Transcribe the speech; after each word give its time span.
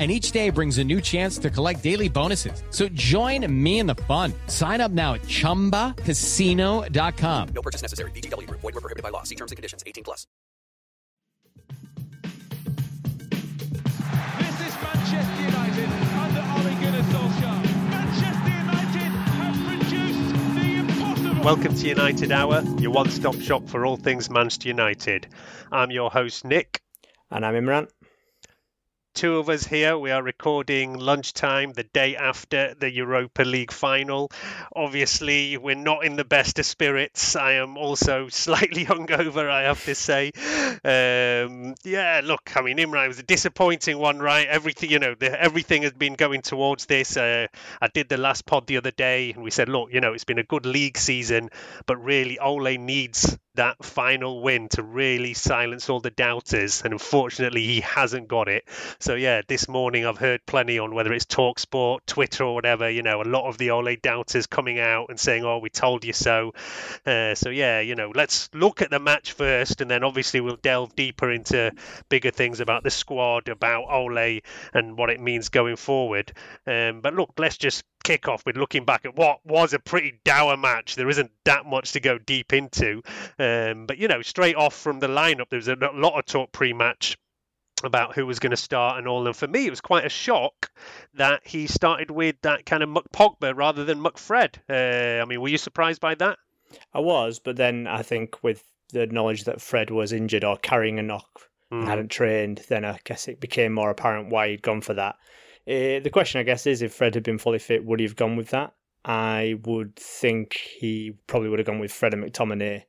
and 0.00 0.10
each 0.10 0.32
day 0.32 0.50
brings 0.50 0.78
a 0.78 0.84
new 0.84 1.00
chance 1.00 1.38
to 1.38 1.50
collect 1.50 1.82
daily 1.82 2.08
bonuses. 2.08 2.62
So 2.70 2.88
join 2.88 3.46
me 3.52 3.78
in 3.80 3.86
the 3.86 3.96
fun. 4.08 4.32
Sign 4.46 4.80
up 4.80 4.90
now 4.90 5.12
at 5.14 5.22
chumbacasino.com. 5.22 7.48
No 7.54 7.62
purchase 7.62 7.82
necessary. 7.82 8.10
VGW 8.12 8.46
Group. 8.48 8.60
Void 8.62 8.74
were 8.76 8.80
prohibited 8.80 9.02
by 9.02 9.10
law. 9.10 9.22
See 9.24 9.34
terms 9.34 9.52
and 9.52 9.56
conditions. 9.56 9.84
18 9.86 10.02
plus. 10.04 10.26
This 14.38 14.60
is 14.60 14.74
Manchester 14.82 15.42
United 15.42 15.88
under 16.16 16.40
Ole 16.56 16.74
Gunnar 16.80 17.02
Solskjaer. 17.12 17.90
Manchester 17.90 18.48
United 18.48 19.12
have 19.36 19.56
produced 19.66 20.34
the 20.54 20.76
impossible. 20.78 21.44
Welcome 21.44 21.74
to 21.74 21.86
United 21.86 22.32
Hour, 22.32 22.62
your 22.78 22.92
one 22.92 23.10
stop 23.10 23.34
shop 23.36 23.68
for 23.68 23.84
all 23.84 23.98
things 23.98 24.30
Manchester 24.30 24.68
United. 24.68 25.26
I'm 25.70 25.90
your 25.90 26.10
host, 26.10 26.46
Nick. 26.46 26.80
And 27.30 27.44
I'm 27.44 27.52
Imran. 27.54 27.88
Two 29.12 29.38
of 29.38 29.48
us 29.48 29.66
here. 29.66 29.98
We 29.98 30.12
are 30.12 30.22
recording 30.22 30.96
lunchtime 30.96 31.72
the 31.72 31.82
day 31.82 32.14
after 32.14 32.74
the 32.74 32.90
Europa 32.90 33.42
League 33.42 33.72
final. 33.72 34.30
Obviously, 34.74 35.56
we're 35.56 35.74
not 35.74 36.04
in 36.04 36.14
the 36.14 36.24
best 36.24 36.60
of 36.60 36.64
spirits. 36.64 37.34
I 37.34 37.54
am 37.54 37.76
also 37.76 38.28
slightly 38.30 38.84
hungover, 38.84 39.50
I 39.50 39.62
have 39.62 39.84
to 39.84 39.96
say. 39.96 40.30
Um, 40.84 41.74
yeah, 41.84 42.20
look, 42.22 42.52
I 42.54 42.62
mean, 42.62 42.78
Imran 42.78 43.08
was 43.08 43.18
a 43.18 43.24
disappointing 43.24 43.98
one, 43.98 44.20
right? 44.20 44.46
Everything, 44.46 44.90
you 44.90 45.00
know, 45.00 45.14
the, 45.18 45.38
everything 45.38 45.82
has 45.82 45.92
been 45.92 46.14
going 46.14 46.42
towards 46.42 46.86
this. 46.86 47.16
Uh, 47.16 47.48
I 47.80 47.88
did 47.88 48.08
the 48.08 48.16
last 48.16 48.46
pod 48.46 48.68
the 48.68 48.76
other 48.76 48.92
day, 48.92 49.32
and 49.32 49.42
we 49.42 49.50
said, 49.50 49.68
look, 49.68 49.92
you 49.92 50.00
know, 50.00 50.12
it's 50.12 50.24
been 50.24 50.38
a 50.38 50.44
good 50.44 50.66
league 50.66 50.96
season, 50.96 51.50
but 51.84 52.02
really, 52.02 52.38
Ole 52.38 52.78
needs 52.78 53.36
that 53.54 53.84
final 53.84 54.42
win 54.42 54.68
to 54.70 54.82
really 54.82 55.34
silence 55.34 55.88
all 55.88 56.00
the 56.00 56.10
doubters, 56.10 56.82
and 56.82 56.92
unfortunately, 56.92 57.64
he 57.64 57.80
hasn't 57.80 58.28
got 58.28 58.48
it. 58.48 58.64
So 58.98 59.14
yeah, 59.14 59.42
this 59.46 59.68
morning 59.68 60.06
I've 60.06 60.18
heard 60.18 60.44
plenty 60.46 60.78
on 60.78 60.94
whether 60.94 61.12
it's 61.12 61.26
Talksport, 61.26 62.00
Twitter, 62.06 62.44
or 62.44 62.54
whatever. 62.54 62.88
You 62.88 63.02
know, 63.02 63.22
a 63.22 63.24
lot 63.24 63.48
of 63.48 63.58
the 63.58 63.70
Ole 63.70 63.96
doubters 64.02 64.46
coming 64.46 64.78
out 64.78 65.06
and 65.08 65.18
saying, 65.18 65.44
"Oh, 65.44 65.58
we 65.58 65.70
told 65.70 66.04
you 66.04 66.12
so." 66.12 66.54
Uh, 67.04 67.34
so 67.34 67.50
yeah, 67.50 67.80
you 67.80 67.94
know, 67.94 68.12
let's 68.14 68.48
look 68.54 68.82
at 68.82 68.90
the 68.90 68.98
match 69.00 69.32
first, 69.32 69.80
and 69.80 69.90
then 69.90 70.04
obviously 70.04 70.40
we'll 70.40 70.56
delve 70.56 70.94
deeper 70.94 71.30
into 71.30 71.72
bigger 72.08 72.30
things 72.30 72.60
about 72.60 72.84
the 72.84 72.90
squad, 72.90 73.48
about 73.48 73.84
Ole, 73.90 74.40
and 74.72 74.96
what 74.96 75.10
it 75.10 75.20
means 75.20 75.48
going 75.48 75.76
forward. 75.76 76.32
Um, 76.66 77.00
but 77.00 77.14
look, 77.14 77.32
let's 77.38 77.56
just 77.56 77.84
kick 78.10 78.26
off 78.26 78.44
with 78.44 78.56
looking 78.56 78.84
back 78.84 79.04
at 79.04 79.14
what 79.14 79.38
was 79.46 79.72
a 79.72 79.78
pretty 79.78 80.18
dour 80.24 80.56
match. 80.56 80.96
There 80.96 81.08
isn't 81.08 81.30
that 81.44 81.64
much 81.64 81.92
to 81.92 82.00
go 82.00 82.18
deep 82.18 82.52
into. 82.52 83.02
Um, 83.38 83.86
but, 83.86 83.98
you 83.98 84.08
know, 84.08 84.20
straight 84.22 84.56
off 84.56 84.74
from 84.74 84.98
the 84.98 85.06
lineup, 85.06 85.48
there 85.48 85.58
was 85.58 85.68
a 85.68 85.76
lot 85.76 86.18
of 86.18 86.26
talk 86.26 86.50
pre 86.50 86.72
match 86.72 87.16
about 87.84 88.16
who 88.16 88.26
was 88.26 88.40
going 88.40 88.50
to 88.50 88.56
start 88.56 88.98
and 88.98 89.06
all. 89.06 89.24
And 89.28 89.36
for 89.36 89.46
me, 89.46 89.64
it 89.64 89.70
was 89.70 89.80
quite 89.80 90.04
a 90.04 90.08
shock 90.08 90.72
that 91.14 91.42
he 91.46 91.68
started 91.68 92.10
with 92.10 92.34
that 92.42 92.66
kind 92.66 92.82
of 92.82 92.88
McPogba 92.88 93.56
rather 93.56 93.84
than 93.84 94.02
McFred. 94.02 94.56
Uh, 94.68 95.22
I 95.22 95.24
mean, 95.24 95.40
were 95.40 95.48
you 95.48 95.58
surprised 95.58 96.00
by 96.00 96.16
that? 96.16 96.38
I 96.92 96.98
was, 96.98 97.38
but 97.38 97.56
then 97.56 97.86
I 97.86 98.02
think 98.02 98.42
with 98.42 98.64
the 98.92 99.06
knowledge 99.06 99.44
that 99.44 99.60
Fred 99.60 99.90
was 99.90 100.12
injured 100.12 100.42
or 100.42 100.56
carrying 100.56 100.98
a 100.98 101.02
knock 101.02 101.48
mm. 101.72 101.78
and 101.78 101.88
hadn't 101.88 102.10
trained, 102.10 102.62
then 102.68 102.84
I 102.84 102.98
guess 103.04 103.28
it 103.28 103.40
became 103.40 103.72
more 103.72 103.90
apparent 103.90 104.30
why 104.30 104.48
he'd 104.48 104.62
gone 104.62 104.80
for 104.80 104.94
that. 104.94 105.14
Uh, 105.68 106.00
the 106.00 106.10
question, 106.12 106.40
I 106.40 106.44
guess, 106.44 106.66
is 106.66 106.82
if 106.82 106.94
Fred 106.94 107.14
had 107.14 107.22
been 107.22 107.38
fully 107.38 107.58
fit, 107.58 107.84
would 107.84 108.00
he 108.00 108.06
have 108.06 108.16
gone 108.16 108.36
with 108.36 108.50
that? 108.50 108.74
I 109.04 109.58
would 109.64 109.96
think 109.96 110.54
he 110.54 111.12
probably 111.26 111.48
would 111.48 111.58
have 111.58 111.66
gone 111.66 111.78
with 111.78 111.92
Fred 111.92 112.14
and 112.14 112.24
McTominay 112.24 112.84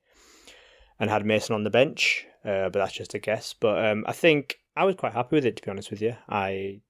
and 1.00 1.10
had 1.10 1.26
Mason 1.26 1.56
on 1.56 1.64
the 1.64 1.70
bench, 1.70 2.26
uh, 2.44 2.70
but 2.70 2.74
that's 2.74 2.94
just 2.94 3.14
a 3.14 3.20
guess. 3.20 3.54
But 3.54 3.86
um, 3.86 4.04
I 4.08 4.12
think 4.12 4.60
I 4.76 4.86
was 4.86 4.96
quite 4.96 5.14
happy 5.14 5.36
with 5.36 5.46
it, 5.46 5.58
to 5.58 5.64
be 5.64 5.72
honest 5.72 5.92
with 5.92 6.02
you. 6.02 6.16
I 6.30 6.82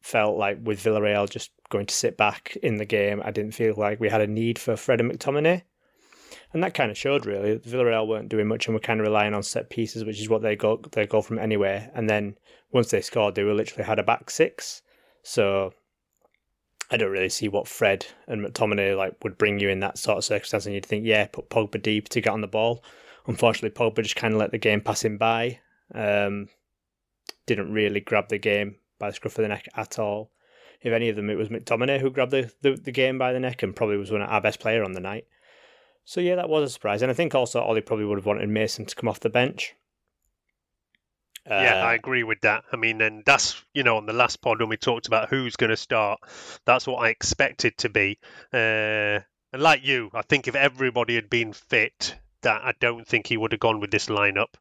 felt 0.00 0.36
like 0.36 0.58
with 0.62 0.82
Villarreal 0.82 1.30
just 1.30 1.50
going 1.70 1.86
to 1.86 1.94
sit 1.94 2.16
back 2.16 2.56
in 2.62 2.76
the 2.76 2.84
game, 2.84 3.22
I 3.24 3.30
didn't 3.30 3.54
feel 3.54 3.74
like 3.76 4.00
we 4.00 4.10
had 4.10 4.20
a 4.20 4.26
need 4.26 4.58
for 4.58 4.76
Fred 4.76 5.00
and 5.00 5.10
McTominay. 5.10 5.62
And 6.52 6.62
that 6.62 6.74
kind 6.74 6.90
of 6.90 6.98
showed 6.98 7.26
really. 7.26 7.58
Villarreal 7.58 8.06
weren't 8.06 8.28
doing 8.28 8.46
much 8.46 8.66
and 8.66 8.74
were 8.74 8.80
kind 8.80 9.00
of 9.00 9.06
relying 9.06 9.34
on 9.34 9.42
set 9.42 9.70
pieces, 9.70 10.04
which 10.04 10.20
is 10.20 10.28
what 10.28 10.42
they 10.42 10.56
go 10.56 10.80
they 10.92 11.06
go 11.06 11.22
from 11.22 11.38
anywhere. 11.38 11.90
And 11.94 12.08
then 12.08 12.36
once 12.70 12.90
they 12.90 13.00
scored, 13.00 13.34
they 13.34 13.44
were 13.44 13.54
literally 13.54 13.84
had 13.84 13.98
a 13.98 14.04
back 14.04 14.30
six. 14.30 14.82
So 15.24 15.72
I 16.90 16.96
don't 16.96 17.10
really 17.10 17.30
see 17.30 17.48
what 17.48 17.66
Fred 17.66 18.06
and 18.28 18.44
McTominay 18.44 18.96
like 18.96 19.16
would 19.24 19.38
bring 19.38 19.58
you 19.58 19.70
in 19.70 19.80
that 19.80 19.98
sort 19.98 20.18
of 20.18 20.24
circumstance. 20.24 20.66
And 20.66 20.74
you'd 20.74 20.86
think, 20.86 21.04
yeah, 21.04 21.26
put 21.26 21.50
Pogba 21.50 21.82
deep 21.82 22.08
to 22.10 22.20
get 22.20 22.32
on 22.32 22.42
the 22.42 22.46
ball. 22.46 22.84
Unfortunately, 23.26 23.70
Pogba 23.70 24.02
just 24.02 24.16
kind 24.16 24.34
of 24.34 24.38
let 24.38 24.52
the 24.52 24.58
game 24.58 24.82
pass 24.82 25.04
him 25.04 25.16
by. 25.16 25.58
Um, 25.94 26.48
didn't 27.46 27.72
really 27.72 28.00
grab 28.00 28.28
the 28.28 28.38
game 28.38 28.76
by 28.98 29.08
the 29.08 29.14
scruff 29.14 29.38
of 29.38 29.42
the 29.42 29.48
neck 29.48 29.66
at 29.74 29.98
all. 29.98 30.30
If 30.82 30.92
any 30.92 31.08
of 31.08 31.16
them, 31.16 31.30
it 31.30 31.38
was 31.38 31.48
McTominay 31.48 32.00
who 32.00 32.10
grabbed 32.10 32.32
the, 32.32 32.52
the, 32.60 32.72
the 32.76 32.92
game 32.92 33.16
by 33.16 33.32
the 33.32 33.40
neck 33.40 33.62
and 33.62 33.74
probably 33.74 33.96
was 33.96 34.12
one 34.12 34.20
of 34.20 34.28
our 34.28 34.42
best 34.42 34.60
player 34.60 34.84
on 34.84 34.92
the 34.92 35.00
night. 35.00 35.26
So 36.04 36.20
yeah, 36.20 36.36
that 36.36 36.50
was 36.50 36.68
a 36.68 36.72
surprise. 36.72 37.00
And 37.00 37.10
I 37.10 37.14
think 37.14 37.34
also 37.34 37.60
Ollie 37.62 37.80
probably 37.80 38.04
would 38.04 38.18
have 38.18 38.26
wanted 38.26 38.48
Mason 38.50 38.84
to 38.84 38.94
come 38.94 39.08
off 39.08 39.20
the 39.20 39.30
bench. 39.30 39.74
Uh, 41.48 41.54
yeah, 41.54 41.84
I 41.84 41.94
agree 41.94 42.22
with 42.22 42.40
that. 42.40 42.64
I 42.72 42.76
mean, 42.76 43.00
and 43.02 43.22
that's 43.24 43.62
you 43.74 43.82
know 43.82 43.98
on 43.98 44.06
the 44.06 44.12
last 44.12 44.40
pod 44.40 44.60
when 44.60 44.68
we 44.68 44.76
talked 44.76 45.06
about 45.06 45.28
who's 45.28 45.56
going 45.56 45.70
to 45.70 45.76
start, 45.76 46.20
that's 46.64 46.86
what 46.86 47.04
I 47.04 47.10
expected 47.10 47.76
to 47.78 47.88
be. 47.88 48.18
Uh, 48.52 49.20
and 49.52 49.62
like 49.62 49.84
you, 49.84 50.10
I 50.14 50.22
think 50.22 50.48
if 50.48 50.54
everybody 50.54 51.14
had 51.14 51.28
been 51.28 51.52
fit, 51.52 52.16
that 52.42 52.62
I 52.62 52.72
don't 52.80 53.06
think 53.06 53.26
he 53.26 53.36
would 53.36 53.52
have 53.52 53.60
gone 53.60 53.80
with 53.80 53.90
this 53.90 54.06
lineup. 54.06 54.54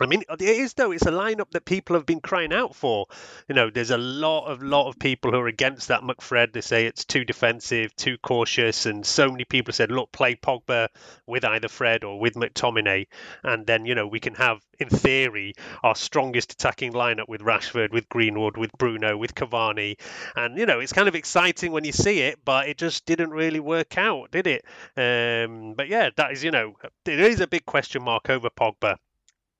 I 0.00 0.06
mean, 0.06 0.24
it 0.28 0.42
is 0.42 0.74
though. 0.74 0.92
It's 0.92 1.06
a 1.06 1.10
lineup 1.10 1.50
that 1.52 1.64
people 1.64 1.96
have 1.96 2.04
been 2.04 2.20
crying 2.20 2.52
out 2.52 2.74
for. 2.74 3.06
You 3.48 3.54
know, 3.54 3.70
there's 3.70 3.90
a 3.90 3.98
lot 3.98 4.46
of 4.46 4.62
lot 4.62 4.88
of 4.88 4.98
people 4.98 5.30
who 5.30 5.38
are 5.38 5.46
against 5.46 5.88
that 5.88 6.02
McFred. 6.02 6.52
They 6.52 6.60
say 6.60 6.86
it's 6.86 7.04
too 7.04 7.24
defensive, 7.24 7.96
too 7.96 8.18
cautious, 8.18 8.84
and 8.84 9.06
so 9.06 9.30
many 9.30 9.44
people 9.44 9.72
said, 9.72 9.90
"Look, 9.90 10.12
play 10.12 10.34
Pogba 10.34 10.88
with 11.26 11.44
either 11.44 11.68
Fred 11.68 12.04
or 12.04 12.20
with 12.20 12.34
McTominay, 12.34 13.06
and 13.42 13.66
then 13.66 13.86
you 13.86 13.94
know 13.94 14.06
we 14.06 14.20
can 14.20 14.34
have, 14.34 14.60
in 14.78 14.90
theory, 14.90 15.54
our 15.82 15.94
strongest 15.94 16.52
attacking 16.52 16.92
lineup 16.92 17.28
with 17.28 17.40
Rashford, 17.40 17.92
with 17.92 18.08
Greenwood, 18.10 18.58
with 18.58 18.72
Bruno, 18.72 19.16
with 19.16 19.34
Cavani, 19.34 19.98
and 20.34 20.58
you 20.58 20.66
know 20.66 20.80
it's 20.80 20.92
kind 20.92 21.08
of 21.08 21.14
exciting 21.14 21.72
when 21.72 21.84
you 21.84 21.92
see 21.92 22.20
it, 22.20 22.38
but 22.44 22.68
it 22.68 22.76
just 22.76 23.06
didn't 23.06 23.30
really 23.30 23.60
work 23.60 23.96
out, 23.96 24.30
did 24.30 24.46
it? 24.46 24.64
Um, 24.96 25.72
but 25.74 25.88
yeah, 25.88 26.10
that 26.16 26.32
is 26.32 26.44
you 26.44 26.50
know 26.50 26.74
there 27.04 27.30
is 27.30 27.40
a 27.40 27.46
big 27.46 27.64
question 27.64 28.02
mark 28.02 28.28
over 28.28 28.50
Pogba 28.50 28.96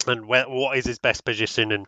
and 0.08 0.26
where, 0.26 0.48
what 0.48 0.76
is 0.76 0.84
his 0.84 0.98
best 0.98 1.24
position. 1.24 1.72
And 1.72 1.86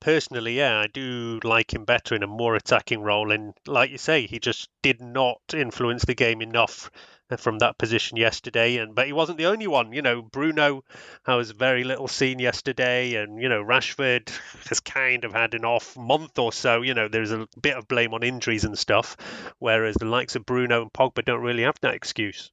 personally, 0.00 0.56
yeah, 0.56 0.78
I 0.78 0.86
do 0.86 1.40
like 1.44 1.72
him 1.72 1.84
better 1.84 2.14
in 2.14 2.22
a 2.22 2.26
more 2.26 2.56
attacking 2.56 3.00
role. 3.00 3.32
And 3.32 3.54
like 3.66 3.90
you 3.90 3.98
say, 3.98 4.26
he 4.26 4.38
just 4.38 4.68
did 4.82 5.00
not 5.00 5.40
influence 5.54 6.04
the 6.04 6.14
game 6.14 6.42
enough 6.42 6.90
from 7.38 7.58
that 7.58 7.78
position 7.78 8.16
yesterday, 8.16 8.78
and 8.78 8.94
but 8.94 9.06
he 9.06 9.12
wasn't 9.12 9.38
the 9.38 9.46
only 9.46 9.66
one. 9.66 9.92
You 9.92 10.02
know, 10.02 10.22
Bruno 10.22 10.84
was 11.26 11.50
very 11.52 11.84
little 11.84 12.08
seen 12.08 12.38
yesterday, 12.38 13.14
and 13.14 13.40
you 13.40 13.48
know 13.48 13.62
Rashford 13.62 14.28
has 14.68 14.80
kind 14.80 15.24
of 15.24 15.32
had 15.32 15.54
an 15.54 15.64
off 15.64 15.96
month 15.96 16.38
or 16.38 16.52
so. 16.52 16.82
You 16.82 16.94
know, 16.94 17.08
there's 17.08 17.32
a 17.32 17.46
bit 17.60 17.76
of 17.76 17.88
blame 17.88 18.14
on 18.14 18.22
injuries 18.22 18.64
and 18.64 18.78
stuff, 18.78 19.16
whereas 19.58 19.96
the 19.96 20.06
likes 20.06 20.36
of 20.36 20.46
Bruno 20.46 20.82
and 20.82 20.92
Pogba 20.92 21.24
don't 21.24 21.42
really 21.42 21.62
have 21.62 21.78
that 21.82 21.94
excuse. 21.94 22.50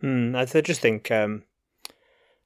Hmm, 0.00 0.36
I 0.36 0.44
just 0.44 0.80
think, 0.80 1.10
um, 1.10 1.42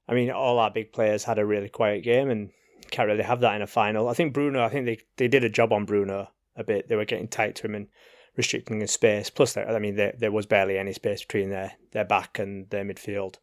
I 0.08 0.14
mean, 0.14 0.30
all 0.30 0.58
our 0.58 0.70
big 0.70 0.92
players 0.92 1.24
had 1.24 1.38
a 1.38 1.46
really 1.46 1.68
quiet 1.68 2.02
game, 2.02 2.30
and 2.30 2.50
can't 2.90 3.08
really 3.08 3.22
have 3.22 3.40
that 3.40 3.54
in 3.56 3.62
a 3.62 3.66
final. 3.66 4.08
I 4.08 4.14
think 4.14 4.34
Bruno, 4.34 4.62
I 4.62 4.68
think 4.68 4.86
they 4.86 4.98
they 5.16 5.28
did 5.28 5.44
a 5.44 5.48
job 5.48 5.72
on 5.72 5.84
Bruno 5.84 6.28
a 6.56 6.64
bit. 6.64 6.88
They 6.88 6.96
were 6.96 7.04
getting 7.04 7.28
tight 7.28 7.56
to 7.56 7.66
him 7.66 7.74
and 7.74 7.88
restricting 8.36 8.80
his 8.80 8.90
space. 8.90 9.30
Plus, 9.30 9.56
I 9.56 9.78
mean, 9.78 9.96
there, 9.96 10.14
there 10.18 10.32
was 10.32 10.46
barely 10.46 10.78
any 10.78 10.92
space 10.92 11.22
between 11.22 11.50
their, 11.50 11.72
their 11.92 12.04
back 12.04 12.38
and 12.38 12.68
their 12.70 12.84
midfield. 12.84 13.36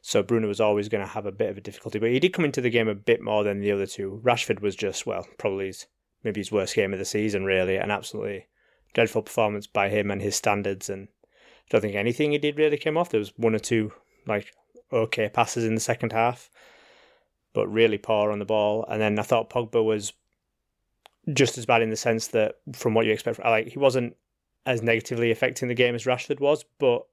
So 0.00 0.22
Bruno 0.22 0.48
was 0.48 0.60
always 0.60 0.88
going 0.88 1.04
to 1.04 1.12
have 1.12 1.26
a 1.26 1.32
bit 1.32 1.50
of 1.50 1.58
a 1.58 1.60
difficulty. 1.60 1.98
But 1.98 2.10
he 2.10 2.20
did 2.20 2.32
come 2.32 2.44
into 2.44 2.60
the 2.60 2.70
game 2.70 2.88
a 2.88 2.94
bit 2.94 3.20
more 3.20 3.44
than 3.44 3.60
the 3.60 3.72
other 3.72 3.86
two. 3.86 4.20
Rashford 4.24 4.60
was 4.60 4.76
just, 4.76 5.06
well, 5.06 5.26
probably 5.38 5.66
his, 5.66 5.86
maybe 6.22 6.40
his 6.40 6.52
worst 6.52 6.74
game 6.74 6.92
of 6.92 6.98
the 6.98 7.04
season, 7.04 7.44
really. 7.44 7.76
An 7.76 7.90
absolutely 7.90 8.48
dreadful 8.92 9.22
performance 9.22 9.66
by 9.66 9.88
him 9.88 10.10
and 10.10 10.22
his 10.22 10.36
standards. 10.36 10.88
And 10.88 11.08
I 11.08 11.66
don't 11.70 11.80
think 11.80 11.94
anything 11.94 12.32
he 12.32 12.38
did 12.38 12.58
really 12.58 12.78
came 12.78 12.96
off. 12.96 13.10
There 13.10 13.20
was 13.20 13.32
one 13.36 13.54
or 13.54 13.60
two, 13.60 13.92
like, 14.26 14.52
okay 14.94 15.28
passes 15.28 15.64
in 15.64 15.74
the 15.74 15.80
second 15.80 16.12
half, 16.12 16.50
but 17.52 17.66
really 17.68 17.98
poor 17.98 18.30
on 18.30 18.38
the 18.38 18.44
ball. 18.44 18.84
And 18.88 19.00
then 19.00 19.18
I 19.18 19.22
thought 19.22 19.50
Pogba 19.50 19.84
was 19.84 20.12
just 21.32 21.58
as 21.58 21.66
bad 21.66 21.82
in 21.82 21.90
the 21.90 21.96
sense 21.96 22.28
that, 22.28 22.56
from 22.72 22.94
what 22.94 23.06
you 23.06 23.12
expect, 23.12 23.38
like 23.40 23.68
he 23.68 23.78
wasn't 23.78 24.16
as 24.66 24.82
negatively 24.82 25.30
affecting 25.30 25.68
the 25.68 25.74
game 25.74 25.94
as 25.94 26.04
Rashford 26.04 26.40
was, 26.40 26.64
but 26.78 27.04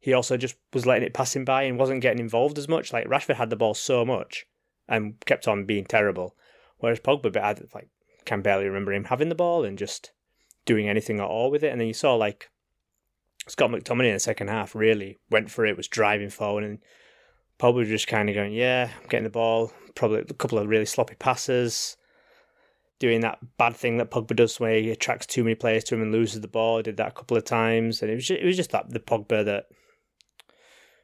he 0.00 0.12
also 0.12 0.36
just 0.36 0.56
was 0.72 0.86
letting 0.86 1.04
it 1.04 1.14
pass 1.14 1.34
him 1.34 1.44
by 1.44 1.62
and 1.62 1.78
wasn't 1.78 2.02
getting 2.02 2.20
involved 2.20 2.58
as 2.58 2.68
much. 2.68 2.92
Like 2.92 3.06
Rashford 3.06 3.36
had 3.36 3.50
the 3.50 3.56
ball 3.56 3.74
so 3.74 4.04
much 4.04 4.46
and 4.88 5.14
kept 5.26 5.48
on 5.48 5.64
being 5.64 5.84
terrible, 5.84 6.36
whereas 6.78 7.00
Pogba, 7.00 7.36
I 7.36 7.56
like 7.74 7.88
can 8.24 8.42
barely 8.42 8.66
remember 8.66 8.92
him 8.92 9.04
having 9.04 9.30
the 9.30 9.34
ball 9.34 9.64
and 9.64 9.78
just 9.78 10.12
doing 10.66 10.88
anything 10.88 11.18
at 11.18 11.26
all 11.26 11.50
with 11.50 11.64
it. 11.64 11.72
And 11.72 11.80
then 11.80 11.88
you 11.88 11.94
saw 11.94 12.14
like 12.14 12.50
Scott 13.48 13.70
McTominay 13.70 14.08
in 14.08 14.14
the 14.14 14.20
second 14.20 14.48
half 14.48 14.74
really 14.74 15.18
went 15.30 15.50
for 15.50 15.64
it, 15.64 15.76
was 15.76 15.88
driving 15.88 16.30
forward, 16.30 16.64
and 16.64 16.78
Pogba 17.58 17.74
was 17.74 17.88
just 17.88 18.06
kind 18.06 18.28
of 18.28 18.34
going, 18.34 18.52
"Yeah, 18.52 18.90
I'm 19.00 19.08
getting 19.08 19.24
the 19.24 19.30
ball." 19.30 19.72
Probably 19.94 20.20
a 20.20 20.24
couple 20.24 20.58
of 20.58 20.68
really 20.68 20.86
sloppy 20.86 21.16
passes 21.16 21.96
doing 22.98 23.20
that 23.20 23.38
bad 23.56 23.76
thing 23.76 23.98
that 23.98 24.10
Pogba 24.10 24.34
does 24.34 24.58
where 24.58 24.80
he 24.80 24.90
attracts 24.90 25.26
too 25.26 25.44
many 25.44 25.54
players 25.54 25.84
to 25.84 25.94
him 25.94 26.02
and 26.02 26.12
loses 26.12 26.40
the 26.40 26.48
ball. 26.48 26.82
Did 26.82 26.96
that 26.96 27.08
a 27.08 27.12
couple 27.12 27.36
of 27.36 27.44
times, 27.44 28.02
and 28.02 28.10
it 28.10 28.14
was 28.14 28.26
just, 28.26 28.40
it 28.40 28.46
was 28.46 28.56
just 28.56 28.70
that 28.70 28.90
the 28.90 29.00
Pogba 29.00 29.44
that 29.44 29.66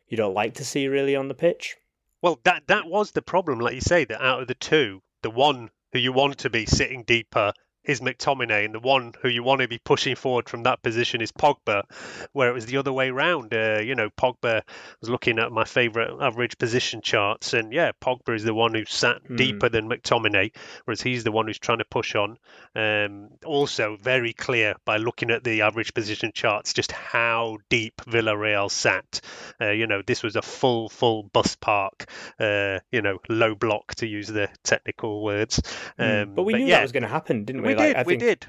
you 0.09 0.17
don't 0.17 0.35
like 0.35 0.55
to 0.55 0.65
see 0.65 0.89
really 0.89 1.17
on 1.17 1.29
the 1.29 1.35
pitch. 1.35 1.77
Well, 2.21 2.41
that 2.45 2.65
that 2.69 2.87
was 2.87 3.13
the 3.13 3.23
problem, 3.23 3.59
like 3.61 3.75
you 3.75 3.81
say, 3.81 4.05
that 4.05 4.23
out 4.23 4.43
of 4.43 4.49
the 4.49 4.55
two, 4.55 5.03
the 5.23 5.31
one 5.31 5.71
who 5.93 5.99
you 5.99 6.13
want 6.13 6.39
to 6.39 6.51
be 6.51 6.67
sitting 6.67 7.03
deeper 7.05 7.53
is 7.85 8.01
McTominay, 8.01 8.65
and 8.65 8.75
the 8.75 8.81
one 8.81 9.13
who 9.21 9.29
you 9.29 9.43
want 9.43 9.61
to 9.61 9.69
be 9.69 9.79
pushing 9.79 10.17
forward 10.17 10.49
from 10.49 10.63
that 10.65 10.83
position 10.83 11.21
is 11.21 11.33
Pogba, 11.33 11.85
where 12.33 12.49
it 12.49 12.55
was 12.55 12.67
the 12.67 12.79
other 12.79 12.93
way 12.93 13.11
round. 13.11 13.53
Uh, 13.53 13.81
you 13.81 13.95
know, 13.95 14.11
Pogba 14.11 14.63
was 15.01 15.11
looking 15.11 15.39
at 15.39 15.53
my 15.53 15.65
favourite 15.65 16.11
average 16.21 16.59
position 16.59 17.03
charts, 17.03 17.53
and 17.53 17.73
yeah, 17.73 17.93
Pogba 18.01 18.35
is 18.35 18.45
the 18.45 18.55
one 18.55 18.75
who 18.75 18.85
sat 18.87 19.23
mm. 19.25 19.37
deeper 19.37 19.69
than 19.69 19.89
McTominay, 19.89 20.53
whereas 20.85 21.03
he's 21.03 21.25
the 21.25 21.33
one 21.33 21.47
who's 21.47 21.59
trying 21.59 21.79
to 21.79 21.85
push 21.85 22.15
on. 22.15 22.39
Um, 22.75 23.29
also, 23.45 23.97
very 24.01 24.33
clear 24.33 24.75
by 24.85 24.97
looking 24.97 25.31
at 25.31 25.45
the 25.45 25.63
average 25.63 25.95
position 25.95 26.33
charts 26.33 26.73
just 26.73 26.93
how 26.93 27.59
deep 27.69 28.01
Villarreal 28.07 28.71
sat. 28.71 29.21
Uh, 29.61 29.71
you 29.71 29.87
know, 29.87 30.03
this 30.07 30.23
was 30.23 30.37
a 30.37 30.43
full, 30.43 30.89
full 30.89 31.25
bus 31.25 31.57
park. 31.57 32.07
Uh, 32.39 32.81
you 32.91 33.03
know, 33.03 33.19
low 33.29 33.55
block 33.55 33.95
to 33.97 34.07
use 34.07 34.29
the 34.29 34.49
technical 34.63 35.23
words. 35.23 35.61
Um, 35.99 36.07
mm. 36.07 36.35
But 36.35 36.43
we 36.45 36.55
knew 36.55 36.67
yeah, 36.67 36.77
that 36.77 36.83
was 36.83 36.93
going 36.93 37.03
to 37.03 37.09
happen, 37.09 37.45
didn't 37.45 37.63
we? 37.63 37.69
We 37.69 37.74
like, 37.77 37.97
did. 37.97 38.07
we 38.07 38.17
did. 38.17 38.47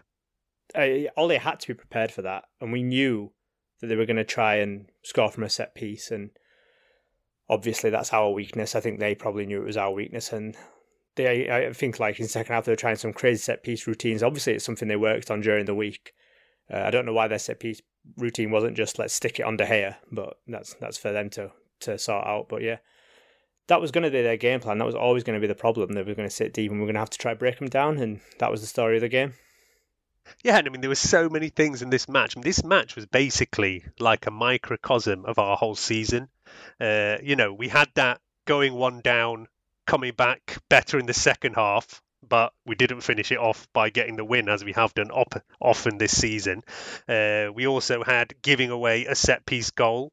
Uh, 0.74 1.12
Ole 1.18 1.38
had 1.38 1.60
to 1.62 1.68
be 1.68 1.74
prepared 1.74 2.12
for 2.12 2.22
that, 2.24 2.46
and 2.60 2.72
we 2.72 2.84
knew 2.84 3.32
that 3.82 3.88
they 3.88 3.96
were 3.96 4.06
going 4.06 4.16
to 4.18 4.24
try 4.24 4.56
and 4.56 4.90
score 5.04 5.30
from 5.30 5.44
a 5.44 5.50
set 5.50 5.76
piece, 5.76 6.12
and 6.12 6.32
obviously 7.50 7.90
that's 7.90 8.14
our 8.14 8.32
weakness. 8.32 8.76
I 8.76 8.80
think 8.80 9.00
they 9.00 9.16
probably 9.16 9.46
knew 9.46 9.62
it 9.62 9.66
was 9.66 9.78
our 9.78 9.92
weakness, 9.92 10.34
and 10.34 10.56
they, 11.16 11.50
I 11.50 11.72
think, 11.74 12.00
like 12.00 12.20
in 12.20 12.26
the 12.26 12.30
second 12.30 12.54
half, 12.54 12.66
they 12.66 12.72
were 12.72 12.78
trying 12.78 12.96
some 12.98 13.14
crazy 13.14 13.42
set 13.42 13.64
piece 13.64 13.88
routines. 13.88 14.24
Obviously, 14.24 14.54
it's 14.54 14.66
something 14.66 14.88
they 14.88 14.96
worked 14.96 15.32
on 15.32 15.42
during 15.42 15.66
the 15.66 15.76
week. 15.76 16.14
Uh, 16.72 16.80
I 16.80 16.92
don't 16.92 17.06
know 17.06 17.14
why 17.14 17.28
their 17.28 17.40
set 17.40 17.60
piece 17.60 17.82
routine 18.18 18.52
wasn't 18.52 18.78
just 18.78 19.00
let's 19.00 19.14
stick 19.14 19.40
it 19.40 19.46
on 19.46 19.58
De 19.58 19.66
Gea, 19.66 19.96
but 20.12 20.38
that's 20.48 20.74
that's 20.76 20.98
for 20.98 21.12
them 21.12 21.30
to 21.32 21.52
to 21.82 21.98
sort 21.98 22.26
out. 22.26 22.50
But 22.50 22.64
yeah, 22.64 22.78
that 23.68 23.82
was 23.82 23.92
going 23.92 24.04
to 24.04 24.12
be 24.12 24.22
their 24.22 24.38
game 24.38 24.60
plan. 24.60 24.78
That 24.78 24.86
was 24.86 24.96
always 24.96 25.24
going 25.24 25.36
to 25.36 25.42
be 25.42 25.48
the 25.48 25.56
problem. 25.56 25.94
They 25.94 26.04
were 26.04 26.16
going 26.16 26.30
to 26.30 26.36
sit 26.36 26.54
deep 26.54 26.72
and 26.72 26.80
we 26.80 26.84
are 26.84 26.88
going 26.88 26.96
to 26.96 27.00
have 27.00 27.10
to 27.12 27.18
try 27.18 27.34
break 27.34 27.60
them 27.60 27.70
down, 27.70 27.98
and 27.98 28.22
that 28.40 28.52
was 28.52 28.62
the 28.62 28.68
story 28.68 28.96
of 28.98 29.02
the 29.02 29.10
game. 29.10 29.34
Yeah, 30.44 30.58
and 30.58 30.68
I 30.68 30.72
mean 30.72 30.82
there 30.82 30.90
were 30.90 30.96
so 30.96 31.30
many 31.30 31.50
things 31.50 31.82
in 31.82 31.90
this 31.90 32.10
match. 32.10 32.36
I 32.36 32.40
mean, 32.40 32.46
this 32.46 32.64
match 32.64 32.96
was 32.96 33.06
basically 33.06 33.86
like 34.00 34.26
a 34.26 34.32
microcosm 34.32 35.26
of 35.26 35.38
our 35.40 35.56
whole 35.56 35.76
season. 35.76 36.30
Uh, 36.80 37.18
you 37.22 37.36
know, 37.36 37.54
we 37.54 37.68
had 37.68 37.90
that 37.96 38.22
going 38.46 38.74
one 38.74 39.02
down, 39.02 39.48
coming 39.86 40.14
back 40.14 40.58
better 40.70 40.98
in 40.98 41.06
the 41.06 41.14
second 41.14 41.54
half, 41.54 42.02
but 42.28 42.54
we 42.66 42.76
didn't 42.76 43.02
finish 43.02 43.32
it 43.32 43.38
off 43.38 43.68
by 43.74 43.90
getting 43.90 44.16
the 44.16 44.26
win 44.26 44.50
as 44.50 44.64
we 44.64 44.74
have 44.74 44.94
done 44.94 45.12
op- 45.12 45.44
often 45.60 45.98
this 45.98 46.18
season. 46.18 46.64
Uh, 47.08 47.48
we 47.54 47.68
also 47.68 48.04
had 48.04 48.34
giving 48.42 48.72
away 48.72 49.06
a 49.06 49.16
set 49.16 49.46
piece 49.46 49.72
goal 49.72 50.12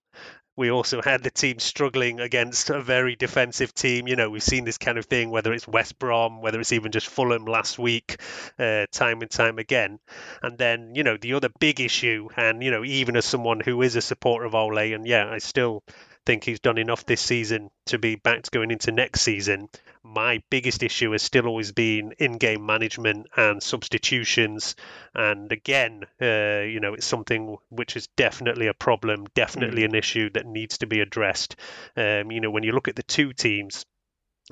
we 0.56 0.70
also 0.70 1.00
had 1.00 1.22
the 1.22 1.31
team 1.31 1.58
struggling 1.58 2.20
against 2.20 2.70
a 2.70 2.81
very 2.81 3.16
defensive 3.16 3.75
team. 3.75 4.06
You 4.06 4.16
know, 4.16 4.28
we've 4.31 4.43
seen 4.43 4.64
this 4.64 4.78
kind 4.78 4.99
of 4.99 5.06
thing, 5.06 5.31
whether 5.31 5.52
it's 5.52 5.66
West 5.66 5.99
Brom, 5.99 6.43
whether 6.43 6.60
it's 6.60 6.72
even 6.72 6.93
just 6.93 7.08
Fulham 7.08 7.46
last 7.46 7.78
week, 7.78 8.20
uh, 8.58 8.87
time 8.93 9.22
and 9.22 9.31
time 9.31 9.58
again. 9.58 9.99
And 10.43 10.58
then, 10.58 10.94
you 10.94 11.04
know, 11.04 11.16
the 11.16 11.34
other 11.34 11.49
big 11.58 11.81
issue, 11.81 12.28
and, 12.37 12.62
you 12.62 12.70
know, 12.70 12.84
even 12.84 13.16
as 13.16 13.25
someone 13.25 13.60
who 13.60 13.81
is 13.82 13.96
a 13.96 14.02
supporter 14.02 14.44
of 14.44 14.54
Ole, 14.54 14.93
and 14.93 15.06
yeah, 15.06 15.28
I 15.31 15.38
still 15.38 15.82
think 16.24 16.44
he's 16.44 16.60
done 16.60 16.78
enough 16.78 17.04
this 17.04 17.20
season 17.20 17.70
to 17.86 17.98
be 17.98 18.16
backed 18.16 18.50
going 18.50 18.70
into 18.70 18.92
next 18.92 19.22
season. 19.22 19.69
My 20.02 20.42
biggest 20.50 20.82
issue 20.82 21.12
has 21.12 21.22
still 21.22 21.46
always 21.46 21.72
been 21.72 22.12
in-game 22.19 22.64
management 22.64 23.26
and 23.36 23.62
substitutions. 23.62 24.76
And 25.14 25.50
again, 25.52 26.04
uh, 26.20 26.62
you 26.62 26.80
know, 26.80 26.94
it's 26.94 27.06
something 27.06 27.56
which 27.70 27.96
is 27.96 28.08
definitely 28.16 28.66
a 28.66 28.74
problem, 28.74 29.26
definitely 29.34 29.82
mm. 29.82 29.86
an 29.86 29.94
issue 29.94 30.30
that 30.30 30.46
needs 30.46 30.78
to 30.78 30.86
be 30.86 31.00
addressed. 31.00 31.56
Um, 31.96 32.30
you 32.30 32.40
know, 32.40 32.50
when 32.50 32.62
you 32.62 32.72
look 32.72 32.88
at 32.88 32.96
the 32.96 33.02
two 33.02 33.32
teams, 33.32 33.84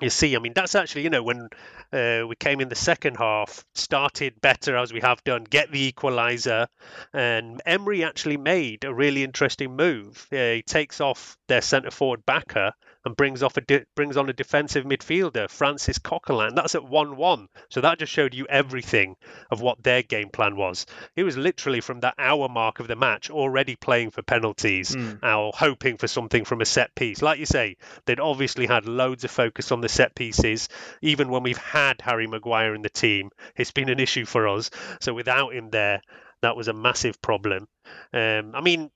you 0.00 0.10
see, 0.10 0.36
I 0.36 0.38
mean, 0.38 0.52
that's 0.54 0.74
actually, 0.74 1.02
you 1.02 1.10
know, 1.10 1.22
when 1.22 1.48
uh, 1.92 2.22
we 2.28 2.36
came 2.36 2.60
in 2.60 2.68
the 2.68 2.74
second 2.74 3.16
half, 3.16 3.64
started 3.74 4.40
better 4.40 4.76
as 4.76 4.92
we 4.92 5.00
have 5.00 5.22
done, 5.24 5.44
get 5.44 5.72
the 5.72 5.92
equaliser, 5.92 6.66
and 7.12 7.60
Emery 7.66 8.04
actually 8.04 8.36
made 8.36 8.84
a 8.84 8.94
really 8.94 9.24
interesting 9.24 9.76
move. 9.76 10.26
Uh, 10.32 10.36
he 10.36 10.62
takes 10.62 11.00
off 11.00 11.36
their 11.48 11.60
centre 11.60 11.90
forward 11.90 12.24
Bacca 12.24 12.72
and 13.04 13.16
brings 13.16 13.42
off 13.42 13.56
a 13.56 13.60
de- 13.60 13.84
brings 13.96 14.16
on 14.16 14.28
a 14.28 14.32
defensive 14.32 14.84
midfielder, 14.84 15.48
Francis 15.48 15.98
Coquelin. 15.98 16.54
That's 16.54 16.74
at 16.74 16.84
one-one. 16.84 17.48
So 17.70 17.80
that 17.80 17.98
just 17.98 18.12
showed 18.12 18.34
you 18.34 18.46
everything 18.48 19.16
of 19.50 19.60
what 19.60 19.82
their 19.82 20.02
game 20.02 20.28
plan 20.28 20.56
was. 20.56 20.86
It 21.16 21.24
was 21.24 21.36
literally 21.36 21.80
from 21.80 22.00
that 22.00 22.14
hour 22.18 22.48
mark 22.48 22.80
of 22.80 22.88
the 22.88 22.96
match 22.96 23.30
already 23.30 23.76
playing 23.76 24.10
for 24.10 24.22
penalties, 24.22 24.94
mm. 24.94 25.22
or 25.22 25.52
hoping 25.54 25.96
for 25.96 26.08
something 26.08 26.44
from 26.44 26.60
a 26.60 26.66
set 26.66 26.94
piece. 26.94 27.22
Like 27.22 27.38
you 27.38 27.46
say, 27.46 27.76
they'd 28.06 28.20
obviously 28.20 28.66
had 28.66 28.86
loads 28.86 29.24
of 29.24 29.30
focus 29.30 29.72
on 29.72 29.80
the 29.80 29.88
set 29.88 30.14
pieces. 30.14 30.68
Even 31.02 31.30
when 31.30 31.42
we've 31.42 31.56
had 31.56 32.00
Harry 32.02 32.26
Maguire 32.26 32.74
in 32.74 32.82
the 32.82 32.90
team, 32.90 33.30
it's 33.56 33.72
been 33.72 33.88
an 33.88 34.00
issue 34.00 34.26
for 34.26 34.48
us. 34.48 34.70
So 35.00 35.14
without 35.14 35.54
him 35.54 35.70
there, 35.70 36.02
that 36.42 36.56
was 36.56 36.68
a 36.68 36.72
massive 36.72 37.20
problem. 37.20 37.66
Um, 38.12 38.54
I 38.54 38.60
mean, 38.60 38.90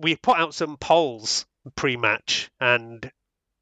we 0.00 0.16
put 0.16 0.38
out 0.38 0.54
some 0.54 0.76
polls 0.76 1.46
pre-match, 1.76 2.50
and 2.60 3.10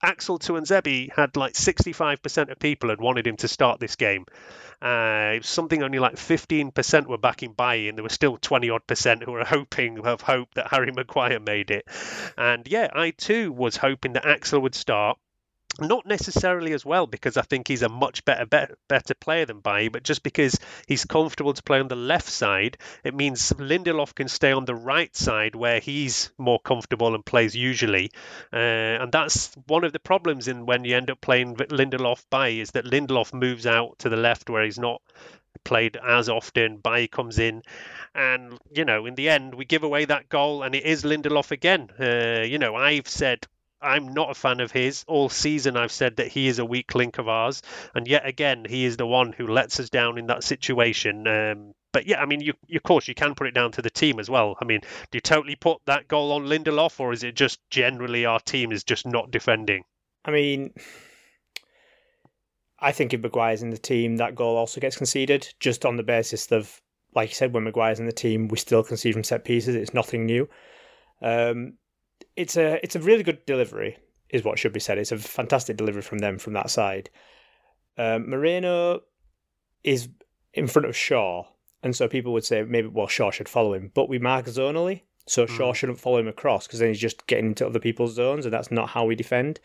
Axel 0.03 0.39
Tuanzebe 0.39 1.13
had 1.13 1.37
like 1.37 1.55
65% 1.55 2.51
of 2.51 2.59
people 2.59 2.91
had 2.91 3.01
wanted 3.01 3.27
him 3.27 3.37
to 3.37 3.49
start 3.49 3.79
this 3.79 3.95
game. 3.95 4.27
Uh, 4.81 5.37
something 5.43 5.85
only 5.85 6.01
like 6.01 6.17
15% 6.17 7.07
were 7.07 7.19
backing 7.19 7.55
and 7.89 7.97
there 7.97 8.03
were 8.03 8.09
still 8.09 8.37
20 8.37 8.71
odd 8.71 8.85
percent 8.87 9.23
who 9.23 9.31
were 9.31 9.45
hoping, 9.45 10.03
have 10.03 10.21
hope 10.21 10.53
that 10.55 10.67
Harry 10.69 10.91
Maguire 10.91 11.39
made 11.39 11.71
it. 11.71 11.87
And 12.37 12.67
yeah, 12.67 12.89
I 12.93 13.11
too 13.11 13.53
was 13.53 13.77
hoping 13.77 14.15
that 14.15 14.27
Axel 14.27 14.61
would 14.63 14.75
start 14.75 15.19
not 15.81 16.07
necessarily 16.07 16.73
as 16.73 16.85
well 16.85 17.07
because 17.07 17.37
I 17.37 17.43
think 17.43 17.69
he's 17.69 17.83
a 17.83 17.89
much 17.89 18.25
better 18.25 18.45
better, 18.47 18.77
better 18.89 19.15
player 19.15 19.47
than 19.47 19.61
Bailly, 19.61 19.89
but 19.89 20.03
just 20.03 20.23
because 20.23 20.59
he's 20.87 21.05
comfortable 21.05 21.55
to 21.55 21.63
play 21.63 21.81
on 21.81 21.89
the 21.89 21.97
left 21.97 22.29
side, 22.29 22.77
it 23.05 23.15
means 23.15 23.53
Lindelof 23.53 24.15
can 24.15 24.29
stay 24.29 24.53
on 24.53 24.65
the 24.65 24.75
right 24.75 25.15
side 25.17 25.55
where 25.55 25.81
he's 25.81 26.31
more 26.37 26.61
comfortable 26.61 27.15
and 27.15 27.25
plays 27.25 27.55
usually, 27.55 28.11
uh, 28.53 28.57
and 28.57 29.13
that's 29.13 29.55
one 29.67 29.85
of 29.85 29.93
the 29.93 30.01
problems 30.01 30.49
in 30.49 30.67
when 30.67 30.85
you 30.85 30.97
end 30.97 31.11
up 31.11 31.21
playing 31.21 31.57
Lindelof 31.57 32.25
Bailly 32.31 32.61
is 32.61 32.73
that 32.73 32.85
Lindelof 32.85 33.33
moves 33.33 33.67
out 33.67 33.99
to 34.01 34.09
the 34.09 34.17
left 34.17 34.51
where 34.51 34.65
he's 34.65 34.79
not 34.79 35.01
played 35.65 35.97
as 35.97 36.29
often. 36.29 36.79
Bailly 36.79 37.09
comes 37.09 37.39
in, 37.39 37.63
and 38.15 38.59
you 38.75 38.85
know, 38.85 39.07
in 39.07 39.15
the 39.15 39.29
end, 39.29 39.55
we 39.55 39.65
give 39.65 39.85
away 39.85 40.05
that 40.05 40.29
goal, 40.29 40.63
and 40.63 40.75
it 40.75 40.85
is 40.85 41.03
Lindelof 41.05 41.51
again. 41.51 41.89
Uh, 41.99 42.43
you 42.43 42.59
know, 42.59 42.75
I've 42.75 43.09
said 43.09 43.47
I'm 43.83 44.15
not 44.15 44.31
a 44.31 44.35
fan 44.35 44.61
of 44.61 44.71
his. 44.71 45.05
All 45.09 45.29
season, 45.29 45.77
I've 45.77 45.93
said 45.93 46.17
that 46.17 46.29
he 46.29 46.49
is 46.49 46.59
a 46.59 46.65
weak 46.65 46.95
link 46.95 47.19
of 47.19 47.29
ours, 47.29 47.63
and 47.95 48.07
yet 48.07 48.27
again, 48.27 48.65
he 48.69 48.85
is 48.85 48.97
the 48.97 49.07
one 49.07 49.33
who 49.33 49.47
lets 49.47 49.81
us 49.81 49.91
down 49.91 50.19
in 50.19 50.27
that 50.29 50.45
situation. 50.45 51.27
Um, 51.27 51.75
but 51.93 52.07
yeah, 52.07 52.21
I 52.23 52.27
mean, 52.27 52.41
you, 52.41 52.55
of 52.75 52.83
course, 52.83 53.09
you 53.09 53.15
can 53.15 53.35
put 53.35 53.47
it 53.47 53.55
down 53.55 53.73
to 53.73 53.83
the 53.83 53.91
team 53.91 54.19
as 54.19 54.31
well. 54.31 54.57
I 54.61 54.65
mean, 54.65 54.81
do 54.81 55.17
you 55.17 55.21
totally 55.21 55.57
put 55.57 55.79
that 55.87 56.09
goal 56.09 56.33
on 56.33 56.47
Lindelof, 56.47 56.99
or 57.01 57.13
is 57.13 57.23
it 57.23 57.37
just 57.37 57.61
generally 57.71 58.25
our 58.25 58.41
team 58.41 58.73
is 58.73 58.85
just 58.85 59.07
not 59.07 59.31
defending? 59.31 59.85
I 60.25 60.31
mean, 60.31 60.73
I 62.79 62.93
think 62.93 63.13
if 63.13 63.21
Maguire's 63.21 63.63
in 63.63 63.71
the 63.71 63.79
team, 63.79 64.17
that 64.17 64.35
goal 64.35 64.57
also 64.57 64.81
gets 64.81 64.97
conceded, 64.97 65.53
just 65.61 65.85
on 65.85 65.97
the 65.97 66.03
basis 66.03 66.51
of, 66.51 66.81
like 67.15 67.29
you 67.29 67.35
said, 67.35 67.53
when 67.53 67.65
Maguire's 67.65 68.01
in 68.01 68.07
the 68.07 68.13
team, 68.13 68.49
we 68.49 68.57
still 68.57 68.83
concede 68.83 69.15
from 69.15 69.25
set 69.25 69.45
pieces. 69.45 69.75
It's 69.75 69.95
nothing 69.95 70.25
new. 70.25 70.49
Um, 71.21 71.75
it's 72.37 72.57
a 72.57 72.81
it's 72.83 72.97
a 72.97 73.01
really 73.01 73.23
good 73.23 73.45
delivery, 73.47 73.99
is 74.31 74.45
what 74.45 74.59
should 74.59 74.73
be 74.73 74.81
said. 74.81 74.99
It's 74.99 75.13
a 75.13 75.19
fantastic 75.19 75.77
delivery 75.77 76.03
from 76.03 76.19
them 76.19 76.39
from 76.39 76.55
that 76.55 76.71
side. 76.71 77.11
Um, 77.99 78.31
Moreno 78.31 79.01
is 79.85 80.09
in 80.55 80.67
front 80.67 80.87
of 80.87 80.97
Shaw, 80.97 81.45
and 81.83 81.95
so 81.95 82.09
people 82.09 82.33
would 82.33 82.45
say 82.45 82.63
maybe 82.63 82.89
well 82.89 83.07
Shaw 83.07 83.31
should 83.31 83.49
follow 83.49 83.75
him, 83.75 83.91
but 83.95 84.09
we 84.09 84.19
mark 84.19 84.47
zonally, 84.47 85.03
so 85.27 85.47
Shaw 85.47 85.73
shouldn't 85.73 86.01
follow 86.01 86.19
him 86.19 86.29
across 86.29 86.67
because 86.67 86.79
then 86.81 86.89
he's 86.89 86.99
just 86.99 87.27
getting 87.27 87.47
into 87.47 87.67
other 87.67 87.81
people's 87.81 88.15
zones, 88.15 88.47
and 88.47 88.53
that's 88.53 88.71
not 88.71 88.91
how 88.91 89.05
we 89.05 89.15
defend. 89.15 89.61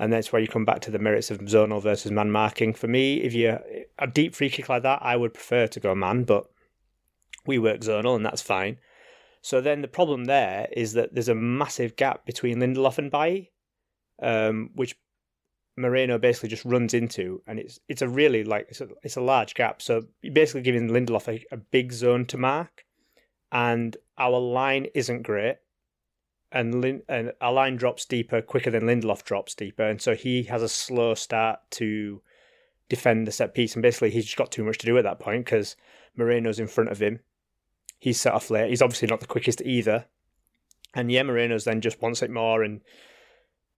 And 0.00 0.12
that's 0.12 0.32
where 0.32 0.40
you 0.40 0.46
come 0.46 0.64
back 0.64 0.78
to 0.82 0.92
the 0.92 1.00
merits 1.00 1.28
of 1.32 1.40
zonal 1.40 1.82
versus 1.82 2.12
man 2.12 2.30
marking. 2.30 2.72
For 2.72 2.86
me, 2.86 3.16
if 3.16 3.34
you 3.34 3.58
a 3.98 4.06
deep 4.06 4.32
free 4.32 4.48
kick 4.48 4.68
like 4.68 4.84
that, 4.84 5.00
I 5.02 5.16
would 5.16 5.34
prefer 5.34 5.66
to 5.66 5.80
go 5.80 5.92
man, 5.92 6.22
but 6.22 6.48
we 7.46 7.58
work 7.58 7.80
zonal, 7.80 8.14
and 8.14 8.24
that's 8.24 8.42
fine. 8.42 8.78
So 9.48 9.62
then 9.62 9.80
the 9.80 9.88
problem 9.88 10.26
there 10.26 10.68
is 10.72 10.92
that 10.92 11.14
there's 11.14 11.30
a 11.30 11.34
massive 11.34 11.96
gap 11.96 12.26
between 12.26 12.58
Lindelof 12.58 12.98
and 12.98 13.10
Bailly, 13.10 13.50
um, 14.22 14.68
which 14.74 14.94
Moreno 15.74 16.18
basically 16.18 16.50
just 16.50 16.66
runs 16.66 16.92
into, 16.92 17.40
and 17.46 17.58
it's 17.58 17.80
it's 17.88 18.02
a 18.02 18.08
really 18.08 18.44
like 18.44 18.66
it's 18.68 18.82
a, 18.82 18.88
it's 19.02 19.16
a 19.16 19.22
large 19.22 19.54
gap. 19.54 19.80
So 19.80 20.02
basically 20.34 20.60
giving 20.60 20.90
Lindelof 20.90 21.28
a, 21.28 21.42
a 21.50 21.56
big 21.56 21.92
zone 21.92 22.26
to 22.26 22.36
mark, 22.36 22.84
and 23.50 23.96
our 24.18 24.38
line 24.38 24.88
isn't 24.94 25.22
great, 25.22 25.56
and 26.52 26.82
Lin, 26.82 27.00
and 27.08 27.32
our 27.40 27.54
line 27.54 27.76
drops 27.76 28.04
deeper 28.04 28.42
quicker 28.42 28.70
than 28.70 28.82
Lindelof 28.82 29.24
drops 29.24 29.54
deeper, 29.54 29.84
and 29.84 30.02
so 30.02 30.14
he 30.14 30.42
has 30.42 30.62
a 30.62 30.68
slow 30.68 31.14
start 31.14 31.60
to 31.70 32.20
defend 32.90 33.26
the 33.26 33.32
set 33.32 33.54
piece, 33.54 33.72
and 33.72 33.82
basically 33.82 34.10
he's 34.10 34.26
just 34.26 34.36
got 34.36 34.52
too 34.52 34.64
much 34.64 34.76
to 34.76 34.86
do 34.86 34.98
at 34.98 35.04
that 35.04 35.20
point 35.20 35.46
because 35.46 35.74
Moreno's 36.14 36.60
in 36.60 36.66
front 36.66 36.90
of 36.90 37.00
him, 37.00 37.20
he's 37.98 38.20
set 38.20 38.34
off 38.34 38.50
late. 38.50 38.70
He's 38.70 38.82
obviously 38.82 39.08
not 39.08 39.20
the 39.20 39.26
quickest 39.26 39.60
either. 39.62 40.06
And 40.94 41.12
yeah, 41.12 41.22
Moreno's 41.22 41.64
then 41.64 41.80
just 41.80 42.00
wants 42.00 42.22
it 42.22 42.30
more 42.30 42.62
and 42.62 42.80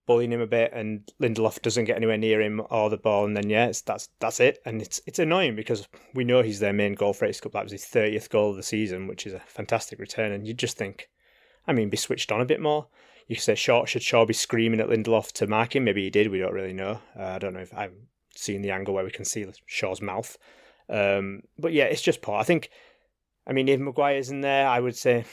bullying 0.05 0.31
him 0.31 0.41
a 0.41 0.47
bit, 0.47 0.71
and 0.73 1.09
Lindelof 1.21 1.61
doesn't 1.61 1.85
get 1.85 1.95
anywhere 1.95 2.17
near 2.17 2.41
him 2.41 2.61
or 2.69 2.89
the 2.89 2.97
ball, 2.97 3.25
and 3.25 3.35
then 3.35 3.49
yeah, 3.49 3.71
that's 3.85 4.09
that's 4.19 4.39
it. 4.39 4.59
And 4.65 4.81
it's 4.81 5.01
it's 5.05 5.19
annoying 5.19 5.55
because 5.55 5.87
we 6.13 6.23
know 6.23 6.41
he's 6.41 6.59
their 6.59 6.73
main 6.73 6.95
goal 6.95 7.13
for 7.13 7.27
AFC 7.27 7.41
Cup. 7.41 7.53
That 7.53 7.63
was 7.63 7.71
his 7.71 7.85
thirtieth 7.85 8.29
goal 8.29 8.51
of 8.51 8.55
the 8.55 8.63
season, 8.63 9.07
which 9.07 9.25
is 9.25 9.33
a 9.33 9.39
fantastic 9.39 9.99
return. 9.99 10.31
And 10.31 10.47
you 10.47 10.53
just 10.53 10.77
think, 10.77 11.09
I 11.67 11.73
mean, 11.73 11.89
be 11.89 11.97
switched 11.97 12.31
on 12.31 12.41
a 12.41 12.45
bit 12.45 12.61
more. 12.61 12.87
You 13.27 13.35
could 13.35 13.43
say 13.43 13.55
Shaw 13.55 13.85
should 13.85 14.03
Shaw 14.03 14.25
be 14.25 14.33
screaming 14.33 14.79
at 14.79 14.89
Lindelof 14.89 15.31
to 15.33 15.47
mark 15.47 15.75
him? 15.75 15.83
Maybe 15.83 16.03
he 16.03 16.09
did. 16.09 16.29
We 16.29 16.39
don't 16.39 16.53
really 16.53 16.73
know. 16.73 16.99
Uh, 17.17 17.23
I 17.23 17.39
don't 17.39 17.53
know 17.53 17.61
if 17.61 17.73
I've 17.73 17.93
seen 18.35 18.61
the 18.61 18.71
angle 18.71 18.93
where 18.93 19.05
we 19.05 19.11
can 19.11 19.25
see 19.25 19.45
Shaw's 19.65 20.01
mouth. 20.01 20.37
Um, 20.89 21.43
but 21.57 21.71
yeah, 21.71 21.85
it's 21.85 22.01
just 22.01 22.21
poor. 22.21 22.35
I 22.35 22.43
think 22.43 22.69
I 23.47 23.53
mean, 23.53 23.67
if 23.67 23.79
Maguire's 23.79 24.29
in 24.29 24.41
there, 24.41 24.67
I 24.67 24.79
would 24.79 24.95
say 24.95 25.25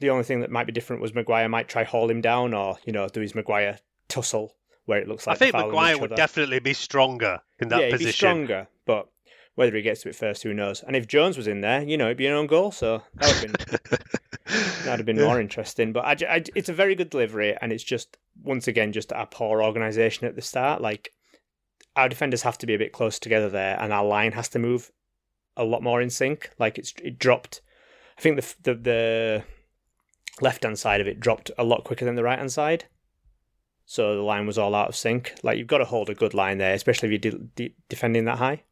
the 0.00 0.10
only 0.10 0.24
thing 0.24 0.40
that 0.40 0.50
might 0.50 0.66
be 0.66 0.72
different 0.72 1.02
was 1.02 1.14
Maguire 1.14 1.48
might 1.48 1.68
try 1.68 1.84
haul 1.84 2.10
him 2.10 2.20
down 2.20 2.54
or, 2.54 2.76
you 2.84 2.92
know, 2.92 3.08
do 3.08 3.20
his 3.20 3.34
Maguire 3.34 3.78
tussle 4.08 4.54
where 4.86 4.98
it 4.98 5.08
looks 5.08 5.26
like 5.26 5.36
I 5.36 5.38
think 5.38 5.54
Maguire 5.54 5.98
would 5.98 6.14
definitely 6.14 6.58
be 6.58 6.74
stronger 6.74 7.40
in 7.58 7.68
that 7.68 7.80
yeah, 7.80 7.90
position. 7.90 8.00
He'd 8.00 8.06
be 8.06 8.12
stronger, 8.12 8.68
but 8.84 9.08
whether 9.54 9.74
he 9.74 9.82
gets 9.82 10.02
to 10.02 10.08
it 10.08 10.16
first, 10.16 10.42
who 10.42 10.52
knows? 10.52 10.82
And 10.82 10.96
if 10.96 11.06
Jones 11.06 11.36
was 11.36 11.46
in 11.46 11.60
there, 11.60 11.82
you 11.82 11.96
know, 11.96 12.06
it'd 12.06 12.16
be 12.16 12.26
an 12.26 12.34
own 12.34 12.46
goal, 12.46 12.70
so 12.70 13.02
that 13.14 13.26
would 13.26 13.50
have 13.50 13.68
been, 13.68 13.98
that'd 14.84 14.98
have 14.98 15.06
been 15.06 15.20
more 15.20 15.40
interesting. 15.40 15.92
But 15.92 16.22
I, 16.22 16.34
I, 16.36 16.44
it's 16.54 16.68
a 16.68 16.74
very 16.74 16.94
good 16.94 17.10
delivery, 17.10 17.56
and 17.60 17.72
it's 17.72 17.84
just 17.84 18.18
once 18.42 18.68
again 18.68 18.92
just 18.92 19.12
our 19.12 19.26
poor 19.26 19.62
organisation 19.62 20.26
at 20.26 20.34
the 20.34 20.42
start. 20.42 20.82
Like 20.82 21.12
our 21.96 22.08
defenders 22.08 22.42
have 22.42 22.58
to 22.58 22.66
be 22.66 22.74
a 22.74 22.78
bit 22.78 22.92
closer 22.92 23.20
together 23.20 23.48
there, 23.48 23.78
and 23.80 23.92
our 23.92 24.04
line 24.04 24.32
has 24.32 24.48
to 24.50 24.58
move 24.58 24.90
a 25.56 25.64
lot 25.64 25.82
more 25.82 26.00
in 26.00 26.10
sync. 26.10 26.50
Like 26.58 26.78
it's 26.78 26.94
it 27.02 27.18
dropped. 27.18 27.60
I 28.18 28.20
think 28.20 28.40
the 28.40 28.54
the, 28.62 28.74
the 28.74 29.44
left 30.40 30.64
hand 30.64 30.78
side 30.78 31.00
of 31.00 31.06
it 31.06 31.20
dropped 31.20 31.50
a 31.56 31.64
lot 31.64 31.84
quicker 31.84 32.04
than 32.04 32.16
the 32.16 32.24
right 32.24 32.38
hand 32.38 32.52
side. 32.52 32.84
So 33.86 34.16
the 34.16 34.22
line 34.22 34.46
was 34.46 34.58
all 34.58 34.74
out 34.74 34.88
of 34.88 34.96
sync. 34.96 35.34
Like 35.42 35.58
you've 35.58 35.66
got 35.66 35.78
to 35.78 35.84
hold 35.84 36.08
a 36.08 36.14
good 36.14 36.34
line 36.34 36.58
there, 36.58 36.74
especially 36.74 37.14
if 37.14 37.24
you're 37.24 37.32
de- 37.32 37.44
de- 37.54 37.76
defending 37.88 38.24
that 38.24 38.38
high. 38.38 38.62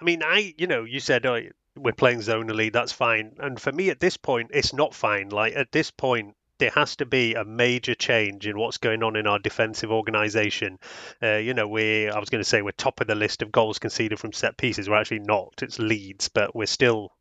I 0.00 0.04
mean, 0.04 0.22
I 0.22 0.54
you 0.58 0.66
know 0.66 0.84
you 0.84 1.00
said 1.00 1.24
oh, 1.24 1.40
we're 1.76 1.92
playing 1.92 2.20
zonally, 2.20 2.72
that's 2.72 2.92
fine. 2.92 3.36
And 3.38 3.60
for 3.60 3.72
me 3.72 3.90
at 3.90 4.00
this 4.00 4.16
point, 4.16 4.50
it's 4.52 4.72
not 4.72 4.94
fine. 4.94 5.28
Like 5.28 5.54
at 5.56 5.72
this 5.72 5.90
point, 5.90 6.34
there 6.58 6.70
has 6.70 6.96
to 6.96 7.06
be 7.06 7.34
a 7.34 7.44
major 7.44 7.94
change 7.94 8.46
in 8.46 8.58
what's 8.58 8.78
going 8.78 9.02
on 9.02 9.16
in 9.16 9.26
our 9.26 9.38
defensive 9.38 9.90
organisation. 9.90 10.78
Uh, 11.22 11.36
you 11.36 11.54
know, 11.54 11.68
we 11.68 12.08
I 12.08 12.18
was 12.18 12.30
going 12.30 12.42
to 12.42 12.48
say 12.48 12.62
we're 12.62 12.72
top 12.72 13.00
of 13.00 13.06
the 13.06 13.14
list 13.14 13.42
of 13.42 13.52
goals 13.52 13.78
conceded 13.78 14.18
from 14.18 14.32
set 14.32 14.56
pieces. 14.56 14.88
We're 14.88 14.96
actually 14.96 15.20
not. 15.20 15.54
It's 15.62 15.78
Leeds, 15.78 16.28
but 16.28 16.54
we're 16.54 16.66
still 16.66 17.12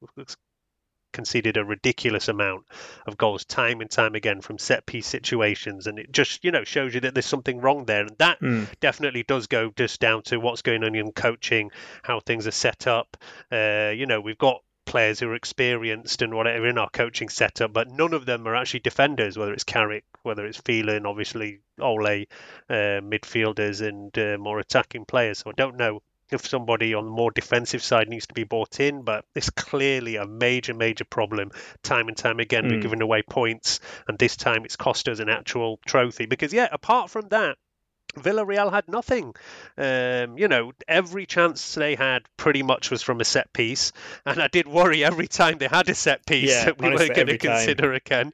conceded 1.16 1.56
a 1.56 1.64
ridiculous 1.64 2.28
amount 2.28 2.66
of 3.08 3.18
goals 3.18 3.46
time 3.46 3.80
and 3.80 3.90
time 3.90 4.16
again 4.16 4.42
from 4.42 4.58
set 4.58 4.86
piece 4.86 5.08
situations 5.08 5.88
and 5.88 5.98
it 5.98 6.12
just 6.12 6.44
you 6.44 6.52
know 6.52 6.66
shows 6.66 6.94
you 6.94 7.00
that 7.00 7.14
there's 7.16 7.26
something 7.26 7.62
wrong 7.62 7.86
there 7.86 8.02
and 8.02 8.18
that 8.18 8.38
mm. 8.42 8.68
definitely 8.82 9.24
does 9.24 9.48
go 9.48 9.72
just 9.78 10.02
down 10.02 10.22
to 10.22 10.38
what's 10.38 10.62
going 10.62 10.84
on 10.84 10.94
in 10.94 11.14
coaching 11.14 11.72
how 12.04 12.20
things 12.20 12.46
are 12.48 12.52
set 12.52 12.86
up 12.86 13.16
uh, 13.50 13.94
you 13.96 14.06
know 14.06 14.20
we've 14.20 14.38
got 14.38 14.62
players 14.96 15.20
who 15.20 15.28
are 15.28 15.36
experienced 15.36 16.22
and 16.22 16.34
whatever 16.34 16.70
in 16.70 16.78
our 16.78 16.90
coaching 16.90 17.28
setup, 17.28 17.74
but 17.74 17.90
none 17.90 18.14
of 18.14 18.26
them 18.26 18.48
are 18.48 18.56
actually 18.56 18.80
defenders, 18.80 19.38
whether 19.38 19.52
it's 19.52 19.66
Carrick, 19.66 20.06
whether 20.24 20.46
it's 20.46 20.62
Phelan, 20.62 21.06
obviously 21.06 21.60
Ole, 21.82 22.26
uh, 22.70 23.02
midfielders 23.04 23.86
and 23.86 24.18
uh, 24.18 24.38
more 24.38 24.58
attacking 24.58 25.04
players. 25.04 25.40
So 25.40 25.50
I 25.50 25.54
don't 25.58 25.76
know 25.76 26.02
if 26.32 26.48
somebody 26.48 26.94
on 26.94 27.04
the 27.04 27.12
more 27.12 27.30
defensive 27.32 27.84
side 27.84 28.08
needs 28.08 28.28
to 28.28 28.34
be 28.34 28.46
brought 28.46 28.80
in, 28.80 29.02
but 29.02 29.26
it's 29.36 29.50
clearly 29.50 30.16
a 30.16 30.26
major, 30.26 30.74
major 30.74 31.04
problem. 31.04 31.52
Time 31.84 32.08
and 32.08 32.16
time 32.16 32.40
again, 32.40 32.64
mm. 32.64 32.72
we're 32.72 32.82
giving 32.82 33.02
away 33.02 33.22
points, 33.22 33.82
and 34.08 34.18
this 34.18 34.38
time 34.38 34.64
it's 34.64 34.78
cost 34.78 35.10
us 35.10 35.20
an 35.20 35.28
actual 35.28 35.78
trophy. 35.86 36.26
Because, 36.26 36.54
yeah, 36.54 36.70
apart 36.72 37.10
from 37.10 37.28
that, 37.32 37.58
Villarreal 38.16 38.72
had 38.72 38.88
nothing. 38.88 39.36
Um, 39.78 40.38
you 40.38 40.48
know, 40.48 40.72
every 40.88 41.26
chance 41.26 41.76
they 41.76 41.96
had 41.96 42.24
pretty 42.38 42.64
much 42.64 42.90
was 42.92 43.02
from 43.02 43.20
a 43.22 43.26
set 43.26 43.52
piece, 43.54 43.92
and 44.26 44.42
I 44.42 44.48
did 44.48 44.68
worry 44.68 45.04
every 45.04 45.28
time 45.28 45.58
they 45.58 45.68
had 45.68 45.90
a 45.90 45.96
set 45.96 46.26
piece 46.26 46.50
yeah, 46.50 46.66
that 46.66 46.80
we 46.80 46.88
honestly, 46.88 47.08
weren't 47.08 47.16
going 47.16 47.28
to 47.28 47.38
consider 47.38 47.94
again. 47.94 48.32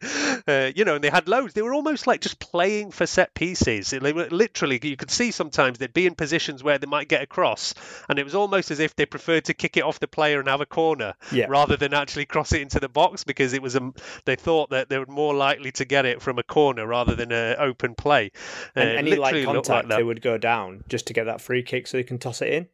Uh, 0.47 0.71
you 0.75 0.85
know, 0.85 0.95
and 0.95 1.03
they 1.03 1.09
had 1.09 1.27
loads. 1.27 1.53
They 1.53 1.61
were 1.61 1.73
almost 1.73 2.07
like 2.07 2.21
just 2.21 2.39
playing 2.39 2.91
for 2.91 3.05
set 3.05 3.33
pieces. 3.33 3.89
They 3.89 4.13
were 4.13 4.27
literally, 4.29 4.79
you 4.81 4.97
could 4.97 5.11
see 5.11 5.31
sometimes 5.31 5.77
they'd 5.77 5.93
be 5.93 6.05
in 6.05 6.15
positions 6.15 6.63
where 6.63 6.77
they 6.77 6.87
might 6.87 7.07
get 7.07 7.21
across, 7.21 7.73
and 8.09 8.19
it 8.19 8.23
was 8.23 8.35
almost 8.35 8.71
as 8.71 8.79
if 8.79 8.95
they 8.95 9.05
preferred 9.05 9.45
to 9.45 9.53
kick 9.53 9.77
it 9.77 9.83
off 9.83 9.99
the 9.99 10.07
player 10.07 10.39
and 10.39 10.47
have 10.47 10.61
a 10.61 10.65
corner 10.65 11.15
yeah. 11.31 11.45
rather 11.49 11.77
than 11.77 11.93
actually 11.93 12.25
cross 12.25 12.51
it 12.53 12.61
into 12.61 12.79
the 12.79 12.89
box 12.89 13.23
because 13.23 13.53
it 13.53 13.61
was 13.61 13.75
a, 13.75 13.93
they 14.25 14.35
thought 14.35 14.69
that 14.69 14.89
they 14.89 14.97
were 14.97 15.05
more 15.07 15.33
likely 15.33 15.71
to 15.71 15.85
get 15.85 16.05
it 16.05 16.21
from 16.21 16.39
a 16.39 16.43
corner 16.43 16.85
rather 16.85 17.15
than 17.15 17.31
an 17.31 17.55
open 17.59 17.95
play. 17.95 18.31
And 18.75 18.89
uh, 18.89 18.93
any 18.93 19.15
like 19.15 19.33
contact 19.65 19.89
like 19.89 19.97
they 19.97 20.03
would 20.03 20.21
go 20.21 20.37
down 20.37 20.83
just 20.87 21.07
to 21.07 21.13
get 21.13 21.25
that 21.25 21.41
free 21.41 21.63
kick 21.63 21.87
so 21.87 21.97
they 21.97 22.03
can 22.03 22.17
toss 22.17 22.41
it 22.41 22.53
in. 22.53 22.67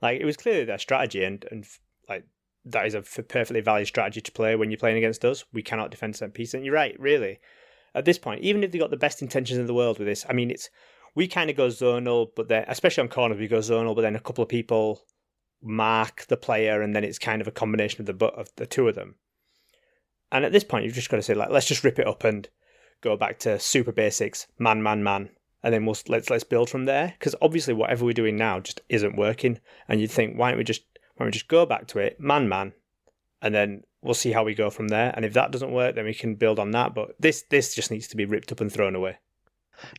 Like 0.00 0.20
it 0.20 0.24
was 0.24 0.36
clearly 0.36 0.64
their 0.64 0.78
strategy, 0.78 1.24
and 1.24 1.44
and 1.50 1.66
like 2.08 2.24
that 2.64 2.86
is 2.86 2.94
a 2.94 3.02
perfectly 3.02 3.60
valid 3.60 3.86
strategy 3.86 4.20
to 4.20 4.32
play 4.32 4.56
when 4.56 4.70
you're 4.70 4.78
playing 4.78 4.98
against 4.98 5.24
us. 5.24 5.44
We 5.52 5.62
cannot 5.62 5.90
defend 5.90 6.16
set 6.16 6.34
piece, 6.34 6.54
and 6.54 6.64
you're 6.64 6.74
right, 6.74 6.98
really. 6.98 7.40
At 7.94 8.04
this 8.04 8.18
point, 8.18 8.42
even 8.42 8.62
if 8.62 8.70
they 8.70 8.78
got 8.78 8.90
the 8.90 8.96
best 8.96 9.22
intentions 9.22 9.58
in 9.58 9.66
the 9.66 9.74
world 9.74 9.98
with 9.98 10.06
this, 10.06 10.24
I 10.28 10.32
mean, 10.32 10.50
it's 10.50 10.70
we 11.14 11.26
kind 11.26 11.50
of 11.50 11.56
go 11.56 11.68
zonal, 11.68 12.28
but 12.36 12.48
then 12.48 12.64
especially 12.68 13.02
on 13.02 13.08
corners 13.08 13.38
we 13.38 13.48
go 13.48 13.58
zonal, 13.58 13.94
but 13.94 14.02
then 14.02 14.16
a 14.16 14.20
couple 14.20 14.42
of 14.42 14.48
people 14.48 15.02
mark 15.62 16.26
the 16.28 16.36
player, 16.36 16.82
and 16.82 16.94
then 16.94 17.04
it's 17.04 17.18
kind 17.18 17.40
of 17.40 17.48
a 17.48 17.52
combination 17.52 18.00
of 18.00 18.18
the 18.18 18.26
of 18.26 18.48
the 18.56 18.66
two 18.66 18.88
of 18.88 18.94
them. 18.94 19.16
And 20.30 20.44
at 20.44 20.52
this 20.52 20.64
point, 20.64 20.84
you've 20.84 20.94
just 20.94 21.10
got 21.10 21.16
to 21.16 21.22
say 21.22 21.34
like, 21.34 21.50
let's 21.50 21.66
just 21.66 21.84
rip 21.84 21.98
it 21.98 22.06
up 22.06 22.22
and 22.22 22.48
go 23.00 23.16
back 23.16 23.38
to 23.40 23.58
super 23.58 23.92
basics, 23.92 24.46
man, 24.58 24.82
man, 24.82 25.02
man, 25.02 25.30
and 25.62 25.74
then 25.74 25.84
we'll 25.84 25.96
let's 26.08 26.30
let's 26.30 26.44
build 26.44 26.70
from 26.70 26.84
there. 26.84 27.14
Because 27.18 27.34
obviously, 27.42 27.74
whatever 27.74 28.04
we're 28.04 28.12
doing 28.12 28.36
now 28.36 28.60
just 28.60 28.80
isn't 28.88 29.16
working. 29.16 29.58
And 29.88 30.00
you'd 30.00 30.10
think, 30.10 30.38
why 30.38 30.50
don't 30.50 30.58
we 30.58 30.64
just 30.64 30.82
why 31.16 31.24
don't 31.24 31.28
we 31.28 31.32
just 31.32 31.48
go 31.48 31.66
back 31.66 31.86
to 31.88 31.98
it, 31.98 32.20
man, 32.20 32.48
man, 32.48 32.72
and 33.42 33.54
then 33.54 33.82
we'll 34.02 34.14
see 34.14 34.32
how 34.32 34.44
we 34.44 34.54
go 34.54 34.70
from 34.70 34.88
there. 34.88 35.12
And 35.14 35.24
if 35.24 35.32
that 35.34 35.50
doesn't 35.50 35.72
work, 35.72 35.94
then 35.94 36.04
we 36.04 36.14
can 36.14 36.36
build 36.36 36.58
on 36.58 36.70
that. 36.72 36.94
But 36.94 37.20
this 37.20 37.44
this 37.50 37.74
just 37.74 37.90
needs 37.90 38.08
to 38.08 38.16
be 38.16 38.24
ripped 38.24 38.52
up 38.52 38.60
and 38.60 38.72
thrown 38.72 38.94
away. 38.94 39.18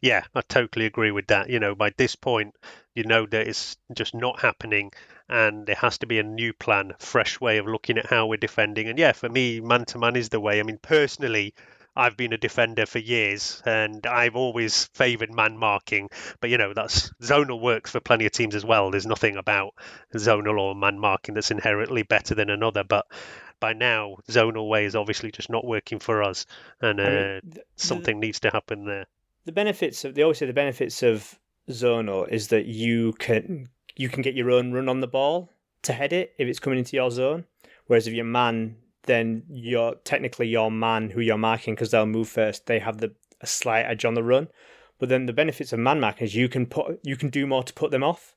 yeah, 0.01 0.23
I 0.35 0.41
totally 0.41 0.85
agree 0.85 1.11
with 1.11 1.27
that. 1.27 1.49
You 1.49 1.59
know, 1.59 1.75
by 1.75 1.91
this 1.97 2.15
point, 2.15 2.55
you 2.95 3.03
know 3.03 3.25
that 3.25 3.47
it's 3.47 3.77
just 3.93 4.13
not 4.13 4.39
happening, 4.39 4.91
and 5.27 5.65
there 5.65 5.75
has 5.75 5.97
to 5.99 6.07
be 6.07 6.19
a 6.19 6.23
new 6.23 6.53
plan, 6.53 6.93
fresh 6.99 7.39
way 7.39 7.57
of 7.57 7.67
looking 7.67 7.97
at 7.97 8.07
how 8.07 8.27
we're 8.27 8.37
defending. 8.37 8.87
And 8.87 8.97
yeah, 8.97 9.11
for 9.11 9.29
me, 9.29 9.59
man 9.59 9.85
to 9.85 9.99
man 9.99 10.15
is 10.15 10.29
the 10.29 10.39
way. 10.39 10.59
I 10.59 10.63
mean, 10.63 10.79
personally, 10.81 11.53
I've 11.99 12.17
been 12.17 12.33
a 12.33 12.37
defender 12.37 12.85
for 12.85 12.99
years 12.99 13.61
and 13.65 14.05
I've 14.07 14.35
always 14.35 14.85
favoured 14.93 15.33
man 15.33 15.57
marking. 15.57 16.09
But 16.39 16.49
you 16.49 16.57
know, 16.57 16.73
that's 16.73 17.11
zonal 17.21 17.59
works 17.61 17.91
for 17.91 17.99
plenty 17.99 18.25
of 18.25 18.31
teams 18.31 18.55
as 18.55 18.65
well. 18.65 18.89
There's 18.91 19.05
nothing 19.05 19.35
about 19.35 19.73
zonal 20.15 20.59
or 20.59 20.75
man 20.75 20.97
marking 20.99 21.35
that's 21.35 21.51
inherently 21.51 22.03
better 22.03 22.35
than 22.35 22.49
another. 22.49 22.83
But 22.83 23.05
by 23.59 23.73
now, 23.73 24.15
zonal 24.29 24.69
way 24.69 24.85
is 24.85 24.95
obviously 24.95 25.31
just 25.31 25.49
not 25.49 25.65
working 25.65 25.99
for 25.99 26.23
us, 26.23 26.45
and 26.81 26.99
uh, 26.99 27.03
I 27.03 27.09
mean, 27.09 27.41
the- 27.55 27.63
something 27.75 28.19
needs 28.19 28.39
to 28.41 28.49
happen 28.49 28.85
there. 28.85 29.05
the 29.45 29.51
benefits 29.51 30.05
of 30.05 30.15
they 30.15 30.21
always 30.23 30.37
say 30.37 30.45
the 30.45 30.53
benefits 30.53 31.03
of 31.03 31.37
zonal 31.69 32.27
is 32.29 32.47
that 32.49 32.65
you 32.67 33.11
can 33.19 33.67
you 33.97 34.07
can 34.09 34.21
get 34.21 34.35
your 34.35 34.49
own 34.51 34.71
run 34.71 34.87
on 34.87 35.01
the 35.01 35.07
ball 35.07 35.51
to 35.81 35.91
head 35.93 36.13
it 36.13 36.33
if 36.37 36.47
it's 36.47 36.59
coming 36.59 36.79
into 36.79 36.95
your 36.95 37.11
zone. 37.11 37.43
Whereas 37.87 38.07
if 38.07 38.13
you're 38.13 38.23
man, 38.23 38.77
then 39.03 39.43
you're 39.49 39.95
technically 40.03 40.47
your 40.47 40.71
man 40.71 41.09
who 41.09 41.21
you're 41.21 41.37
marking 41.37 41.75
because 41.75 41.91
they'll 41.91 42.05
move 42.05 42.29
first. 42.29 42.65
They 42.65 42.79
have 42.79 42.97
the 42.97 43.13
a 43.41 43.47
slight 43.47 43.83
edge 43.83 44.05
on 44.05 44.13
the 44.13 44.23
run. 44.23 44.49
But 44.97 45.09
then 45.09 45.25
the 45.25 45.33
benefits 45.33 45.71
of 45.71 45.79
man 45.79 45.99
marking 45.99 46.25
is 46.25 46.35
you 46.35 46.49
can 46.49 46.65
put 46.65 46.99
you 47.03 47.15
can 47.15 47.29
do 47.29 47.47
more 47.47 47.63
to 47.63 47.73
put 47.73 47.91
them 47.91 48.03
off 48.03 48.35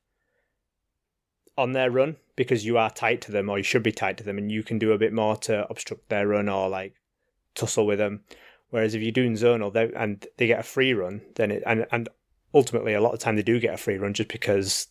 on 1.58 1.72
their 1.72 1.90
run 1.90 2.16
because 2.36 2.64
you 2.64 2.78
are 2.78 2.90
tight 2.90 3.20
to 3.22 3.32
them 3.32 3.48
or 3.48 3.58
you 3.58 3.64
should 3.64 3.82
be 3.82 3.92
tight 3.92 4.16
to 4.16 4.24
them 4.24 4.38
and 4.38 4.50
you 4.50 4.62
can 4.62 4.78
do 4.78 4.92
a 4.92 4.98
bit 4.98 5.12
more 5.12 5.36
to 5.36 5.66
obstruct 5.68 6.08
their 6.08 6.26
run 6.26 6.48
or 6.48 6.68
like 6.68 6.94
tussle 7.54 7.86
with 7.86 7.98
them. 7.98 8.22
Whereas 8.70 8.94
if 8.94 9.02
you're 9.02 9.12
doing 9.12 9.34
zonal 9.34 9.72
they, 9.72 9.92
and 9.94 10.24
they 10.38 10.46
get 10.46 10.60
a 10.60 10.64
free 10.64 10.94
run, 10.94 11.22
then 11.34 11.50
it 11.50 11.62
and 11.66 11.86
and 11.90 12.08
ultimately 12.54 12.94
a 12.94 13.00
lot 13.00 13.12
of 13.12 13.18
time 13.18 13.36
they 13.36 13.42
do 13.42 13.58
get 13.58 13.74
a 13.74 13.78
free 13.78 13.98
run 13.98 14.14
just 14.14 14.28
because 14.28 14.88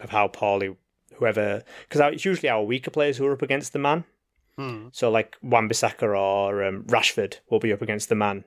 of 0.00 0.10
how 0.10 0.28
poorly 0.28 0.76
whoever 1.16 1.62
because 1.88 2.12
it's 2.12 2.24
usually 2.24 2.48
our 2.48 2.62
weaker 2.62 2.90
players 2.90 3.16
who 3.16 3.26
are 3.26 3.32
up 3.32 3.42
against 3.42 3.72
the 3.72 3.78
man. 3.78 4.04
Hmm. 4.56 4.88
So 4.92 5.10
like 5.10 5.36
Wan-Bissaka 5.42 6.02
or 6.02 6.64
um, 6.64 6.84
Rashford 6.84 7.36
will 7.50 7.58
be 7.60 7.72
up 7.72 7.82
against 7.82 8.08
the 8.08 8.14
man, 8.14 8.44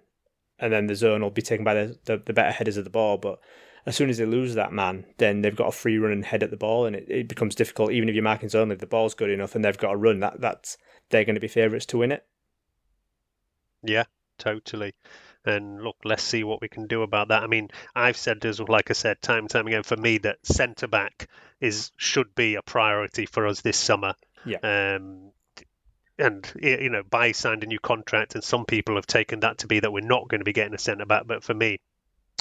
and 0.59 0.71
then 0.71 0.87
the 0.87 0.95
zone 0.95 1.21
will 1.21 1.31
be 1.31 1.41
taken 1.41 1.65
by 1.65 1.73
the, 1.73 1.99
the 2.05 2.17
the 2.17 2.33
better 2.33 2.51
headers 2.51 2.77
of 2.77 2.83
the 2.83 2.89
ball. 2.89 3.17
But 3.17 3.39
as 3.85 3.95
soon 3.95 4.09
as 4.09 4.17
they 4.17 4.25
lose 4.25 4.55
that 4.55 4.71
man, 4.71 5.05
then 5.17 5.41
they've 5.41 5.55
got 5.55 5.69
a 5.69 5.71
free 5.71 5.97
run 5.97 6.11
and 6.11 6.25
head 6.25 6.43
at 6.43 6.51
the 6.51 6.57
ball, 6.57 6.85
and 6.85 6.95
it, 6.95 7.05
it 7.09 7.27
becomes 7.27 7.55
difficult. 7.55 7.91
Even 7.91 8.09
if 8.09 8.15
you're 8.15 8.23
marking 8.23 8.49
zone, 8.49 8.71
if 8.71 8.79
the 8.79 8.87
ball's 8.87 9.13
good 9.13 9.29
enough 9.29 9.55
and 9.55 9.65
they've 9.65 9.77
got 9.77 9.93
a 9.93 9.97
run, 9.97 10.19
that 10.19 10.39
that's 10.39 10.77
they're 11.09 11.25
going 11.25 11.35
to 11.35 11.41
be 11.41 11.47
favourites 11.47 11.85
to 11.87 11.97
win 11.97 12.11
it. 12.11 12.25
Yeah, 13.83 14.05
totally. 14.37 14.93
And 15.45 15.83
look, 15.83 15.97
let's 16.03 16.23
see 16.23 16.43
what 16.43 16.61
we 16.61 16.67
can 16.67 16.87
do 16.87 17.03
about 17.03 17.27
that. 17.27 17.43
I 17.43 17.47
mean, 17.47 17.69
I've 17.95 18.17
said 18.17 18.43
as 18.45 18.59
like 18.59 18.89
I 18.89 18.93
said, 18.93 19.21
time 19.21 19.39
and 19.39 19.49
time 19.49 19.67
again, 19.67 19.83
for 19.83 19.95
me, 19.95 20.17
that 20.19 20.45
centre 20.45 20.87
back 20.87 21.29
is 21.61 21.91
should 21.97 22.33
be 22.33 22.55
a 22.55 22.63
priority 22.63 23.27
for 23.27 23.45
us 23.45 23.61
this 23.61 23.77
summer. 23.77 24.15
Yeah. 24.43 24.57
Um, 24.97 25.31
and 26.17 26.51
you 26.61 26.89
know, 26.89 27.03
Bailly 27.03 27.33
signed 27.33 27.63
a 27.63 27.67
new 27.67 27.79
contract, 27.79 28.35
and 28.35 28.43
some 28.43 28.65
people 28.65 28.95
have 28.95 29.07
taken 29.07 29.41
that 29.41 29.59
to 29.59 29.67
be 29.67 29.79
that 29.79 29.91
we're 29.91 30.01
not 30.01 30.27
going 30.27 30.39
to 30.39 30.45
be 30.45 30.53
getting 30.53 30.73
a 30.73 30.79
centre 30.79 31.05
back. 31.05 31.27
But 31.27 31.43
for 31.43 31.53
me, 31.53 31.79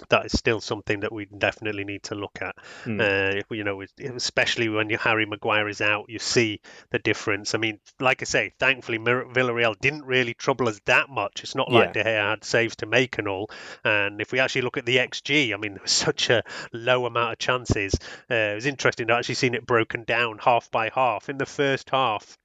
that 0.09 0.27
is 0.27 0.33
still 0.33 0.61
something 0.61 1.01
that 1.01 1.13
we 1.13 1.27
definitely 1.27 1.85
need 1.85 2.03
to 2.05 2.15
look 2.15 2.39
at. 2.41 2.57
Hmm. 2.85 3.01
Uh, 3.01 3.33
you 3.51 3.65
know, 3.65 3.83
especially 4.15 4.69
when 4.69 4.91
you, 4.91 4.99
Harry 4.99 5.27
Maguire 5.27 5.69
is 5.69 5.81
out, 5.81 6.07
you 6.09 6.19
see 6.19 6.61
the 6.91 6.99
difference. 6.99 7.55
I 7.55 7.59
mean, 7.59 7.79
like 8.01 8.23
I 8.23 8.25
say, 8.25 8.53
thankfully 8.59 8.99
Villarreal 8.99 9.79
didn't 9.81 10.05
really 10.05 10.35
trouble 10.35 10.69
us 10.69 10.81
that 10.87 11.11
much. 11.11 11.43
It's 11.43 11.55
not 11.55 11.71
like 11.71 11.95
Yeah. 11.95 12.03
De 12.03 12.11
Gea 12.11 12.31
had 12.31 12.45
saves 12.45 12.77
to 12.77 12.87
make 12.87 13.19
and 13.19 13.29
all. 13.29 13.51
And 13.85 14.21
if 14.21 14.33
we 14.33 14.41
actually 14.41 14.63
look 14.63 14.77
at 14.77 14.87
the 14.87 14.97
XG, 14.97 15.55
I 15.55 15.57
mean, 15.57 15.75
there 15.75 15.83
was 15.83 15.93
such 15.93 16.31
a 16.31 16.43
low 16.73 17.07
amount 17.07 17.33
of 17.33 17.39
chances. 17.39 17.95
Uh, 18.31 18.35
it 18.35 18.55
was 18.57 18.67
interesting 18.67 19.07
to 19.09 19.15
actually 19.15 19.37
seen 19.37 19.55
it 19.55 19.67
broken 19.67 20.05
down 20.05 20.39
half 20.39 20.71
by 20.71 20.91
half. 20.95 21.29
In 21.29 21.39
the 21.39 21.47
first 21.47 21.91
half, 21.91 22.37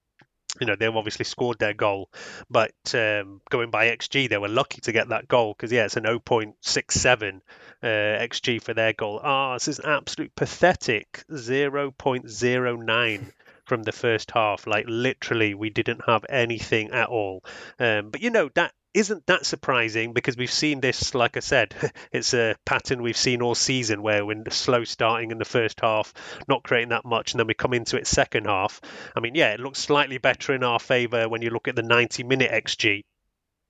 you 0.60 0.68
know 0.68 0.76
they've 0.76 0.96
obviously 0.96 1.26
scored 1.26 1.60
their 1.60 1.74
goal, 1.74 2.10
but 2.50 2.74
um, 2.94 3.42
going 3.50 3.70
by 3.70 3.88
XG, 3.88 4.30
they 4.30 4.38
were 4.38 4.48
lucky 4.48 4.82
to 4.82 4.92
get 4.92 5.10
that 5.10 5.28
goal 5.28 5.54
because 5.54 5.72
yeah, 5.72 5.86
it's 5.86 5.98
an 5.98 6.04
0.67 6.04 7.42
uh, 7.82 7.86
XG 7.86 8.62
for 8.62 8.74
their 8.74 8.94
goal. 8.94 9.20
Ah, 9.24 9.54
this 9.54 9.68
is 9.68 9.80
absolute 9.80 10.36
pathetic 10.36 11.24
0.09 11.30 13.32
from 13.66 13.84
the 13.84 13.92
first 13.92 14.32
half. 14.32 14.68
Like 14.68 14.86
literally, 14.88 15.54
we 15.54 15.70
didn't 15.70 16.02
have 16.06 16.26
anything 16.28 16.92
at 16.92 17.10
all. 17.10 17.44
Um, 17.80 18.10
but 18.10 18.22
you 18.22 18.32
know 18.32 18.50
that 18.56 18.74
isn't 18.94 19.26
that 19.28 19.46
surprising 19.46 20.14
because 20.14 20.36
we've 20.36 20.52
seen 20.52 20.82
this, 20.82 21.14
like 21.14 21.38
I 21.38 21.42
said, 21.42 21.76
it's 22.12 22.34
a 22.34 22.56
pattern 22.66 23.02
we've 23.02 23.18
seen 23.18 23.42
all 23.42 23.56
season 23.56 24.02
where 24.02 24.26
we're 24.26 24.44
slow 24.50 24.84
starting 24.84 25.32
in 25.32 25.38
the 25.38 25.46
first 25.46 25.80
half, 25.82 26.14
not 26.48 26.64
creating 26.64 26.90
that 26.90 27.06
much, 27.06 27.34
and 27.34 27.40
then 27.40 27.48
we 27.48 27.54
come 27.54 27.74
into 27.74 27.98
it 27.98 28.08
second 28.08 28.46
half. 28.46 28.82
I 29.16 29.20
mean, 29.20 29.36
yeah, 29.36 29.54
it 29.54 29.60
looks 29.60 29.80
slightly 29.80 30.18
better 30.18 30.54
in 30.54 30.64
our 30.64 30.80
favour 30.80 31.30
when 31.30 31.42
you 31.42 31.52
look 31.52 31.68
at 31.68 31.76
the 31.76 31.84
90 31.84 32.24
minute 32.24 32.52
XG. 32.52 33.04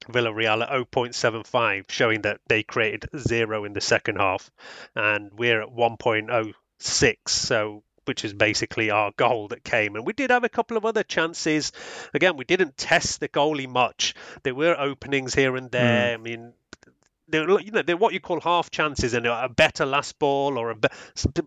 Villarreal 0.08 0.64
at 0.64 0.70
0.75, 0.70 1.92
showing 1.92 2.22
that 2.22 2.40
they 2.48 2.64
created 2.64 3.10
zero 3.18 3.66
in 3.66 3.74
the 3.74 3.82
second 3.82 4.16
half, 4.16 4.50
and 4.96 5.30
we're 5.34 5.62
at 5.62 5.70
1.06. 5.70 7.16
So 7.28 7.84
which 8.10 8.26
is 8.26 8.34
basically 8.34 8.90
our 8.90 9.12
goal 9.18 9.50
that 9.50 9.64
came. 9.64 9.96
And 9.96 10.04
we 10.04 10.14
did 10.14 10.32
have 10.32 10.44
a 10.44 10.50
couple 10.50 10.78
of 10.78 10.84
other 10.84 11.04
chances. 11.04 11.72
Again, 12.12 12.38
we 12.38 12.44
didn't 12.44 12.76
test 12.76 13.20
the 13.20 13.30
goalie 13.30 13.70
much. 13.70 14.16
There 14.42 14.56
were 14.56 14.76
openings 14.76 15.36
here 15.36 15.56
and 15.56 15.68
hmm. 15.68 15.72
there. 15.78 16.16
I 16.16 16.18
mean, 16.18 16.54
they're 17.30 17.60
you 17.60 17.72
know 17.72 17.82
they're 17.82 17.98
what 17.98 18.14
you 18.14 18.20
call 18.20 18.40
half 18.42 18.70
chances, 18.72 19.14
and 19.14 19.26
a 19.26 19.50
better 19.50 19.86
last 19.86 20.18
ball 20.20 20.58
or 20.58 20.72
a 20.72 20.76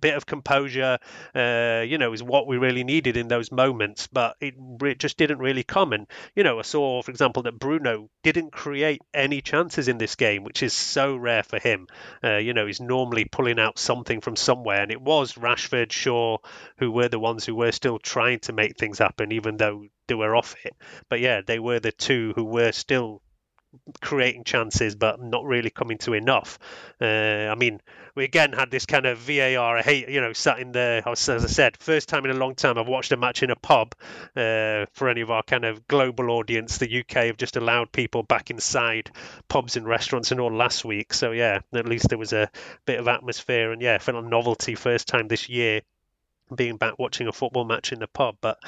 bit 0.00 0.14
of 0.14 0.26
composure, 0.26 0.98
uh, 1.34 1.84
you 1.86 1.98
know, 1.98 2.12
is 2.12 2.22
what 2.22 2.46
we 2.46 2.56
really 2.58 2.84
needed 2.84 3.16
in 3.16 3.28
those 3.28 3.50
moments. 3.50 4.06
But 4.06 4.36
it, 4.40 4.54
it 4.82 4.98
just 4.98 5.16
didn't 5.16 5.38
really 5.38 5.62
come. 5.64 5.92
And 5.92 6.06
you 6.34 6.44
know, 6.44 6.58
I 6.58 6.62
saw, 6.62 7.02
for 7.02 7.10
example, 7.10 7.44
that 7.44 7.58
Bruno 7.58 8.10
didn't 8.22 8.52
create 8.52 9.02
any 9.12 9.40
chances 9.40 9.88
in 9.88 9.98
this 9.98 10.16
game, 10.16 10.44
which 10.44 10.62
is 10.62 10.72
so 10.72 11.16
rare 11.16 11.42
for 11.42 11.58
him. 11.58 11.86
Uh, 12.22 12.36
you 12.36 12.54
know, 12.54 12.66
he's 12.66 12.80
normally 12.80 13.24
pulling 13.24 13.58
out 13.58 13.78
something 13.78 14.20
from 14.20 14.36
somewhere, 14.36 14.82
and 14.82 14.90
it 14.90 15.00
was 15.00 15.34
Rashford, 15.34 15.92
Shaw, 15.92 16.38
who 16.78 16.90
were 16.90 17.08
the 17.08 17.18
ones 17.18 17.44
who 17.44 17.54
were 17.54 17.72
still 17.72 17.98
trying 17.98 18.40
to 18.40 18.52
make 18.52 18.76
things 18.76 18.98
happen, 18.98 19.32
even 19.32 19.56
though 19.56 19.86
they 20.06 20.14
were 20.14 20.36
off 20.36 20.54
it. 20.64 20.74
But 21.08 21.20
yeah, 21.20 21.40
they 21.46 21.58
were 21.58 21.80
the 21.80 21.92
two 21.92 22.32
who 22.34 22.44
were 22.44 22.72
still 22.72 23.21
creating 24.00 24.44
chances 24.44 24.94
but 24.94 25.20
not 25.20 25.44
really 25.44 25.70
coming 25.70 25.98
to 25.98 26.12
enough. 26.12 26.58
Uh, 27.00 27.04
I 27.50 27.54
mean, 27.54 27.80
we 28.14 28.24
again 28.24 28.52
had 28.52 28.70
this 28.70 28.86
kind 28.86 29.06
of 29.06 29.18
VAR. 29.18 29.78
I 29.78 29.82
hate, 29.82 30.08
you 30.08 30.20
know, 30.20 30.32
sat 30.32 30.58
in 30.58 30.72
there. 30.72 31.02
As 31.06 31.28
I 31.28 31.38
said, 31.38 31.76
first 31.78 32.08
time 32.08 32.24
in 32.24 32.30
a 32.30 32.34
long 32.34 32.54
time 32.54 32.78
I've 32.78 32.88
watched 32.88 33.12
a 33.12 33.16
match 33.16 33.42
in 33.42 33.50
a 33.50 33.56
pub. 33.56 33.94
Uh, 34.36 34.86
for 34.92 35.08
any 35.08 35.20
of 35.22 35.30
our 35.30 35.42
kind 35.42 35.64
of 35.64 35.86
global 35.88 36.30
audience, 36.30 36.78
the 36.78 37.00
UK 37.00 37.26
have 37.26 37.36
just 37.36 37.56
allowed 37.56 37.92
people 37.92 38.22
back 38.22 38.50
inside 38.50 39.10
pubs 39.48 39.76
and 39.76 39.86
restaurants 39.86 40.30
and 40.30 40.40
all 40.40 40.52
last 40.52 40.84
week. 40.84 41.14
So 41.14 41.32
yeah, 41.32 41.60
at 41.74 41.86
least 41.86 42.08
there 42.08 42.18
was 42.18 42.32
a 42.32 42.50
bit 42.86 43.00
of 43.00 43.08
atmosphere 43.08 43.72
and 43.72 43.80
yeah, 43.80 43.98
felt 43.98 44.22
a 44.22 44.28
novelty 44.28 44.74
first 44.74 45.08
time 45.08 45.28
this 45.28 45.48
year 45.48 45.82
being 46.54 46.76
back 46.76 46.98
watching 46.98 47.28
a 47.28 47.32
football 47.32 47.64
match 47.64 47.92
in 47.92 48.00
the 48.00 48.06
pub. 48.06 48.36
But 48.40 48.58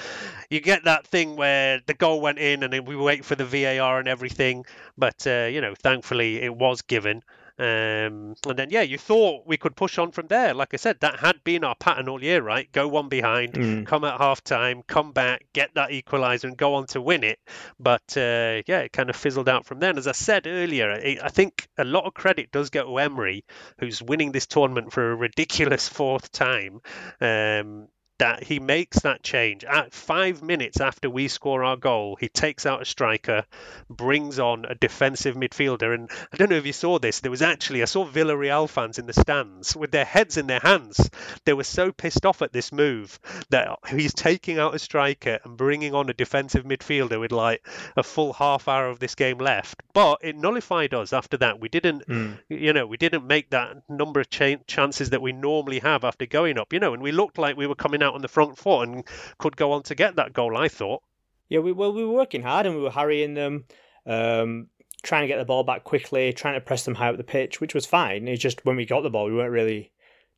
you 0.50 0.60
get 0.60 0.84
that 0.84 1.06
thing 1.06 1.36
where 1.36 1.80
the 1.86 1.94
goal 1.94 2.20
went 2.20 2.38
in 2.38 2.62
and 2.62 2.72
then 2.72 2.84
we 2.84 2.96
wait 2.96 3.24
for 3.24 3.34
the 3.34 3.44
VAR 3.44 3.98
and 3.98 4.08
everything. 4.08 4.64
But, 4.96 5.26
uh, 5.26 5.48
you 5.50 5.60
know, 5.60 5.74
thankfully 5.74 6.42
it 6.42 6.54
was 6.54 6.82
given. 6.82 7.22
Um, 7.58 8.34
and 8.46 8.56
then, 8.58 8.70
yeah, 8.70 8.82
you 8.82 8.98
thought 8.98 9.46
we 9.46 9.56
could 9.56 9.76
push 9.76 9.98
on 9.98 10.10
from 10.10 10.26
there. 10.26 10.54
Like 10.54 10.74
I 10.74 10.76
said, 10.76 10.98
that 11.00 11.20
had 11.20 11.42
been 11.44 11.62
our 11.64 11.76
pattern 11.76 12.08
all 12.08 12.22
year, 12.22 12.42
right? 12.42 12.70
Go 12.72 12.88
one 12.88 13.08
behind, 13.08 13.52
Mm. 13.54 13.86
come 13.86 14.04
at 14.04 14.18
half 14.18 14.42
time, 14.42 14.82
come 14.86 15.12
back, 15.12 15.46
get 15.52 15.74
that 15.74 15.90
equaliser, 15.90 16.44
and 16.44 16.56
go 16.56 16.74
on 16.74 16.86
to 16.88 17.00
win 17.00 17.22
it. 17.22 17.38
But 17.78 18.02
uh, 18.16 18.62
yeah, 18.66 18.80
it 18.80 18.92
kind 18.92 19.08
of 19.10 19.16
fizzled 19.16 19.48
out 19.48 19.66
from 19.66 19.78
there. 19.78 19.90
And 19.90 19.98
as 19.98 20.06
I 20.08 20.12
said 20.12 20.46
earlier, 20.46 20.90
I 20.90 21.18
I 21.22 21.28
think 21.28 21.68
a 21.78 21.84
lot 21.84 22.04
of 22.04 22.14
credit 22.14 22.50
does 22.50 22.70
go 22.70 22.84
to 22.84 22.98
Emery, 22.98 23.44
who's 23.78 24.02
winning 24.02 24.32
this 24.32 24.46
tournament 24.46 24.92
for 24.92 25.12
a 25.12 25.16
ridiculous 25.16 25.88
fourth 25.98 26.32
time. 26.32 26.80
Um, 27.20 27.88
that 28.24 28.42
he 28.42 28.58
makes 28.58 29.00
that 29.00 29.22
change 29.22 29.64
at 29.64 29.92
five 29.92 30.42
minutes 30.42 30.80
after 30.80 31.10
we 31.10 31.28
score 31.28 31.62
our 31.62 31.76
goal. 31.76 32.16
He 32.18 32.28
takes 32.30 32.64
out 32.64 32.80
a 32.80 32.87
striker, 32.87 33.44
brings 33.90 34.38
on 34.38 34.64
a 34.64 34.74
defensive 34.74 35.37
midfielder, 35.37 35.94
and 35.94 36.10
I 36.32 36.38
don't 36.38 36.48
know 36.48 36.56
if 36.56 36.64
you 36.64 36.72
saw 36.72 36.98
this. 36.98 37.20
There 37.20 37.30
was 37.30 37.42
actually 37.42 37.82
I 37.82 37.84
saw 37.84 38.06
Villarreal 38.06 38.66
fans 38.66 38.98
in 38.98 39.04
the 39.04 39.12
stands 39.12 39.76
with 39.76 39.90
their 39.90 40.06
heads 40.06 40.38
in 40.38 40.46
their 40.46 40.60
hands. 40.60 41.10
They 41.44 41.52
were 41.52 41.64
so 41.64 41.92
pissed 41.92 42.24
off 42.24 42.40
at 42.40 42.50
this 42.50 42.72
move 42.72 43.18
that 43.50 43.78
he's 43.90 44.14
taking 44.14 44.58
out 44.58 44.74
a 44.74 44.78
striker 44.78 45.38
and 45.44 45.58
bringing 45.58 45.94
on 45.94 46.08
a 46.08 46.14
defensive 46.14 46.64
midfielder 46.64 47.20
with 47.20 47.30
like 47.32 47.66
a 47.94 48.02
full 48.02 48.32
half 48.32 48.68
hour 48.68 48.88
of 48.88 49.00
this 49.00 49.14
game 49.16 49.37
left. 49.37 49.82
But 49.92 50.20
it 50.22 50.34
nullified 50.34 50.94
us 50.94 51.12
after 51.12 51.37
that. 51.38 51.60
We 51.60 51.68
didn't, 51.68 52.06
Mm. 52.08 52.38
you 52.48 52.72
know, 52.72 52.87
we 52.87 52.96
didn't 52.96 53.26
make 53.26 53.50
that 53.50 53.82
number 53.90 54.20
of 54.20 54.30
cha- 54.30 54.56
chances 54.66 55.10
that 55.10 55.20
we 55.20 55.32
normally 55.32 55.80
have 55.80 56.04
after 56.04 56.24
going 56.24 56.58
up. 56.58 56.72
You 56.72 56.80
know, 56.80 56.94
and 56.94 57.02
we 57.02 57.12
looked 57.12 57.37
like 57.37 57.56
we 57.58 57.66
were 57.66 57.74
coming 57.74 58.02
out 58.02 58.13
on 58.14 58.22
the 58.22 58.29
front 58.29 58.59
foot 58.59 58.88
and 58.88 59.05
could 59.38 59.57
go 59.57 59.72
on 59.72 59.83
to 59.85 59.94
get 59.94 60.16
that 60.16 60.33
goal. 60.33 60.57
I 60.57 60.68
thought. 60.68 61.03
Yeah, 61.48 61.61
we 61.61 61.72
well 61.72 61.92
we 61.92 62.05
were 62.05 62.12
working 62.12 62.42
hard 62.42 62.66
and 62.66 62.77
we 62.77 62.83
were 62.83 62.90
harrying 62.90 63.35
them. 63.35 63.64
Um, 64.07 64.68
trying 65.03 65.22
to 65.22 65.29
get 65.29 65.38
the 65.38 65.44
ball 65.44 65.62
back 65.62 65.85
quickly, 65.85 66.33
trying 66.33 66.55
to 66.55 66.61
press 66.61 66.85
them 66.85 66.94
high 66.94 67.11
up 67.11 67.16
the 67.16 67.24
pitch, 67.24 67.61
which 67.61 67.74
was 67.74 67.87
fine. 67.87 68.27
It's 68.27 68.42
just 68.42 68.64
when 68.64 68.77
we 68.77 68.87
got 68.87 69.03
the 69.03 69.11
ball, 69.11 69.27
we 69.27 69.35
weren't 69.35 69.53
really 69.53 69.92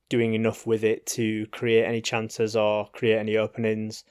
doing 0.09 0.35
enough 0.35 0.67
with 0.67 0.85
it 0.85 1.07
to 1.07 1.47
create 1.47 1.85
any 1.85 2.01
chances 2.01 2.57
or 2.57 2.89
create 2.91 3.19
any 3.19 3.37
openings. 3.37 4.05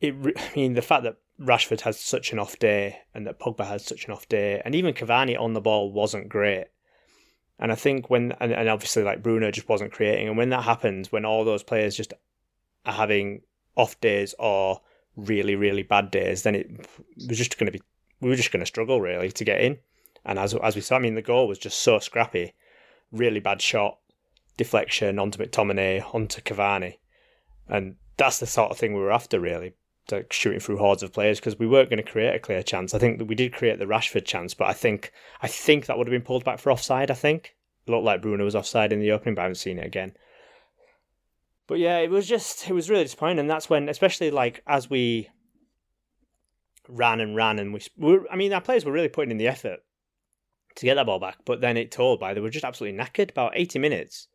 It, 0.00 0.14
I 0.36 0.50
mean, 0.54 0.74
the 0.74 0.82
fact 0.82 1.04
that 1.04 1.16
Rashford 1.40 1.82
has 1.82 1.98
such 1.98 2.32
an 2.32 2.38
off 2.38 2.58
day 2.58 2.98
and 3.14 3.26
that 3.26 3.38
Pogba 3.38 3.66
has 3.66 3.84
such 3.84 4.06
an 4.06 4.12
off 4.12 4.28
day, 4.28 4.62
and 4.64 4.74
even 4.74 4.94
Cavani 4.94 5.38
on 5.38 5.52
the 5.52 5.60
ball 5.60 5.92
wasn't 5.92 6.28
great. 6.28 6.66
And 7.58 7.72
I 7.72 7.74
think 7.74 8.10
when, 8.10 8.32
and, 8.40 8.52
and 8.52 8.68
obviously 8.68 9.02
like 9.02 9.22
Bruno 9.22 9.50
just 9.50 9.68
wasn't 9.68 9.92
creating, 9.92 10.28
and 10.28 10.36
when 10.36 10.50
that 10.50 10.64
happens, 10.64 11.10
when 11.10 11.24
all 11.24 11.44
those 11.44 11.62
players 11.62 11.96
just 11.96 12.12
are 12.86 12.94
having 12.94 13.42
off 13.76 14.00
days 14.00 14.34
or 14.38 14.80
really, 15.16 15.54
really 15.54 15.82
bad 15.82 16.10
days, 16.10 16.42
then 16.42 16.54
it 16.54 16.70
was 17.28 17.38
just 17.38 17.58
going 17.58 17.66
to 17.66 17.72
be, 17.72 17.82
we 18.20 18.28
were 18.28 18.36
just 18.36 18.52
going 18.52 18.60
to 18.60 18.66
struggle 18.66 19.00
really 19.00 19.30
to 19.32 19.44
get 19.44 19.60
in. 19.60 19.78
And 20.24 20.38
as 20.38 20.54
as 20.54 20.74
we 20.74 20.82
saw, 20.82 20.96
I 20.96 20.98
mean, 20.98 21.14
the 21.14 21.22
goal 21.22 21.46
was 21.46 21.58
just 21.58 21.78
so 21.78 21.98
scrappy, 21.98 22.54
really 23.12 23.40
bad 23.40 23.62
shot, 23.62 23.98
deflection 24.56 25.18
onto 25.18 25.38
McTominay, 25.38 26.14
onto 26.14 26.40
Cavani, 26.40 26.98
and 27.68 27.96
that's 28.16 28.40
the 28.40 28.46
sort 28.46 28.70
of 28.70 28.78
thing 28.78 28.94
we 28.94 29.00
were 29.00 29.12
after 29.12 29.38
really 29.38 29.74
like 30.10 30.32
shooting 30.32 30.60
through 30.60 30.78
hordes 30.78 31.02
of 31.02 31.12
players 31.12 31.40
because 31.40 31.58
we 31.58 31.66
weren't 31.66 31.90
going 31.90 32.02
to 32.02 32.10
create 32.10 32.34
a 32.34 32.38
clear 32.38 32.62
chance. 32.62 32.94
I 32.94 32.98
think 32.98 33.18
that 33.18 33.24
we 33.24 33.34
did 33.34 33.52
create 33.52 33.78
the 33.78 33.86
Rashford 33.86 34.24
chance, 34.24 34.54
but 34.54 34.68
I 34.68 34.72
think 34.72 35.12
I 35.42 35.48
think 35.48 35.86
that 35.86 35.98
would 35.98 36.06
have 36.06 36.12
been 36.12 36.22
pulled 36.22 36.44
back 36.44 36.58
for 36.58 36.70
offside. 36.70 37.10
I 37.10 37.14
think 37.14 37.54
it 37.86 37.90
looked 37.90 38.04
like 38.04 38.22
Bruno 38.22 38.44
was 38.44 38.56
offside 38.56 38.92
in 38.92 39.00
the 39.00 39.12
opening, 39.12 39.34
but 39.34 39.42
I 39.42 39.44
haven't 39.44 39.56
seen 39.56 39.78
it 39.78 39.86
again. 39.86 40.16
But 41.66 41.78
yeah, 41.78 41.98
it 41.98 42.10
was 42.10 42.28
just 42.28 42.68
it 42.68 42.72
was 42.72 42.88
really 42.88 43.04
disappointing, 43.04 43.38
and 43.40 43.50
that's 43.50 43.68
when, 43.68 43.88
especially 43.88 44.30
like 44.30 44.62
as 44.66 44.88
we 44.88 45.28
ran 46.88 47.20
and 47.20 47.34
ran, 47.34 47.58
and 47.58 47.74
we, 47.74 47.80
we 47.96 48.20
I 48.30 48.36
mean, 48.36 48.52
our 48.52 48.60
players 48.60 48.84
were 48.84 48.92
really 48.92 49.08
putting 49.08 49.32
in 49.32 49.38
the 49.38 49.48
effort 49.48 49.80
to 50.76 50.84
get 50.86 50.94
that 50.94 51.06
ball 51.06 51.18
back, 51.18 51.38
but 51.44 51.60
then 51.60 51.76
it 51.76 51.90
told 51.90 52.20
by 52.20 52.34
they 52.34 52.40
were 52.40 52.50
just 52.50 52.64
absolutely 52.64 52.98
knackered. 52.98 53.30
About 53.30 53.52
eighty 53.56 53.78
minutes, 53.78 54.28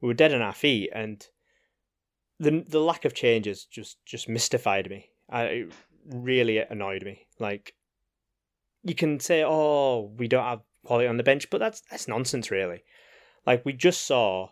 we 0.00 0.08
were 0.08 0.14
dead 0.14 0.34
on 0.34 0.42
our 0.42 0.52
feet, 0.52 0.90
and 0.92 1.26
the 2.38 2.64
the 2.68 2.80
lack 2.80 3.04
of 3.04 3.14
changes 3.14 3.64
just 3.64 4.04
just 4.04 4.28
mystified 4.28 4.90
me. 4.90 5.10
I, 5.30 5.42
it 5.44 5.72
really 6.12 6.58
annoyed 6.58 7.04
me. 7.04 7.26
Like 7.38 7.74
you 8.82 8.94
can 8.94 9.18
say, 9.18 9.42
"Oh, 9.44 10.12
we 10.18 10.28
don't 10.28 10.44
have 10.44 10.60
quality 10.84 11.08
on 11.08 11.16
the 11.16 11.22
bench," 11.22 11.48
but 11.48 11.58
that's 11.58 11.80
that's 11.90 12.06
nonsense, 12.06 12.50
really. 12.50 12.84
Like 13.46 13.64
we 13.64 13.72
just 13.72 14.04
saw 14.04 14.50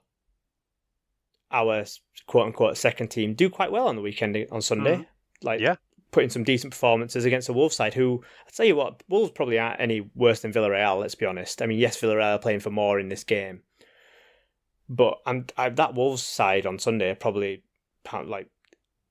our 1.51 1.85
quote 2.27 2.47
unquote 2.47 2.77
second 2.77 3.09
team 3.09 3.35
do 3.35 3.49
quite 3.51 3.71
well 3.73 3.89
on 3.89 3.97
the 3.97 4.03
weekend 4.03 4.37
on 4.51 4.63
Sunday. 4.63 4.97
Mm. 4.97 5.07
Like 5.43 5.61
Yeah. 5.61 5.77
putting 6.11 6.31
some 6.31 6.45
decent 6.45 6.73
performances 6.73 7.25
against 7.25 7.47
the 7.47 7.53
Wolves 7.53 7.77
side, 7.77 7.95
who 7.95 8.23
I 8.47 8.51
tell 8.51 8.67
you 8.67 8.77
what, 8.77 9.03
Wolves 9.09 9.33
probably 9.33 9.59
aren't 9.59 9.81
any 9.81 10.09
worse 10.15 10.41
than 10.41 10.53
Villarreal. 10.53 11.01
Let's 11.01 11.15
be 11.15 11.27
honest. 11.27 11.61
I 11.61 11.67
mean, 11.67 11.79
yes, 11.79 12.01
Villarreal 12.01 12.37
are 12.37 12.39
playing 12.39 12.61
for 12.61 12.71
more 12.71 12.99
in 13.01 13.09
this 13.09 13.25
game, 13.25 13.63
but 14.89 15.19
I'm 15.27 15.47
I, 15.57 15.69
that 15.71 15.95
Wolves 15.95 16.23
side 16.23 16.67
on 16.67 16.79
Sunday 16.79 17.11
are 17.11 17.15
probably 17.17 17.63
like 18.27 18.49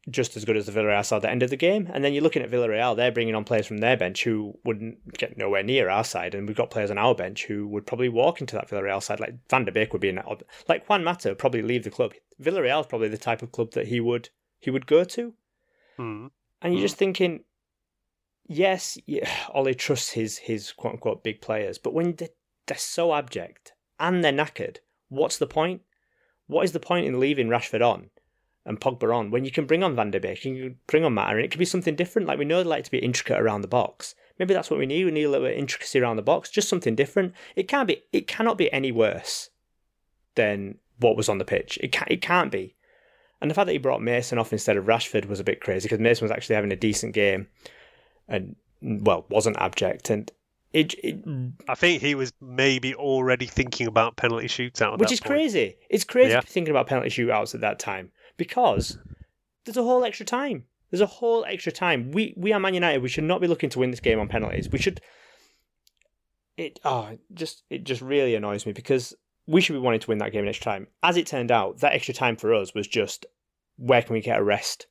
just 0.09 0.35
as 0.35 0.43
good 0.43 0.57
as 0.57 0.65
the 0.65 0.71
Villarreal 0.71 1.05
side 1.05 1.17
at 1.17 1.21
the 1.21 1.29
end 1.29 1.43
of 1.43 1.49
the 1.49 1.55
game. 1.55 1.89
And 1.93 2.03
then 2.03 2.13
you're 2.13 2.23
looking 2.23 2.41
at 2.41 2.51
Villarreal; 2.51 2.95
they're 2.95 3.11
bringing 3.11 3.35
on 3.35 3.43
players 3.43 3.65
from 3.65 3.77
their 3.77 3.95
bench 3.95 4.23
who 4.23 4.57
wouldn't 4.65 5.17
get 5.17 5.37
nowhere 5.37 5.63
near 5.63 5.89
our 5.89 6.03
side, 6.03 6.35
and 6.35 6.47
we've 6.47 6.57
got 6.57 6.71
players 6.71 6.91
on 6.91 6.97
our 6.97 7.15
bench 7.15 7.45
who 7.45 7.67
would 7.67 7.85
probably 7.85 8.09
walk 8.09 8.41
into 8.41 8.55
that 8.55 8.69
Villarreal 8.69 9.01
side. 9.01 9.19
Like 9.19 9.35
Van 9.49 9.65
der 9.65 9.71
Beek 9.71 9.93
would 9.93 10.01
be 10.01 10.09
an 10.09 10.19
odd, 10.19 10.43
like 10.67 10.87
Juan 10.87 11.03
Mata 11.03 11.29
would 11.29 11.37
probably 11.37 11.61
leave 11.61 11.83
the 11.83 11.89
club. 11.89 12.13
Villarreal 12.41 12.81
is 12.81 12.87
probably 12.87 13.07
the 13.07 13.17
type 13.17 13.41
of 13.41 13.51
club 13.51 13.71
that 13.71 13.87
he 13.87 13.99
would 13.99 14.29
he 14.59 14.69
would 14.69 14.87
go 14.87 15.03
to. 15.03 15.33
Mm. 15.97 16.31
And 16.61 16.73
you're 16.73 16.81
just 16.81 16.97
thinking, 16.97 17.43
yes, 18.45 18.97
yeah, 19.05 19.29
Ollie 19.53 19.75
trusts 19.75 20.11
his 20.11 20.37
his 20.37 20.71
quote 20.73 20.93
unquote 20.93 21.23
big 21.23 21.41
players, 21.41 21.77
but 21.77 21.93
when 21.93 22.15
they're, 22.15 22.29
they're 22.67 22.77
so 22.77 23.13
abject 23.13 23.73
and 23.99 24.23
they're 24.23 24.33
knackered, 24.33 24.77
what's 25.07 25.37
the 25.37 25.47
point? 25.47 25.81
What 26.47 26.65
is 26.65 26.73
the 26.73 26.79
point 26.79 27.05
in 27.05 27.21
leaving 27.21 27.47
Rashford 27.47 27.81
on 27.81 28.09
and 28.65 28.79
Pogba 28.79 29.13
on 29.13 29.31
when 29.31 29.45
you 29.45 29.51
can 29.51 29.65
bring 29.65 29.83
on 29.83 29.95
Van 29.95 30.11
der 30.11 30.19
Beek, 30.19 30.45
you 30.45 30.55
can 30.69 30.79
bring 30.87 31.03
on 31.03 31.13
Mata, 31.13 31.31
and 31.35 31.41
it 31.41 31.51
could 31.51 31.59
be 31.59 31.65
something 31.65 31.95
different? 31.95 32.27
Like 32.27 32.39
we 32.39 32.45
know 32.45 32.63
they 32.63 32.69
like 32.69 32.83
to 32.85 32.91
be 32.91 32.99
intricate 32.99 33.39
around 33.39 33.61
the 33.61 33.67
box. 33.67 34.15
Maybe 34.39 34.53
that's 34.53 34.69
what 34.71 34.79
we 34.79 34.85
need. 34.85 35.05
We 35.05 35.11
need 35.11 35.23
a 35.25 35.29
little 35.29 35.45
bit 35.45 35.53
of 35.55 35.59
intricacy 35.59 35.99
around 35.99 36.15
the 36.15 36.21
box, 36.23 36.49
just 36.49 36.69
something 36.69 36.95
different. 36.95 37.33
It 37.55 37.67
can't 37.67 37.87
be. 37.87 38.03
It 38.11 38.27
cannot 38.27 38.57
be 38.57 38.71
any 38.73 38.91
worse 38.91 39.49
than 40.35 40.79
what 40.99 41.17
was 41.17 41.29
on 41.29 41.37
the 41.37 41.45
pitch. 41.45 41.77
It 41.81 41.91
can't. 41.91 42.09
It 42.09 42.21
can't 42.21 42.51
be. 42.51 42.75
And 43.41 43.51
the 43.51 43.55
fact 43.55 43.65
that 43.65 43.73
he 43.73 43.77
brought 43.77 44.01
Mason 44.01 44.39
off 44.39 44.53
instead 44.53 44.77
of 44.77 44.85
Rashford 44.85 45.25
was 45.25 45.41
a 45.41 45.43
bit 45.43 45.59
crazy 45.59 45.85
because 45.85 45.99
Mason 45.99 46.23
was 46.23 46.31
actually 46.31 46.55
having 46.55 46.71
a 46.71 46.77
decent 46.77 47.13
game, 47.13 47.47
and 48.27 48.55
well, 48.81 49.25
wasn't 49.29 49.57
abject. 49.59 50.09
And 50.09 50.31
it, 50.71 50.93
it 51.03 51.19
I 51.67 51.75
think 51.75 52.01
he 52.01 52.15
was 52.15 52.31
maybe 52.41 52.95
already 52.95 53.45
thinking 53.45 53.85
about 53.85 54.15
penalty 54.15 54.47
shootouts, 54.47 54.97
which 54.97 55.09
that 55.09 55.13
is 55.13 55.19
point. 55.19 55.31
crazy. 55.31 55.75
It's 55.89 56.05
crazy 56.05 56.31
Yeah. 56.31 56.39
thinking 56.41 56.71
about 56.71 56.87
penalty 56.87 57.09
shootouts 57.09 57.53
at 57.53 57.61
that 57.61 57.79
time 57.79 58.11
because 58.37 58.97
there's 59.65 59.77
a 59.77 59.83
whole 59.83 60.03
extra 60.03 60.25
time. 60.25 60.65
There's 60.91 61.01
a 61.01 61.07
whole 61.07 61.43
extra 61.45 61.71
time. 61.71 62.11
We 62.11 62.33
we 62.37 62.53
are 62.53 62.59
Man 62.59 62.73
United. 62.73 63.01
We 63.01 63.09
should 63.09 63.23
not 63.23 63.41
be 63.41 63.47
looking 63.47 63.69
to 63.71 63.79
win 63.79 63.91
this 63.91 63.99
game 63.99 64.19
on 64.19 64.27
penalties. 64.27 64.69
We 64.69 64.79
should. 64.79 65.01
It 66.55 66.79
oh 66.85 67.17
just 67.33 67.63
it 67.69 67.83
just 67.83 68.01
really 68.01 68.35
annoys 68.35 68.65
me 68.65 68.73
because 68.73 69.13
we 69.47 69.59
should 69.59 69.73
be 69.73 69.79
wanting 69.79 70.01
to 70.01 70.07
win 70.07 70.19
that 70.19 70.31
game 70.31 70.43
in 70.43 70.49
extra 70.49 70.65
time. 70.65 70.87
As 71.01 71.17
it 71.17 71.27
turned 71.27 71.51
out, 71.51 71.79
that 71.79 71.93
extra 71.93 72.13
time 72.13 72.35
for 72.35 72.53
us 72.53 72.73
was 72.73 72.87
just 72.87 73.25
where 73.77 74.01
can 74.01 74.13
we 74.13 74.21
get 74.21 74.39
a 74.39 74.43
rest? 74.43 74.87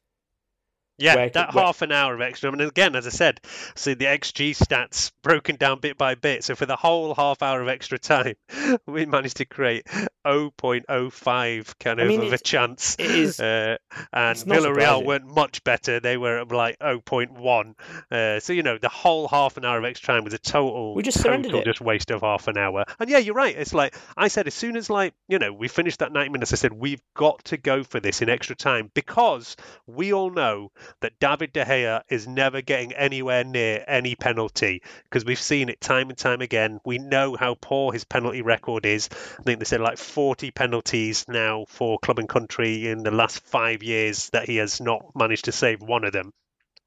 Yeah, 0.99 1.17
Where- 1.17 1.31
that 1.31 1.55
where- 1.55 1.65
half 1.65 1.83
an 1.83 1.91
hour 1.91 2.15
of 2.15 2.21
extra. 2.21 2.53
And 2.53 2.61
again, 2.61 2.95
as 2.95 3.07
I 3.07 3.11
said, 3.11 3.41
see 3.75 3.95
the 3.95 4.05
XG 4.07 4.51
stats 4.55 5.11
broken 5.23 5.57
down 5.57 5.81
bit 5.81 5.97
by 5.99 6.15
bit. 6.15 6.45
So 6.45 6.55
for 6.55 6.67
the 6.67 6.77
whole 6.77 7.15
half 7.15 7.43
hour 7.43 7.61
of 7.61 7.69
extra 7.69 7.99
time, 7.99 8.35
we 8.87 9.07
managed 9.07 9.39
to 9.39 9.45
create 9.45 9.87
0.05 10.27 11.79
kind 11.79 12.01
I 12.01 12.05
of, 12.05 12.09
mean, 12.09 12.23
of 12.23 12.33
a 12.33 12.39
chance. 12.39 12.97
it 12.99 13.11
is- 13.11 13.41
Uh, 13.41 13.77
and 14.13 14.39
Villarreal 14.39 15.05
weren't 15.05 15.27
much 15.35 15.65
better. 15.65 16.01
They 16.01 16.17
were 16.17 16.39
at 16.39 16.51
like 16.53 16.79
0.1. 16.81 17.75
Uh, 18.11 18.41
so 18.41 18.53
you 18.53 18.63
know, 18.63 18.79
the 18.79 18.89
whole 18.89 19.29
half 19.29 19.57
an 19.57 19.65
hour 19.65 19.79
of 19.79 19.85
extra 19.85 20.15
time 20.15 20.25
was 20.25 20.35
a 20.35 20.39
total, 20.39 20.95
We 20.95 21.03
just 21.03 21.21
surrendered 21.21 21.51
total 21.53 21.61
it. 21.63 21.65
just 21.65 21.81
waste 21.81 22.11
of 22.11 22.21
half 22.23 22.49
an 22.49 22.59
hour. 22.59 22.85
And 22.99 23.09
yeah, 23.11 23.19
you're 23.19 23.35
right. 23.35 23.57
It's 23.57 23.75
like 23.75 23.97
I 24.17 24.29
said, 24.29 24.47
as 24.47 24.55
soon 24.55 24.77
as 24.77 24.91
like 24.91 25.15
you 25.29 25.39
know 25.39 25.53
we 25.53 25.69
finished 25.69 25.99
that 26.01 26.13
90 26.13 26.31
minutes, 26.31 26.53
I 26.53 26.57
said 26.57 26.73
we've 26.73 27.03
got 27.15 27.45
to 27.47 27.57
go 27.57 27.83
for 27.83 28.01
this 28.01 28.23
in 28.23 28.29
extra 28.29 28.55
time 28.57 28.91
because 28.95 29.57
we 29.87 30.13
all 30.13 30.31
know 30.31 30.71
that 31.01 31.19
David 31.19 31.53
De 31.53 31.65
Gea 31.65 32.03
is 32.09 32.27
never 32.27 32.61
getting 32.61 32.93
anywhere 32.93 33.45
near 33.45 33.85
any 33.87 34.15
penalty 34.15 34.83
because 35.05 35.25
we've 35.25 35.41
seen 35.41 35.69
it 35.69 35.81
time 35.81 36.09
and 36.09 36.19
time 36.19 36.41
again. 36.41 36.81
We 36.85 36.99
know 36.99 37.37
how 37.37 37.55
poor 37.55 37.93
his 37.93 38.05
penalty 38.05 38.43
record 38.43 38.87
is. 38.87 39.09
I 39.39 39.43
think 39.43 39.59
they 39.59 39.65
said 39.65 39.81
like 39.81 39.99
40 39.99 40.51
penalties 40.51 41.27
now 41.29 41.67
for 41.69 41.99
club 41.99 42.19
and 42.19 42.29
country 42.29 42.89
in 42.89 43.03
the 43.03 43.11
last 43.11 43.41
five 43.45 43.83
years 43.83 44.31
that 44.31 44.49
he 44.49 44.57
has 44.57 44.81
not 44.81 45.15
managed 45.15 45.47
to 45.47 45.53
save 45.53 45.81
one 45.81 46.05
of 46.05 46.13
them. 46.13 46.33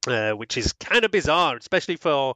Uh, 0.08 0.34
which 0.34 0.56
is 0.56 0.74
kind 0.74 1.04
of 1.04 1.10
bizarre, 1.10 1.58
especially 1.58 1.96
for 1.96 2.36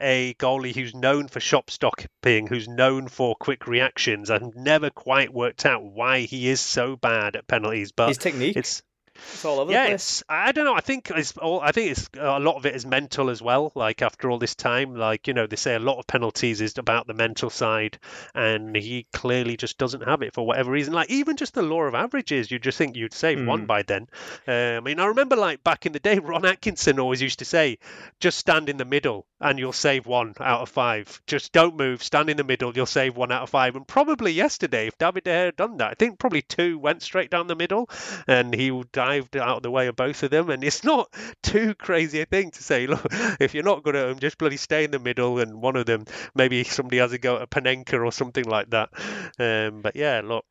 a 0.00 0.34
goalie 0.34 0.74
who's 0.74 0.96
known 0.96 1.28
for 1.28 1.38
shop 1.38 1.70
stopping, 1.70 2.48
who's 2.48 2.66
known 2.66 3.06
for 3.06 3.36
quick 3.36 3.68
reactions. 3.68 4.30
I've 4.30 4.56
never 4.56 4.90
quite 4.90 5.32
worked 5.32 5.64
out 5.64 5.84
why 5.84 6.22
he 6.22 6.48
is 6.48 6.60
so 6.60 6.96
bad 6.96 7.36
at 7.36 7.46
penalties, 7.46 7.92
but 7.92 8.08
His 8.08 8.18
technique, 8.18 8.56
it's 8.56 8.82
it's 9.16 9.44
all 9.44 9.60
over 9.60 9.72
yeah, 9.72 9.84
the 9.84 9.88
place. 9.90 10.22
I 10.28 10.52
don't 10.52 10.64
know. 10.64 10.74
I 10.74 10.80
think 10.80 11.10
it's 11.14 11.36
all. 11.36 11.60
I 11.60 11.72
think 11.72 11.90
it's 11.92 12.08
a 12.18 12.38
lot 12.40 12.56
of 12.56 12.66
it 12.66 12.74
is 12.74 12.84
mental 12.86 13.30
as 13.30 13.40
well. 13.42 13.72
Like 13.74 14.02
after 14.02 14.30
all 14.30 14.38
this 14.38 14.54
time, 14.54 14.96
like 14.96 15.26
you 15.26 15.34
know, 15.34 15.46
they 15.46 15.56
say 15.56 15.74
a 15.74 15.78
lot 15.80 15.98
of 15.98 16.06
penalties 16.06 16.60
is 16.60 16.78
about 16.78 17.06
the 17.06 17.14
mental 17.14 17.50
side, 17.50 17.98
and 18.34 18.74
he 18.76 19.06
clearly 19.12 19.56
just 19.56 19.78
doesn't 19.78 20.02
have 20.04 20.22
it 20.22 20.34
for 20.34 20.46
whatever 20.46 20.70
reason. 20.70 20.92
Like 20.94 21.10
even 21.10 21.36
just 21.36 21.54
the 21.54 21.62
law 21.62 21.82
of 21.82 21.94
averages, 21.94 22.50
you 22.50 22.58
just 22.58 22.78
think 22.78 22.96
you'd 22.96 23.14
save 23.14 23.44
one 23.46 23.64
Mm. 23.64 23.66
by 23.66 23.82
then. 23.82 24.08
Uh, 24.48 24.52
I 24.76 24.80
mean, 24.80 24.98
I 24.98 25.06
remember 25.06 25.36
like 25.36 25.62
back 25.62 25.86
in 25.86 25.92
the 25.92 26.00
day, 26.00 26.18
Ron 26.22 26.44
Atkinson 26.44 26.98
always 26.98 27.22
used 27.22 27.38
to 27.38 27.44
say, 27.44 27.78
just 28.20 28.38
stand 28.38 28.68
in 28.68 28.76
the 28.76 28.84
middle 28.84 29.26
and 29.40 29.58
you'll 29.58 29.72
save 29.72 30.06
one 30.06 30.34
out 30.40 30.62
of 30.62 30.68
five. 30.68 31.20
Just 31.26 31.52
don't 31.52 31.76
move, 31.76 32.02
stand 32.02 32.30
in 32.30 32.36
the 32.36 32.44
middle, 32.44 32.72
you'll 32.74 32.86
save 32.86 33.16
one 33.16 33.30
out 33.30 33.42
of 33.42 33.50
five. 33.50 33.76
And 33.76 33.86
probably 33.86 34.32
yesterday, 34.32 34.86
if 34.88 34.98
David 34.98 35.24
De 35.24 35.30
Gea 35.30 35.44
had 35.46 35.56
done 35.56 35.76
that, 35.78 35.90
I 35.90 35.94
think 35.94 36.18
probably 36.18 36.42
two 36.42 36.78
went 36.78 37.02
straight 37.02 37.30
down 37.30 37.46
the 37.46 37.54
middle, 37.56 37.88
and 38.26 38.54
he 38.54 38.70
dived 39.04 39.36
out 39.36 39.58
of 39.58 39.62
the 39.62 39.70
way 39.70 39.86
of 39.86 39.96
both 39.96 40.22
of 40.22 40.30
them. 40.30 40.50
And 40.50 40.64
it's 40.64 40.84
not 40.84 41.12
too 41.42 41.74
crazy 41.74 42.20
a 42.20 42.26
thing 42.26 42.50
to 42.52 42.62
say, 42.62 42.86
look, 42.88 43.06
if 43.40 43.54
you're 43.54 43.64
not 43.64 43.82
good 43.82 43.96
at 43.96 44.06
them, 44.08 44.18
just 44.18 44.38
bloody 44.38 44.56
stay 44.56 44.84
in 44.84 44.90
the 44.90 44.98
middle, 44.98 45.38
and 45.38 45.60
one 45.60 45.76
of 45.76 45.86
them, 45.86 46.04
maybe 46.34 46.64
somebody 46.64 46.98
has 46.98 47.12
a 47.12 47.18
go 47.18 47.38
at 47.38 47.50
Panenka 47.50 48.04
or 48.04 48.12
something 48.12 48.44
like 48.44 48.70
that. 48.70 48.90
Um, 49.38 49.82
but 49.82 49.96
yeah, 49.96 50.22
look. 50.24 50.44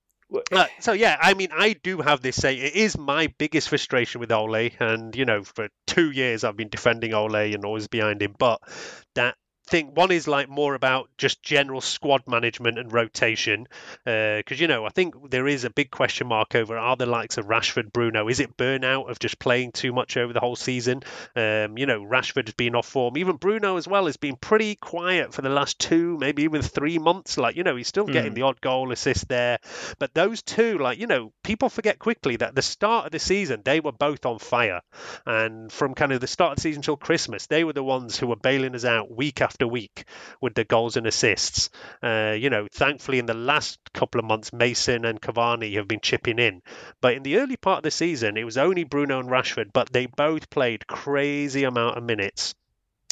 Uh, 0.51 0.65
so 0.79 0.93
yeah, 0.93 1.15
I 1.21 1.35
mean, 1.35 1.49
I 1.51 1.73
do 1.73 1.99
have 2.01 2.21
this 2.21 2.37
say 2.37 2.55
it 2.55 2.73
is 2.73 2.97
my 2.97 3.31
biggest 3.37 3.69
frustration 3.69 4.19
with 4.19 4.31
Ole, 4.31 4.71
and 4.79 5.15
you 5.15 5.25
know, 5.25 5.43
for 5.43 5.67
two 5.85 6.09
years 6.09 6.43
I've 6.43 6.57
been 6.57 6.69
defending 6.69 7.13
Ole 7.13 7.35
and 7.35 7.63
always 7.65 7.87
behind 7.87 8.19
him. 8.19 8.33
But 8.39 8.59
that 9.13 9.35
think 9.67 9.95
one 9.95 10.11
is 10.11 10.27
like 10.27 10.49
more 10.49 10.75
about 10.75 11.09
just 11.17 11.41
general 11.41 11.81
squad 11.81 12.23
management 12.27 12.77
and 12.77 12.91
rotation, 12.91 13.67
because 14.03 14.43
uh, 14.51 14.55
you 14.55 14.67
know 14.67 14.85
I 14.85 14.89
think 14.89 15.31
there 15.31 15.47
is 15.47 15.63
a 15.63 15.69
big 15.69 15.89
question 15.89 16.27
mark 16.27 16.55
over 16.55 16.77
are 16.77 16.95
the 16.95 17.05
likes 17.05 17.37
of 17.37 17.47
Rashford, 17.47 17.93
Bruno. 17.93 18.27
Is 18.27 18.39
it 18.39 18.57
burnout 18.57 19.09
of 19.09 19.19
just 19.19 19.39
playing 19.39 19.71
too 19.71 19.93
much 19.93 20.17
over 20.17 20.33
the 20.33 20.39
whole 20.39 20.55
season? 20.55 21.03
Um, 21.35 21.77
you 21.77 21.85
know, 21.85 22.01
Rashford 22.01 22.47
has 22.47 22.55
been 22.55 22.75
off 22.75 22.87
form. 22.87 23.17
Even 23.17 23.37
Bruno 23.37 23.77
as 23.77 23.87
well 23.87 24.05
has 24.05 24.17
been 24.17 24.35
pretty 24.35 24.75
quiet 24.75 25.33
for 25.33 25.41
the 25.41 25.49
last 25.49 25.79
two, 25.79 26.17
maybe 26.17 26.43
even 26.43 26.61
three 26.61 26.99
months. 26.99 27.37
Like 27.37 27.55
you 27.55 27.63
know, 27.63 27.75
he's 27.75 27.87
still 27.87 28.05
getting 28.05 28.33
mm. 28.33 28.35
the 28.35 28.41
odd 28.43 28.59
goal 28.61 28.91
assist 28.91 29.27
there, 29.29 29.59
but 29.97 30.13
those 30.13 30.41
two, 30.41 30.77
like 30.77 30.99
you 30.99 31.07
know, 31.07 31.31
people 31.43 31.69
forget 31.69 31.99
quickly 31.99 32.35
that 32.37 32.53
the 32.53 32.61
start 32.61 33.05
of 33.05 33.11
the 33.11 33.19
season 33.19 33.61
they 33.63 33.79
were 33.79 33.91
both 33.91 34.25
on 34.25 34.39
fire, 34.39 34.81
and 35.25 35.71
from 35.71 35.95
kind 35.95 36.11
of 36.11 36.19
the 36.19 36.27
start 36.27 36.51
of 36.51 36.55
the 36.57 36.61
season 36.61 36.81
till 36.81 36.97
Christmas, 36.97 37.47
they 37.47 37.63
were 37.63 37.73
the 37.73 37.83
ones 37.83 38.17
who 38.17 38.27
were 38.27 38.35
bailing 38.35 38.75
us 38.75 38.85
out 38.85 39.09
week 39.09 39.41
after 39.41 39.52
after 39.53 39.67
week 39.67 40.05
with 40.41 40.55
the 40.55 40.63
goals 40.63 40.97
and 40.97 41.05
assists. 41.05 41.69
Uh, 42.01 42.35
you 42.37 42.49
know, 42.49 42.67
thankfully 42.73 43.19
in 43.19 43.27
the 43.27 43.35
last 43.35 43.77
couple 43.93 44.19
of 44.19 44.25
months, 44.25 44.51
Mason 44.51 45.05
and 45.05 45.21
Cavani 45.21 45.75
have 45.75 45.87
been 45.87 45.99
chipping 45.99 46.39
in. 46.39 46.61
But 47.01 47.13
in 47.13 47.23
the 47.23 47.37
early 47.37 47.57
part 47.57 47.77
of 47.77 47.83
the 47.83 47.91
season, 47.91 48.35
it 48.35 48.45
was 48.45 48.57
only 48.57 48.83
Bruno 48.83 49.19
and 49.19 49.29
Rashford, 49.29 49.71
but 49.71 49.93
they 49.93 50.07
both 50.07 50.49
played 50.49 50.87
crazy 50.87 51.65
amount 51.65 51.97
of 51.97 52.03
minutes 52.03 52.55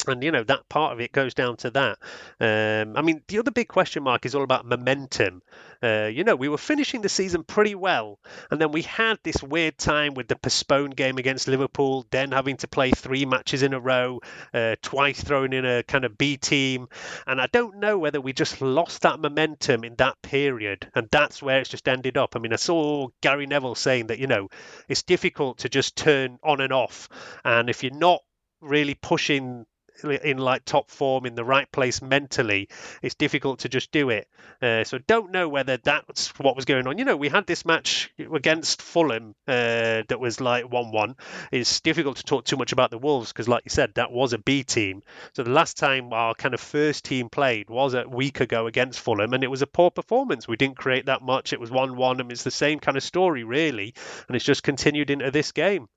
and 0.08 0.22
you 0.22 0.30
know 0.30 0.44
that 0.44 0.68
part 0.68 0.92
of 0.92 1.00
it 1.00 1.12
goes 1.12 1.34
down 1.34 1.56
to 1.58 1.70
that. 1.70 1.98
Um, 2.40 2.96
I 2.96 3.02
mean, 3.02 3.22
the 3.28 3.38
other 3.38 3.50
big 3.50 3.68
question 3.68 4.02
mark 4.02 4.26
is 4.26 4.34
all 4.34 4.44
about 4.44 4.66
momentum. 4.66 5.42
Uh, 5.82 6.08
you 6.12 6.22
know, 6.22 6.36
we 6.36 6.48
were 6.48 6.58
finishing 6.58 7.00
the 7.00 7.08
season 7.08 7.42
pretty 7.42 7.74
well, 7.74 8.20
and 8.50 8.60
then 8.60 8.70
we 8.70 8.82
had 8.82 9.18
this 9.24 9.42
weird 9.42 9.76
time 9.76 10.14
with 10.14 10.28
the 10.28 10.36
postponed 10.36 10.96
game 10.96 11.18
against 11.18 11.48
Liverpool, 11.48 12.06
then 12.10 12.30
having 12.30 12.56
to 12.58 12.68
play 12.68 12.90
three 12.92 13.24
matches 13.24 13.62
in 13.62 13.74
a 13.74 13.80
row, 13.80 14.20
uh, 14.54 14.76
twice 14.82 15.20
thrown 15.20 15.52
in 15.52 15.64
a 15.64 15.82
kind 15.82 16.04
of 16.04 16.16
B 16.16 16.36
team, 16.36 16.88
and 17.26 17.40
I 17.40 17.46
don't 17.46 17.78
know 17.78 17.98
whether 17.98 18.20
we 18.20 18.32
just 18.32 18.60
lost 18.60 19.02
that 19.02 19.18
momentum 19.18 19.82
in 19.82 19.96
that 19.96 20.22
period, 20.22 20.88
and 20.94 21.08
that's 21.10 21.42
where 21.42 21.58
it's 21.58 21.70
just 21.70 21.88
ended 21.88 22.16
up. 22.16 22.36
I 22.36 22.38
mean, 22.38 22.52
I 22.52 22.56
saw 22.56 23.08
Gary 23.20 23.46
Neville 23.46 23.74
saying 23.74 24.06
that 24.06 24.20
you 24.20 24.28
know 24.28 24.48
it's 24.88 25.02
difficult 25.02 25.58
to 25.58 25.68
just 25.68 25.96
turn 25.96 26.38
on 26.44 26.60
and 26.60 26.72
off, 26.72 27.08
and 27.44 27.68
if 27.68 27.82
you're 27.82 27.92
not 27.92 28.20
really 28.60 28.94
pushing 28.94 29.66
in 30.04 30.38
like 30.38 30.64
top 30.64 30.90
form 30.90 31.26
in 31.26 31.34
the 31.34 31.44
right 31.44 31.70
place 31.70 32.02
mentally, 32.02 32.68
it's 33.02 33.14
difficult 33.14 33.60
to 33.60 33.68
just 33.68 33.92
do 33.92 34.10
it. 34.10 34.28
Uh, 34.60 34.84
so 34.84 34.98
don't 34.98 35.32
know 35.32 35.48
whether 35.48 35.76
that's 35.76 36.28
what 36.38 36.56
was 36.56 36.64
going 36.64 36.86
on. 36.86 36.98
You 36.98 37.04
know, 37.04 37.16
we 37.16 37.28
had 37.28 37.46
this 37.46 37.64
match 37.64 38.12
against 38.18 38.82
Fulham 38.82 39.34
uh, 39.48 40.02
that 40.08 40.20
was 40.20 40.40
like 40.40 40.70
one-one. 40.70 41.16
It's 41.50 41.80
difficult 41.80 42.18
to 42.18 42.24
talk 42.24 42.44
too 42.44 42.56
much 42.56 42.72
about 42.72 42.90
the 42.90 42.98
Wolves 42.98 43.32
because, 43.32 43.48
like 43.48 43.64
you 43.64 43.70
said, 43.70 43.94
that 43.94 44.12
was 44.12 44.32
a 44.32 44.38
B 44.38 44.62
team. 44.62 45.02
So 45.34 45.42
the 45.42 45.50
last 45.50 45.76
time 45.76 46.12
our 46.12 46.34
kind 46.34 46.54
of 46.54 46.60
first 46.60 47.04
team 47.04 47.28
played 47.28 47.70
was 47.70 47.94
a 47.94 48.08
week 48.08 48.40
ago 48.40 48.66
against 48.66 49.00
Fulham, 49.00 49.32
and 49.32 49.42
it 49.42 49.50
was 49.50 49.62
a 49.62 49.66
poor 49.66 49.90
performance. 49.90 50.46
We 50.46 50.56
didn't 50.56 50.76
create 50.76 51.06
that 51.06 51.22
much. 51.22 51.52
It 51.52 51.60
was 51.60 51.70
one-one, 51.70 52.20
and 52.20 52.30
it's 52.30 52.44
the 52.44 52.50
same 52.50 52.78
kind 52.78 52.96
of 52.96 53.02
story 53.02 53.44
really, 53.44 53.94
and 54.28 54.36
it's 54.36 54.44
just 54.44 54.62
continued 54.62 55.10
into 55.10 55.30
this 55.30 55.52
game. 55.52 55.88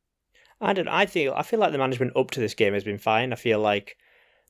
I 0.62 0.74
don't. 0.74 0.88
I 0.88 1.06
feel. 1.06 1.34
I 1.36 1.44
feel 1.44 1.60
like 1.60 1.72
the 1.72 1.78
management 1.78 2.16
up 2.16 2.32
to 2.32 2.40
this 2.40 2.54
game 2.54 2.74
has 2.74 2.84
been 2.84 2.98
fine. 2.98 3.34
I 3.34 3.36
feel 3.36 3.60
like 3.60 3.98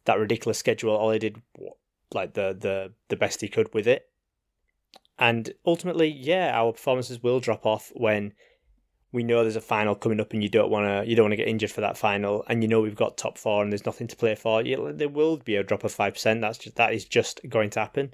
that 0.06 0.20
ridiculous 0.20 0.58
schedule. 0.58 0.96
Ollie 0.96 1.20
did 1.20 1.42
like 2.14 2.34
the 2.34 2.56
the 2.60 2.94
the 3.10 3.16
best 3.16 3.42
he 3.42 3.48
could 3.48 3.74
with 3.74 3.88
it, 3.88 4.08
and 5.18 5.54
ultimately, 5.66 6.08
yeah, 6.08 6.52
our 6.54 6.74
performances 6.74 7.24
will 7.24 7.40
drop 7.40 7.66
off 7.66 7.92
when 7.96 8.34
we 9.12 9.24
know 9.24 9.42
there's 9.42 9.56
a 9.56 9.62
final 9.62 9.96
coming 9.96 10.20
up, 10.20 10.34
and 10.34 10.44
you 10.44 10.50
don't 10.50 10.70
want 10.70 10.86
to 10.86 11.10
you 11.10 11.16
don't 11.16 11.26
want 11.26 11.32
to 11.32 11.38
get 11.38 11.48
injured 11.48 11.72
for 11.72 11.82
that 11.82 11.98
final, 11.98 12.44
and 12.48 12.62
you 12.62 12.68
know 12.68 12.82
we've 12.82 12.96
got 12.96 13.18
top 13.18 13.38
four, 13.38 13.64
and 13.64 13.72
there's 13.72 13.86
nothing 13.86 14.08
to 14.08 14.16
play 14.16 14.36
for. 14.36 14.62
You, 14.62 14.94
there 14.94 15.10
will 15.10 15.38
be 15.38 15.56
a 15.56 15.64
drop 15.64 15.84
of 15.84 15.92
five 15.92 16.14
percent. 16.14 16.42
That's 16.42 16.58
just 16.58 16.76
that 16.76 16.94
is 16.94 17.06
just 17.06 17.42
going 17.50 17.72
to 17.72 17.80
happen. 17.80 18.14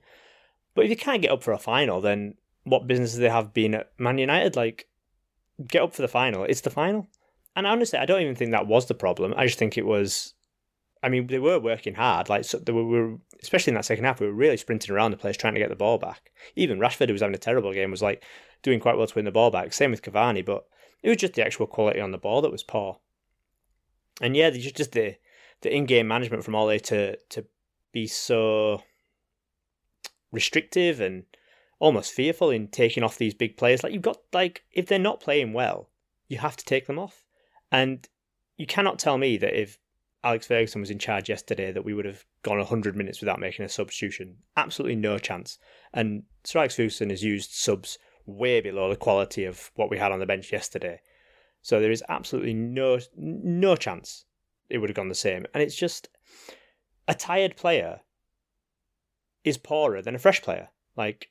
But 0.75 0.86
if 0.86 0.89
you 0.89 0.95
can't 0.97 1.21
get 1.21 1.32
up 1.32 1.43
for 1.43 1.51
a 1.51 1.60
final, 1.60 1.99
then 1.99 2.36
what 2.63 2.88
business 2.88 3.15
do 3.15 3.19
they 3.19 3.30
have 3.30 3.54
being 3.54 3.73
at 3.73 3.91
Man 3.97 4.17
United? 4.17 4.56
Like, 4.56 4.88
get 5.67 5.82
up 5.82 5.93
for 5.93 6.01
the 6.01 6.08
final. 6.08 6.45
It's 6.45 6.62
the 6.62 6.69
final. 6.69 7.10
And 7.55 7.67
honestly, 7.67 7.99
I 7.99 8.05
don't 8.05 8.21
even 8.21 8.35
think 8.35 8.51
that 8.51 8.67
was 8.67 8.85
the 8.85 8.93
problem. 8.93 9.33
I 9.35 9.45
just 9.45 9.59
think 9.59 9.77
it 9.77 9.85
was. 9.85 10.33
I 11.03 11.09
mean, 11.09 11.27
they 11.27 11.39
were 11.39 11.59
working 11.59 11.95
hard. 11.95 12.29
Like, 12.29 12.45
so 12.45 12.59
they 12.59 12.71
were, 12.71 13.17
especially 13.41 13.71
in 13.71 13.75
that 13.75 13.85
second 13.85 14.05
half, 14.05 14.19
we 14.19 14.27
were 14.27 14.33
really 14.33 14.57
sprinting 14.57 14.93
around 14.93 15.11
the 15.11 15.17
place 15.17 15.35
trying 15.35 15.55
to 15.55 15.59
get 15.59 15.69
the 15.69 15.75
ball 15.75 15.97
back. 15.97 16.31
Even 16.55 16.79
Rashford, 16.79 17.07
who 17.07 17.13
was 17.13 17.21
having 17.21 17.35
a 17.35 17.39
terrible 17.39 17.73
game, 17.73 17.89
was 17.89 18.03
like 18.03 18.23
doing 18.61 18.79
quite 18.79 18.97
well 18.97 19.07
to 19.07 19.15
win 19.15 19.25
the 19.25 19.31
ball 19.31 19.49
back. 19.49 19.73
Same 19.73 19.91
with 19.91 20.03
Cavani, 20.03 20.45
but 20.45 20.65
it 21.01 21.09
was 21.09 21.17
just 21.17 21.33
the 21.33 21.45
actual 21.45 21.65
quality 21.65 21.99
on 21.99 22.11
the 22.11 22.17
ball 22.17 22.41
that 22.41 22.51
was 22.51 22.63
poor. 22.63 22.99
And 24.21 24.35
yeah, 24.35 24.51
just 24.51 24.75
just 24.75 24.91
the 24.91 25.15
the 25.61 25.75
in-game 25.75 26.07
management 26.07 26.43
from 26.43 26.55
Ole 26.55 26.79
to 26.79 27.17
to 27.17 27.45
be 27.91 28.07
so 28.07 28.83
restrictive 30.31 31.01
and 31.01 31.23
almost 31.79 32.13
fearful 32.13 32.51
in 32.51 32.67
taking 32.67 33.03
off 33.03 33.17
these 33.17 33.33
big 33.33 33.57
players. 33.57 33.83
Like 33.83 33.93
you've 33.93 34.01
got 34.01 34.17
like 34.33 34.63
if 34.71 34.85
they're 34.85 34.99
not 34.99 35.19
playing 35.19 35.53
well, 35.53 35.89
you 36.27 36.37
have 36.37 36.57
to 36.57 36.65
take 36.65 36.87
them 36.87 36.99
off. 36.99 37.25
And 37.71 38.07
you 38.57 38.65
cannot 38.65 38.99
tell 38.99 39.17
me 39.17 39.38
that 39.38 39.60
if 39.60 39.79
Alex 40.23 40.47
Ferguson 40.47 40.81
was 40.81 40.91
in 40.91 40.99
charge 40.99 41.29
yesterday 41.29 41.71
that 41.71 41.84
we 41.86 41.93
would 41.93 42.05
have 42.05 42.25
gone 42.43 42.57
100 42.57 42.95
minutes 42.95 43.21
without 43.21 43.39
making 43.39 43.65
a 43.65 43.69
substitution. 43.69 44.38
Absolutely 44.55 44.95
no 44.95 45.17
chance. 45.17 45.57
And 45.93 46.23
Sir 46.43 46.60
Alex 46.60 46.75
Ferguson 46.75 47.10
has 47.10 47.23
used 47.23 47.51
subs 47.51 47.97
way 48.25 48.62
below 48.62 48.89
the 48.89 48.95
quality 48.95 49.45
of 49.45 49.71
what 49.75 49.89
we 49.89 49.97
had 49.97 50.12
on 50.12 50.19
the 50.19 50.25
bench 50.25 50.51
yesterday. 50.51 51.01
So 51.62 51.79
there 51.79 51.91
is 51.91 52.03
absolutely 52.10 52.53
no 52.53 52.99
no 53.15 53.75
chance 53.75 54.25
it 54.69 54.77
would 54.77 54.89
have 54.89 54.95
gone 54.95 55.10
the 55.10 55.15
same. 55.15 55.45
And 55.53 55.62
it's 55.62 55.75
just 55.75 56.10
a 57.07 57.13
tired 57.13 57.55
player 57.55 58.01
is 59.43 59.57
poorer 59.57 60.01
than 60.01 60.15
a 60.15 60.19
fresh 60.19 60.41
player. 60.41 60.69
Like 60.95 61.29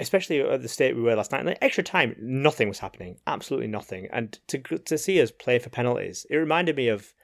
especially 0.00 0.40
at 0.40 0.62
the 0.62 0.68
state 0.68 0.94
we 0.94 1.02
were 1.02 1.14
last 1.14 1.32
night. 1.32 1.44
Like 1.44 1.58
extra 1.60 1.84
time, 1.84 2.14
nothing 2.18 2.68
was 2.68 2.78
happening, 2.78 3.18
absolutely 3.26 3.68
nothing. 3.68 4.08
And 4.12 4.38
to 4.48 4.58
to 4.58 4.98
see 4.98 5.20
us 5.20 5.30
play 5.30 5.58
for 5.58 5.70
penalties, 5.70 6.26
it 6.30 6.36
reminded 6.36 6.76
me 6.76 6.88
of 6.88 7.14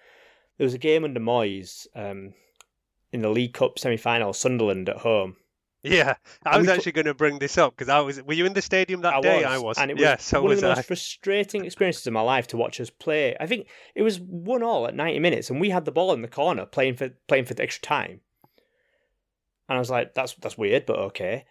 there 0.58 0.64
was 0.64 0.74
a 0.74 0.78
game 0.78 1.04
under 1.04 1.20
Moyes 1.20 1.86
um, 1.94 2.34
in 3.12 3.22
the 3.22 3.28
League 3.28 3.54
Cup 3.54 3.78
semi 3.78 3.96
final, 3.96 4.32
Sunderland 4.32 4.88
at 4.88 4.98
home. 4.98 5.36
Yeah, 5.84 6.14
I 6.46 6.58
was 6.58 6.68
actually 6.68 6.92
going 6.92 7.06
to 7.06 7.14
bring 7.14 7.40
this 7.40 7.58
up 7.58 7.74
because 7.76 7.88
I 7.88 7.98
was. 8.00 8.22
Were 8.22 8.34
you 8.34 8.46
in 8.46 8.52
the 8.52 8.62
stadium 8.62 9.00
that 9.00 9.14
I 9.14 9.20
day? 9.20 9.36
Was, 9.38 9.44
I 9.44 9.58
was. 9.58 9.78
And 9.78 9.90
it 9.90 9.94
was 9.94 10.02
yes, 10.02 10.32
one 10.32 10.52
of 10.52 10.60
the 10.60 10.70
I. 10.70 10.74
most 10.76 10.86
frustrating 10.86 11.64
experiences 11.64 12.06
of 12.06 12.12
my 12.12 12.20
life 12.20 12.46
to 12.48 12.56
watch 12.56 12.80
us 12.80 12.88
play. 12.88 13.36
I 13.40 13.46
think 13.46 13.66
it 13.96 14.02
was 14.02 14.20
one 14.20 14.62
all 14.62 14.86
at 14.86 14.94
ninety 14.94 15.18
minutes, 15.18 15.50
and 15.50 15.60
we 15.60 15.70
had 15.70 15.84
the 15.84 15.90
ball 15.90 16.12
in 16.12 16.22
the 16.22 16.28
corner 16.28 16.66
playing 16.66 16.94
for 16.94 17.10
playing 17.26 17.46
for 17.46 17.54
the 17.54 17.64
extra 17.64 17.82
time. 17.82 18.20
And 19.68 19.76
I 19.76 19.80
was 19.80 19.90
like, 19.90 20.14
"That's 20.14 20.34
that's 20.34 20.56
weird, 20.56 20.86
but 20.86 21.00
okay." 21.00 21.46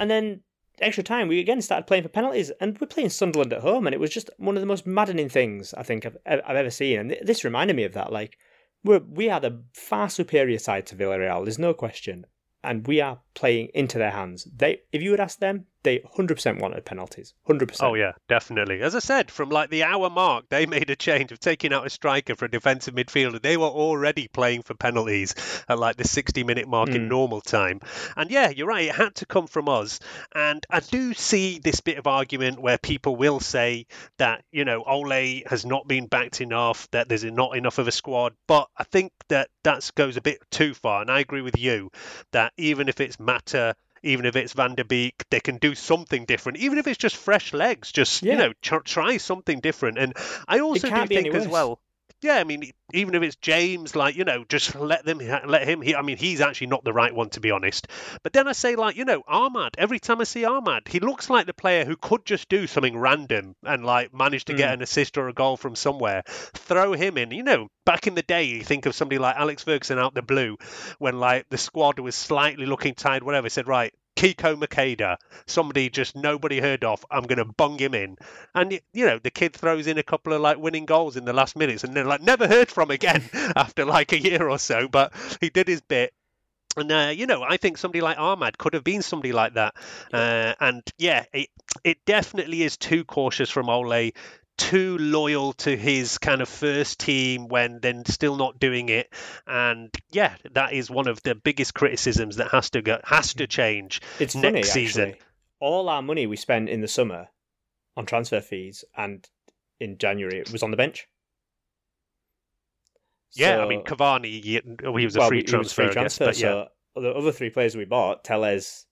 And 0.00 0.10
then 0.10 0.40
extra 0.80 1.04
time, 1.04 1.28
we 1.28 1.40
again 1.40 1.60
started 1.62 1.86
playing 1.86 2.02
for 2.02 2.08
penalties, 2.08 2.50
and 2.60 2.78
we're 2.78 2.86
playing 2.86 3.10
Sunderland 3.10 3.52
at 3.52 3.62
home, 3.62 3.86
and 3.86 3.94
it 3.94 4.00
was 4.00 4.10
just 4.10 4.30
one 4.38 4.56
of 4.56 4.60
the 4.60 4.66
most 4.66 4.86
maddening 4.86 5.28
things 5.28 5.74
I 5.74 5.82
think 5.82 6.06
I've, 6.06 6.16
I've 6.26 6.56
ever 6.56 6.70
seen. 6.70 6.98
And 6.98 7.16
this 7.22 7.44
reminded 7.44 7.76
me 7.76 7.84
of 7.84 7.94
that. 7.94 8.12
Like, 8.12 8.38
we're, 8.84 9.00
we 9.00 9.30
are 9.30 9.40
the 9.40 9.62
far 9.72 10.08
superior 10.08 10.58
side 10.58 10.86
to 10.86 10.96
Villarreal, 10.96 11.44
there's 11.44 11.58
no 11.58 11.74
question 11.74 12.26
and 12.66 12.86
we 12.86 13.00
are 13.00 13.20
playing 13.36 13.68
into 13.74 13.98
their 13.98 14.10
hands. 14.10 14.48
They, 14.56 14.80
if 14.90 15.02
you 15.02 15.12
would 15.12 15.20
ask 15.20 15.38
them, 15.38 15.66
they 15.86 16.00
100% 16.00 16.60
wanted 16.60 16.84
penalties. 16.84 17.32
100%. 17.48 17.76
Oh 17.80 17.94
yeah, 17.94 18.12
definitely. 18.28 18.80
As 18.80 18.96
I 18.96 18.98
said, 18.98 19.30
from 19.30 19.50
like 19.50 19.70
the 19.70 19.84
hour 19.84 20.10
mark, 20.10 20.46
they 20.48 20.66
made 20.76 20.90
a 20.90 20.96
change 20.96 21.30
of 21.30 21.38
taking 21.38 21.72
out 21.72 21.86
a 21.86 21.90
striker 21.90 22.34
for 22.34 22.46
a 22.46 22.50
defensive 22.50 22.94
midfielder. 22.94 23.40
They 23.40 23.56
were 23.56 23.66
already 23.66 24.26
playing 24.26 24.62
for 24.62 24.74
penalties 24.74 25.36
at 25.68 25.78
like 25.78 25.96
the 25.96 26.02
60 26.02 26.42
minute 26.42 26.66
mark 26.66 26.88
mm. 26.88 26.96
in 26.96 27.02
hmm. 27.02 27.08
normal 27.08 27.40
time. 27.40 27.80
And 28.16 28.32
yeah, 28.32 28.48
you're 28.48 28.66
right. 28.66 28.88
It 28.88 28.96
had 28.96 29.14
to 29.16 29.26
come 29.26 29.46
from 29.46 29.68
us. 29.68 30.00
And 30.34 30.66
I 30.68 30.80
do 30.80 31.14
see 31.14 31.60
this 31.60 31.80
bit 31.80 31.98
of 31.98 32.08
argument 32.08 32.60
where 32.60 32.78
people 32.78 33.14
will 33.14 33.38
say 33.38 33.86
that 34.18 34.44
you 34.50 34.64
know 34.64 34.82
Ole 34.82 35.42
has 35.46 35.64
not 35.64 35.86
been 35.86 36.06
backed 36.06 36.40
enough, 36.40 36.90
that 36.90 37.08
there's 37.08 37.22
not 37.22 37.56
enough 37.56 37.78
of 37.78 37.86
a 37.86 37.92
squad. 37.92 38.32
But 38.48 38.68
I 38.76 38.82
think 38.82 39.12
that 39.28 39.50
that 39.62 39.88
goes 39.94 40.16
a 40.16 40.20
bit 40.20 40.40
too 40.50 40.74
far. 40.74 41.00
And 41.00 41.12
I 41.12 41.20
agree 41.20 41.42
with 41.42 41.58
you 41.58 41.90
that 42.32 42.52
even 42.56 42.88
if 42.88 43.00
it's 43.00 43.20
Mata 43.26 43.74
even 44.02 44.24
if 44.24 44.36
it's 44.36 44.52
Van 44.52 44.74
der 44.74 44.84
Beek, 44.84 45.24
they 45.30 45.40
can 45.40 45.58
do 45.58 45.74
something 45.74 46.24
different. 46.24 46.58
Even 46.58 46.78
if 46.78 46.86
it's 46.86 46.98
just 46.98 47.16
fresh 47.16 47.52
legs, 47.52 47.90
just 47.92 48.22
yeah. 48.22 48.32
you 48.32 48.38
know, 48.38 48.52
tr- 48.62 48.76
try 48.84 49.16
something 49.16 49.60
different. 49.60 49.98
And 49.98 50.14
I 50.46 50.60
also 50.60 50.88
do 50.88 51.06
think 51.06 51.34
as 51.34 51.48
well. 51.48 51.80
Yeah, 52.22 52.36
I 52.36 52.44
mean, 52.44 52.70
even 52.94 53.14
if 53.14 53.22
it's 53.22 53.36
James, 53.36 53.94
like 53.94 54.16
you 54.16 54.24
know, 54.24 54.44
just 54.48 54.74
let 54.74 55.04
them 55.04 55.18
let 55.18 55.68
him. 55.68 55.82
He, 55.82 55.94
I 55.94 56.02
mean, 56.02 56.16
he's 56.16 56.40
actually 56.40 56.68
not 56.68 56.82
the 56.82 56.92
right 56.92 57.14
one 57.14 57.28
to 57.30 57.40
be 57.40 57.50
honest. 57.50 57.88
But 58.22 58.32
then 58.32 58.48
I 58.48 58.52
say, 58.52 58.74
like 58.74 58.96
you 58.96 59.04
know, 59.04 59.22
Amad. 59.28 59.70
Every 59.76 59.98
time 59.98 60.20
I 60.20 60.24
see 60.24 60.42
Amad, 60.42 60.88
he 60.88 61.00
looks 61.00 61.28
like 61.28 61.46
the 61.46 61.54
player 61.54 61.84
who 61.84 61.96
could 61.96 62.24
just 62.24 62.48
do 62.48 62.66
something 62.66 62.96
random 62.96 63.54
and 63.62 63.84
like 63.84 64.14
manage 64.14 64.46
to 64.46 64.54
mm. 64.54 64.56
get 64.56 64.72
an 64.72 64.82
assist 64.82 65.18
or 65.18 65.28
a 65.28 65.34
goal 65.34 65.56
from 65.58 65.76
somewhere. 65.76 66.22
Throw 66.26 66.92
him 66.94 67.18
in. 67.18 67.32
You 67.32 67.42
know, 67.42 67.68
back 67.84 68.06
in 68.06 68.14
the 68.14 68.22
day, 68.22 68.44
you 68.44 68.64
think 68.64 68.86
of 68.86 68.94
somebody 68.94 69.18
like 69.18 69.36
Alex 69.36 69.64
Ferguson 69.64 69.98
out 69.98 70.14
the 70.14 70.22
blue, 70.22 70.56
when 70.98 71.20
like 71.20 71.48
the 71.50 71.58
squad 71.58 71.98
was 71.98 72.14
slightly 72.14 72.64
looking 72.64 72.94
tired, 72.94 73.24
whatever. 73.24 73.50
Said, 73.50 73.68
right, 73.68 73.92
Kiko 74.16 74.56
Macheda, 74.56 75.18
somebody 75.46 75.90
just 75.90 76.16
nobody 76.16 76.60
heard 76.60 76.84
of. 76.84 77.04
I'm 77.10 77.24
going 77.24 77.38
to 77.38 77.44
bung 77.44 77.78
him 77.78 77.94
in. 77.94 78.16
And, 78.54 78.80
you 78.92 79.06
know, 79.06 79.18
the 79.18 79.30
kid 79.30 79.54
throws 79.54 79.86
in 79.86 79.98
a 79.98 80.02
couple 80.02 80.32
of 80.32 80.40
like 80.40 80.58
winning 80.58 80.86
goals 80.86 81.16
in 81.16 81.24
the 81.24 81.32
last 81.32 81.56
minutes 81.56 81.84
and 81.84 81.94
then 81.94 82.06
like 82.06 82.22
never 82.22 82.48
heard 82.48 82.70
from 82.70 82.90
again 82.90 83.22
after 83.56 83.84
like 83.84 84.12
a 84.12 84.20
year 84.20 84.48
or 84.48 84.58
so. 84.58 84.88
But 84.88 85.12
he 85.40 85.50
did 85.50 85.68
his 85.68 85.82
bit. 85.82 86.12
And 86.76 86.92
uh, 86.92 87.12
you 87.14 87.26
know, 87.26 87.42
I 87.42 87.56
think 87.56 87.78
somebody 87.78 88.02
like 88.02 88.18
Amad 88.18 88.58
could 88.58 88.74
have 88.74 88.84
been 88.84 89.02
somebody 89.02 89.32
like 89.32 89.54
that. 89.54 89.74
Uh, 90.12 90.54
and 90.60 90.82
yeah, 90.98 91.24
it 91.32 91.48
it 91.84 92.04
definitely 92.04 92.62
is 92.62 92.76
too 92.76 93.04
cautious 93.04 93.48
from 93.48 93.70
Ole, 93.70 94.10
too 94.56 94.96
loyal 94.98 95.52
to 95.54 95.76
his 95.76 96.18
kind 96.18 96.40
of 96.40 96.48
first 96.48 96.98
team 97.00 97.48
when 97.48 97.80
then 97.80 98.04
still 98.06 98.36
not 98.36 98.58
doing 98.58 98.88
it. 98.88 99.12
And 99.46 99.94
yeah, 100.10 100.34
that 100.52 100.72
is 100.72 100.90
one 100.90 101.08
of 101.08 101.22
the 101.22 101.34
biggest 101.34 101.74
criticisms 101.74 102.36
that 102.36 102.50
has 102.50 102.70
to 102.70 102.82
go 102.82 102.98
has 103.04 103.34
to 103.34 103.46
change 103.46 104.00
It's 104.18 104.34
next 104.34 104.44
funny, 104.52 104.62
season. 104.62 105.08
actually. 105.10 105.20
All 105.60 105.88
our 105.88 106.02
money 106.02 106.26
we 106.26 106.36
spent 106.36 106.68
in 106.68 106.80
the 106.80 106.88
summer 106.88 107.28
on 107.96 108.06
transfer 108.06 108.40
fees 108.40 108.84
and 108.96 109.26
in 109.80 109.98
January 109.98 110.38
it 110.38 110.50
was 110.52 110.62
on 110.62 110.70
the 110.70 110.76
bench. 110.76 111.06
Yeah, 113.34 113.58
I 113.62 113.68
mean 113.68 113.84
Cavani, 113.84 114.42
he, 114.42 114.60
he 114.60 115.04
was 115.04 115.16
a 115.16 115.18
well, 115.18 115.28
free 115.28 115.42
transfer, 115.42 115.84
free 115.86 115.94
guess, 115.94 116.16
transfer. 116.16 116.24
but 116.24 116.38
yeah. 116.38 116.64
So 116.94 117.00
the 117.02 117.10
other 117.12 117.32
three 117.32 117.50
players 117.50 117.76
we 117.76 117.84
bought, 117.84 118.24
Telles, 118.24 118.86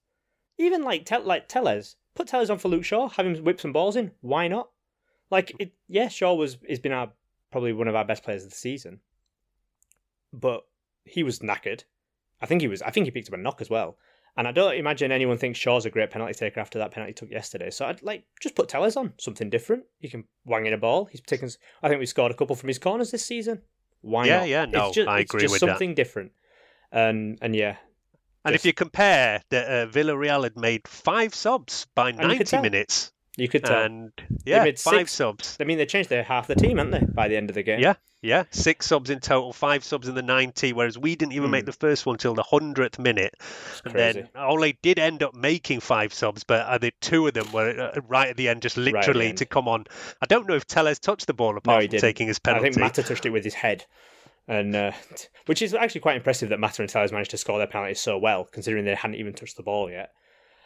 even 0.59 0.83
like 0.83 1.05
Tel- 1.05 1.23
like 1.23 1.47
Telles, 1.47 1.95
put 2.15 2.27
Telles 2.27 2.51
on 2.51 2.59
for 2.59 2.67
Luke 2.69 2.83
Shaw, 2.85 3.09
have 3.09 3.25
him 3.25 3.35
whip 3.43 3.59
some 3.59 3.73
balls 3.73 3.95
in. 3.95 4.11
Why 4.21 4.47
not? 4.47 4.69
Like 5.31 5.51
it, 5.59 5.73
yeah, 5.87 6.07
Shaw 6.07 6.33
was 6.33 6.57
has 6.69 6.79
been 6.79 6.91
our 6.91 7.11
probably 7.51 7.73
one 7.73 7.87
of 7.87 7.95
our 7.95 8.05
best 8.05 8.23
players 8.23 8.43
of 8.43 8.49
the 8.51 8.55
season, 8.55 8.99
but 10.33 10.63
he 11.03 11.23
was 11.23 11.39
knackered. 11.39 11.83
I 12.41 12.45
think 12.45 12.61
he 12.61 12.67
was. 12.67 12.81
I 12.81 12.89
think 12.91 13.05
he 13.05 13.11
picked 13.11 13.27
up 13.29 13.33
a 13.33 13.37
knock 13.37 13.61
as 13.61 13.69
well. 13.69 13.97
And 14.37 14.47
I 14.49 14.51
don't 14.51 14.75
imagine 14.75 15.13
anyone 15.13 15.37
thinks 15.37 15.57
Shaw's 15.57 15.85
a 15.85 15.89
great 15.89 16.11
penalty 16.11 16.33
taker 16.33 16.59
after 16.59 16.77
that 16.79 16.91
penalty 16.91 17.11
he 17.11 17.13
took 17.13 17.31
yesterday. 17.31 17.69
So 17.71 17.85
I'd 17.85 18.03
like 18.03 18.25
just 18.41 18.53
put 18.53 18.67
Telles 18.67 18.97
on 18.97 19.13
something 19.17 19.49
different. 19.49 19.85
He 19.99 20.09
can 20.09 20.25
wang 20.43 20.65
in 20.65 20.73
a 20.73 20.77
ball. 20.77 21.05
He's 21.05 21.21
taken. 21.21 21.49
I 21.81 21.87
think 21.87 21.99
we 21.99 22.05
scored 22.05 22.31
a 22.31 22.35
couple 22.35 22.55
from 22.57 22.67
his 22.67 22.77
corners 22.77 23.11
this 23.11 23.25
season. 23.25 23.61
Why 24.01 24.27
Yeah, 24.27 24.39
not? 24.39 24.49
yeah, 24.49 24.65
no, 24.65 24.87
it's 24.87 24.95
just, 24.95 25.07
I 25.07 25.19
it's 25.19 25.31
agree 25.31 25.41
just 25.43 25.53
with 25.53 25.61
that. 25.61 25.69
something 25.69 25.95
different. 25.95 26.33
And 26.91 27.39
and 27.41 27.55
yeah, 27.55 27.77
And 28.43 28.53
if 28.55 28.65
you 28.65 28.73
compare 28.73 29.41
that 29.49 29.67
uh, 29.67 29.87
Villarreal 29.89 30.43
had 30.43 30.57
made 30.57 30.85
five 30.87 31.33
subs 31.33 31.87
by 31.95 32.09
you 32.09 32.13
could 32.15 32.27
90 32.27 32.43
tell. 32.43 32.61
minutes, 32.61 33.11
you 33.37 33.47
could 33.47 33.63
tell. 33.65 33.83
and 33.83 34.11
yeah, 34.45 34.63
made 34.63 34.79
five 34.79 34.93
six- 35.09 35.11
subs. 35.13 35.57
I 35.59 35.63
mean, 35.65 35.77
they 35.77 35.85
changed 35.85 36.09
their 36.09 36.23
half 36.23 36.47
the 36.47 36.55
team, 36.55 36.77
haven't 36.77 36.91
they? 36.91 37.05
By 37.13 37.27
the 37.27 37.35
end 37.37 37.49
of 37.49 37.55
the 37.55 37.63
game. 37.63 37.79
Yeah, 37.79 37.95
yeah, 38.21 38.43
six 38.51 38.85
subs 38.87 39.09
in 39.09 39.19
total, 39.19 39.51
five 39.53 39.83
subs 39.83 40.07
in 40.07 40.15
the 40.15 40.21
90, 40.21 40.73
whereas 40.73 40.97
we 40.97 41.15
didn't 41.15 41.33
even 41.33 41.51
make 41.51 41.63
Hmm. 41.63 41.67
the 41.67 41.71
first 41.73 42.05
one 42.05 42.17
till 42.17 42.33
the 42.33 42.43
100th 42.43 42.97
minute. 42.97 43.33
And 43.83 43.93
crazy. 43.93 44.21
then 44.21 44.29
Ole 44.41 44.73
did 44.81 44.99
end 44.99 45.21
up 45.21 45.35
making 45.35 45.79
five 45.81 46.13
subs, 46.13 46.43
but 46.43 46.65
I 46.65 46.77
think 46.77 46.95
two 47.01 47.27
of 47.27 47.33
them 47.33 47.51
were 47.51 47.91
uh, 47.95 47.99
right 48.07 48.29
at 48.29 48.37
the 48.37 48.49
end, 48.49 48.61
just 48.61 48.77
literally 48.77 49.27
end. 49.27 49.37
to 49.39 49.45
come 49.45 49.67
on. 49.67 49.85
I 50.21 50.25
don't 50.27 50.47
know 50.47 50.55
if 50.55 50.65
Telles 50.65 50.99
touched 50.99 51.27
the 51.27 51.33
ball 51.33 51.51
no, 51.51 51.57
apart 51.57 51.81
he 51.83 51.87
from 51.89 51.99
taking 51.99 52.27
his 52.27 52.39
penalty. 52.39 52.67
I 52.67 52.71
think 52.71 52.79
Mata 52.79 53.03
touched 53.03 53.25
it 53.25 53.31
with 53.31 53.43
his 53.43 53.53
head, 53.53 53.85
and 54.47 54.75
uh, 54.75 54.91
which 55.45 55.61
is 55.61 55.73
actually 55.73 56.01
quite 56.01 56.15
impressive 56.15 56.49
that 56.49 56.59
Mata 56.59 56.81
and 56.81 56.89
Telles 56.89 57.11
managed 57.11 57.31
to 57.31 57.37
score 57.37 57.57
their 57.57 57.67
penalties 57.67 57.99
so 57.99 58.17
well, 58.17 58.45
considering 58.45 58.85
they 58.85 58.95
hadn't 58.95 59.15
even 59.17 59.33
touched 59.33 59.57
the 59.57 59.63
ball 59.63 59.89
yet. 59.91 60.11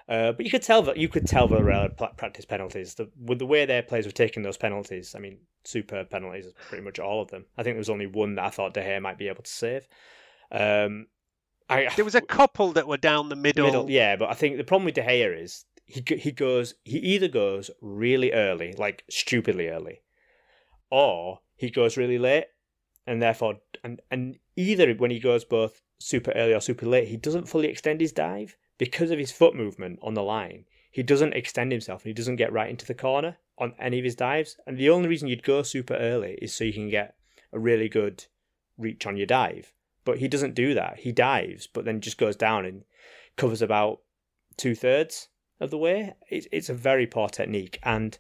Uh, 0.10 0.32
but 0.32 0.44
you 0.44 0.50
could 0.50 0.64
tell 0.64 0.82
that 0.82 0.98
you 0.98 1.08
could 1.08 1.28
tell 1.28 1.48
had 1.48 2.18
practice 2.18 2.44
penalties. 2.44 2.96
The, 2.96 3.12
with 3.24 3.38
the 3.38 3.46
way 3.46 3.66
their 3.66 3.84
players 3.84 4.08
were 4.08 4.12
taking 4.12 4.42
those 4.42 4.58
penalties, 4.58 5.14
I 5.16 5.20
mean, 5.20 5.38
superb 5.64 6.10
penalties, 6.10 6.48
pretty 6.68 6.84
much 6.84 6.98
all 6.98 7.22
of 7.22 7.30
them. 7.30 7.46
I 7.56 7.62
think 7.62 7.76
there 7.76 7.80
was 7.80 7.92
only 7.92 8.08
one 8.08 8.34
that 8.36 8.46
I 8.46 8.50
thought 8.50 8.74
De 8.74 8.82
Gea 8.82 9.00
might 9.00 9.20
be 9.20 9.28
able 9.28 9.44
to 9.44 9.52
save. 9.52 9.88
Um, 10.52 11.06
I, 11.70 11.90
There 11.96 12.04
was 12.06 12.16
a 12.16 12.22
couple 12.22 12.72
that 12.72 12.88
were 12.88 12.98
down 12.98 13.30
the 13.30 13.36
middle. 13.36 13.68
middle. 13.68 13.92
Yeah, 13.92 14.16
but 14.16 14.32
I 14.32 14.34
think 14.34 14.58
the 14.58 14.64
problem 14.64 14.86
with 14.86 14.96
De 14.96 15.04
Gea 15.04 15.40
is 15.44 15.66
he 15.86 16.04
he 16.18 16.32
goes 16.32 16.74
he 16.84 16.98
either 16.98 17.28
goes 17.28 17.70
really 17.80 18.34
early, 18.34 18.74
like 18.74 19.04
stupidly 19.12 19.68
early, 19.68 20.02
or 20.90 21.42
he 21.56 21.70
goes 21.70 21.98
really 21.98 22.18
late, 22.18 22.46
and 23.06 23.22
therefore 23.22 23.60
and 23.84 24.02
and 24.10 24.40
either 24.56 24.92
when 24.96 25.12
he 25.12 25.20
goes 25.20 25.46
both 25.46 25.84
super 26.00 26.32
early 26.32 26.56
or 26.56 26.62
super 26.62 26.88
late, 26.88 27.10
he 27.10 27.18
doesn't 27.18 27.48
fully 27.48 27.68
extend 27.68 28.02
his 28.02 28.12
dive 28.12 28.58
because 28.80 29.12
of 29.12 29.20
his 29.20 29.32
foot 29.32 29.54
movement 29.54 30.00
on 30.02 30.16
the 30.16 30.24
line. 30.24 30.66
He 30.90 31.04
doesn't 31.04 31.36
extend 31.36 31.72
himself, 31.72 32.02
and 32.02 32.10
he 32.10 32.14
doesn't 32.14 32.38
get 32.38 32.52
right 32.52 32.70
into 32.70 32.88
the 32.88 32.96
corner 32.96 33.38
on 33.60 33.76
any 33.78 34.00
of 34.00 34.06
his 34.06 34.16
dives. 34.16 34.58
And 34.66 34.76
the 34.76 34.90
only 34.90 35.08
reason 35.08 35.28
you'd 35.28 35.44
go 35.44 35.62
super 35.62 35.94
early 35.94 36.40
is 36.42 36.56
so 36.56 36.64
you 36.64 36.74
can 36.74 36.90
get 36.90 37.16
a 37.54 37.60
really 37.60 37.88
good 37.88 38.26
reach 38.76 39.06
on 39.06 39.18
your 39.18 39.28
dive. 39.28 39.72
But 40.06 40.18
he 40.18 40.28
doesn't 40.28 40.56
do 40.56 40.74
that. 40.74 40.98
He 41.00 41.12
dives, 41.12 41.68
but 41.68 41.86
then 41.86 42.02
just 42.02 42.18
goes 42.18 42.36
down 42.36 42.66
and 42.66 42.86
covers 43.38 43.62
about 43.62 44.00
two 44.58 44.74
thirds 44.74 45.28
of 45.60 45.70
the 45.70 45.78
way. 45.78 46.16
It's 46.30 46.70
a 46.70 46.74
very 46.74 47.06
poor 47.06 47.30
technique, 47.30 47.78
and 47.84 48.18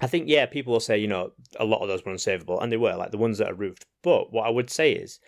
I 0.00 0.06
think 0.06 0.28
yeah, 0.28 0.46
people 0.46 0.72
will 0.72 0.80
say 0.80 0.98
you 0.98 1.08
know 1.08 1.32
a 1.58 1.64
lot 1.64 1.80
of 1.80 1.88
those 1.88 2.04
were 2.04 2.12
unsavable, 2.12 2.62
and 2.62 2.70
they 2.70 2.76
were 2.76 2.94
like 2.94 3.10
the 3.10 3.18
ones 3.18 3.38
that 3.38 3.50
are 3.50 3.54
roofed. 3.54 3.84
But 4.02 4.32
what 4.32 4.46
I 4.46 4.50
would 4.50 4.70
say 4.70 4.92
is, 4.92 5.18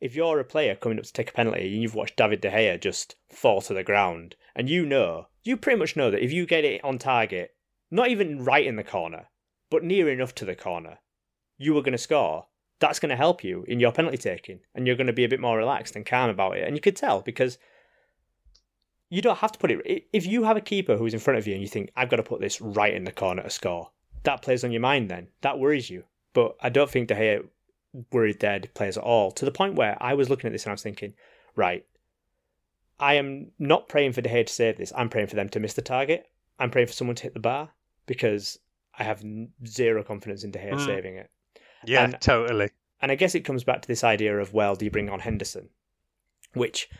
if 0.00 0.14
you're 0.14 0.40
a 0.40 0.44
player 0.44 0.74
coming 0.74 0.98
up 0.98 1.04
to 1.04 1.12
take 1.12 1.30
a 1.30 1.34
penalty 1.34 1.72
and 1.72 1.82
you've 1.82 1.94
watched 1.94 2.16
David 2.16 2.40
De 2.40 2.50
Gea 2.50 2.80
just 2.80 3.16
fall 3.30 3.60
to 3.62 3.74
the 3.74 3.84
ground, 3.84 4.34
and 4.54 4.68
you 4.68 4.86
know 4.86 5.26
you 5.42 5.56
pretty 5.56 5.78
much 5.78 5.96
know 5.96 6.10
that 6.10 6.24
if 6.24 6.32
you 6.32 6.46
get 6.46 6.64
it 6.64 6.82
on 6.84 6.98
target, 6.98 7.54
not 7.90 8.08
even 8.08 8.44
right 8.44 8.66
in 8.66 8.76
the 8.76 8.84
corner, 8.84 9.28
but 9.70 9.84
near 9.84 10.08
enough 10.08 10.34
to 10.36 10.44
the 10.44 10.54
corner, 10.54 10.98
you 11.58 11.76
are 11.76 11.82
going 11.82 11.92
to 11.92 11.98
score. 11.98 12.46
That's 12.78 12.98
going 12.98 13.10
to 13.10 13.16
help 13.16 13.44
you 13.44 13.64
in 13.68 13.78
your 13.78 13.92
penalty 13.92 14.16
taking, 14.16 14.60
and 14.74 14.86
you're 14.86 14.96
going 14.96 15.06
to 15.06 15.12
be 15.12 15.24
a 15.24 15.28
bit 15.28 15.40
more 15.40 15.58
relaxed 15.58 15.96
and 15.96 16.06
calm 16.06 16.30
about 16.30 16.56
it. 16.56 16.66
And 16.66 16.74
you 16.74 16.80
could 16.80 16.96
tell 16.96 17.20
because 17.20 17.58
you 19.10 19.20
don't 19.20 19.38
have 19.38 19.52
to 19.52 19.58
put 19.58 19.70
it. 19.70 20.06
If 20.12 20.24
you 20.24 20.44
have 20.44 20.56
a 20.56 20.62
keeper 20.62 20.96
who's 20.96 21.12
in 21.12 21.20
front 21.20 21.38
of 21.38 21.46
you 21.46 21.52
and 21.52 21.62
you 21.62 21.68
think, 21.68 21.90
I've 21.94 22.08
got 22.08 22.16
to 22.16 22.22
put 22.22 22.40
this 22.40 22.60
right 22.60 22.94
in 22.94 23.04
the 23.04 23.12
corner 23.12 23.42
to 23.42 23.50
score, 23.50 23.90
that 24.22 24.40
plays 24.40 24.64
on 24.64 24.72
your 24.72 24.80
mind 24.80 25.10
then. 25.10 25.28
That 25.42 25.58
worries 25.58 25.90
you. 25.90 26.04
But 26.32 26.56
I 26.60 26.68
don't 26.68 26.90
think 26.90 27.08
De 27.08 27.14
Gea 27.14 27.44
worried 28.12 28.40
their 28.40 28.60
players 28.60 28.96
at 28.96 29.04
all, 29.04 29.30
to 29.32 29.44
the 29.44 29.50
point 29.50 29.74
where 29.74 29.96
I 30.00 30.14
was 30.14 30.28
looking 30.30 30.46
at 30.48 30.52
this 30.52 30.64
and 30.64 30.70
I 30.70 30.74
was 30.74 30.82
thinking, 30.82 31.14
right, 31.56 31.84
I 32.98 33.14
am 33.14 33.50
not 33.58 33.88
praying 33.88 34.12
for 34.12 34.20
De 34.20 34.28
Gea 34.28 34.46
to 34.46 34.52
save 34.52 34.76
this. 34.78 34.92
I'm 34.96 35.08
praying 35.08 35.28
for 35.28 35.36
them 35.36 35.48
to 35.50 35.60
miss 35.60 35.74
the 35.74 35.82
target. 35.82 36.26
I'm 36.58 36.70
praying 36.70 36.88
for 36.88 36.92
someone 36.92 37.16
to 37.16 37.22
hit 37.22 37.34
the 37.34 37.40
bar 37.40 37.70
because 38.06 38.58
I 38.98 39.04
have 39.04 39.24
zero 39.66 40.02
confidence 40.02 40.44
in 40.44 40.50
De 40.50 40.58
Gea 40.58 40.72
Mm. 40.74 40.84
saving 40.86 41.16
it. 41.16 41.30
Yeah, 41.86 42.04
And- 42.04 42.20
totally. 42.20 42.70
And 43.00 43.10
I 43.10 43.14
guess 43.14 43.34
it 43.34 43.40
comes 43.46 43.64
back 43.64 43.80
to 43.80 43.88
this 43.88 44.04
idea 44.04 44.38
of, 44.38 44.52
well, 44.52 44.76
do 44.76 44.84
you 44.84 44.90
bring 44.90 45.08
on 45.08 45.20
Henderson? 45.20 45.70
Which, 46.52 46.90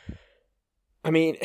I 1.05 1.11
mean, 1.11 1.37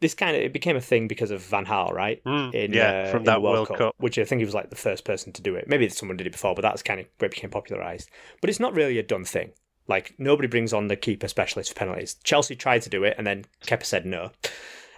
this 0.00 0.14
kind 0.14 0.36
of 0.36 0.42
it 0.42 0.52
became 0.52 0.76
a 0.76 0.80
thing 0.80 1.08
because 1.08 1.30
of 1.30 1.42
Van 1.42 1.66
Gaal, 1.66 1.92
right? 1.92 2.22
Mm, 2.24 2.54
In, 2.54 2.72
yeah, 2.72 3.04
uh, 3.06 3.10
from 3.10 3.24
that 3.24 3.34
the 3.34 3.40
World 3.40 3.68
Cup. 3.68 3.94
which 3.98 4.18
I 4.18 4.24
think 4.24 4.38
he 4.40 4.44
was 4.44 4.54
like 4.54 4.70
the 4.70 4.76
first 4.76 5.04
person 5.04 5.32
to 5.34 5.42
do 5.42 5.54
it. 5.54 5.68
Maybe 5.68 5.88
someone 5.90 6.16
did 6.16 6.26
it 6.26 6.32
before, 6.32 6.54
but 6.54 6.62
that's 6.62 6.82
kind 6.82 7.00
of 7.00 7.06
where 7.18 7.26
it 7.26 7.32
became 7.34 7.50
popularized. 7.50 8.08
But 8.40 8.50
it's 8.50 8.60
not 8.60 8.74
really 8.74 8.98
a 8.98 9.02
done 9.02 9.24
thing. 9.24 9.52
Like 9.88 10.14
nobody 10.18 10.48
brings 10.48 10.72
on 10.72 10.88
the 10.88 10.96
keeper 10.96 11.28
specialist 11.28 11.70
for 11.70 11.74
penalties. 11.78 12.14
Chelsea 12.24 12.54
tried 12.56 12.82
to 12.82 12.90
do 12.90 13.04
it, 13.04 13.14
and 13.18 13.26
then 13.26 13.44
Kepa 13.66 13.84
said 13.84 14.06
no, 14.06 14.30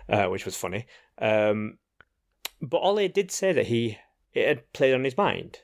uh, 0.09 0.27
which 0.27 0.45
was 0.45 0.57
funny. 0.57 0.87
Um, 1.19 1.79
but 2.61 2.79
Ole 2.79 3.09
did 3.09 3.31
say 3.31 3.53
that 3.53 3.67
he 3.67 3.99
it 4.35 4.47
had 4.49 4.73
played 4.73 4.95
on 4.95 5.05
his 5.05 5.17
mind, 5.17 5.61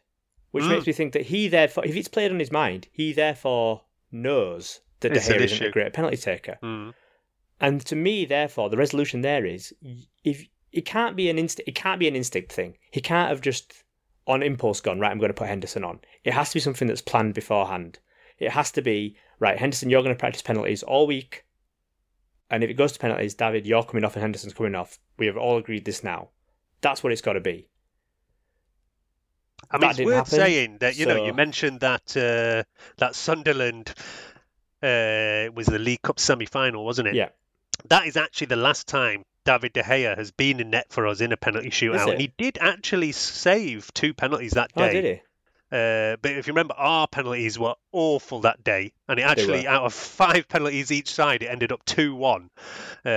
which 0.51 0.65
Mm. 0.65 0.71
makes 0.71 0.87
me 0.87 0.93
think 0.93 1.13
that 1.13 1.27
he 1.27 1.47
therefore, 1.49 1.85
if 1.87 1.95
it's 1.97 2.09
played 2.09 2.31
on 2.33 2.39
his 2.39 2.51
mind, 2.51 2.89
he 2.91 3.13
therefore 3.13 3.83
knows 4.11 4.81
that 5.01 5.11
De 5.11 5.17
It's 5.19 5.29
Gea 5.29 5.41
isn't 5.41 5.67
a 5.67 5.71
great 5.71 5.93
penalty 5.93 6.17
taker. 6.17 6.59
Mm. 6.63 6.93
And 7.61 7.85
to 7.87 7.97
me, 7.97 8.25
therefore, 8.25 8.71
the 8.71 8.77
resolution 8.77 9.21
there 9.23 9.45
is 9.45 9.75
if 10.25 10.47
it 10.73 10.85
can't 10.85 11.17
be 11.17 11.29
an 11.31 11.39
instinct, 11.39 11.69
it 11.69 11.75
can't 11.75 11.99
be 11.99 12.09
an 12.09 12.17
instinct 12.17 12.53
thing. 12.53 12.77
He 12.91 13.01
can't 13.01 13.29
have 13.29 13.41
just 13.41 13.85
on 14.27 14.43
impulse 14.43 14.81
gone 14.81 15.01
right. 15.01 15.11
I'm 15.11 15.19
going 15.19 15.31
to 15.31 15.35
put 15.35 15.49
Henderson 15.49 15.85
on. 15.85 16.01
It 16.25 16.35
has 16.35 16.51
to 16.51 16.55
be 16.55 16.61
something 16.61 16.87
that's 16.87 17.01
planned 17.03 17.35
beforehand. 17.35 17.99
It 18.39 18.53
has 18.53 18.71
to 18.73 18.83
be 18.83 19.17
right. 19.41 19.59
Henderson, 19.59 19.91
you're 19.91 20.03
going 20.03 20.15
to 20.15 20.19
practice 20.19 20.43
penalties 20.43 20.83
all 20.83 21.07
week, 21.07 21.45
and 22.51 22.63
if 22.63 22.71
it 22.71 22.75
goes 22.75 22.93
to 22.93 22.99
penalties, 22.99 23.35
David, 23.35 23.67
you're 23.67 23.83
coming 23.83 24.05
off 24.05 24.15
and 24.15 24.23
Henderson's 24.23 24.55
coming 24.55 24.75
off. 24.75 24.99
We 25.19 25.27
have 25.27 25.37
all 25.37 25.57
agreed 25.57 25.85
this 25.85 26.05
now. 26.05 26.29
That's 26.81 27.03
what 27.03 27.13
it's 27.13 27.23
got 27.23 27.33
to 27.33 27.41
be. 27.41 27.69
I 29.71 29.77
mean, 29.77 29.81
That 29.81 29.99
it's 29.99 30.07
worth 30.07 30.15
happen, 30.17 30.31
saying 30.31 30.79
that 30.79 30.97
you 30.97 31.07
know 31.07 31.25
you 31.25 31.35
mentioned 31.35 31.81
that 31.81 32.17
uh, 32.17 32.63
that 32.99 33.15
Sunderland 33.17 33.93
uh, 34.83 35.51
was 35.55 35.67
the 35.67 35.79
League 35.81 36.03
Cup 36.03 36.21
semi-final, 36.21 36.85
wasn't 36.85 37.09
it? 37.09 37.15
Yeah. 37.17 37.31
That 37.87 38.07
is 38.07 38.17
actually 38.17 38.49
the 38.49 38.57
last 38.57 38.87
time 38.87 39.23
David 39.45 39.73
De 39.73 39.83
Gea 39.83 40.17
has 40.17 40.31
been 40.31 40.61
in 40.61 40.71
net 40.71 40.87
for 40.91 41.07
us 41.07 41.21
in 41.21 41.33
a 41.33 41.37
penalty 41.37 41.71
shootout, 41.71 42.11
and 42.13 42.21
he 42.21 42.33
did 42.37 42.59
actually 42.61 43.13
save 43.13 43.93
two 43.95 44.13
penalties 44.15 44.53
that 44.53 44.73
Oh, 44.77 44.83
day. 44.83 44.93
did 44.93 45.05
he? 45.05 45.23
Uh, 45.71 46.17
but 46.23 46.33
if 46.33 46.47
you 46.47 46.53
remember, 46.53 46.75
our 46.75 47.07
penalties 47.07 47.59
were 47.59 47.75
awful 47.93 48.41
that 48.41 48.63
day, 48.65 48.93
and 49.09 49.19
it 49.19 49.23
actually, 49.23 49.67
out 49.67 49.83
of 49.85 49.93
five 49.95 50.49
penalties 50.49 50.91
each 50.91 51.11
side, 51.13 51.43
it 51.43 51.47
ended 51.47 51.73
up 51.73 51.85
two-one. 51.85 52.51
Uh, 53.05 53.09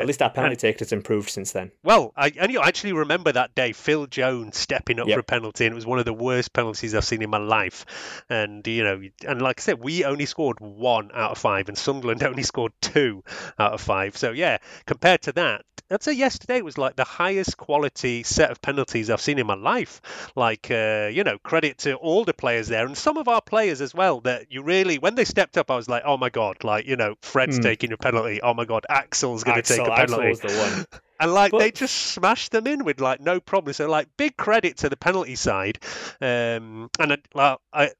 At 0.00 0.06
least 0.06 0.22
our 0.22 0.30
penalty 0.30 0.52
and- 0.52 0.58
taker 0.60 0.78
has 0.80 0.92
improved 0.92 1.30
since 1.30 1.52
then. 1.52 1.70
well, 1.82 2.12
I 2.16 2.32
and 2.38 2.52
you 2.52 2.60
actually 2.60 2.92
remember 2.92 3.32
that 3.32 3.54
day, 3.54 3.72
Phil 3.72 4.06
Jones 4.06 4.56
stepping 4.56 4.98
up 5.00 5.06
Yep. 5.06 5.14
for 5.16 5.20
a 5.20 5.24
penalty, 5.24 5.66
and 5.66 5.72
it 5.72 5.76
was 5.76 5.86
one 5.86 5.98
of 5.98 6.04
the 6.04 6.12
worst 6.14 6.52
penalties 6.52 6.94
I've 6.94 7.04
seen 7.04 7.22
in 7.22 7.30
my 7.30 7.38
life. 7.38 7.84
And 8.28 8.66
you 8.66 8.84
know, 8.84 9.00
and 9.26 9.42
like 9.42 9.60
I 9.60 9.62
said, 9.62 9.78
we 9.82 10.04
only 10.04 10.26
scored 10.26 10.60
one 10.60 11.10
out 11.14 11.32
of 11.32 11.38
five, 11.38 11.68
and 11.68 11.76
Sunderland 11.78 12.22
only 12.24 12.42
scored 12.42 12.72
two 12.80 13.22
out 13.58 13.72
of 13.74 13.80
five. 13.80 14.16
So 14.16 14.32
yeah, 14.32 14.58
compared 14.86 15.22
to 15.22 15.32
that, 15.32 15.62
I'd 15.90 16.02
say 16.02 16.12
yesterday 16.12 16.60
was 16.60 16.76
like 16.76 16.96
the 16.96 17.04
highest 17.04 17.56
quality 17.56 18.22
set 18.22 18.50
of 18.50 18.60
penalties 18.60 19.08
I've 19.08 19.20
seen 19.22 19.38
in 19.38 19.46
my 19.46 19.54
life. 19.54 20.00
Like 20.36 20.70
uh, 20.70 21.08
you 21.12 21.24
know, 21.24 21.38
credit 21.38 21.78
to 21.78 21.97
all 21.98 22.24
the 22.24 22.34
players 22.34 22.68
there, 22.68 22.86
and 22.86 22.96
some 22.96 23.16
of 23.18 23.28
our 23.28 23.40
players 23.40 23.80
as 23.80 23.94
well. 23.94 24.20
That 24.22 24.50
you 24.50 24.62
really, 24.62 24.98
when 24.98 25.14
they 25.14 25.24
stepped 25.24 25.56
up, 25.58 25.70
I 25.70 25.76
was 25.76 25.88
like, 25.88 26.02
oh 26.04 26.16
my 26.16 26.30
god, 26.30 26.64
like 26.64 26.86
you 26.86 26.96
know, 26.96 27.14
Fred's 27.22 27.56
Hmm. 27.56 27.62
taking 27.62 27.92
a 27.92 27.96
penalty. 27.96 28.40
Oh 28.42 28.54
my 28.54 28.64
god, 28.64 28.86
Axel's 28.88 29.44
going 29.44 29.60
to 29.60 29.62
take 29.62 29.80
Axel, 29.80 29.92
a 29.92 29.96
Axel 29.96 30.18
penalty. 30.18 30.28
was 30.30 30.40
the 30.40 30.58
one. 30.60 30.86
And 31.20 31.34
like 31.34 31.50
But- 31.50 31.58
they 31.58 31.70
just 31.72 31.96
smashed 31.96 32.52
them 32.52 32.68
in 32.68 32.84
with 32.84 33.00
like 33.00 33.20
no 33.20 33.40
problem. 33.40 33.72
So 33.72 33.88
like 33.90 34.06
big 34.16 34.36
credit 34.36 34.76
to 34.78 34.88
the 34.88 34.96
penalty 34.96 35.34
side. 35.34 35.78
Um, 36.20 36.90
and 37.00 37.12
I, 37.12 37.16
well, 37.34 37.60
I 37.72 37.90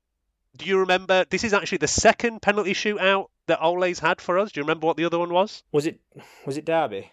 do 0.56 0.66
you 0.66 0.78
remember? 0.78 1.24
This 1.28 1.42
is 1.44 1.52
actually 1.52 1.78
the 1.78 1.88
second 1.88 2.42
penalty 2.42 2.74
shootout 2.74 3.26
that 3.48 3.60
Ole's 3.60 3.98
had 3.98 4.20
for 4.20 4.38
us. 4.38 4.52
Do 4.52 4.60
you 4.60 4.64
remember 4.64 4.86
what 4.86 4.96
the 4.96 5.04
other 5.04 5.18
one 5.18 5.30
was? 5.32 5.64
Was 5.72 5.86
it 5.86 5.98
was 6.46 6.56
it 6.58 6.64
Derby? 6.64 7.10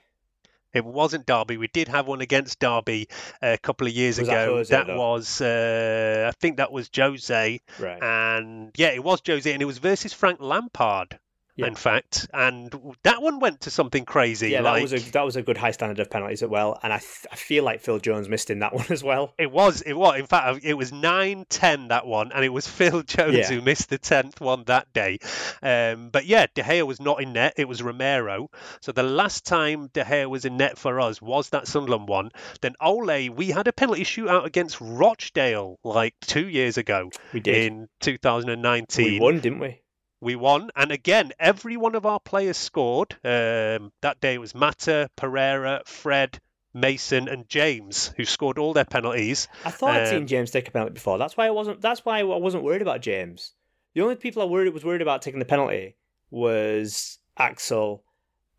It 0.76 0.86
wasn't 0.86 1.26
Derby. 1.26 1.57
We 1.57 1.67
did 1.69 1.88
have 1.88 2.05
one 2.05 2.21
against 2.21 2.59
Derby 2.59 3.07
a 3.41 3.57
couple 3.57 3.88
of 3.88 3.93
years 3.93 4.19
Was 4.19 4.28
that 4.28 4.43
ago. 4.43 4.55
Jose, 4.57 4.84
though? 4.86 4.97
was, 4.97 5.41
uh, 5.41 6.26
I 6.28 6.32
think 6.39 6.57
that 6.57 6.71
was 6.71 6.89
Jose, 6.95 7.61
Right. 7.80 8.03
and 8.03 8.71
yeah, 8.78 8.89
it 8.89 9.03
was 9.03 9.21
Jose, 9.26 9.51
and 9.51 9.61
it 9.61 9.65
was 9.65 9.78
versus 9.78 10.11
Frank 10.13 10.39
Lampard. 10.41 11.17
Yeah. 11.57 11.67
In 11.67 11.75
fact, 11.75 12.27
and 12.33 12.69
that 13.03 13.21
one 13.21 13.39
went 13.39 13.61
to 13.61 13.71
something 13.71 14.03
crazy. 14.03 14.49
yeah, 14.49 14.59
like, 14.59 14.75
that 14.75 14.91
was 14.91 15.07
a 15.07 15.11
that 15.11 15.21
was 15.25 15.35
a 15.37 15.41
good 15.41 15.55
high 15.55 15.71
standard 15.71 15.99
of 15.99 16.09
penalties 16.09 16.43
as 16.43 16.49
well, 16.49 16.77
and 16.83 16.91
I 16.91 16.97
th- 16.97 17.27
I 17.31 17.35
feel 17.37 17.63
like 17.63 17.79
Phil 17.79 17.97
Jones 17.99 18.27
missed 18.27 18.49
in 18.49 18.59
that 18.59 18.73
one 18.73 18.85
as 18.89 19.01
well. 19.03 19.33
It 19.37 19.49
was, 19.51 19.81
it 19.81 19.93
was. 19.93 20.19
In 20.19 20.25
fact, 20.25 20.65
it 20.65 20.73
was 20.73 20.91
9 20.91 21.45
10 21.47 21.87
that 21.87 22.05
one, 22.05 22.33
and 22.33 22.43
it 22.43 22.49
was 22.49 22.67
Phil 22.77 23.03
Jones 23.03 23.37
Yeah. 23.37 23.47
who 23.47 23.61
missed 23.61 23.89
the 23.89 23.97
10th 23.97 24.41
one 24.41 24.65
that 24.65 24.91
day. 24.91 25.19
Um, 25.63 26.09
but 26.09 26.25
yeah, 26.25 26.45
De 26.53 26.61
Gea 26.61 26.85
was 26.85 26.99
not 26.99 27.21
in 27.21 27.31
net, 27.31 27.53
it 27.55 27.69
was 27.69 27.81
Romero. 27.81 28.49
So 28.81 28.91
the 28.91 29.03
last 29.03 29.45
time 29.45 29.87
De 29.93 30.03
Gea 30.03 30.29
was 30.29 30.43
in 30.43 30.57
net 30.57 30.77
for 30.77 30.99
us 30.99 31.21
was 31.21 31.49
that 31.51 31.67
Sunderland 31.69 32.09
one. 32.09 32.31
Then 32.59 32.75
Ole, 32.81 33.29
we 33.29 33.47
had 33.51 33.67
a 33.69 33.73
penalty 33.73 34.03
shootout 34.03 34.43
against 34.45 34.81
Rochdale 34.81 35.79
like 35.85 36.15
two 36.19 36.49
years 36.49 36.77
ago 36.77 37.11
We 37.31 37.39
did. 37.39 37.55
in 37.71 37.87
2019 38.01 39.05
we 39.13 39.19
won, 39.21 39.39
didn't 39.39 39.59
we? 39.59 39.79
We 40.26 40.36
won. 40.36 40.71
And 40.76 40.91
again, 40.91 41.34
every 41.39 41.78
one 41.78 41.93
of 41.93 42.05
our 42.05 42.19
players 42.19 42.57
scored. 42.57 43.13
Um, 43.23 43.91
that 44.01 44.17
day 44.19 44.34
it 44.34 44.41
was 44.41 44.55
Mata, 44.55 45.09
Pereira, 45.15 45.84
Fred, 45.86 46.39
Mason, 46.73 47.28
and 47.30 47.47
James 47.47 48.11
who 48.17 48.26
scored 48.26 48.57
all 48.57 48.73
their 48.73 48.86
penalties. 48.86 49.47
I 49.63 49.69
thought 49.69 49.91
I'd 49.91 50.07
Um, 50.07 50.09
seen 50.09 50.28
James 50.28 50.49
take 50.49 50.67
a 50.67 50.71
penalty 50.71 50.93
before. 50.93 51.19
That's 51.19 51.38
why 51.38 51.45
I 51.45 51.51
wasn't. 51.51 51.80
That's 51.80 52.03
why 52.03 52.19
I 52.19 52.23
wasn't 52.23 52.63
worried 52.63 52.82
about 52.82 53.01
James. 53.01 53.53
The 53.93 54.01
only 54.01 54.15
people 54.15 54.41
I 54.41 54.45
worried 54.45 54.73
was 54.73 54.84
worried 54.84 55.03
about 55.03 55.21
taking 55.21 55.39
the 55.39 55.45
penalty 55.45 55.95
was 56.32 57.19
Axel 57.38 58.03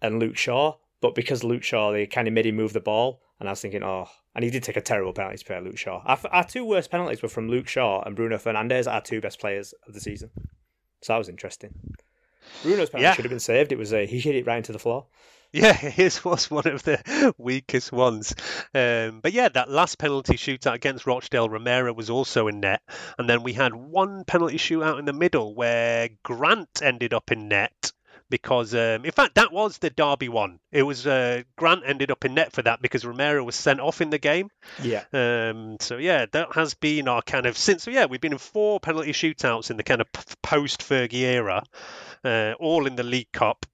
and 0.00 0.20
Luke 0.20 0.36
Shaw. 0.36 0.76
But 1.00 1.14
because 1.16 1.42
Luke 1.44 1.62
Shaw, 1.64 1.90
they 1.92 2.06
kind 2.06 2.28
of 2.28 2.32
made 2.34 2.46
him 2.46 2.56
move 2.56 2.72
the 2.74 2.80
ball, 2.80 3.20
and 3.38 3.48
I 3.48 3.52
was 3.52 3.60
thinking, 3.60 3.82
oh, 3.82 4.08
and 4.34 4.44
he 4.44 4.50
did 4.50 4.62
take 4.62 4.76
a 4.78 4.80
terrible 4.80 5.12
penalty 5.12 5.38
to 5.38 5.44
play 5.44 5.60
Luke 5.60 5.76
Shaw. 5.78 6.00
Our, 6.06 6.18
our 6.30 6.44
two 6.44 6.64
worst 6.64 6.90
penalties 6.90 7.22
were 7.22 7.28
from 7.28 7.48
Luke 7.48 7.68
Shaw 7.68 8.02
and 8.02 8.14
Bruno 8.16 8.38
Fernandes, 8.38 8.90
our 8.90 9.00
two 9.02 9.20
best 9.20 9.38
players 9.40 9.74
of 9.86 9.94
the 9.94 10.00
season. 10.00 10.30
So 11.02 11.12
that 11.12 11.18
was 11.18 11.28
interesting. 11.28 11.74
Bruno's 12.62 12.90
penalty 12.90 13.02
Yeah. 13.04 13.12
should 13.14 13.24
have 13.24 13.30
been 13.30 13.40
saved. 13.40 13.72
It 13.72 13.78
was 13.78 13.92
a, 13.92 14.06
he 14.06 14.18
hit 14.20 14.34
it 14.34 14.46
right 14.46 14.56
into 14.58 14.72
the 14.72 14.78
floor. 14.78 15.06
Yeah, 15.52 15.72
his 15.74 16.24
was 16.24 16.50
one 16.50 16.66
of 16.66 16.82
the 16.82 17.32
weakest 17.38 17.92
ones. 17.92 18.34
Um, 18.74 19.20
but 19.20 19.32
yeah, 19.32 19.48
that 19.48 19.70
last 19.70 19.98
penalty 19.98 20.34
shootout 20.34 20.74
against 20.74 21.06
Rochdale, 21.06 21.48
Romero 21.48 21.92
was 21.92 22.10
also 22.10 22.48
in 22.48 22.60
net. 22.60 22.82
And 23.18 23.28
then 23.28 23.42
we 23.42 23.52
had 23.52 23.74
one 23.74 24.24
penalty 24.24 24.56
shootout 24.58 24.98
in 24.98 25.04
the 25.04 25.12
middle 25.12 25.54
where 25.54 26.08
Grant 26.22 26.82
ended 26.82 27.14
up 27.14 27.30
in 27.30 27.48
net. 27.48 27.92
Because, 28.28 28.74
um, 28.74 29.04
in 29.04 29.12
fact, 29.12 29.36
that 29.36 29.52
was 29.52 29.78
the 29.78 29.90
Derby 29.90 30.28
one. 30.28 30.58
It 30.72 30.82
was 30.82 31.06
uh, 31.06 31.42
Grant 31.56 31.82
ended 31.86 32.10
up 32.10 32.24
in 32.24 32.34
net 32.34 32.52
for 32.52 32.62
that 32.62 32.82
because 32.82 33.04
Romero 33.04 33.44
was 33.44 33.54
sent 33.54 33.80
off 33.80 34.00
in 34.00 34.10
the 34.10 34.18
game. 34.18 34.50
Yeah. 34.82 35.04
Um, 35.12 35.76
so 35.80 35.96
yeah, 35.96 36.26
that 36.32 36.54
has 36.54 36.74
been 36.74 37.06
our 37.08 37.22
kind 37.22 37.46
of 37.46 37.56
since 37.56 37.84
So 37.84 37.90
yeah 37.90 38.06
we've 38.06 38.20
been 38.20 38.32
in 38.32 38.38
four 38.38 38.80
penalty 38.80 39.12
shootouts 39.12 39.70
in 39.70 39.76
the 39.76 39.84
kind 39.84 40.00
of 40.00 40.08
post 40.42 40.80
Fergie 40.80 41.20
era, 41.20 41.62
uh, 42.24 42.54
all 42.58 42.86
in 42.86 42.96
the 42.96 43.04
League 43.04 43.30
Cup. 43.32 43.64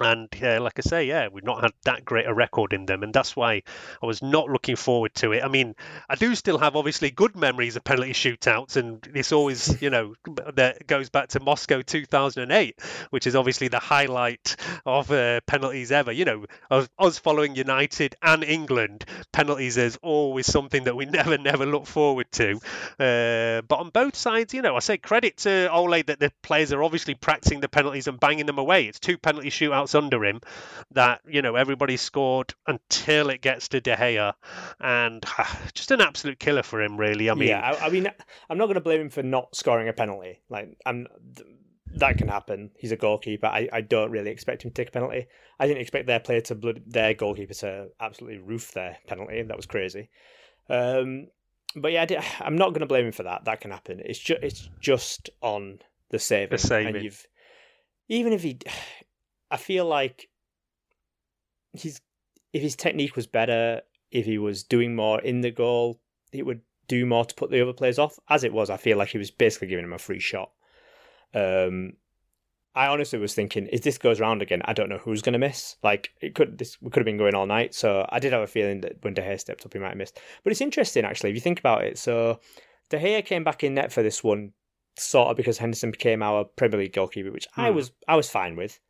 And 0.00 0.28
yeah, 0.40 0.58
like 0.58 0.78
I 0.78 0.82
say, 0.82 1.04
yeah, 1.06 1.28
we've 1.28 1.44
not 1.44 1.62
had 1.62 1.72
that 1.84 2.04
great 2.04 2.26
a 2.26 2.34
record 2.34 2.72
in 2.72 2.86
them, 2.86 3.02
and 3.02 3.12
that's 3.12 3.36
why 3.36 3.62
I 4.02 4.06
was 4.06 4.22
not 4.22 4.48
looking 4.48 4.76
forward 4.76 5.14
to 5.16 5.32
it. 5.32 5.42
I 5.42 5.48
mean, 5.48 5.74
I 6.08 6.14
do 6.14 6.34
still 6.34 6.58
have 6.58 6.76
obviously 6.76 7.10
good 7.10 7.36
memories 7.36 7.76
of 7.76 7.84
penalty 7.84 8.12
shootouts, 8.12 8.76
and 8.76 9.06
it's 9.14 9.32
always, 9.32 9.80
you 9.82 9.90
know, 9.90 10.14
that 10.54 10.86
goes 10.86 11.10
back 11.10 11.28
to 11.30 11.40
Moscow 11.40 11.82
2008, 11.82 12.80
which 13.10 13.26
is 13.26 13.36
obviously 13.36 13.68
the 13.68 13.78
highlight 13.78 14.56
of 14.86 15.10
uh, 15.10 15.40
penalties 15.46 15.92
ever. 15.92 16.12
You 16.12 16.24
know, 16.24 16.46
of 16.70 16.88
us 16.98 17.18
following 17.18 17.54
United 17.54 18.16
and 18.22 18.44
England, 18.44 19.04
penalties 19.32 19.76
is 19.76 19.98
always 20.02 20.46
something 20.46 20.84
that 20.84 20.96
we 20.96 21.04
never, 21.12 21.38
never 21.38 21.66
look 21.66 21.86
forward 21.86 22.30
to. 22.32 22.56
Uh, 22.98 23.62
but 23.62 23.78
on 23.78 23.90
both 23.90 24.16
sides, 24.16 24.54
you 24.54 24.62
know, 24.62 24.76
I 24.76 24.80
say 24.80 24.98
credit 24.98 25.38
to 25.38 25.70
Ole 25.70 26.02
that 26.02 26.20
the 26.20 26.32
players 26.42 26.72
are 26.72 26.82
obviously 26.82 27.14
practicing 27.14 27.60
the 27.60 27.68
penalties 27.68 28.06
and 28.06 28.18
banging 28.18 28.46
them 28.46 28.58
away. 28.58 28.86
It's 28.86 28.98
two 28.98 29.18
penalty 29.18 29.50
shootouts 29.50 29.81
under 29.94 30.24
him 30.24 30.40
that, 30.92 31.20
you 31.28 31.42
know, 31.42 31.56
everybody 31.56 31.96
scored 31.96 32.54
until 32.66 33.30
it 33.30 33.40
gets 33.40 33.68
to 33.68 33.80
De 33.80 33.94
Gea. 33.94 34.34
And 34.80 35.24
just 35.74 35.90
an 35.90 36.00
absolute 36.00 36.38
killer 36.38 36.62
for 36.62 36.82
him, 36.82 36.96
really. 36.96 37.30
I 37.30 37.34
mean, 37.34 37.48
yeah, 37.48 37.76
I, 37.80 37.86
I 37.86 37.90
mean, 37.90 38.08
I'm 38.48 38.58
not 38.58 38.66
going 38.66 38.74
to 38.74 38.80
blame 38.80 39.00
him 39.00 39.10
for 39.10 39.22
not 39.22 39.54
scoring 39.54 39.88
a 39.88 39.92
penalty. 39.92 40.40
Like, 40.48 40.76
I'm 40.86 41.06
that 41.94 42.16
can 42.16 42.28
happen. 42.28 42.70
He's 42.78 42.92
a 42.92 42.96
goalkeeper. 42.96 43.46
I, 43.46 43.68
I 43.72 43.80
don't 43.82 44.10
really 44.10 44.30
expect 44.30 44.64
him 44.64 44.70
to 44.70 44.74
take 44.74 44.88
a 44.88 44.92
penalty. 44.92 45.26
I 45.60 45.66
didn't 45.66 45.82
expect 45.82 46.06
their 46.06 46.20
player 46.20 46.40
to 46.42 46.54
blood 46.54 46.82
their 46.86 47.14
goalkeeper 47.14 47.54
to 47.54 47.88
absolutely 48.00 48.38
roof 48.38 48.72
their 48.72 48.96
penalty. 49.06 49.42
That 49.42 49.56
was 49.56 49.66
crazy. 49.66 50.08
Um, 50.70 51.28
but 51.76 51.92
yeah, 51.92 52.06
I 52.08 52.24
I'm 52.44 52.56
not 52.56 52.70
going 52.70 52.80
to 52.80 52.86
blame 52.86 53.06
him 53.06 53.12
for 53.12 53.24
that. 53.24 53.44
That 53.44 53.60
can 53.60 53.70
happen. 53.70 54.00
It's 54.04 54.18
just 54.18 54.42
it's 54.42 54.70
just 54.80 55.30
on 55.40 55.80
the 56.10 56.18
saving. 56.18 56.50
The 56.50 56.58
saving. 56.58 56.94
And 56.96 57.04
you've 57.04 57.26
even 58.08 58.32
if 58.32 58.42
he, 58.42 58.58
I 59.52 59.58
feel 59.58 59.84
like 59.84 60.28
he's 61.72 62.00
if 62.52 62.62
his 62.62 62.74
technique 62.74 63.14
was 63.16 63.26
better, 63.26 63.82
if 64.10 64.26
he 64.26 64.38
was 64.38 64.64
doing 64.64 64.96
more 64.96 65.20
in 65.20 65.42
the 65.42 65.50
goal, 65.50 66.00
it 66.32 66.44
would 66.44 66.62
do 66.88 67.06
more 67.06 67.24
to 67.24 67.34
put 67.34 67.50
the 67.50 67.60
other 67.62 67.72
players 67.72 67.98
off. 67.98 68.18
As 68.28 68.44
it 68.44 68.52
was, 68.52 68.70
I 68.70 68.76
feel 68.76 68.98
like 68.98 69.08
he 69.10 69.18
was 69.18 69.30
basically 69.30 69.68
giving 69.68 69.84
him 69.84 69.92
a 69.92 69.98
free 69.98 70.18
shot. 70.18 70.50
Um, 71.34 71.94
I 72.74 72.86
honestly 72.86 73.18
was 73.18 73.34
thinking, 73.34 73.68
if 73.70 73.82
this 73.82 73.98
goes 73.98 74.20
round 74.20 74.42
again, 74.42 74.62
I 74.64 74.72
don't 74.72 74.88
know 74.88 74.98
who's 74.98 75.22
going 75.22 75.34
to 75.34 75.38
miss. 75.38 75.76
Like 75.82 76.10
it 76.20 76.34
could, 76.34 76.58
this 76.58 76.80
we 76.80 76.90
could 76.90 77.00
have 77.00 77.06
been 77.06 77.18
going 77.18 77.34
all 77.34 77.46
night. 77.46 77.74
So 77.74 78.06
I 78.10 78.18
did 78.18 78.32
have 78.32 78.42
a 78.42 78.46
feeling 78.46 78.80
that 78.82 78.96
when 79.02 79.14
De 79.14 79.22
Gea 79.22 79.38
stepped 79.38 79.64
up, 79.64 79.72
he 79.72 79.78
might 79.78 79.88
have 79.88 79.96
missed. 79.98 80.18
But 80.42 80.52
it's 80.52 80.60
interesting 80.60 81.04
actually 81.04 81.30
if 81.30 81.36
you 81.36 81.42
think 81.42 81.58
about 81.58 81.84
it. 81.84 81.98
So 81.98 82.40
De 82.88 82.98
Gea 82.98 83.24
came 83.24 83.44
back 83.44 83.62
in 83.62 83.74
net 83.74 83.92
for 83.92 84.02
this 84.02 84.24
one, 84.24 84.52
sort 84.98 85.28
of 85.28 85.36
because 85.36 85.58
Henderson 85.58 85.90
became 85.90 86.22
our 86.22 86.44
Premier 86.44 86.80
League 86.80 86.94
goalkeeper, 86.94 87.30
which 87.30 87.48
I 87.56 87.68
Hmm. 87.68 87.76
was 87.76 87.92
I 88.08 88.16
was 88.16 88.30
fine 88.30 88.56
with. 88.56 88.80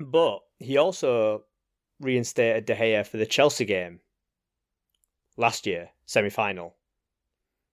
But 0.00 0.40
he 0.58 0.76
also 0.78 1.44
reinstated 2.00 2.64
De 2.64 2.74
Gea 2.74 3.06
for 3.06 3.18
the 3.18 3.26
Chelsea 3.26 3.64
game 3.66 4.00
last 5.36 5.66
year, 5.66 5.90
semi 6.06 6.30
final. 6.30 6.76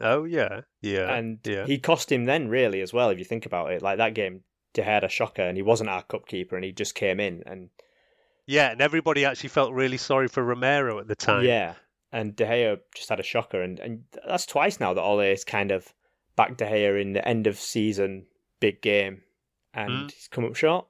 oh 0.01 0.25
yeah, 0.25 0.61
yeah, 0.81 1.13
and 1.15 1.39
yeah. 1.45 1.65
he 1.65 1.79
cost 1.79 2.11
him 2.11 2.25
then 2.25 2.49
really 2.49 2.81
as 2.81 2.93
well 2.93 3.09
if 3.09 3.17
you 3.19 3.25
think 3.25 3.45
about 3.45 3.71
it. 3.71 3.81
Like 3.81 3.97
that 3.97 4.13
game 4.13 4.41
De 4.73 4.81
Gea 4.81 4.85
had 4.85 5.03
a 5.03 5.09
shocker 5.09 5.41
and 5.41 5.57
he 5.57 5.63
wasn't 5.63 5.89
our 5.89 6.03
cup 6.03 6.27
keeper 6.27 6.55
and 6.55 6.65
he 6.65 6.71
just 6.71 6.95
came 6.95 7.19
in 7.19 7.43
and 7.45 7.69
Yeah, 8.45 8.71
and 8.71 8.81
everybody 8.81 9.25
actually 9.25 9.49
felt 9.49 9.73
really 9.73 9.97
sorry 9.97 10.27
for 10.27 10.43
Romero 10.43 10.99
at 10.99 11.07
the 11.07 11.15
time. 11.15 11.45
yeah. 11.45 11.75
And 12.11 12.35
De 12.35 12.45
Gea 12.45 12.77
just 12.95 13.09
had 13.09 13.19
a 13.19 13.23
shocker 13.23 13.61
and, 13.61 13.79
and 13.79 14.03
that's 14.27 14.45
twice 14.45 14.79
now 14.79 14.93
that 14.93 15.01
Ole 15.01 15.21
is 15.21 15.43
kind 15.43 15.71
of 15.71 15.93
back 16.35 16.57
De 16.57 16.65
Gea 16.65 17.01
in 17.01 17.13
the 17.13 17.27
end 17.27 17.47
of 17.47 17.57
season 17.57 18.27
big 18.59 18.81
game 18.81 19.21
and 19.73 19.91
Mm. 19.91 20.11
he's 20.11 20.27
come 20.27 20.45
up 20.45 20.55
short. 20.55 20.87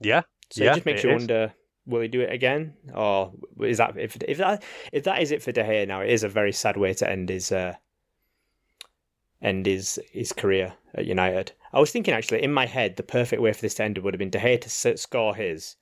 Yeah, 0.00 0.22
So 0.50 0.64
yeah. 0.64 0.72
it 0.72 0.74
just 0.74 0.86
makes 0.86 1.04
it 1.04 1.08
you 1.08 1.10
is. 1.10 1.20
wonder 1.20 1.54
will 1.86 2.00
he 2.02 2.08
do 2.08 2.20
it 2.20 2.30
again 2.32 2.74
or 2.94 3.32
is 3.62 3.78
that 3.78 3.96
if 3.96 4.16
if 4.28 4.38
that 4.38 4.62
if 4.92 5.04
that 5.04 5.22
is 5.22 5.30
it 5.30 5.42
for 5.42 5.52
De 5.52 5.62
Gea 5.64 5.86
now 5.88 6.02
it 6.02 6.10
is 6.10 6.22
a 6.22 6.28
very 6.28 6.52
sad 6.52 6.76
way 6.76 6.92
to 6.94 7.08
end 7.08 7.30
his 7.30 7.50
uh 7.50 7.74
end 9.40 9.66
his 9.66 9.98
his 10.12 10.32
career 10.32 10.74
at 10.94 11.06
United. 11.06 11.52
I 11.72 11.80
was 11.80 11.90
thinking 11.90 12.12
actually 12.14 12.42
in 12.42 12.52
my 12.52 12.66
head 12.66 12.96
the 12.96 13.02
perfect 13.02 13.40
way 13.40 13.52
for 13.52 13.60
this 13.62 13.74
to 13.74 13.84
end 13.84 13.98
would 13.98 14.14
have 14.14 14.18
been 14.18 14.30
De 14.30 14.38
Gea 14.38 14.60
to 14.60 14.96
score 14.98 15.34
his 15.34 15.76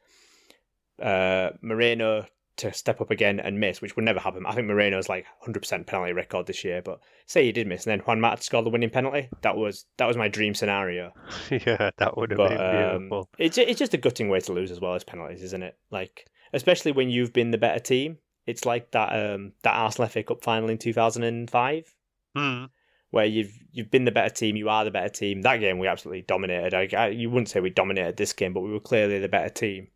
uh 1.02 1.50
Moreno 1.60 2.26
to 2.58 2.72
step 2.72 3.00
up 3.00 3.10
again 3.10 3.38
and 3.40 3.60
miss, 3.60 3.80
which 3.80 3.96
would 3.96 4.04
never 4.04 4.20
happen. 4.20 4.46
I 4.46 4.52
think 4.54 4.66
Moreno's 4.66 5.08
like 5.08 5.26
100% 5.46 5.86
penalty 5.86 6.12
record 6.12 6.46
this 6.46 6.64
year, 6.64 6.82
but 6.82 7.00
say 7.26 7.44
he 7.44 7.52
did 7.52 7.66
miss 7.66 7.86
and 7.86 7.92
then 7.92 8.06
Juan 8.06 8.20
Mata 8.20 8.42
scored 8.42 8.64
the 8.66 8.70
winning 8.70 8.90
penalty. 8.90 9.28
That 9.42 9.56
was 9.56 9.84
that 9.98 10.06
was 10.06 10.16
my 10.16 10.28
dream 10.28 10.54
scenario. 10.54 11.12
yeah, 11.50 11.90
that 11.98 12.16
would 12.16 12.30
have 12.30 12.38
But 12.38 12.48
been 12.50 12.60
um, 12.60 12.98
beautiful. 12.98 13.28
it's 13.38 13.58
it's 13.58 13.78
just 13.78 13.94
a 13.94 13.98
gutting 13.98 14.28
way 14.28 14.40
to 14.40 14.52
lose 14.52 14.70
as 14.70 14.80
well 14.80 14.94
as 14.94 15.04
penalties, 15.04 15.42
isn't 15.42 15.62
it? 15.62 15.76
Like 15.90 16.26
especially 16.52 16.92
when 16.92 17.10
you've 17.10 17.32
been 17.32 17.50
the 17.50 17.58
better 17.58 17.80
team. 17.80 18.18
It's 18.46 18.64
like 18.64 18.92
that 18.92 19.08
um 19.08 19.52
that 19.62 19.74
Arsenal 19.74 20.08
FA 20.08 20.22
Cup 20.22 20.42
final 20.42 20.68
in 20.70 20.78
two 20.78 20.92
thousand 20.92 21.24
and 21.24 21.50
five, 21.50 21.92
Hmm. 22.36 22.66
where 23.10 23.24
you've 23.26 23.52
you've 23.72 23.90
been 23.90 24.04
the 24.04 24.12
better 24.12 24.32
team. 24.32 24.54
You 24.56 24.68
are 24.68 24.84
the 24.84 24.90
better 24.92 25.08
team. 25.08 25.42
That 25.42 25.56
game 25.58 25.78
we 25.80 25.88
absolutely 25.88 26.22
dominated. 26.22 26.72
I, 26.72 26.88
I, 26.96 27.08
you 27.08 27.28
wouldn't 27.28 27.48
say 27.48 27.58
we 27.60 27.70
dominated 27.70 28.16
this 28.16 28.32
game, 28.32 28.52
but 28.52 28.60
we 28.60 28.70
were 28.72 28.78
clearly 28.80 29.18
the 29.18 29.28
better 29.28 29.48
team. 29.50 29.88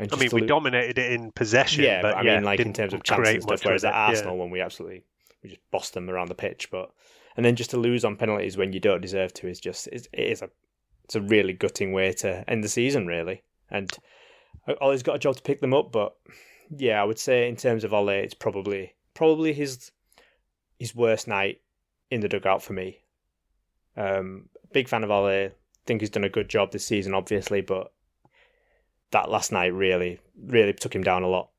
I 0.00 0.16
mean, 0.16 0.30
we 0.32 0.46
dominated 0.46 0.98
it 0.98 1.12
in 1.12 1.32
possession. 1.32 1.84
Yeah, 1.84 2.02
but 2.02 2.14
but 2.14 2.18
I 2.18 2.22
yeah, 2.22 2.34
mean, 2.36 2.44
like 2.44 2.60
in 2.60 2.72
terms 2.72 2.94
of 2.94 3.02
chances 3.02 3.34
and 3.34 3.42
stuff. 3.42 3.64
Whereas 3.64 3.84
at 3.84 3.90
it, 3.90 3.92
yeah. 3.92 4.06
Arsenal, 4.06 4.38
when 4.38 4.50
we 4.50 4.60
absolutely 4.60 5.04
we 5.42 5.50
just 5.50 5.60
bossed 5.70 5.94
them 5.94 6.08
around 6.08 6.28
the 6.28 6.34
pitch. 6.34 6.70
But 6.70 6.90
and 7.36 7.44
then 7.44 7.56
just 7.56 7.70
to 7.70 7.76
lose 7.76 8.04
on 8.04 8.16
penalties 8.16 8.56
when 8.56 8.72
you 8.72 8.80
don't 8.80 9.00
deserve 9.00 9.32
to 9.34 9.48
is 9.48 9.60
just 9.60 9.86
it 9.88 10.08
is 10.12 10.42
a 10.42 10.50
it's 11.04 11.16
a 11.16 11.20
really 11.20 11.52
gutting 11.52 11.92
way 11.92 12.12
to 12.12 12.48
end 12.48 12.62
the 12.62 12.68
season, 12.68 13.06
really. 13.06 13.42
And 13.70 13.90
Ole's 14.80 15.02
got 15.02 15.16
a 15.16 15.20
job 15.20 15.36
to 15.36 15.42
pick 15.42 15.60
them 15.60 15.74
up, 15.74 15.92
but 15.92 16.14
yeah, 16.76 17.00
I 17.00 17.04
would 17.04 17.18
say 17.18 17.48
in 17.48 17.56
terms 17.56 17.84
of 17.84 17.92
Ollie, 17.92 18.16
it's 18.16 18.34
probably 18.34 18.94
probably 19.14 19.52
his 19.52 19.90
his 20.78 20.94
worst 20.94 21.28
night 21.28 21.60
in 22.10 22.20
the 22.20 22.28
dugout 22.28 22.62
for 22.62 22.72
me. 22.72 23.00
Um, 23.96 24.48
big 24.72 24.88
fan 24.88 25.04
of 25.04 25.10
Ole. 25.10 25.50
Think 25.86 26.00
he's 26.00 26.10
done 26.10 26.24
a 26.24 26.28
good 26.28 26.48
job 26.48 26.72
this 26.72 26.86
season, 26.86 27.14
obviously, 27.14 27.60
but 27.60 27.92
that 29.12 29.30
last 29.30 29.52
night 29.52 29.72
really, 29.74 30.20
really 30.40 30.72
took 30.72 30.94
him 30.94 31.02
down 31.02 31.22
a 31.22 31.28
lot. 31.28 31.50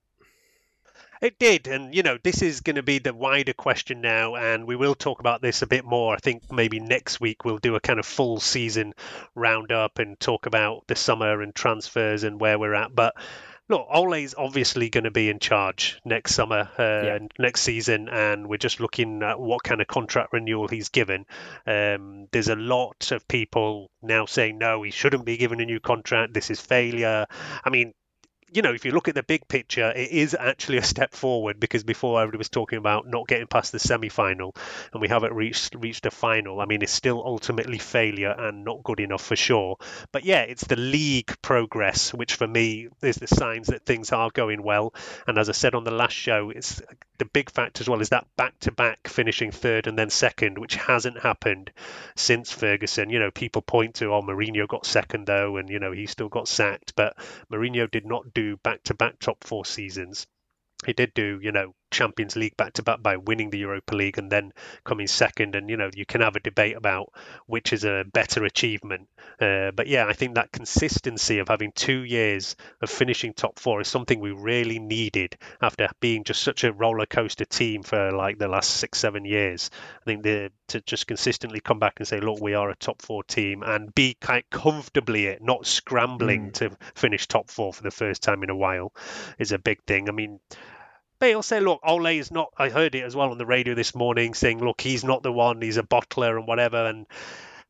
It 1.21 1.37
did, 1.37 1.67
and 1.67 1.93
you 1.93 2.01
know, 2.01 2.17
this 2.23 2.41
is 2.41 2.61
going 2.61 2.77
to 2.77 2.83
be 2.83 2.97
the 2.97 3.13
wider 3.13 3.53
question 3.53 4.01
now, 4.01 4.35
and 4.35 4.65
we 4.65 4.75
will 4.75 4.95
talk 4.95 5.19
about 5.19 5.39
this 5.39 5.61
a 5.61 5.67
bit 5.67 5.85
more. 5.85 6.15
I 6.15 6.17
think 6.17 6.51
maybe 6.51 6.79
next 6.79 7.21
week 7.21 7.45
we'll 7.45 7.59
do 7.59 7.75
a 7.75 7.79
kind 7.79 7.99
of 7.99 8.07
full 8.07 8.39
season 8.39 8.95
roundup 9.35 9.99
and 9.99 10.19
talk 10.19 10.47
about 10.47 10.87
the 10.87 10.95
summer 10.95 11.43
and 11.43 11.53
transfers 11.53 12.23
and 12.23 12.41
where 12.41 12.57
we're 12.57 12.73
at. 12.73 12.95
But 12.95 13.15
look, 13.71 13.87
Ole's 13.89 14.35
obviously 14.37 14.89
going 14.89 15.05
to 15.05 15.11
be 15.11 15.29
in 15.29 15.39
charge 15.39 15.99
next 16.05 16.35
summer, 16.35 16.69
uh, 16.77 17.01
yeah. 17.03 17.19
next 17.39 17.61
season, 17.61 18.09
and 18.09 18.47
we're 18.47 18.57
just 18.57 18.79
looking 18.79 19.23
at 19.23 19.39
what 19.39 19.63
kind 19.63 19.81
of 19.81 19.87
contract 19.87 20.33
renewal 20.33 20.67
he's 20.67 20.89
given. 20.89 21.25
Um, 21.65 22.27
there's 22.31 22.49
a 22.49 22.55
lot 22.55 23.11
of 23.11 23.27
people 23.27 23.89
now 24.01 24.25
saying 24.25 24.57
no, 24.57 24.83
he 24.83 24.91
shouldn't 24.91 25.25
be 25.25 25.37
given 25.37 25.61
a 25.61 25.65
new 25.65 25.79
contract. 25.79 26.33
This 26.33 26.51
is 26.51 26.59
failure. 26.59 27.25
I 27.63 27.69
mean, 27.69 27.93
you 28.53 28.61
know, 28.61 28.73
if 28.73 28.83
you 28.83 28.91
look 28.91 29.07
at 29.07 29.15
the 29.15 29.23
big 29.23 29.47
picture, 29.47 29.91
it 29.91 30.11
is 30.11 30.35
actually 30.37 30.77
a 30.77 30.83
step 30.83 31.13
forward 31.13 31.59
because 31.59 31.83
before 31.83 32.19
everybody 32.21 32.37
was 32.37 32.49
talking 32.49 32.77
about 32.77 33.07
not 33.07 33.27
getting 33.27 33.47
past 33.47 33.71
the 33.71 33.79
semi-final, 33.79 34.55
and 34.91 35.01
we 35.01 35.07
haven't 35.07 35.33
reached 35.33 35.75
reached 35.75 36.05
a 36.05 36.11
final. 36.11 36.59
I 36.59 36.65
mean, 36.65 36.81
it's 36.81 36.91
still 36.91 37.23
ultimately 37.25 37.77
failure 37.77 38.35
and 38.37 38.65
not 38.65 38.83
good 38.83 38.99
enough 38.99 39.23
for 39.23 39.35
sure. 39.35 39.77
But 40.11 40.25
yeah, 40.25 40.41
it's 40.41 40.65
the 40.65 40.75
league 40.75 41.33
progress, 41.41 42.13
which 42.13 42.35
for 42.35 42.47
me 42.47 42.89
is 43.01 43.15
the 43.15 43.27
signs 43.27 43.67
that 43.67 43.85
things 43.85 44.11
are 44.11 44.29
going 44.31 44.63
well. 44.63 44.93
And 45.27 45.37
as 45.37 45.47
I 45.47 45.53
said 45.53 45.73
on 45.73 45.85
the 45.85 45.91
last 45.91 46.13
show, 46.13 46.49
it's 46.49 46.81
the 47.19 47.25
big 47.25 47.51
fact 47.51 47.79
as 47.79 47.87
well 47.87 48.01
is 48.01 48.09
that 48.09 48.25
back-to-back 48.35 49.07
finishing 49.07 49.51
third 49.51 49.85
and 49.85 49.97
then 49.97 50.09
second, 50.09 50.57
which 50.57 50.75
hasn't 50.75 51.19
happened 51.19 51.71
since 52.15 52.51
Ferguson. 52.51 53.11
You 53.11 53.19
know, 53.19 53.29
people 53.29 53.61
point 53.61 53.95
to, 53.95 54.11
oh, 54.11 54.23
Mourinho 54.23 54.67
got 54.67 54.87
second 54.87 55.27
though, 55.27 55.57
and 55.57 55.69
you 55.69 55.79
know 55.79 55.91
he 55.91 56.07
still 56.07 56.29
got 56.29 56.47
sacked, 56.47 56.95
but 56.95 57.15
Mourinho 57.51 57.89
did 57.89 58.07
not 58.07 58.33
do 58.33 58.40
back-to-back 58.63 59.19
top 59.19 59.43
four 59.43 59.65
seasons. 59.65 60.25
He 60.85 60.93
did 60.93 61.13
do, 61.13 61.39
you 61.41 61.51
know, 61.51 61.73
Champions 61.91 62.35
League 62.35 62.57
back 62.57 62.73
to 62.73 62.83
back 62.83 63.03
by 63.03 63.17
winning 63.17 63.49
the 63.49 63.59
Europa 63.59 63.95
League 63.95 64.17
and 64.17 64.31
then 64.31 64.53
coming 64.83 65.07
second. 65.07 65.55
And 65.55 65.69
you 65.69 65.77
know 65.77 65.89
you 65.93 66.05
can 66.05 66.21
have 66.21 66.35
a 66.35 66.39
debate 66.39 66.75
about 66.75 67.11
which 67.45 67.73
is 67.73 67.83
a 67.83 68.05
better 68.11 68.43
achievement. 68.45 69.07
Uh, 69.39 69.71
but 69.71 69.87
yeah, 69.87 70.07
I 70.07 70.13
think 70.13 70.35
that 70.35 70.51
consistency 70.51 71.39
of 71.39 71.47
having 71.47 71.71
two 71.73 72.03
years 72.03 72.55
of 72.81 72.89
finishing 72.89 73.33
top 73.33 73.59
four 73.59 73.81
is 73.81 73.87
something 73.87 74.19
we 74.19 74.31
really 74.31 74.79
needed 74.79 75.37
after 75.61 75.89
being 75.99 76.23
just 76.23 76.41
such 76.41 76.63
a 76.63 76.73
roller 76.73 77.05
coaster 77.05 77.45
team 77.45 77.83
for 77.83 78.11
like 78.11 78.37
the 78.37 78.47
last 78.47 78.71
six 78.71 78.99
seven 78.99 79.25
years. 79.25 79.69
I 80.01 80.05
think 80.05 80.23
the, 80.23 80.51
to 80.67 80.81
just 80.81 81.07
consistently 81.07 81.59
come 81.59 81.79
back 81.79 81.95
and 81.97 82.07
say, 82.07 82.19
look, 82.19 82.39
we 82.39 82.53
are 82.53 82.69
a 82.69 82.75
top 82.75 83.01
four 83.01 83.23
team 83.23 83.63
and 83.63 83.93
be 83.93 84.15
quite 84.21 84.49
comfortably 84.49 85.25
it, 85.25 85.41
not 85.41 85.65
scrambling 85.65 86.49
mm. 86.49 86.53
to 86.53 86.71
finish 86.95 87.27
top 87.27 87.49
four 87.49 87.73
for 87.73 87.83
the 87.83 87.91
first 87.91 88.23
time 88.23 88.43
in 88.43 88.49
a 88.49 88.55
while, 88.55 88.93
is 89.37 89.51
a 89.51 89.59
big 89.59 89.83
thing. 89.83 90.07
I 90.07 90.11
mean 90.11 90.39
they'll 91.21 91.41
say, 91.41 91.61
look, 91.61 91.79
Ole 91.83 92.07
is 92.07 92.31
not. 92.31 92.51
I 92.57 92.69
heard 92.69 92.95
it 92.95 93.03
as 93.03 93.15
well 93.15 93.31
on 93.31 93.37
the 93.37 93.45
radio 93.45 93.73
this 93.73 93.95
morning 93.95 94.33
saying, 94.33 94.59
look, 94.59 94.81
he's 94.81 95.05
not 95.05 95.23
the 95.23 95.31
one. 95.31 95.61
He's 95.61 95.77
a 95.77 95.83
bottler 95.83 96.37
and 96.37 96.47
whatever. 96.47 96.85
And 96.85 97.07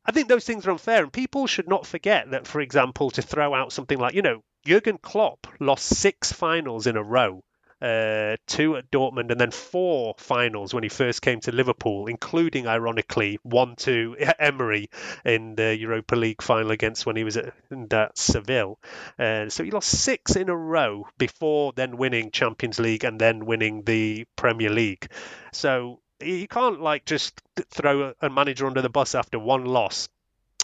I 0.04 0.10
think 0.10 0.28
those 0.28 0.44
things 0.44 0.66
are 0.66 0.72
unfair. 0.72 1.04
And 1.04 1.12
people 1.12 1.46
should 1.46 1.68
not 1.68 1.86
forget 1.86 2.30
that, 2.32 2.48
for 2.48 2.60
example, 2.60 3.10
to 3.12 3.22
throw 3.22 3.54
out 3.54 3.72
something 3.72 3.98
like, 3.98 4.14
you 4.14 4.22
know, 4.22 4.42
Jurgen 4.64 4.98
Klopp 4.98 5.46
lost 5.60 5.86
six 5.86 6.32
finals 6.32 6.86
in 6.86 6.96
a 6.96 7.02
row 7.02 7.42
uh, 7.82 8.36
two 8.46 8.76
at 8.76 8.90
Dortmund, 8.90 9.30
and 9.30 9.40
then 9.40 9.50
four 9.50 10.14
finals 10.16 10.72
when 10.72 10.84
he 10.84 10.88
first 10.88 11.20
came 11.20 11.40
to 11.40 11.52
Liverpool, 11.52 12.06
including, 12.06 12.68
ironically, 12.68 13.38
one 13.42 13.74
to 13.76 14.16
Emery 14.38 14.88
in 15.24 15.56
the 15.56 15.76
Europa 15.76 16.14
League 16.14 16.42
final 16.42 16.70
against 16.70 17.04
when 17.04 17.16
he 17.16 17.24
was 17.24 17.36
at, 17.36 17.52
at 17.90 18.16
Seville. 18.16 18.78
Uh, 19.18 19.48
so 19.48 19.64
he 19.64 19.72
lost 19.72 19.90
six 19.90 20.36
in 20.36 20.48
a 20.48 20.56
row 20.56 21.06
before 21.18 21.72
then 21.74 21.96
winning 21.96 22.30
Champions 22.30 22.78
League 22.78 23.04
and 23.04 23.20
then 23.20 23.46
winning 23.46 23.82
the 23.82 24.26
Premier 24.36 24.70
League. 24.70 25.08
So 25.52 26.00
you 26.20 26.46
can't 26.46 26.80
like 26.80 27.04
just 27.04 27.42
throw 27.70 28.12
a 28.20 28.30
manager 28.30 28.66
under 28.66 28.82
the 28.82 28.88
bus 28.88 29.16
after 29.16 29.38
one 29.38 29.64
loss. 29.64 30.08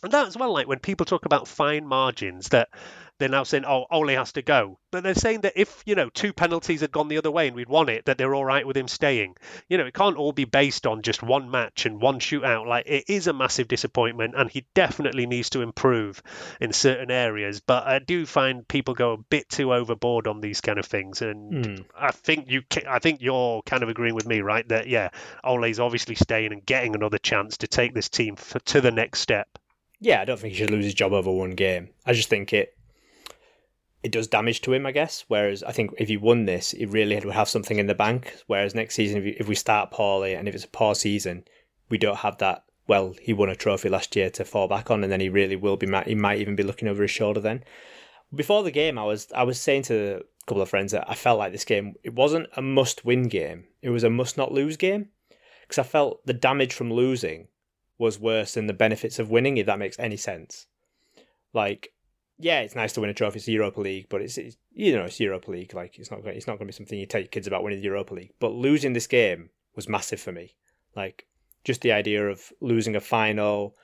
And 0.02 0.12
that 0.12 0.28
as 0.28 0.36
well, 0.36 0.52
like 0.52 0.68
when 0.68 0.78
people 0.78 1.06
talk 1.06 1.26
about 1.26 1.48
fine 1.48 1.86
margins, 1.86 2.50
that 2.50 2.68
they're 3.18 3.28
now 3.28 3.42
saying, 3.42 3.64
oh, 3.66 3.86
Ole 3.90 4.10
has 4.10 4.32
to 4.32 4.42
go. 4.42 4.78
But 4.92 5.02
they're 5.02 5.14
saying 5.14 5.40
that 5.40 5.54
if, 5.56 5.82
you 5.84 5.96
know, 5.96 6.08
two 6.08 6.32
penalties 6.32 6.82
had 6.82 6.92
gone 6.92 7.08
the 7.08 7.18
other 7.18 7.32
way 7.32 7.48
and 7.48 7.56
we'd 7.56 7.68
won 7.68 7.88
it, 7.88 8.04
that 8.04 8.16
they're 8.16 8.34
all 8.34 8.44
right 8.44 8.64
with 8.64 8.76
him 8.76 8.86
staying. 8.86 9.34
You 9.68 9.76
know, 9.76 9.86
it 9.86 9.94
can't 9.94 10.16
all 10.16 10.30
be 10.30 10.44
based 10.44 10.86
on 10.86 11.02
just 11.02 11.20
one 11.20 11.50
match 11.50 11.84
and 11.84 12.00
one 12.00 12.20
shootout. 12.20 12.66
Like, 12.66 12.86
it 12.86 13.04
is 13.08 13.26
a 13.26 13.32
massive 13.32 13.66
disappointment 13.66 14.34
and 14.36 14.48
he 14.48 14.66
definitely 14.72 15.26
needs 15.26 15.50
to 15.50 15.62
improve 15.62 16.22
in 16.60 16.72
certain 16.72 17.10
areas. 17.10 17.60
But 17.60 17.88
I 17.88 17.98
do 17.98 18.24
find 18.24 18.66
people 18.68 18.94
go 18.94 19.14
a 19.14 19.18
bit 19.18 19.48
too 19.48 19.74
overboard 19.74 20.28
on 20.28 20.40
these 20.40 20.60
kind 20.60 20.78
of 20.78 20.86
things. 20.86 21.20
And 21.20 21.52
mm. 21.64 21.84
I 21.98 22.12
think 22.12 22.48
you, 22.48 22.62
I 22.88 23.00
think 23.00 23.20
you're 23.20 23.62
kind 23.62 23.82
of 23.82 23.88
agreeing 23.88 24.14
with 24.14 24.28
me, 24.28 24.42
right? 24.42 24.66
That, 24.68 24.86
yeah, 24.86 25.08
Ole's 25.42 25.80
obviously 25.80 26.14
staying 26.14 26.52
and 26.52 26.64
getting 26.64 26.94
another 26.94 27.18
chance 27.18 27.58
to 27.58 27.66
take 27.66 27.94
this 27.94 28.08
team 28.08 28.36
for, 28.36 28.60
to 28.60 28.80
the 28.80 28.92
next 28.92 29.20
step. 29.20 29.57
Yeah, 30.00 30.20
I 30.20 30.24
don't 30.24 30.38
think 30.38 30.52
he 30.54 30.58
should 30.58 30.70
lose 30.70 30.84
his 30.84 30.94
job 30.94 31.12
over 31.12 31.30
one 31.30 31.52
game. 31.52 31.90
I 32.06 32.12
just 32.12 32.28
think 32.28 32.52
it 32.52 32.74
it 34.02 34.12
does 34.12 34.28
damage 34.28 34.60
to 34.62 34.72
him, 34.72 34.86
I 34.86 34.92
guess. 34.92 35.24
Whereas 35.28 35.62
I 35.62 35.72
think 35.72 35.92
if 35.98 36.08
he 36.08 36.16
won 36.16 36.44
this, 36.44 36.70
he 36.70 36.86
really 36.86 37.16
would 37.16 37.34
have 37.34 37.48
something 37.48 37.78
in 37.78 37.86
the 37.86 37.94
bank. 37.94 38.32
Whereas 38.46 38.74
next 38.74 38.94
season, 38.94 39.26
if, 39.26 39.40
if 39.40 39.48
we 39.48 39.54
start 39.54 39.90
poorly 39.90 40.34
and 40.34 40.46
if 40.48 40.54
it's 40.54 40.64
a 40.64 40.68
poor 40.68 40.94
season, 40.94 41.44
we 41.88 41.98
don't 41.98 42.18
have 42.18 42.38
that. 42.38 42.64
Well, 42.86 43.16
he 43.20 43.32
won 43.32 43.50
a 43.50 43.56
trophy 43.56 43.88
last 43.88 44.16
year 44.16 44.30
to 44.30 44.44
fall 44.44 44.68
back 44.68 44.90
on, 44.90 45.02
and 45.02 45.12
then 45.12 45.20
he 45.20 45.28
really 45.28 45.56
will 45.56 45.76
be. 45.76 45.88
He 46.06 46.14
might 46.14 46.38
even 46.38 46.56
be 46.56 46.62
looking 46.62 46.88
over 46.88 47.02
his 47.02 47.10
shoulder 47.10 47.40
then. 47.40 47.64
Before 48.34 48.62
the 48.62 48.70
game, 48.70 48.98
I 48.98 49.04
was 49.04 49.30
I 49.34 49.42
was 49.42 49.60
saying 49.60 49.82
to 49.84 50.18
a 50.18 50.46
couple 50.46 50.62
of 50.62 50.70
friends 50.70 50.92
that 50.92 51.10
I 51.10 51.14
felt 51.14 51.38
like 51.38 51.52
this 51.52 51.64
game 51.64 51.94
it 52.04 52.14
wasn't 52.14 52.48
a 52.56 52.62
must-win 52.62 53.28
game. 53.28 53.64
It 53.82 53.90
was 53.90 54.04
a 54.04 54.10
must-not-lose 54.10 54.76
game 54.76 55.08
because 55.62 55.78
I 55.78 55.82
felt 55.82 56.24
the 56.24 56.32
damage 56.32 56.72
from 56.72 56.92
losing 56.92 57.47
was 57.98 58.18
worse 58.18 58.54
than 58.54 58.66
the 58.66 58.72
benefits 58.72 59.18
of 59.18 59.30
winning. 59.30 59.56
If 59.56 59.66
that 59.66 59.78
makes 59.78 59.98
any 59.98 60.16
sense, 60.16 60.66
like 61.52 61.92
yeah, 62.38 62.60
it's 62.60 62.76
nice 62.76 62.92
to 62.92 63.00
win 63.00 63.10
a 63.10 63.14
trophy. 63.14 63.38
It's 63.38 63.48
Europa 63.48 63.80
League, 63.80 64.06
but 64.08 64.22
it's, 64.22 64.38
it's, 64.38 64.56
you 64.72 64.94
know 64.96 65.04
it's 65.04 65.18
Europa 65.18 65.50
League. 65.50 65.74
Like 65.74 65.98
it's 65.98 66.10
not 66.10 66.24
it's 66.26 66.46
not 66.46 66.54
going 66.58 66.66
to 66.66 66.72
be 66.72 66.72
something 66.72 66.98
you 66.98 67.06
tell 67.06 67.20
your 67.20 67.28
kids 67.28 67.46
about 67.46 67.62
winning 67.62 67.80
the 67.80 67.84
Europa 67.84 68.14
League. 68.14 68.32
But 68.38 68.52
losing 68.52 68.92
this 68.92 69.06
game 69.06 69.50
was 69.74 69.88
massive 69.88 70.20
for 70.20 70.32
me. 70.32 70.54
Like 70.94 71.26
just 71.64 71.80
the 71.80 71.92
idea 71.92 72.28
of 72.28 72.52
losing 72.60 72.94
a 72.96 73.00
final, 73.00 73.74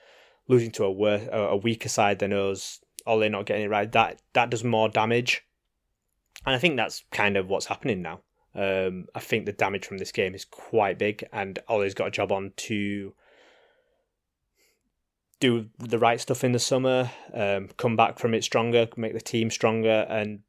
losing 0.49 0.71
to 0.73 0.85
a 0.85 0.93
worse, 0.93 1.29
a 1.33 1.57
weaker 1.57 1.89
side 1.89 2.21
than 2.21 2.33
us, 2.33 2.81
or 3.07 3.19
they're 3.19 3.29
not 3.29 3.47
getting 3.47 3.65
it 3.65 3.71
right. 3.71 3.91
That 3.91 4.23
that 4.35 4.51
does 4.51 4.63
more 4.63 4.89
damage, 4.89 5.45
and 6.47 6.55
I 6.55 6.59
think 6.59 6.77
that's 6.77 7.05
kind 7.11 7.37
of 7.37 7.49
what's 7.49 7.67
happening 7.67 8.03
now. 8.03 8.21
Um, 8.55 9.07
I 9.17 9.21
think 9.21 9.47
the 9.47 9.53
damage 9.53 9.85
from 9.85 9.99
this 9.99 10.13
game 10.13 10.35
is 10.35 10.45
quite 10.45 10.99
big, 10.99 11.27
and 11.33 11.59
Ole's 11.69 11.95
got 11.95 12.09
a 12.09 12.13
job 12.13 12.31
on 12.31 12.53
to 12.57 13.13
do 15.45 15.67
the 15.79 15.99
right 15.99 16.21
stuff 16.21 16.43
in 16.43 16.53
the 16.53 16.59
summer, 16.59 17.11
um, 17.35 17.69
come 17.77 17.97
back 17.97 18.19
from 18.19 18.33
it 18.33 18.43
stronger, 18.43 18.89
make 18.97 19.13
the 19.13 19.21
team 19.21 19.51
stronger, 19.51 20.07
and 20.09 20.41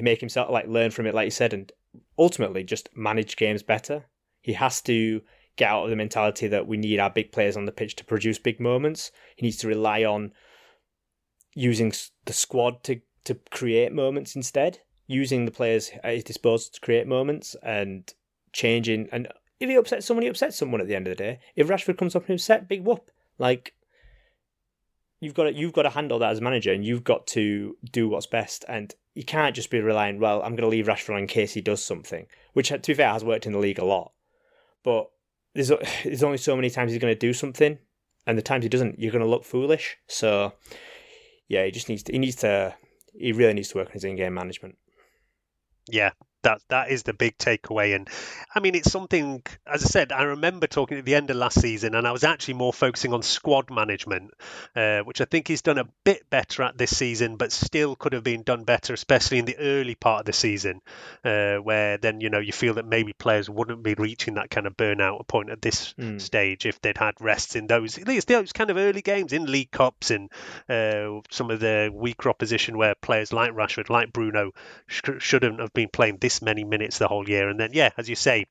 make 0.00 0.20
himself 0.20 0.48
like 0.48 0.68
learn 0.68 0.92
from 0.92 1.06
it, 1.06 1.14
like 1.14 1.24
you 1.24 1.30
said, 1.30 1.52
and 1.52 1.72
ultimately 2.18 2.62
just 2.62 2.88
manage 2.96 3.36
games 3.36 3.64
better. 3.64 4.04
He 4.40 4.52
has 4.52 4.80
to 4.82 5.22
get 5.56 5.70
out 5.70 5.84
of 5.84 5.90
the 5.90 5.96
mentality 5.96 6.46
that 6.46 6.68
we 6.68 6.76
need 6.76 7.00
our 7.00 7.10
big 7.10 7.32
players 7.32 7.56
on 7.56 7.64
the 7.64 7.72
pitch 7.72 7.96
to 7.96 8.04
produce 8.04 8.38
big 8.38 8.60
moments. 8.60 9.10
He 9.34 9.46
needs 9.46 9.56
to 9.58 9.68
rely 9.68 10.04
on 10.04 10.32
using 11.54 11.92
the 12.24 12.32
squad 12.32 12.84
to 12.84 13.00
to 13.24 13.34
create 13.50 13.92
moments 13.92 14.36
instead, 14.36 14.80
using 15.06 15.46
the 15.46 15.50
players 15.50 15.90
at 16.04 16.14
his 16.14 16.24
disposal 16.24 16.70
to 16.74 16.80
create 16.80 17.08
moments 17.08 17.56
and 17.62 18.12
changing. 18.52 19.08
And 19.10 19.26
if 19.58 19.68
he 19.68 19.76
upsets 19.76 20.06
someone, 20.06 20.22
he 20.22 20.28
upsets 20.28 20.56
someone 20.56 20.80
at 20.80 20.86
the 20.86 20.94
end 20.94 21.08
of 21.08 21.16
the 21.16 21.24
day. 21.24 21.40
If 21.56 21.68
Rashford 21.68 21.96
comes 21.96 22.14
up 22.14 22.28
and 22.28 22.34
upset, 22.34 22.68
big 22.68 22.84
whoop. 22.84 23.10
Like 23.38 23.74
you've 25.24 25.34
got 25.34 25.44
to, 25.44 25.54
you've 25.54 25.72
got 25.72 25.82
to 25.82 25.90
handle 25.90 26.18
that 26.20 26.30
as 26.30 26.38
a 26.38 26.42
manager, 26.42 26.72
and 26.72 26.84
you've 26.84 27.04
got 27.04 27.26
to 27.28 27.76
do 27.90 28.08
what's 28.08 28.26
best. 28.26 28.64
And 28.68 28.94
you 29.14 29.24
can't 29.24 29.56
just 29.56 29.70
be 29.70 29.80
relying. 29.80 30.20
Well, 30.20 30.42
I'm 30.42 30.52
going 30.52 30.62
to 30.62 30.68
leave 30.68 30.86
Rashford 30.86 31.18
in 31.18 31.26
case 31.26 31.54
he 31.54 31.60
does 31.60 31.82
something, 31.82 32.26
which 32.52 32.68
to 32.68 32.78
be 32.78 32.94
fair 32.94 33.12
has 33.12 33.24
worked 33.24 33.46
in 33.46 33.52
the 33.52 33.58
league 33.58 33.78
a 33.78 33.84
lot. 33.84 34.12
But 34.82 35.10
there's 35.54 35.68
there's 36.04 36.22
only 36.22 36.38
so 36.38 36.54
many 36.54 36.70
times 36.70 36.92
he's 36.92 37.00
going 37.00 37.14
to 37.14 37.18
do 37.18 37.32
something, 37.32 37.78
and 38.26 38.38
the 38.38 38.42
times 38.42 38.64
he 38.64 38.68
doesn't, 38.68 38.98
you're 38.98 39.12
going 39.12 39.24
to 39.24 39.30
look 39.30 39.44
foolish. 39.44 39.96
So 40.06 40.52
yeah, 41.48 41.64
he 41.64 41.70
just 41.70 41.88
needs 41.88 42.02
to, 42.04 42.12
he 42.12 42.18
needs 42.18 42.36
to 42.36 42.74
he 43.14 43.32
really 43.32 43.54
needs 43.54 43.68
to 43.68 43.78
work 43.78 43.88
on 43.88 43.92
his 43.92 44.04
in-game 44.04 44.34
management. 44.34 44.76
Yeah, 45.88 46.10
that 46.44 46.60
that 46.68 46.90
is 46.90 47.02
the 47.02 47.12
big 47.12 47.36
takeaway. 47.36 47.94
And 47.94 48.08
I 48.54 48.60
mean, 48.60 48.74
it's 48.74 48.90
something. 48.90 49.42
As 49.66 49.84
I 49.84 49.86
said, 49.86 50.12
I 50.12 50.22
remember 50.22 50.66
talking 50.66 50.98
at 50.98 51.04
the 51.04 51.14
end 51.14 51.30
of 51.30 51.36
last 51.36 51.60
season, 51.60 51.94
and 51.94 52.06
I 52.06 52.12
was 52.12 52.24
actually 52.24 52.54
more 52.54 52.72
focusing 52.72 53.12
on 53.12 53.22
squad 53.22 53.70
management, 53.70 54.32
uh, 54.76 55.00
which 55.00 55.20
I 55.20 55.24
think 55.24 55.48
he's 55.48 55.62
done 55.62 55.78
a 55.78 55.88
bit 56.04 56.28
better 56.30 56.62
at 56.62 56.78
this 56.78 56.96
season, 56.96 57.36
but 57.36 57.52
still 57.52 57.96
could 57.96 58.12
have 58.12 58.24
been 58.24 58.42
done 58.42 58.64
better, 58.64 58.94
especially 58.94 59.38
in 59.38 59.44
the 59.44 59.58
early 59.58 59.94
part 59.94 60.20
of 60.20 60.26
the 60.26 60.32
season, 60.32 60.80
uh, 61.24 61.56
where 61.56 61.98
then 61.98 62.20
you 62.20 62.30
know 62.30 62.38
you 62.38 62.52
feel 62.52 62.74
that 62.74 62.86
maybe 62.86 63.12
players 63.12 63.50
wouldn't 63.50 63.82
be 63.82 63.94
reaching 63.94 64.34
that 64.34 64.50
kind 64.50 64.66
of 64.66 64.76
burnout 64.76 65.26
point 65.26 65.50
at 65.50 65.60
this 65.60 65.94
mm. 65.94 66.20
stage 66.20 66.66
if 66.66 66.80
they'd 66.80 66.98
had 66.98 67.14
rests 67.20 67.56
in 67.56 67.66
those 67.66 67.98
at 67.98 68.08
least 68.08 68.28
those 68.28 68.52
kind 68.52 68.70
of 68.70 68.76
early 68.76 69.02
games 69.02 69.32
in 69.32 69.50
league 69.50 69.70
cups 69.70 70.10
and 70.10 70.30
uh, 70.68 71.20
some 71.30 71.50
of 71.50 71.60
the 71.60 71.90
weaker 71.92 72.28
opposition 72.28 72.76
where 72.76 72.94
players 72.94 73.32
like 73.32 73.52
Rashford, 73.52 73.90
like 73.90 74.12
Bruno, 74.12 74.52
sh- 74.86 75.18
shouldn't 75.18 75.60
have 75.60 75.72
been 75.72 75.88
playing 75.88 76.18
this 76.20 76.33
many 76.42 76.64
minutes 76.64 76.98
the 76.98 77.08
whole 77.08 77.28
year. 77.28 77.48
And 77.48 77.58
then, 77.58 77.70
yeah, 77.72 77.90
as 77.96 78.08
you 78.08 78.16
say, 78.16 78.46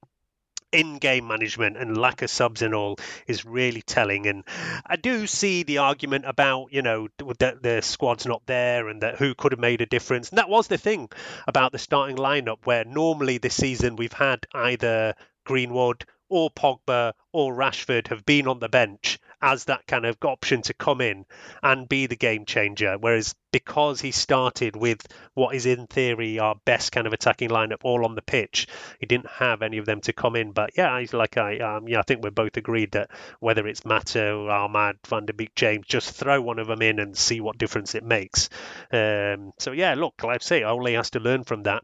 in-game 0.73 1.27
management 1.27 1.77
and 1.77 1.95
lack 1.95 2.23
of 2.23 2.29
subs 2.29 2.61
and 2.61 2.73
all 2.73 2.97
is 3.27 3.45
really 3.45 3.81
telling. 3.81 4.27
And 4.27 4.43
I 4.86 4.95
do 4.95 5.27
see 5.27 5.63
the 5.63 5.77
argument 5.77 6.25
about 6.27 6.73
you 6.73 6.81
know 6.81 7.07
that 7.39 7.61
the 7.61 7.81
squad's 7.81 8.25
not 8.25 8.41
there 8.47 8.89
and 8.89 9.01
that 9.01 9.17
who 9.17 9.36
could 9.36 9.51
have 9.51 9.59
made 9.59 9.81
a 9.81 9.86
difference. 9.86 10.29
And 10.29 10.39
that 10.39 10.49
was 10.49 10.67
the 10.67 10.77
thing 10.77 11.09
about 11.47 11.71
the 11.71 11.79
starting 11.79 12.17
lineup, 12.17 12.65
where 12.65 12.84
normally 12.84 13.38
this 13.38 13.55
season 13.55 13.95
we've 13.95 14.13
had 14.13 14.47
either 14.53 15.13
Greenwood 15.45 16.05
or 16.29 16.49
Pogba 16.49 17.13
or 17.31 17.53
Rashford 17.53 18.07
have 18.07 18.25
been 18.25 18.47
on 18.47 18.59
the 18.59 18.69
bench 18.69 19.19
as 19.43 19.65
that 19.65 19.85
kind 19.85 20.05
of 20.05 20.17
option 20.23 20.61
to 20.61 20.73
come 20.73 21.01
in 21.01 21.25
and 21.61 21.89
be 21.89 22.07
the 22.07 22.15
game 22.15 22.45
changer. 22.45 22.95
Whereas 22.97 23.35
because 23.51 23.99
he 23.99 24.11
started 24.11 24.75
with 24.75 25.05
what 25.33 25.53
is 25.53 25.65
in 25.65 25.85
theory 25.85 26.39
our 26.39 26.55
best 26.65 26.93
kind 26.93 27.05
of 27.05 27.13
attacking 27.13 27.49
lineup 27.49 27.81
all 27.83 28.05
on 28.05 28.15
the 28.15 28.21
pitch, 28.21 28.67
he 28.99 29.05
didn't 29.05 29.29
have 29.29 29.61
any 29.61 29.77
of 29.79 29.85
them 29.85 29.99
to 30.01 30.13
come 30.13 30.37
in. 30.37 30.53
But 30.53 30.71
yeah, 30.77 30.97
he's 30.97 31.13
like 31.13 31.35
I 31.37 31.57
um, 31.57 31.89
yeah 31.89 31.99
I 31.99 32.03
think 32.03 32.23
we're 32.23 32.31
both 32.31 32.55
agreed 32.55 32.93
that 32.93 33.11
whether 33.41 33.67
it's 33.67 33.83
Mata, 33.83 34.19
Amad, 34.19 34.95
Van 35.07 35.25
der 35.25 35.33
Beek, 35.33 35.53
James, 35.55 35.85
just 35.85 36.15
throw 36.15 36.41
one 36.41 36.57
of 36.57 36.67
them 36.67 36.81
in 36.81 36.99
and 36.99 37.15
see 37.15 37.41
what 37.41 37.57
difference 37.57 37.95
it 37.95 38.03
makes. 38.03 38.49
Um, 38.93 39.51
so 39.59 39.73
yeah, 39.73 39.93
look, 39.95 40.23
like 40.23 40.41
I 40.41 40.43
say, 40.43 40.63
Ole 40.63 40.93
has 40.93 41.09
to 41.11 41.19
learn 41.19 41.43
from 41.43 41.63
that 41.63 41.83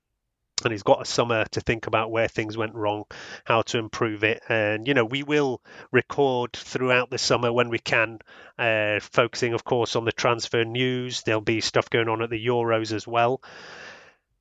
and 0.65 0.71
he's 0.71 0.83
got 0.83 1.01
a 1.01 1.05
summer 1.05 1.45
to 1.51 1.61
think 1.61 1.87
about 1.87 2.11
where 2.11 2.27
things 2.27 2.57
went 2.57 2.75
wrong, 2.75 3.05
how 3.43 3.61
to 3.63 3.77
improve 3.77 4.23
it. 4.23 4.41
And, 4.49 4.87
you 4.87 4.93
know, 4.93 5.05
we 5.05 5.23
will 5.23 5.61
record 5.91 6.53
throughout 6.53 7.09
the 7.09 7.17
summer 7.17 7.51
when 7.51 7.69
we 7.69 7.79
can, 7.79 8.19
uh, 8.57 8.99
focusing, 8.99 9.53
of 9.53 9.63
course, 9.63 9.95
on 9.95 10.05
the 10.05 10.11
transfer 10.11 10.63
news. 10.63 11.23
There'll 11.23 11.41
be 11.41 11.61
stuff 11.61 11.89
going 11.89 12.09
on 12.09 12.21
at 12.21 12.29
the 12.29 12.45
Euros 12.45 12.91
as 12.93 13.07
well. 13.07 13.41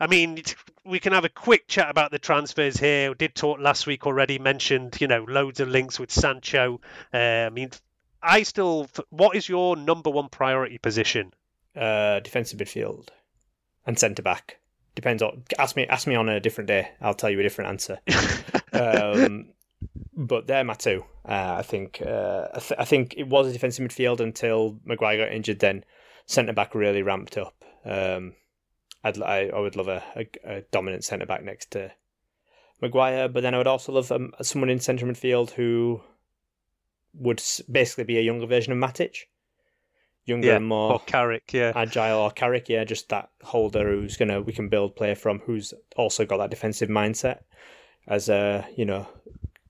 I 0.01 0.07
mean, 0.07 0.43
we 0.85 1.01
can 1.01 1.13
have 1.13 1.25
a 1.25 1.29
quick 1.29 1.67
chat 1.67 1.91
about 1.91 2.13
the 2.13 2.21
transfers 2.21 2.77
here. 2.77 3.11
We 3.11 3.17
did 3.17 3.35
talk 3.35 3.59
last 3.59 3.87
week 3.87 4.07
already, 4.07 4.39
mentioned, 4.39 5.01
you 5.01 5.09
know, 5.09 5.25
loads 5.25 5.59
of 5.61 5.69
links 5.69 5.99
with 5.99 6.13
Sancho. 6.13 6.81
Uh, 7.13 7.17
I 7.17 7.51
mean, 7.51 7.71
I 8.23 8.45
still, 8.45 8.89
what 9.11 9.35
is 9.35 9.49
your 9.49 9.75
number 9.77 10.11
one 10.11 10.29
priority 10.29 10.79
position? 10.79 11.33
Uh, 11.77 12.21
defensive 12.21 12.59
midfield 12.59 13.09
and 13.87 13.99
centre 13.99 14.23
back 14.23 14.59
depends 14.99 15.23
on 15.23 15.45
ask 15.61 15.77
me 15.77 15.87
ask 15.87 16.09
me 16.09 16.17
on 16.17 16.29
a 16.29 16.41
different 16.41 16.67
day. 16.67 16.91
I'll 17.01 17.15
tell 17.15 17.31
you 17.31 17.39
a 17.39 17.43
different 17.45 17.71
answer. 17.71 18.01
um, 18.73 19.51
but 20.13 20.49
they're 20.49 20.65
my 20.65 20.75
two. 20.75 21.05
Uh, 21.25 21.55
I 21.59 21.63
think 21.63 22.03
uh, 22.05 22.49
I, 22.53 22.59
th- 22.59 22.81
I, 22.81 22.85
think 22.85 23.15
it 23.17 23.29
was 23.29 23.47
a 23.47 23.53
defensive 23.53 23.87
midfield 23.87 24.19
until 24.19 24.81
Maguire 24.85 25.19
got 25.19 25.33
injured. 25.33 25.61
Then 25.61 25.85
centre 26.27 26.53
back 26.53 26.75
really 26.75 27.03
ramped 27.03 27.39
up. 27.39 27.55
Um, 27.85 28.35
I'd 29.05 29.23
I, 29.23 29.51
I 29.55 29.61
would 29.61 29.77
love 29.77 29.87
a, 29.87 30.03
a, 30.17 30.57
a 30.57 30.61
dominant 30.73 31.05
centre 31.05 31.27
back 31.27 31.45
next 31.45 31.71
to 31.73 31.93
Maguire, 32.83 33.29
but 33.29 33.43
then 33.45 33.55
I 33.55 33.59
would 33.59 33.69
also 33.69 33.93
love 33.93 34.11
um, 34.11 34.33
someone 34.43 34.69
in 34.71 34.81
centre 34.81 35.07
midfield 35.07 35.51
who 35.51 36.01
would 37.15 37.41
basically 37.71 38.05
be 38.05 38.19
a 38.19 38.23
younger 38.23 38.47
version 38.47 38.73
of 38.73 38.79
Matic 38.79 39.27
younger 40.29 40.49
yeah, 40.49 40.57
and 40.57 40.67
more 40.67 40.93
or 40.93 41.01
Carrick, 41.01 41.53
yeah, 41.53 41.73
agile 41.75 42.19
or 42.19 42.31
Carrick, 42.31 42.69
yeah, 42.69 42.85
just 42.85 43.09
that 43.09 43.31
holder 43.43 43.91
who's 43.91 44.17
gonna 44.17 44.41
we 44.41 44.53
can 44.53 44.69
build 44.69 44.97
play 44.97 45.15
from, 45.15 45.41
who's 45.41 45.75
also 45.97 46.25
got 46.25 46.39
that 46.39 46.51
defensive 46.51 46.89
mindset, 46.89 47.41
as 48.07 48.29
a 48.29 48.67
you 48.77 48.85
know 48.85 49.07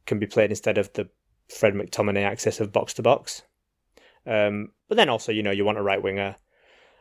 can 0.07 0.19
be 0.19 0.27
played 0.27 0.51
instead 0.51 0.79
of 0.79 0.93
the 0.95 1.09
Fred 1.49 1.75
McTominay 1.75 2.25
access 2.25 2.61
of 2.61 2.73
box 2.73 2.95
to 2.95 3.03
box. 3.03 3.43
Um, 4.27 4.73
but 4.89 4.97
then 4.97 5.09
also, 5.09 5.33
you 5.33 5.43
know, 5.43 5.51
you 5.51 5.65
want 5.65 5.79
a 5.79 5.83
right 5.83 6.03
winger, 6.03 6.37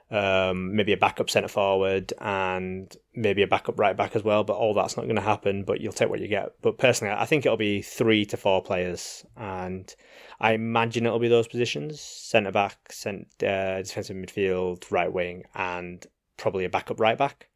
um, 0.09 0.75
maybe 0.75 0.93
a 0.93 0.97
backup 0.97 1.29
centre 1.29 1.47
forward, 1.47 2.13
and 2.19 2.95
maybe 3.13 3.41
a 3.43 3.47
backup 3.47 3.79
right 3.79 3.95
back 3.95 4.15
as 4.15 4.23
well. 4.23 4.43
But 4.43 4.57
all 4.57 4.73
that's 4.73 4.97
not 4.97 5.03
going 5.03 5.15
to 5.15 5.21
happen. 5.21 5.63
But 5.63 5.81
you'll 5.81 5.93
take 5.93 6.09
what 6.09 6.19
you 6.19 6.27
get. 6.27 6.53
But 6.61 6.77
personally, 6.77 7.13
I 7.13 7.25
think 7.25 7.45
it'll 7.45 7.57
be 7.57 7.81
three 7.81 8.25
to 8.25 8.37
four 8.37 8.61
players, 8.61 9.25
and 9.35 9.93
I 10.39 10.53
imagine 10.53 11.05
it'll 11.05 11.19
be 11.19 11.27
those 11.27 11.47
positions: 11.47 11.99
centre 11.99 12.51
back, 12.51 12.91
cent, 12.91 13.27
uh, 13.43 13.81
defensive 13.81 14.15
midfield, 14.15 14.89
right 14.91 15.11
wing, 15.11 15.43
and 15.55 16.05
probably 16.37 16.65
a 16.65 16.69
backup 16.69 16.99
right 16.99 17.17
back. 17.17 17.49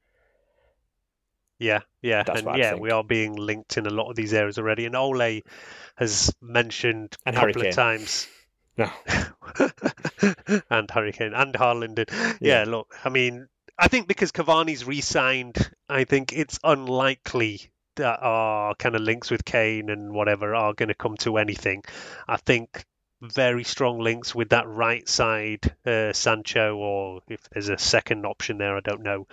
Yeah, 1.62 1.82
yeah, 2.02 2.24
That's 2.24 2.42
and 2.42 2.58
yeah, 2.58 2.74
we 2.74 2.90
are 2.90 3.04
being 3.04 3.36
linked 3.36 3.78
in 3.78 3.86
a 3.86 3.92
lot 3.92 4.10
of 4.10 4.16
these 4.16 4.34
areas 4.34 4.58
already. 4.58 4.88
And 4.88 4.96
Ole 4.96 5.42
has 5.96 6.34
mentioned 6.42 7.16
and 7.24 7.38
a 7.38 7.40
couple 7.40 7.68
of 7.68 7.76
times. 7.76 8.28
No. 8.78 8.90
and 10.70 10.90
Hurricane 10.90 11.34
and 11.34 11.54
Haaland. 11.54 12.06
Yeah, 12.10 12.36
yeah, 12.40 12.64
look, 12.66 12.94
I 13.04 13.10
mean, 13.10 13.48
I 13.78 13.88
think 13.88 14.08
because 14.08 14.32
Cavani's 14.32 14.86
re-signed, 14.86 15.72
I 15.90 16.04
think 16.04 16.34
it's 16.34 16.60
unlikely 16.64 17.72
that 17.96 18.20
our 18.22 18.74
kind 18.76 18.96
of 18.96 19.02
links 19.02 19.30
with 19.30 19.44
Kane 19.44 19.90
and 19.90 20.14
whatever 20.14 20.56
are 20.56 20.74
going 20.74 20.90
to 20.90 20.96
come 20.96 21.18
to 21.18 21.38
anything. 21.38 21.84
I 22.28 22.38
think 22.38 22.86
very 23.22 23.64
strong 23.64 24.00
links 24.00 24.34
with 24.34 24.50
that 24.50 24.68
right 24.68 25.08
side 25.08 25.76
uh, 25.86 26.14
Sancho, 26.14 26.76
or 26.76 27.22
if 27.28 27.42
there's 27.50 27.70
a 27.70 27.78
second 27.78 28.26
option 28.26 28.58
there, 28.58 28.76
I 28.76 28.82
don't 28.82 29.04
know, 29.04 29.28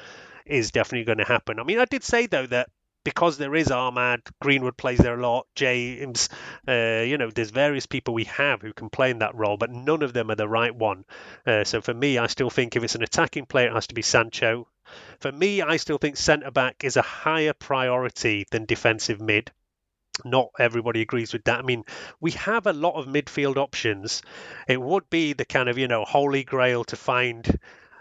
is 0.44 0.70
definitely 0.70 1.04
going 1.04 1.18
to 1.18 1.24
happen. 1.24 1.60
I 1.60 1.64
mean, 1.64 1.78
I 1.78 1.84
did 1.84 2.04
say 2.04 2.26
though 2.26 2.46
that 2.46 2.68
because 3.04 3.38
there 3.38 3.54
is 3.54 3.68
Amad, 3.68 4.20
Greenwood 4.40 4.76
plays 4.76 4.98
there 4.98 5.18
a 5.18 5.22
lot, 5.22 5.46
James, 5.54 6.28
uh, 6.66 7.02
you 7.06 7.18
know, 7.18 7.30
there's 7.30 7.50
various 7.50 7.86
people 7.86 8.14
we 8.14 8.24
have 8.24 8.60
who 8.60 8.72
can 8.72 8.90
play 8.90 9.10
in 9.10 9.20
that 9.20 9.34
role, 9.34 9.56
but 9.56 9.70
none 9.70 10.02
of 10.02 10.12
them 10.12 10.30
are 10.30 10.34
the 10.34 10.48
right 10.48 10.74
one. 10.74 11.04
Uh, 11.46 11.64
so 11.64 11.80
for 11.80 11.94
me, 11.94 12.18
I 12.18 12.26
still 12.26 12.50
think 12.50 12.76
if 12.76 12.84
it's 12.84 12.94
an 12.94 13.02
attacking 13.02 13.46
player, 13.46 13.68
it 13.68 13.74
has 13.74 13.86
to 13.88 13.94
be 13.94 14.02
Sancho. 14.02 14.68
For 15.20 15.32
me, 15.32 15.62
I 15.62 15.76
still 15.76 15.98
think 15.98 16.16
centre 16.16 16.50
back 16.50 16.84
is 16.84 16.96
a 16.96 17.02
higher 17.02 17.52
priority 17.52 18.46
than 18.50 18.64
defensive 18.64 19.20
mid. 19.20 19.50
Not 20.24 20.50
everybody 20.58 21.00
agrees 21.00 21.32
with 21.32 21.44
that. 21.44 21.60
I 21.60 21.62
mean, 21.62 21.84
we 22.20 22.32
have 22.32 22.66
a 22.66 22.72
lot 22.72 22.94
of 22.94 23.06
midfield 23.06 23.56
options. 23.56 24.22
It 24.66 24.80
would 24.80 25.08
be 25.10 25.32
the 25.32 25.44
kind 25.44 25.68
of, 25.68 25.78
you 25.78 25.86
know, 25.88 26.04
holy 26.04 26.42
grail 26.42 26.84
to 26.84 26.96
find 26.96 27.58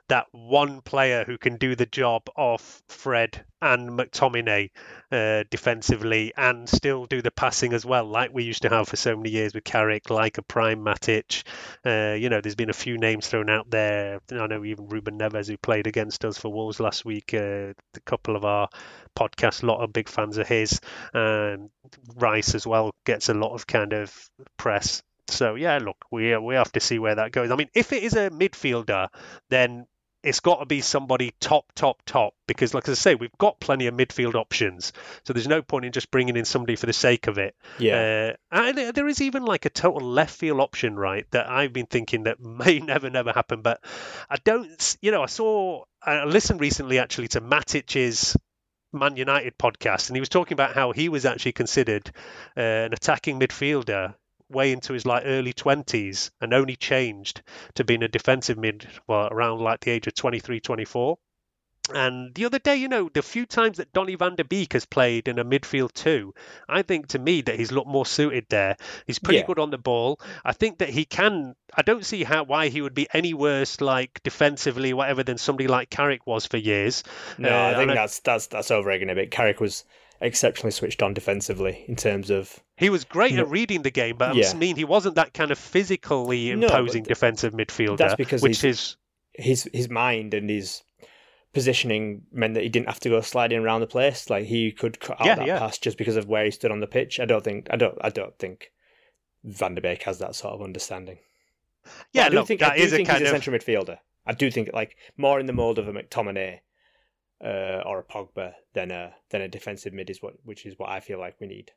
that 0.10 0.28
one 0.32 0.82
player 0.82 1.24
who 1.26 1.38
can 1.38 1.58
do 1.58 1.76
the 1.76 1.86
job 1.86 2.24
of 2.36 2.62
Fred 2.88 3.43
and 3.62 3.89
McTominay 3.89 4.70
uh, 5.12 5.43
defensively 5.49 6.34
and 6.38 6.70
still 6.70 7.05
do 7.05 7.22
the 7.22 7.32
passing 7.32 7.74
as 7.74 7.86
well, 7.86 8.05
like 8.05 8.34
we 8.34 8.43
used 8.43 8.62
to 8.62 8.70
have 8.70 8.88
for 8.88 8.95
so 8.95 9.18
many 9.18 9.30
years 9.30 9.53
with 9.53 9.64
Carrick, 9.64 10.10
like 10.10 10.38
a 10.38 10.41
prime 10.41 10.84
Matic. 10.84 11.43
Uh, 11.86 12.16
you 12.16 12.30
know, 12.30 12.39
there's 12.39 12.55
been 12.55 12.70
a 12.70 12.74
few 12.74 12.97
names 12.97 13.28
thrown 13.28 13.49
out 13.49 13.70
there. 13.70 14.20
I 14.32 14.47
know 14.47 14.64
even 14.64 14.88
Ruben 14.88 15.18
Neves, 15.18 15.47
who 15.47 15.58
played 15.58 15.88
against 15.88 16.24
us 16.24 16.38
for 16.38 16.51
Wolves 16.51 16.80
last 16.80 17.03
week, 17.03 17.34
uh, 17.34 17.74
a 17.95 17.99
couple 18.05 18.36
of 18.36 18.45
our 18.45 18.70
podcasts, 19.18 19.64
a 19.64 19.66
lot 19.66 19.84
of 19.84 19.91
big 19.91 20.08
fans 20.08 20.38
of 20.38 20.47
his. 20.47 20.80
And 21.14 21.70
Rice 22.16 22.55
as 22.55 22.66
well 22.66 22.91
gets 23.05 23.30
a 23.30 23.34
lot 23.34 23.53
of 23.53 23.68
kind 23.68 23.93
of 23.93 24.14
press. 24.58 25.01
So 25.30 25.55
yeah, 25.55 25.78
look, 25.80 25.97
we 26.10 26.38
we 26.38 26.55
have 26.55 26.72
to 26.74 26.80
see 26.80 26.99
where 26.99 27.16
that 27.16 27.32
goes. 27.34 27.51
I 27.51 27.55
mean, 27.55 27.70
if 27.74 27.91
it 27.91 28.03
is 28.03 28.14
a 28.14 28.30
midfielder, 28.30 29.10
then 29.49 29.86
it's 30.24 30.39
got 30.39 30.59
to 30.59 30.65
be 30.65 30.82
somebody 30.82 31.34
top, 31.39 31.72
top, 31.76 32.01
top. 32.05 32.34
Because, 32.47 32.74
like 32.74 32.89
I 32.89 32.93
say, 32.93 33.15
we've 33.15 33.38
got 33.38 33.59
plenty 33.59 33.88
of 33.88 33.93
midfield 33.93 34.36
options, 34.36 34.93
so 35.24 35.34
there's 35.34 35.47
no 35.47 35.61
point 35.61 35.86
in 35.86 35.91
just 35.91 36.11
bringing 36.11 36.36
in 36.36 36.45
somebody 36.45 36.76
for 36.76 36.86
the 36.86 36.93
sake 36.93 37.28
of 37.28 37.38
it. 37.38 37.55
Yeah, 37.78 38.34
uh, 38.51 38.55
and 38.70 38.95
there 38.95 39.07
is 39.07 39.22
even 39.22 39.45
like 39.45 39.65
a 39.65 39.70
total 39.70 40.07
left 40.07 40.34
field 40.34 40.59
option, 40.59 40.95
right? 40.95 41.30
That 41.32 41.49
I've 41.49 41.74
been 41.74 41.86
thinking 41.86 42.24
that 42.24 42.39
may 42.43 42.80
never, 42.80 43.09
never 43.09 43.32
happen. 43.32 43.61
But 43.61 43.84
I 44.30 44.38
don't, 44.43 44.97
you 45.01 45.11
know, 45.11 45.24
I 45.24 45.28
saw, 45.28 45.84
I 46.01 46.26
listened 46.26 46.61
recently 46.61 46.99
actually 46.99 47.28
to 47.30 47.41
Matic's 47.41 48.36
Man 48.93 49.18
United 49.18 49.57
podcast, 49.57 50.09
and 50.09 50.15
he 50.15 50.22
was 50.22 50.30
talking 50.30 50.53
about 50.53 50.74
how 50.74 50.91
he 50.91 51.09
was 51.09 51.26
actually 51.26 51.51
considered 51.51 52.11
uh, 52.55 52.61
an 52.61 52.93
attacking 52.93 53.39
midfielder 53.39 54.15
way 54.50 54.72
into 54.72 54.93
his 54.93 55.06
like 55.06 55.24
early 55.26 55.54
20s 55.54 56.32
and 56.41 56.54
only 56.54 56.76
changed 56.76 57.41
to 57.76 57.84
being 57.84 58.04
a 58.04 58.08
defensive 58.08 58.58
mid 58.58 58.88
well 59.08 59.28
around 59.32 59.60
like 59.60 59.82
the 59.82 59.91
age 59.91 60.08
of 60.08 60.16
23 60.16 60.60
24 60.60 61.18
And 61.93 62.36
the 62.36 62.43
other 62.45 62.60
day, 62.60 62.76
you 62.76 62.89
know, 62.89 63.10
the 63.14 63.22
few 63.22 63.45
times 63.45 63.78
that 63.78 63.93
Donny 63.93 64.16
van 64.16 64.36
der 64.36 64.43
Beek 64.43 64.74
has 64.74 64.86
played 64.86 65.30
in 65.30 65.39
a 65.39 65.45
midfield 65.45 65.93
too, 65.93 66.34
I 66.68 66.82
think 66.82 67.08
to 67.10 67.20
me 67.20 67.41
that 67.43 67.56
he's 67.58 67.72
looked 67.72 67.88
more 67.88 68.06
suited 68.06 68.45
there. 68.50 68.76
He's 69.06 69.20
pretty 69.20 69.39
Yeah. 69.39 69.45
good 69.45 69.58
on 69.60 69.70
the 69.70 69.78
ball. 69.78 70.20
I 70.43 70.52
think 70.52 70.80
that 70.80 70.89
he 70.89 71.06
can. 71.06 71.56
I 71.74 71.84
don't 71.84 72.06
see 72.06 72.26
how 72.26 72.43
why 72.43 72.68
he 72.68 72.82
would 72.82 72.93
be 72.93 73.08
any 73.14 73.34
worse, 73.34 73.80
like 73.80 74.22
defensively, 74.24 74.91
whatever, 74.93 75.24
than 75.24 75.38
somebody 75.38 75.68
like 75.70 75.89
Carrick 75.89 76.28
was 76.28 76.45
for 76.45 76.58
years. 76.58 77.04
No, 77.38 77.50
Uh, 77.52 77.68
I 77.70 77.76
think 77.76 77.89
and 77.89 77.98
that's 77.98 78.20
that's 78.20 78.48
that's 78.48 78.70
over 78.72 78.91
egging 78.91 79.10
a 79.10 79.16
bit. 79.16 79.32
Carrick 79.32 79.62
was 79.62 79.86
exceptionally 80.22 80.72
switched 80.72 81.01
on 81.03 81.13
defensively 81.13 81.86
in 81.88 81.95
terms 81.95 82.30
of 82.30 82.63
He 82.76 82.89
was 82.89 83.03
great 83.03 83.34
No. 83.34 83.41
at 83.41 83.49
reading 83.49 83.82
the 83.84 83.91
game, 83.91 84.18
but 84.18 84.36
Yeah. 84.36 84.49
I 84.49 84.53
mean, 84.55 84.76
he 84.76 84.84
wasn't 84.84 85.15
that 85.15 85.34
kind 85.34 85.51
of 85.51 85.57
physically 85.59 86.51
imposing 86.51 87.03
th- 87.03 87.07
defensive 87.09 87.53
midfielder. 87.53 87.97
that's 87.97 88.15
because 88.15 88.41
which 88.41 88.63
is 88.63 88.97
his 89.34 89.70
his 89.74 89.89
mind 89.89 90.34
and 90.34 90.49
his 90.49 90.82
positioning 91.53 92.24
meant 92.32 92.53
that 92.55 92.63
he 92.63 92.70
didn't 92.70 92.88
have 92.88 92.99
to 93.01 93.09
go 93.09 93.22
sliding 93.22 93.59
around 93.59 93.82
the 93.82 93.88
place. 93.88 94.30
Like 94.30 94.45
he 94.45 94.72
could 94.72 94.99
cut 94.99 95.20
out 95.20 95.26
Yeah, 95.26 95.36
that 95.36 95.47
yeah. 95.47 95.59
pass 95.59 95.78
just 95.78 95.97
because 95.97 96.15
of 96.15 96.28
where 96.28 96.45
he 96.45 96.51
stood 96.51 96.72
on 96.72 96.80
the 96.80 96.88
pitch. 96.88 97.20
I 97.20 97.26
don't 97.26 97.43
think 97.43 97.68
I 97.70 97.76
don't 97.76 97.97
I 98.01 98.09
don't 98.09 98.38
think 98.38 98.72
Van 99.43 99.76
der 99.76 99.82
Beek 99.82 100.03
has 100.03 100.20
that 100.20 100.36
sort 100.36 100.53
of 100.53 100.61
understanding. 100.61 101.20
But 101.84 101.91
yeah. 102.11 102.26
I 102.26 102.30
do 102.30 102.36
look, 102.38 102.47
think 102.47 102.59
that 102.59 102.74
I 102.74 102.78
do 102.78 102.84
is 102.84 102.93
a 102.93 102.95
think 102.97 103.07
kind 103.07 103.20
he's 103.22 103.32
a 103.32 103.36
of 103.36 103.41
central 103.43 103.57
midfielder. 103.57 103.97
I 104.26 104.34
do 104.34 104.51
think 104.51 104.70
like 104.74 104.97
more 105.15 105.39
in 105.39 105.45
the 105.45 105.53
mold 105.53 105.80
of 105.80 105.88
a 105.88 105.93
McTominay 105.93 106.59
uh, 107.44 107.82
or 107.86 108.00
a 108.00 108.04
Pogba 108.04 108.54
than 108.74 108.92
a 108.92 109.14
than 109.30 109.42
a 109.42 109.48
defensive 109.48 109.94
mid 109.94 110.10
is 110.10 110.22
what 110.22 110.36
which 110.44 110.66
is 110.66 110.78
what 110.78 110.90
I 110.90 111.00
feel 111.00 111.20
like 111.20 111.40
we 111.40 111.48
need. 111.48 111.72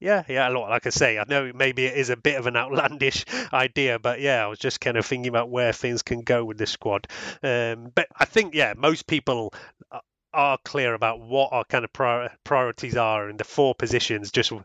Yeah, 0.00 0.22
yeah, 0.28 0.48
like 0.48 0.86
I 0.86 0.90
say, 0.90 1.18
I 1.18 1.24
know 1.28 1.50
maybe 1.52 1.84
it 1.84 1.96
is 1.96 2.08
a 2.08 2.16
bit 2.16 2.38
of 2.38 2.46
an 2.46 2.56
outlandish 2.56 3.24
idea, 3.52 3.98
but 3.98 4.20
yeah, 4.20 4.44
I 4.44 4.46
was 4.46 4.60
just 4.60 4.80
kind 4.80 4.96
of 4.96 5.04
thinking 5.04 5.28
about 5.28 5.50
where 5.50 5.72
things 5.72 6.02
can 6.02 6.20
go 6.20 6.44
with 6.44 6.56
this 6.56 6.70
squad. 6.70 7.08
Um, 7.42 7.90
but 7.92 8.06
I 8.16 8.24
think, 8.24 8.54
yeah, 8.54 8.74
most 8.76 9.08
people 9.08 9.52
a- 9.90 10.00
are 10.34 10.58
clear 10.64 10.94
about 10.94 11.20
what 11.20 11.52
our 11.52 11.64
kind 11.64 11.84
of 11.84 11.92
prior- 11.92 12.30
priorities 12.44 12.96
are 12.96 13.30
in 13.30 13.36
the 13.36 13.44
four 13.44 13.74
positions. 13.74 14.30
Just 14.30 14.52
uh, 14.52 14.58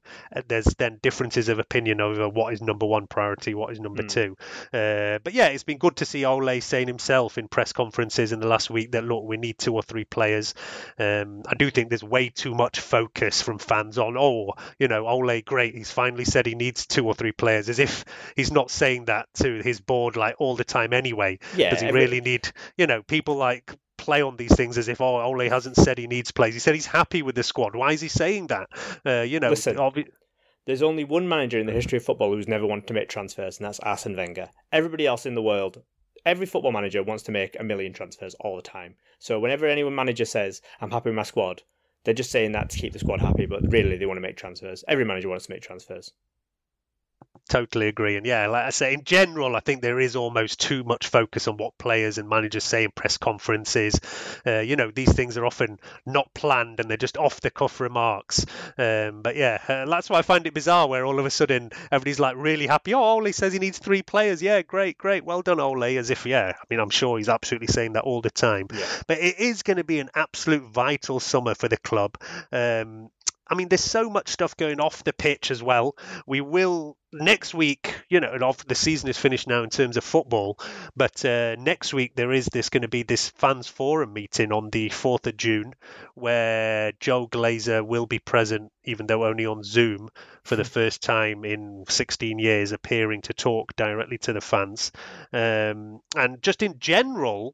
there's 0.48 0.66
then 0.78 1.00
differences 1.02 1.50
of 1.50 1.60
opinion 1.60 2.02
over 2.02 2.28
what 2.28 2.54
is 2.54 2.62
number 2.62 2.86
one 2.86 3.08
priority, 3.08 3.54
what 3.54 3.72
is 3.72 3.80
number 3.80 4.04
Mm. 4.04 4.10
two. 4.10 4.38
Uh, 4.74 5.20
but 5.24 5.34
yeah, 5.34 5.48
it's 5.48 5.64
been 5.64 5.78
good 5.78 5.96
to 5.98 6.06
see 6.06 6.26
Ole 6.26 6.60
saying 6.62 6.88
himself 6.88 7.38
in 7.38 7.48
press 7.48 7.72
conferences 7.74 8.32
in 8.32 8.40
the 8.40 8.48
last 8.48 8.70
week 8.70 8.92
that 8.92 9.04
look, 9.06 9.24
we 9.24 9.38
need 9.38 9.58
two 9.58 9.74
or 9.74 9.82
three 9.82 10.04
players. 10.06 10.54
Um, 11.00 11.44
I 11.48 11.56
do 11.56 11.70
think 11.72 11.90
there's 11.90 12.04
way 12.04 12.30
too 12.30 12.54
much 12.56 12.80
focus 12.80 13.42
from 13.42 13.58
fans 13.60 13.98
on, 13.98 14.18
oh, 14.18 14.54
you 14.80 14.88
know, 14.88 15.08
Ole, 15.08 15.42
great, 15.42 15.76
he's 15.76 15.92
finally 15.92 16.26
said 16.26 16.46
he 16.46 16.56
needs 16.56 16.86
two 16.88 17.06
or 17.08 17.14
three 17.14 17.32
players, 17.32 17.70
as 17.70 17.80
if 17.80 18.06
he's 18.36 18.52
not 18.52 18.70
saying 18.70 19.06
that 19.06 19.28
to 19.36 19.62
his 19.62 19.80
board 19.80 20.16
like 20.18 20.36
all 20.40 20.56
the 20.56 20.64
time 20.64 20.94
anyway. 20.94 21.40
Yeah, 21.56 21.70
Does 21.72 21.82
he 21.82 21.88
every- 21.88 22.02
really 22.02 22.22
need, 22.22 22.52
you 22.78 22.88
know, 22.88 23.02
people 23.04 23.36
like 23.36 23.72
play 24.04 24.22
on 24.22 24.36
these 24.38 24.56
things 24.56 24.78
as 24.78 24.88
if 24.88 25.02
oh 25.02 25.22
Ole 25.22 25.50
hasn't 25.50 25.76
said 25.76 25.98
he 25.98 26.08
needs 26.08 26.32
players. 26.32 26.54
He 26.54 26.60
said 26.60 26.76
he's 26.76 26.86
happy 26.86 27.22
with 27.22 27.36
the 27.36 27.44
squad. 27.44 27.76
Why 27.76 27.92
is 27.92 28.02
he 28.02 28.08
saying 28.08 28.48
that? 28.48 28.70
Uh, 29.06 29.22
you 29.22 29.40
know, 29.40 29.50
Listen, 29.50 29.78
obvi- 29.78 30.10
There's 30.66 30.84
only 30.84 31.04
one 31.04 31.28
manager 31.28 31.60
in 31.60 31.66
the 31.66 31.74
history 31.74 31.98
of 31.98 32.04
football 32.04 32.34
who's 32.34 32.48
never 32.48 32.66
wanted 32.66 32.88
to 32.88 32.94
make 32.94 33.10
transfers, 33.10 33.58
and 33.58 33.66
that's 33.66 33.80
Arsene 33.80 34.16
Wenger. 34.16 34.50
Everybody 34.72 35.08
else 35.08 35.26
in 35.26 35.36
the 35.36 35.42
world, 35.42 35.82
every 36.26 36.46
football 36.46 36.72
manager 36.72 37.04
wants 37.04 37.24
to 37.24 37.32
make 37.32 37.60
a 37.60 37.64
million 37.64 37.94
transfers 37.94 38.36
all 38.40 38.56
the 38.56 38.62
time. 38.62 38.96
So 39.20 39.40
whenever 39.40 39.66
any 39.66 39.84
manager 39.84 40.26
says, 40.26 40.62
I'm 40.82 40.92
happy 40.92 41.10
with 41.10 41.18
my 41.18 41.24
squad, 41.24 41.64
they're 42.04 42.14
just 42.14 42.32
saying 42.32 42.52
that 42.52 42.70
to 42.70 42.78
keep 42.80 42.94
the 42.94 43.00
squad 43.00 43.22
happy, 43.22 43.46
but 43.46 43.72
really 43.72 43.98
they 43.98 44.06
want 44.06 44.18
to 44.18 44.22
make 44.22 44.38
transfers. 44.38 44.84
Every 44.88 45.06
manager 45.06 45.30
wants 45.30 45.46
to 45.46 45.52
make 45.54 45.62
transfers. 45.62 46.12
Totally 47.50 47.90
agree. 47.90 48.16
And 48.16 48.26
yeah, 48.26 48.48
like 48.48 48.66
I 48.66 48.70
say, 48.70 48.94
in 48.94 49.04
general, 49.04 49.56
I 49.56 49.60
think 49.60 49.82
there 49.82 50.00
is 50.00 50.16
almost 50.16 50.62
too 50.62 50.84
much 50.84 51.08
focus 51.08 51.48
on 51.48 51.58
what 51.58 51.78
players 51.78 52.18
and 52.18 52.30
managers 52.30 52.64
say 52.64 52.86
in 52.86 52.92
press 52.92 53.18
conferences. 53.18 54.00
Uh, 54.48 54.60
you 54.60 54.78
know, 54.78 54.92
these 54.92 55.12
things 55.12 55.38
are 55.38 55.46
often 55.46 55.78
not 56.06 56.34
planned 56.34 56.80
and 56.80 56.90
they're 56.90 56.98
just 56.98 57.18
off 57.18 57.42
the 57.42 57.52
cuff 57.52 57.82
remarks. 57.82 58.46
Um, 58.78 59.22
but 59.22 59.36
yeah, 59.36 59.60
uh, 59.68 59.86
that's 59.86 60.10
why 60.10 60.20
I 60.20 60.22
find 60.22 60.48
it 60.48 60.54
bizarre 60.54 60.88
where 60.88 61.06
all 61.06 61.20
of 61.20 61.26
a 61.26 61.30
sudden 61.30 61.72
everybody's 61.92 62.20
like 62.20 62.38
really 62.38 62.66
happy. 62.66 62.94
Oh, 62.94 63.04
Ole 63.04 63.34
says 63.34 63.52
he 63.52 63.60
needs 63.60 63.78
three 63.78 64.04
players. 64.04 64.42
Yeah, 64.42 64.62
great, 64.62 64.98
great. 64.98 65.26
Well 65.26 65.42
done, 65.42 65.60
Ole. 65.60 65.84
As 65.84 66.10
if, 66.10 66.26
yeah, 66.26 66.54
I 66.56 66.64
mean, 66.70 66.80
I'm 66.80 66.90
sure 66.90 67.18
he's 67.18 67.30
absolutely 67.30 67.68
saying 67.68 67.94
that 67.94 68.06
all 68.06 68.22
the 68.22 68.32
time. 68.32 68.68
Yeah. 68.74 68.86
But 69.06 69.20
it 69.20 69.38
is 69.38 69.64
going 69.64 69.78
to 69.78 69.84
be 69.84 70.00
an 70.00 70.10
absolute 70.16 70.64
vital 70.64 71.20
summer 71.20 71.56
for 71.56 71.68
the 71.68 71.78
club. 71.78 72.18
Um, 72.52 73.10
I 73.48 73.56
mean, 73.56 73.68
there's 73.68 73.84
so 73.84 74.10
much 74.10 74.30
stuff 74.30 74.56
going 74.56 74.80
off 74.80 75.04
the 75.04 75.14
pitch 75.14 75.52
as 75.52 75.62
well. 75.62 75.96
We 76.26 76.42
will 76.42 76.98
next 77.12 77.54
week, 77.54 77.94
you 78.10 78.20
know, 78.20 78.32
and 78.32 78.44
off 78.44 78.66
the 78.66 78.76
season 78.76 79.10
is 79.10 79.18
finished 79.18 79.48
now 79.48 79.64
in 79.64 79.70
terms 79.70 79.98
of 79.98 80.04
football, 80.04 80.58
but 80.96 81.24
uh, 81.26 81.56
next 81.60 81.94
week 81.94 82.16
there 82.16 82.32
is 82.32 82.46
this 82.46 82.70
going 82.70 82.82
to 82.82 82.88
be 82.88 83.04
this 83.04 83.30
fans 83.30 83.68
forum 83.68 84.14
meeting 84.14 84.52
on 84.52 84.70
the 84.70 84.90
4th 84.90 85.28
of 85.28 85.38
June 85.38 85.74
where 86.16 86.94
Joel 87.00 87.30
Glazer 87.30 87.86
will 87.86 88.06
be 88.06 88.20
present, 88.20 88.72
even 88.86 89.08
though 89.08 89.26
only 89.26 89.46
on 89.46 89.64
Zoom 89.64 90.10
for 90.44 90.56
the 90.56 90.64
first 90.64 91.04
time 91.04 91.46
in 91.46 91.84
16 91.88 92.40
years, 92.40 92.72
appearing 92.72 93.22
to 93.24 93.34
talk 93.34 93.76
directly 93.76 94.18
to 94.20 94.34
the 94.34 94.42
fans. 94.42 94.92
Um, 95.32 96.00
and 96.16 96.42
just 96.42 96.64
in 96.64 96.80
general, 96.80 97.54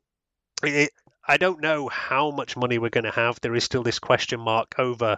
it, 0.64 0.92
I 1.28 1.38
don't 1.38 1.62
know 1.62 1.88
how 1.90 2.32
much 2.32 2.58
money 2.58 2.80
we're 2.80 2.90
going 2.90 3.04
to 3.04 3.12
have. 3.12 3.40
There 3.42 3.56
is 3.56 3.64
still 3.64 3.84
this 3.84 4.00
question 4.00 4.40
mark 4.40 4.76
over 4.80 5.18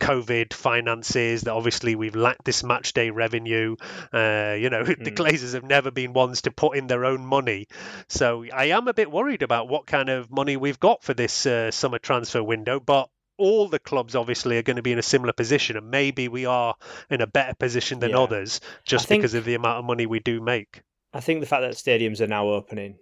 COVID 0.00 0.52
finances 0.52 1.42
that 1.42 1.52
obviously 1.52 1.94
we've 1.96 2.16
lacked 2.16 2.44
this 2.44 2.62
match 2.62 2.92
day 2.92 3.10
revenue. 3.10 3.76
Uh, 4.12 4.56
you 4.58 4.70
know, 4.70 4.84
the 4.84 4.94
Mm. 4.96 5.14
Glazers 5.16 5.54
have 5.54 5.64
never 5.64 5.90
been 5.90 6.12
ones 6.12 6.42
to 6.42 6.50
put 6.50 6.76
in 6.76 6.86
their 6.86 7.04
own 7.04 7.24
money. 7.24 7.66
So 8.08 8.44
I 8.52 8.66
am 8.66 8.88
a 8.88 8.94
bit 8.94 9.10
worried 9.10 9.42
about 9.42 9.68
what 9.68 9.86
kind 9.86 10.08
of 10.08 10.30
money 10.30 10.56
we've 10.56 10.80
got 10.80 11.02
for 11.02 11.14
this 11.14 11.46
uh, 11.46 11.70
summer 11.70 11.98
transfer 11.98 12.42
window. 12.42 12.78
But 12.80 13.08
all 13.38 13.68
the 13.68 13.78
clubs 13.78 14.14
obviously 14.14 14.56
are 14.58 14.62
going 14.62 14.76
to 14.76 14.82
be 14.82 14.92
in 14.92 14.98
a 14.98 15.02
similar 15.02 15.32
position, 15.32 15.76
and 15.76 15.90
maybe 15.90 16.28
we 16.28 16.46
are 16.46 16.74
in 17.10 17.20
a 17.20 17.26
better 17.26 17.54
position 17.54 17.98
than 18.00 18.10
Yeah. 18.10 18.18
others 18.20 18.60
just 18.84 19.06
think- 19.08 19.20
because 19.22 19.34
of 19.34 19.44
the 19.44 19.54
amount 19.54 19.78
of 19.78 19.84
money 19.84 20.06
we 20.06 20.20
do 20.20 20.40
make. 20.40 20.80
I 21.12 21.20
think 21.20 21.40
the 21.40 21.46
fact 21.46 21.62
that 21.62 21.72
stadiums 21.74 22.20
are 22.20 22.26
now 22.26 22.48
opening 22.48 22.98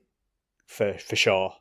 for 0.67 0.95
for 0.99 1.17
sure, 1.17 1.55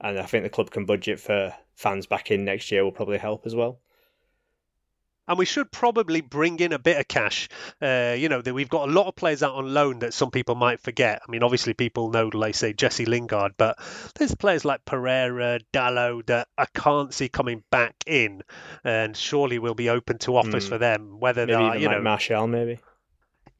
and 0.00 0.18
I 0.18 0.24
think 0.24 0.44
the 0.44 0.50
club 0.50 0.70
can 0.70 0.86
budget 0.86 1.20
for 1.20 1.54
fans 1.74 2.06
back 2.06 2.30
in 2.30 2.44
next 2.44 2.70
year 2.70 2.84
will 2.84 2.92
probably 2.92 3.18
help 3.18 3.46
as 3.46 3.54
well. 3.54 3.80
And 5.30 5.38
we 5.38 5.44
should 5.44 5.70
probably 5.70 6.22
bring 6.22 6.58
in 6.58 6.72
a 6.72 6.78
bit 6.78 6.98
of 6.98 7.06
cash. 7.06 7.48
Uh, 7.80 8.16
you 8.18 8.28
know, 8.28 8.42
that 8.42 8.52
we've 8.52 8.68
got 8.68 8.88
a 8.88 8.92
lot 8.92 9.06
of 9.06 9.14
players 9.14 9.44
out 9.44 9.54
on 9.54 9.72
loan 9.72 10.00
that 10.00 10.12
some 10.12 10.32
people 10.32 10.56
might 10.56 10.80
forget. 10.80 11.22
I 11.26 11.30
mean, 11.30 11.44
obviously 11.44 11.72
people 11.72 12.10
know, 12.10 12.30
like 12.34 12.56
say 12.56 12.72
Jesse 12.72 13.06
Lingard, 13.06 13.52
but 13.56 13.78
there's 14.16 14.34
players 14.34 14.64
like 14.64 14.84
Pereira, 14.84 15.60
Dalot 15.72 16.26
that 16.26 16.48
I 16.58 16.66
can't 16.74 17.14
see 17.14 17.28
coming 17.28 17.62
back 17.70 17.94
in, 18.08 18.42
and 18.82 19.16
surely 19.16 19.60
we'll 19.60 19.74
be 19.74 19.88
open 19.88 20.18
to 20.18 20.36
offers 20.36 20.64
Hmm. 20.64 20.70
for 20.70 20.78
them. 20.78 21.20
Whether 21.20 21.46
Maybe 21.46 21.56
they 21.56 21.62
are, 21.62 21.76
you 21.76 21.86
like 21.86 21.96
know, 21.98 22.02
Martial, 22.02 22.46
maybe. 22.48 22.80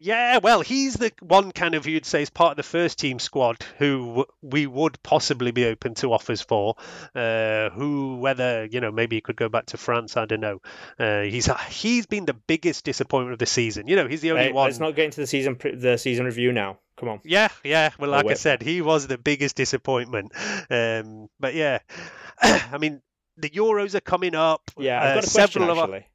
Yeah, 0.00 0.38
well, 0.38 0.62
he's 0.62 0.94
the 0.94 1.12
one 1.20 1.52
kind 1.52 1.74
of 1.74 1.86
you'd 1.86 2.06
say 2.06 2.22
is 2.22 2.30
part 2.30 2.52
of 2.52 2.56
the 2.56 2.62
first 2.62 2.98
team 2.98 3.18
squad 3.18 3.58
who 3.78 4.24
we 4.42 4.66
would 4.66 5.00
possibly 5.02 5.50
be 5.50 5.66
open 5.66 5.94
to 5.96 6.12
offers 6.12 6.40
for. 6.40 6.74
Uh, 7.14 7.68
who, 7.70 8.16
whether 8.16 8.64
you 8.64 8.80
know, 8.80 8.90
maybe 8.90 9.16
he 9.16 9.20
could 9.20 9.36
go 9.36 9.48
back 9.50 9.66
to 9.66 9.76
France. 9.76 10.16
I 10.16 10.24
don't 10.24 10.40
know. 10.40 10.60
Uh, 10.98 11.22
he's 11.22 11.48
he's 11.68 12.06
been 12.06 12.24
the 12.24 12.32
biggest 12.34 12.84
disappointment 12.84 13.34
of 13.34 13.38
the 13.38 13.46
season. 13.46 13.86
You 13.88 13.96
know, 13.96 14.08
he's 14.08 14.22
the 14.22 14.30
only 14.32 14.44
Hey, 14.44 14.52
one. 14.52 14.64
let's 14.68 14.80
not 14.80 14.96
get 14.96 15.04
into 15.04 15.20
the 15.20 15.26
season 15.26 15.58
the 15.74 15.96
season 15.98 16.24
review 16.24 16.50
now. 16.52 16.78
Come 16.96 17.08
on. 17.10 17.20
Yeah, 17.24 17.48
yeah. 17.64 17.90
Well, 17.98 18.10
like 18.10 18.26
I 18.26 18.34
said, 18.34 18.62
he 18.62 18.80
was 18.82 19.06
the 19.06 19.18
biggest 19.18 19.56
disappointment. 19.56 20.32
Um, 20.70 21.28
but 21.38 21.54
yeah, 21.54 21.78
I 22.42 22.78
mean, 22.78 23.00
the 23.36 23.50
Euros 23.50 23.94
are 23.94 24.00
coming 24.00 24.34
up. 24.34 24.70
Yeah, 24.78 24.98
I've 24.98 25.02
Uh, 25.02 25.14
got 25.14 25.24
a 25.24 25.30
question 25.30 25.48
several 25.62 25.70
of 25.70 25.78
our- 25.78 25.84
actually. 25.84 26.06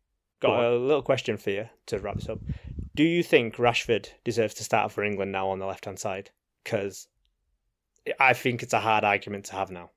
Got 0.41 0.57
Go 0.59 0.75
a 0.75 0.77
little 0.77 1.01
question 1.01 1.37
for 1.37 1.49
you 1.49 1.69
to 1.87 1.97
wrap 1.99 2.15
this 2.15 2.27
up. 2.29 2.39
Do 2.95 3.03
you 3.03 3.23
think 3.23 3.57
Rashford 3.57 4.07
deserves 4.23 4.53
to 4.55 4.63
start 4.63 4.91
for 4.91 5.03
England 5.03 5.33
now 5.33 5.49
on 5.49 5.59
the 5.59 5.65
left 5.65 5.83
hand 5.83 5.99
side? 5.99 6.31
Because 6.63 7.07
I 8.19 8.31
think 8.33 8.63
it's 8.63 8.73
a 8.73 8.79
hard 8.79 9.03
argument 9.03 9.45
to 9.45 9.55
have 9.55 9.69
now. 9.69 9.91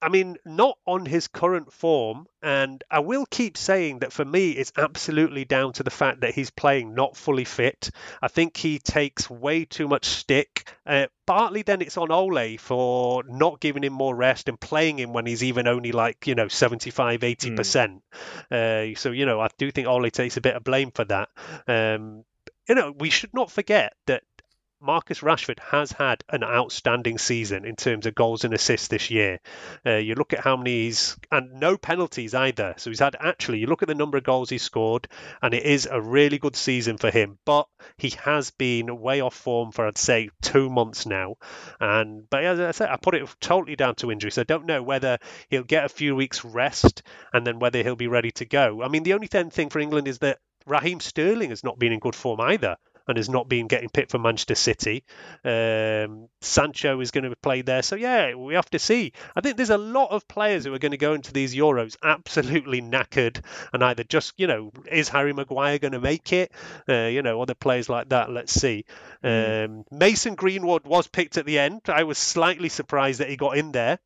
I 0.00 0.10
mean, 0.10 0.36
not 0.44 0.76
on 0.86 1.06
his 1.06 1.28
current 1.28 1.72
form. 1.72 2.26
And 2.42 2.84
I 2.90 3.00
will 3.00 3.24
keep 3.24 3.56
saying 3.56 4.00
that 4.00 4.12
for 4.12 4.24
me, 4.24 4.50
it's 4.50 4.72
absolutely 4.76 5.46
down 5.46 5.72
to 5.74 5.82
the 5.82 5.90
fact 5.90 6.20
that 6.20 6.34
he's 6.34 6.50
playing 6.50 6.94
not 6.94 7.16
fully 7.16 7.44
fit. 7.44 7.90
I 8.20 8.28
think 8.28 8.56
he 8.56 8.78
takes 8.78 9.28
way 9.28 9.64
too 9.64 9.88
much 9.88 10.04
stick. 10.04 10.70
Uh, 10.86 11.06
partly 11.26 11.62
then 11.62 11.80
it's 11.80 11.96
on 11.96 12.12
Ole 12.12 12.58
for 12.58 13.24
not 13.26 13.60
giving 13.60 13.82
him 13.82 13.94
more 13.94 14.14
rest 14.14 14.48
and 14.48 14.60
playing 14.60 14.98
him 14.98 15.12
when 15.12 15.26
he's 15.26 15.42
even 15.42 15.66
only 15.66 15.90
like, 15.90 16.26
you 16.26 16.34
know, 16.34 16.48
75, 16.48 17.20
80%. 17.20 18.00
Uh, 18.50 18.94
so, 18.96 19.10
you 19.10 19.24
know, 19.24 19.40
I 19.40 19.48
do 19.56 19.70
think 19.70 19.88
Ole 19.88 20.10
takes 20.10 20.36
a 20.36 20.42
bit 20.42 20.54
of 20.54 20.62
blame 20.62 20.90
for 20.90 21.06
that. 21.06 21.30
Um, 21.66 22.24
you 22.68 22.74
know, 22.74 22.92
we 22.92 23.10
should 23.10 23.34
not 23.34 23.50
forget 23.50 23.94
that 24.06 24.22
Marcus 24.84 25.20
Rashford 25.20 25.60
has 25.60 25.92
had 25.92 26.22
an 26.28 26.44
outstanding 26.44 27.16
season 27.16 27.64
in 27.64 27.74
terms 27.74 28.04
of 28.04 28.14
goals 28.14 28.44
and 28.44 28.52
assists 28.52 28.88
this 28.88 29.10
year. 29.10 29.40
Uh, 29.86 29.96
you 29.96 30.14
look 30.14 30.34
at 30.34 30.40
how 30.40 30.58
many 30.58 30.84
he's 30.84 31.16
and 31.32 31.54
no 31.54 31.78
penalties 31.78 32.34
either. 32.34 32.74
So 32.76 32.90
he's 32.90 32.98
had 32.98 33.16
actually 33.18 33.60
you 33.60 33.66
look 33.66 33.80
at 33.80 33.88
the 33.88 33.94
number 33.94 34.18
of 34.18 34.24
goals 34.24 34.50
he 34.50 34.58
scored, 34.58 35.08
and 35.40 35.54
it 35.54 35.62
is 35.62 35.88
a 35.90 36.02
really 36.02 36.38
good 36.38 36.54
season 36.54 36.98
for 36.98 37.10
him. 37.10 37.38
But 37.46 37.66
he 37.96 38.10
has 38.24 38.50
been 38.50 39.00
way 39.00 39.22
off 39.22 39.34
form 39.34 39.72
for 39.72 39.86
I'd 39.86 39.96
say 39.96 40.28
two 40.42 40.68
months 40.68 41.06
now. 41.06 41.36
And 41.80 42.28
but 42.28 42.44
as 42.44 42.60
I 42.60 42.72
said, 42.72 42.90
I 42.90 42.96
put 42.96 43.14
it 43.14 43.26
totally 43.40 43.76
down 43.76 43.94
to 43.96 44.12
injury. 44.12 44.32
So 44.32 44.42
I 44.42 44.44
don't 44.44 44.66
know 44.66 44.82
whether 44.82 45.18
he'll 45.48 45.64
get 45.64 45.86
a 45.86 45.88
few 45.88 46.14
weeks 46.14 46.44
rest 46.44 47.02
and 47.32 47.46
then 47.46 47.58
whether 47.58 47.82
he'll 47.82 47.96
be 47.96 48.08
ready 48.08 48.32
to 48.32 48.44
go. 48.44 48.82
I 48.82 48.88
mean, 48.88 49.02
the 49.02 49.14
only 49.14 49.28
thing 49.28 49.70
for 49.70 49.78
England 49.78 50.08
is 50.08 50.18
that 50.18 50.40
Raheem 50.66 51.00
Sterling 51.00 51.50
has 51.50 51.64
not 51.64 51.78
been 51.78 51.92
in 51.92 51.98
good 51.98 52.14
form 52.14 52.40
either 52.40 52.76
and 53.06 53.18
has 53.18 53.28
not 53.28 53.48
been 53.48 53.66
getting 53.66 53.88
picked 53.88 54.10
for 54.10 54.18
Manchester 54.18 54.54
City. 54.54 55.04
Um, 55.44 56.28
Sancho 56.40 57.00
is 57.00 57.10
going 57.10 57.28
to 57.28 57.36
play 57.36 57.62
there. 57.62 57.82
So, 57.82 57.96
yeah, 57.96 58.34
we 58.34 58.54
have 58.54 58.70
to 58.70 58.78
see. 58.78 59.12
I 59.36 59.40
think 59.40 59.56
there's 59.56 59.70
a 59.70 59.78
lot 59.78 60.10
of 60.10 60.26
players 60.26 60.64
who 60.64 60.72
are 60.74 60.78
going 60.78 60.92
to 60.92 60.98
go 60.98 61.14
into 61.14 61.32
these 61.32 61.54
Euros 61.54 61.96
absolutely 62.02 62.80
knackered 62.80 63.44
and 63.72 63.84
either 63.84 64.04
just, 64.04 64.32
you 64.38 64.46
know, 64.46 64.72
is 64.90 65.08
Harry 65.08 65.32
Maguire 65.32 65.78
going 65.78 65.92
to 65.92 66.00
make 66.00 66.32
it? 66.32 66.52
Uh, 66.88 67.08
you 67.08 67.22
know, 67.22 67.42
other 67.42 67.54
players 67.54 67.88
like 67.88 68.08
that. 68.08 68.30
Let's 68.30 68.52
see. 68.52 68.84
Mm. 69.22 69.64
Um, 69.64 69.84
Mason 69.90 70.34
Greenwood 70.34 70.86
was 70.86 71.06
picked 71.06 71.36
at 71.36 71.46
the 71.46 71.58
end. 71.58 71.82
I 71.88 72.04
was 72.04 72.18
slightly 72.18 72.68
surprised 72.68 73.20
that 73.20 73.28
he 73.28 73.36
got 73.36 73.58
in 73.58 73.72
there. 73.72 73.98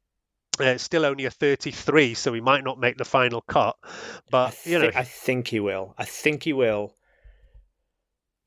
Uh, 0.60 0.78
still 0.78 1.04
only 1.04 1.24
a 1.24 1.30
33, 1.30 2.14
so 2.14 2.32
he 2.32 2.40
might 2.40 2.64
not 2.64 2.78
make 2.78 2.96
the 2.96 3.04
final 3.04 3.40
cut. 3.40 3.76
But 4.30 4.50
th- 4.52 4.66
you 4.66 4.78
know, 4.78 4.90
I 4.94 5.04
think 5.04 5.48
he 5.48 5.60
will. 5.60 5.94
I 5.98 6.04
think 6.04 6.44
he 6.44 6.52
will. 6.52 6.94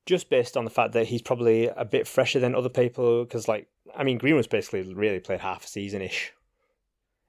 Just 0.04 0.30
based 0.30 0.56
on 0.56 0.64
the 0.64 0.70
fact 0.70 0.92
that 0.94 1.06
he's 1.06 1.22
probably 1.22 1.68
a 1.68 1.84
bit 1.84 2.08
fresher 2.08 2.40
than 2.40 2.54
other 2.54 2.68
people, 2.68 3.24
because 3.24 3.48
like 3.48 3.68
I 3.96 4.04
mean, 4.04 4.18
Greenwood's 4.18 4.46
basically 4.46 4.92
really 4.94 5.20
played 5.20 5.40
half 5.40 5.64
a 5.64 5.68
season 5.68 6.02
ish. 6.02 6.32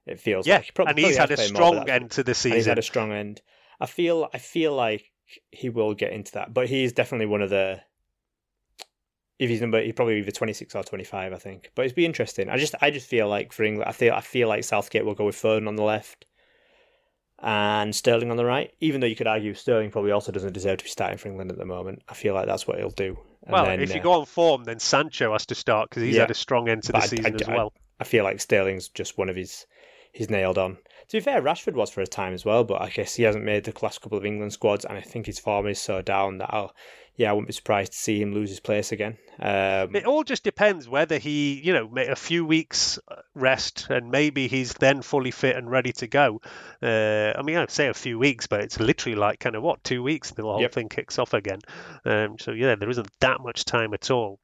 It 0.06 0.20
feels 0.20 0.46
yeah, 0.46 0.56
like. 0.56 0.64
He 0.66 0.70
probably, 0.72 0.90
and 0.90 0.98
he's 0.98 1.16
had 1.16 1.30
a 1.30 1.36
strong 1.36 1.76
more, 1.76 1.90
end 1.90 2.10
to 2.12 2.22
the 2.22 2.34
season. 2.34 2.56
he's 2.56 2.66
had 2.66 2.78
a 2.78 2.82
strong 2.82 3.12
end. 3.12 3.40
I 3.80 3.86
feel. 3.86 4.28
I 4.32 4.38
feel 4.38 4.74
like 4.74 5.10
he 5.50 5.68
will 5.68 5.94
get 5.94 6.12
into 6.12 6.32
that, 6.32 6.52
but 6.52 6.68
he's 6.68 6.92
definitely 6.92 7.26
one 7.26 7.42
of 7.42 7.50
the 7.50 7.80
if 9.38 9.50
he's 9.50 9.60
number, 9.60 9.82
he's 9.82 9.94
probably 9.94 10.18
either 10.18 10.30
twenty 10.30 10.52
six 10.52 10.74
or 10.74 10.82
twenty 10.82 11.04
five, 11.04 11.32
I 11.32 11.38
think. 11.38 11.70
But 11.74 11.84
it'd 11.84 11.96
be 11.96 12.06
interesting. 12.06 12.48
I 12.48 12.56
just, 12.56 12.74
I 12.80 12.90
just 12.90 13.08
feel 13.08 13.28
like 13.28 13.52
for 13.52 13.64
England, 13.64 13.88
I 13.88 13.92
feel, 13.92 14.14
I 14.14 14.20
feel 14.20 14.48
like 14.48 14.64
Southgate 14.64 15.04
will 15.04 15.14
go 15.14 15.26
with 15.26 15.36
Foden 15.36 15.68
on 15.68 15.76
the 15.76 15.82
left 15.82 16.26
and 17.40 17.94
Sterling 17.94 18.30
on 18.30 18.36
the 18.36 18.44
right. 18.44 18.72
Even 18.80 19.00
though 19.00 19.06
you 19.06 19.16
could 19.16 19.26
argue 19.26 19.54
Sterling 19.54 19.90
probably 19.90 20.12
also 20.12 20.32
doesn't 20.32 20.52
deserve 20.52 20.78
to 20.78 20.84
be 20.84 20.90
starting 20.90 21.18
for 21.18 21.28
England 21.28 21.50
at 21.50 21.58
the 21.58 21.64
moment. 21.64 22.02
I 22.08 22.14
feel 22.14 22.34
like 22.34 22.46
that's 22.46 22.66
what 22.66 22.78
he'll 22.78 22.90
do. 22.90 23.18
And 23.42 23.52
well, 23.52 23.66
then, 23.66 23.80
if 23.80 23.92
you 23.92 24.00
uh, 24.00 24.04
go 24.04 24.12
on 24.12 24.26
form, 24.26 24.64
then 24.64 24.78
Sancho 24.78 25.32
has 25.32 25.46
to 25.46 25.54
start 25.54 25.90
because 25.90 26.02
he's 26.02 26.14
yeah, 26.14 26.22
had 26.22 26.30
a 26.30 26.34
strong 26.34 26.68
end 26.68 26.84
to 26.84 26.92
the 26.92 27.00
season 27.00 27.26
I, 27.26 27.30
I, 27.30 27.40
as 27.40 27.48
well. 27.48 27.72
I, 28.00 28.02
I 28.02 28.04
feel 28.04 28.24
like 28.24 28.40
Sterling's 28.40 28.88
just 28.88 29.18
one 29.18 29.28
of 29.28 29.36
his, 29.36 29.66
he's 30.12 30.30
nailed 30.30 30.56
on. 30.56 30.78
To 31.08 31.16
be 31.16 31.20
fair, 31.20 31.42
Rashford 31.42 31.74
was 31.74 31.90
for 31.90 32.00
a 32.00 32.06
time 32.06 32.34
as 32.34 32.44
well, 32.44 32.64
but 32.64 32.80
I 32.80 32.90
guess 32.90 33.14
he 33.14 33.22
hasn't 33.24 33.44
made 33.44 33.64
the 33.64 33.74
last 33.82 34.00
couple 34.00 34.18
of 34.18 34.24
England 34.24 34.52
squads, 34.52 34.84
and 34.84 34.96
I 34.96 35.02
think 35.02 35.26
his 35.26 35.38
form 35.38 35.66
is 35.66 35.78
so 35.78 36.02
down 36.02 36.38
that 36.38 36.52
I'll 36.52 36.74
yeah, 37.16 37.30
I 37.30 37.32
wouldn't 37.32 37.46
be 37.46 37.52
surprised 37.52 37.92
to 37.92 37.98
see 37.98 38.20
him 38.20 38.34
lose 38.34 38.50
his 38.50 38.58
place 38.58 38.90
again. 38.90 39.16
Um, 39.38 39.94
it 39.94 40.04
all 40.04 40.24
just 40.24 40.42
depends 40.42 40.88
whether 40.88 41.18
he, 41.18 41.60
you 41.60 41.72
know, 41.72 41.88
a 41.96 42.16
few 42.16 42.44
weeks 42.44 42.98
uh, 43.06 43.16
rest 43.34 43.86
and 43.88 44.10
maybe 44.10 44.48
he's 44.48 44.74
then 44.74 45.00
fully 45.00 45.30
fit 45.30 45.56
and 45.56 45.70
ready 45.70 45.92
to 45.92 46.08
go. 46.08 46.40
Uh, 46.82 47.32
I 47.36 47.42
mean, 47.42 47.56
I'd 47.56 47.70
say 47.70 47.86
a 47.86 47.94
few 47.94 48.18
weeks, 48.18 48.48
but 48.48 48.62
it's 48.62 48.80
literally 48.80 49.14
like 49.14 49.38
kind 49.38 49.54
of 49.54 49.62
what 49.62 49.84
two 49.84 50.02
weeks 50.02 50.32
the 50.32 50.42
whole 50.42 50.60
yep. 50.60 50.72
thing 50.72 50.88
kicks 50.88 51.20
off 51.20 51.34
again. 51.34 51.60
Um, 52.04 52.36
so 52.38 52.50
yeah, 52.50 52.74
there 52.74 52.90
isn't 52.90 53.08
that 53.20 53.40
much 53.40 53.64
time 53.64 53.94
at 53.94 54.10
all 54.10 54.40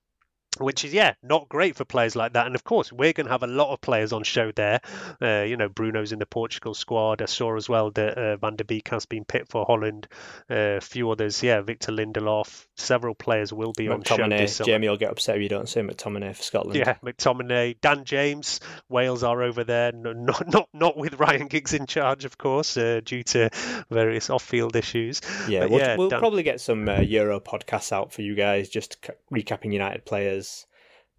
which 0.59 0.85
is 0.85 0.93
yeah 0.93 1.15
not 1.23 1.49
great 1.49 1.77
for 1.77 1.85
players 1.85 2.17
like 2.17 2.33
that. 2.33 2.47
And 2.47 2.55
of 2.55 2.65
course 2.65 2.93
we're 2.93 3.13
going 3.13 3.27
to 3.27 3.33
have 3.33 3.43
a 3.43 3.47
lot 3.47 3.73
of 3.73 3.81
players 3.81 4.13
on 4.13 4.25
show 4.25 4.51
there. 4.53 4.81
Uh, 5.21 5.43
you 5.43 5.57
know 5.57 5.69
bruno's 5.69 6.13
in 6.13 6.19
the 6.19 6.27
portugal 6.27 6.75
squad. 6.75 7.23
I 7.23 7.27
saw 7.27 7.57
as 7.57 7.69
well 7.69 7.91
that 7.93 8.19
uh, 8.19 8.37
van 8.37 8.57
der 8.57 8.65
beek 8.65 8.89
has 8.89 9.07
been 9.07 9.25
picked 9.25 9.51
for 9.51 9.65
holland. 9.65 10.09
Uh, 10.51 10.79
a 10.79 10.81
few 10.81 11.11
others. 11.11 11.43
Yeah 11.43 11.61
victor 11.61 11.93
lindelof. 11.93 12.67
Several 12.77 13.15
players 13.15 13.53
will 13.53 13.73
be 13.73 13.89
on 13.89 14.03
show 14.03 14.17
jamie 14.65 14.89
will 14.89 14.97
get 14.97 15.11
upset 15.11 15.37
if 15.37 15.43
you 15.43 15.49
don't 15.49 15.69
say 15.69 15.83
mctominay 15.83 16.35
for 16.35 16.43
scotland. 16.43 16.77
Yeah 16.77 16.97
mctominay. 17.05 17.77
Dan 17.81 18.05
james 18.05 18.61
wales 18.89 19.23
are 19.23 19.43
over 19.43 19.65
there. 19.65 19.93
Not 19.93 20.49
not 20.53 20.69
not 20.73 20.97
with 20.97 21.15
ryan 21.15 21.47
giggs 21.47 21.75
in 21.75 21.87
charge 21.87 22.25
of 22.25 22.37
course 22.39 22.77
uh, 22.77 23.01
due 23.05 23.23
to 23.23 23.51
various 23.91 24.31
off-field 24.31 24.75
issues. 24.77 25.21
Yeah 25.49 25.61
but 25.61 25.71
we'll, 25.71 25.81
yeah, 25.81 25.97
we'll 25.97 26.09
Dan... 26.09 26.19
probably 26.19 26.43
get 26.43 26.61
some 26.61 26.89
uh, 26.89 27.01
euro 27.01 27.41
podcasts 27.41 27.93
out 27.93 28.13
for 28.13 28.23
you 28.23 28.35
guys 28.35 28.69
just 28.69 29.01
recapping 29.33 29.73
united 29.73 30.05
players 30.05 30.40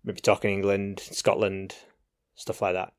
maybe 0.03 0.21
talking 0.21 0.51
England, 0.51 0.99
Scotland, 0.99 1.75
stuff 2.35 2.61
like 2.61 2.73
that. 2.73 2.93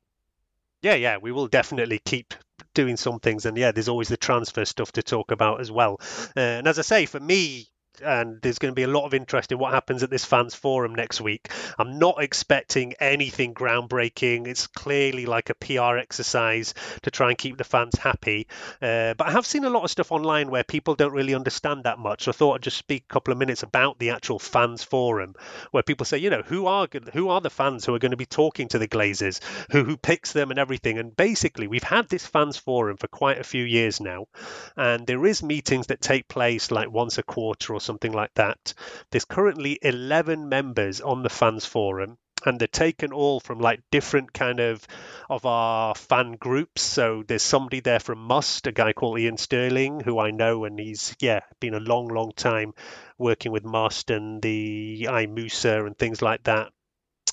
Yeah, 0.81 0.95
yeah, 0.95 1.17
we 1.17 1.31
will 1.31 1.47
definitely 1.47 1.99
keep 1.99 2.33
doing 2.73 2.97
some 2.97 3.19
things, 3.19 3.45
and 3.45 3.57
yeah, 3.57 3.71
there's 3.71 3.89
always 3.89 4.09
the 4.09 4.17
transfer 4.17 4.65
stuff 4.65 4.91
to 4.93 5.03
talk 5.03 5.31
about 5.31 5.61
as 5.61 5.71
well. 5.71 5.99
Uh, 6.35 6.39
and 6.59 6.67
as 6.67 6.77
I 6.79 6.81
say, 6.81 7.05
for 7.05 7.19
me, 7.19 7.67
and 8.01 8.41
there's 8.41 8.59
going 8.59 8.71
to 8.71 8.75
be 8.75 8.83
a 8.83 8.87
lot 8.87 9.05
of 9.05 9.13
interest 9.13 9.51
in 9.51 9.59
what 9.59 9.73
happens 9.73 10.03
at 10.03 10.09
this 10.09 10.25
fans 10.25 10.55
forum 10.55 10.95
next 10.95 11.21
week. 11.21 11.49
I'm 11.77 11.99
not 11.99 12.21
expecting 12.21 12.93
anything 12.99 13.53
groundbreaking. 13.53 14.47
It's 14.47 14.67
clearly 14.67 15.25
like 15.25 15.49
a 15.49 15.55
PR 15.55 15.97
exercise 15.97 16.73
to 17.03 17.11
try 17.11 17.29
and 17.29 17.37
keep 17.37 17.57
the 17.57 17.63
fans 17.63 17.95
happy. 17.95 18.47
Uh, 18.81 19.13
but 19.13 19.27
I 19.27 19.31
have 19.31 19.45
seen 19.45 19.63
a 19.63 19.69
lot 19.69 19.83
of 19.83 19.91
stuff 19.91 20.11
online 20.11 20.49
where 20.49 20.63
people 20.63 20.95
don't 20.95 21.13
really 21.13 21.35
understand 21.35 21.83
that 21.83 21.99
much. 21.99 22.23
So 22.23 22.31
I 22.31 22.33
thought 22.33 22.55
I'd 22.55 22.63
just 22.63 22.77
speak 22.77 23.03
a 23.09 23.13
couple 23.13 23.31
of 23.31 23.37
minutes 23.37 23.63
about 23.63 23.99
the 23.99 24.09
actual 24.09 24.39
fans 24.39 24.83
forum, 24.83 25.35
where 25.71 25.83
people 25.83 26.05
say, 26.05 26.17
you 26.17 26.29
know, 26.29 26.41
who 26.41 26.65
are 26.65 26.87
who 27.13 27.29
are 27.29 27.41
the 27.41 27.49
fans 27.49 27.85
who 27.85 27.93
are 27.93 27.99
going 27.99 28.11
to 28.11 28.17
be 28.17 28.25
talking 28.25 28.67
to 28.69 28.79
the 28.79 28.87
Glazers, 28.87 29.39
who 29.71 29.83
who 29.83 29.97
picks 29.97 30.33
them 30.33 30.49
and 30.49 30.59
everything. 30.59 30.97
And 30.97 31.15
basically, 31.15 31.67
we've 31.67 31.83
had 31.83 32.09
this 32.09 32.25
fans 32.25 32.57
forum 32.57 32.97
for 32.97 33.07
quite 33.07 33.39
a 33.39 33.43
few 33.43 33.63
years 33.63 33.99
now, 33.99 34.27
and 34.75 35.05
there 35.05 35.25
is 35.25 35.43
meetings 35.43 35.87
that 35.87 36.01
take 36.01 36.27
place 36.27 36.71
like 36.71 36.91
once 36.91 37.17
a 37.17 37.23
quarter 37.23 37.73
or 37.73 37.79
something 37.83 38.11
like 38.11 38.33
that. 38.35 38.73
There's 39.11 39.25
currently 39.25 39.77
11 39.81 40.49
members 40.49 41.01
on 41.01 41.23
the 41.23 41.29
fans 41.29 41.65
forum 41.65 42.17
and 42.45 42.59
they're 42.59 42.67
taken 42.67 43.13
all 43.13 43.39
from 43.39 43.59
like 43.59 43.81
different 43.91 44.33
kind 44.33 44.59
of 44.59 44.85
of 45.29 45.45
our 45.45 45.95
fan 45.95 46.33
groups. 46.33 46.81
So 46.81 47.23
there's 47.25 47.43
somebody 47.43 47.79
there 47.79 47.99
from 47.99 48.19
Must, 48.19 48.67
a 48.67 48.71
guy 48.71 48.93
called 48.93 49.19
Ian 49.19 49.37
Sterling, 49.37 50.01
who 50.01 50.19
I 50.19 50.31
know, 50.31 50.65
and 50.65 50.79
he's 50.79 51.15
yeah 51.19 51.41
been 51.59 51.73
a 51.73 51.79
long, 51.79 52.07
long 52.07 52.31
time 52.35 52.73
working 53.17 53.51
with 53.51 53.63
Must 53.63 54.09
and 54.09 54.41
the 54.41 55.07
IMUSA 55.09 55.85
and 55.85 55.97
things 55.97 56.21
like 56.21 56.43
that 56.43 56.71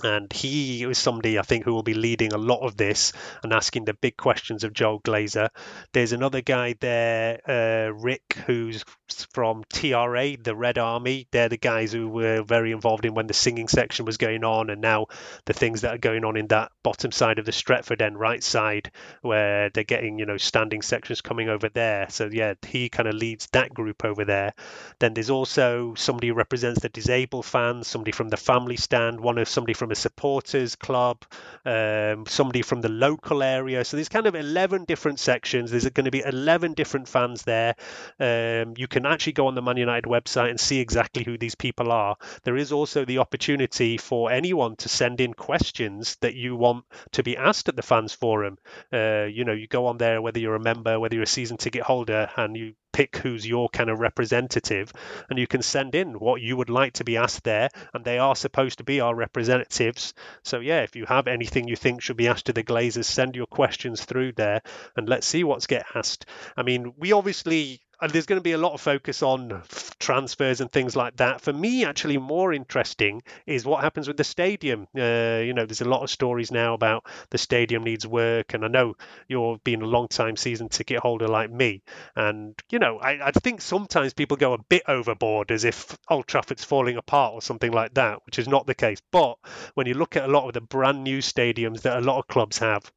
and 0.02 0.32
he 0.32 0.84
is 0.84 0.98
somebody 0.98 1.38
I 1.38 1.42
think 1.42 1.64
who 1.64 1.74
will 1.74 1.82
be 1.82 1.94
leading 1.94 2.32
a 2.32 2.38
lot 2.38 2.60
of 2.60 2.76
this 2.76 3.12
and 3.42 3.52
asking 3.52 3.84
the 3.84 3.94
big 3.94 4.16
questions 4.16 4.64
of 4.64 4.72
Joel 4.72 5.00
Glazer. 5.00 5.48
There's 5.92 6.12
another 6.12 6.40
guy 6.40 6.74
there, 6.80 7.40
uh, 7.46 7.92
Rick, 7.92 8.36
who's 8.46 8.84
from 9.32 9.64
TRA, 9.72 10.36
the 10.36 10.54
Red 10.54 10.78
Army. 10.78 11.26
They're 11.30 11.48
the 11.48 11.56
guys 11.56 11.92
who 11.92 12.08
were 12.08 12.42
very 12.42 12.72
involved 12.72 13.04
in 13.04 13.14
when 13.14 13.26
the 13.26 13.34
singing 13.34 13.68
section 13.68 14.04
was 14.04 14.16
going 14.16 14.44
on, 14.44 14.70
and 14.70 14.80
now 14.80 15.06
the 15.44 15.52
things 15.52 15.82
that 15.82 15.94
are 15.94 15.98
going 15.98 16.24
on 16.24 16.36
in 16.36 16.46
that 16.48 16.72
bottom 16.82 17.12
side 17.12 17.38
of 17.38 17.44
the 17.44 17.52
Stretford 17.52 18.02
end, 18.02 18.18
right 18.18 18.42
side, 18.42 18.90
where 19.22 19.70
they're 19.70 19.84
getting 19.84 20.18
you 20.18 20.26
know 20.26 20.36
standing 20.36 20.82
sections 20.82 21.20
coming 21.20 21.48
over 21.48 21.68
there. 21.68 22.06
So 22.10 22.28
yeah, 22.30 22.54
he 22.66 22.88
kind 22.88 23.08
of 23.08 23.14
leads 23.14 23.48
that 23.52 23.74
group 23.74 24.04
over 24.04 24.24
there. 24.24 24.54
Then 24.98 25.14
there's 25.14 25.30
also 25.30 25.94
somebody 25.94 26.28
who 26.28 26.34
represents 26.34 26.80
the 26.80 26.88
disabled 26.88 27.46
fans, 27.46 27.88
somebody 27.88 28.12
from 28.12 28.28
the 28.28 28.36
family 28.36 28.76
stand, 28.76 29.20
one 29.20 29.38
of 29.38 29.48
somebody 29.48 29.74
from 29.80 29.90
a 29.90 29.94
supporters 29.94 30.76
club, 30.76 31.24
um, 31.64 32.26
somebody 32.26 32.60
from 32.60 32.82
the 32.82 32.90
local 32.90 33.42
area. 33.42 33.82
So 33.82 33.96
there's 33.96 34.10
kind 34.10 34.26
of 34.26 34.34
11 34.34 34.84
different 34.84 35.18
sections. 35.18 35.70
There's 35.70 35.88
going 35.88 36.04
to 36.04 36.10
be 36.10 36.20
11 36.20 36.74
different 36.74 37.08
fans 37.08 37.44
there. 37.44 37.74
Um, 38.20 38.74
you 38.76 38.86
can 38.86 39.06
actually 39.06 39.32
go 39.32 39.46
on 39.46 39.54
the 39.54 39.62
Man 39.62 39.78
United 39.78 40.06
website 40.06 40.50
and 40.50 40.60
see 40.60 40.80
exactly 40.80 41.24
who 41.24 41.38
these 41.38 41.54
people 41.54 41.90
are. 41.90 42.16
There 42.44 42.58
is 42.58 42.72
also 42.72 43.06
the 43.06 43.18
opportunity 43.18 43.96
for 43.96 44.30
anyone 44.30 44.76
to 44.76 44.90
send 44.90 45.18
in 45.18 45.32
questions 45.32 46.18
that 46.20 46.34
you 46.34 46.56
want 46.56 46.84
to 47.12 47.22
be 47.22 47.38
asked 47.38 47.70
at 47.70 47.76
the 47.76 47.82
fans 47.82 48.12
forum. 48.12 48.58
Uh, 48.92 49.24
you 49.32 49.46
know, 49.46 49.54
you 49.54 49.66
go 49.66 49.86
on 49.86 49.96
there, 49.96 50.20
whether 50.20 50.40
you're 50.40 50.56
a 50.56 50.60
member, 50.60 51.00
whether 51.00 51.14
you're 51.14 51.24
a 51.24 51.38
season 51.38 51.56
ticket 51.56 51.84
holder, 51.84 52.28
and 52.36 52.54
you 52.54 52.74
pick 52.92 53.16
who's 53.16 53.46
your 53.46 53.68
kind 53.68 53.90
of 53.90 54.00
representative 54.00 54.92
and 55.28 55.38
you 55.38 55.46
can 55.46 55.62
send 55.62 55.94
in 55.94 56.18
what 56.18 56.40
you 56.40 56.56
would 56.56 56.70
like 56.70 56.94
to 56.94 57.04
be 57.04 57.16
asked 57.16 57.44
there 57.44 57.68
and 57.94 58.04
they 58.04 58.18
are 58.18 58.36
supposed 58.36 58.78
to 58.78 58.84
be 58.84 59.00
our 59.00 59.14
representatives. 59.14 60.14
So 60.42 60.60
yeah 60.60 60.82
if 60.82 60.96
you 60.96 61.06
have 61.06 61.26
anything 61.26 61.68
you 61.68 61.76
think 61.76 62.02
should 62.02 62.16
be 62.16 62.28
asked 62.28 62.46
to 62.46 62.52
the 62.52 62.64
glazers 62.64 63.04
send 63.04 63.36
your 63.36 63.46
questions 63.46 64.04
through 64.04 64.32
there 64.32 64.62
and 64.96 65.08
let's 65.08 65.26
see 65.26 65.44
what's 65.44 65.66
get 65.66 65.86
asked. 65.94 66.26
I 66.56 66.62
mean 66.62 66.94
we 66.96 67.12
obviously 67.12 67.80
there's 68.08 68.26
going 68.26 68.38
to 68.38 68.42
be 68.42 68.52
a 68.52 68.58
lot 68.58 68.72
of 68.72 68.80
focus 68.80 69.22
on 69.22 69.62
transfers 69.98 70.60
and 70.60 70.72
things 70.72 70.96
like 70.96 71.16
that. 71.16 71.40
For 71.40 71.52
me, 71.52 71.84
actually, 71.84 72.18
more 72.18 72.52
interesting 72.52 73.22
is 73.46 73.64
what 73.64 73.82
happens 73.82 74.08
with 74.08 74.16
the 74.16 74.24
stadium. 74.24 74.86
Uh, 74.96 75.42
you 75.44 75.52
know, 75.52 75.66
there's 75.66 75.80
a 75.80 75.88
lot 75.88 76.02
of 76.02 76.10
stories 76.10 76.50
now 76.50 76.74
about 76.74 77.04
the 77.30 77.38
stadium 77.38 77.84
needs 77.84 78.06
work, 78.06 78.54
and 78.54 78.64
I 78.64 78.68
know 78.68 78.96
you're 79.28 79.58
being 79.64 79.82
a 79.82 79.86
long 79.86 80.08
time 80.08 80.36
season 80.36 80.68
ticket 80.68 80.98
holder 80.98 81.28
like 81.28 81.50
me, 81.50 81.82
and 82.16 82.54
you 82.70 82.78
know, 82.78 82.98
I, 82.98 83.28
I 83.28 83.30
think 83.32 83.60
sometimes 83.60 84.14
people 84.14 84.36
go 84.36 84.54
a 84.54 84.62
bit 84.68 84.82
overboard 84.88 85.50
as 85.50 85.64
if 85.64 85.96
Old 86.08 86.26
Trafford's 86.26 86.64
falling 86.64 86.96
apart 86.96 87.34
or 87.34 87.42
something 87.42 87.72
like 87.72 87.94
that, 87.94 88.20
which 88.26 88.38
is 88.38 88.48
not 88.48 88.66
the 88.66 88.74
case. 88.74 89.00
But 89.12 89.36
when 89.74 89.86
you 89.86 89.94
look 89.94 90.16
at 90.16 90.24
a 90.24 90.32
lot 90.32 90.46
of 90.46 90.54
the 90.54 90.60
brand 90.60 91.04
new 91.04 91.18
stadiums 91.18 91.82
that 91.82 91.98
a 91.98 92.00
lot 92.00 92.18
of 92.18 92.26
clubs 92.28 92.58
have, 92.58 92.90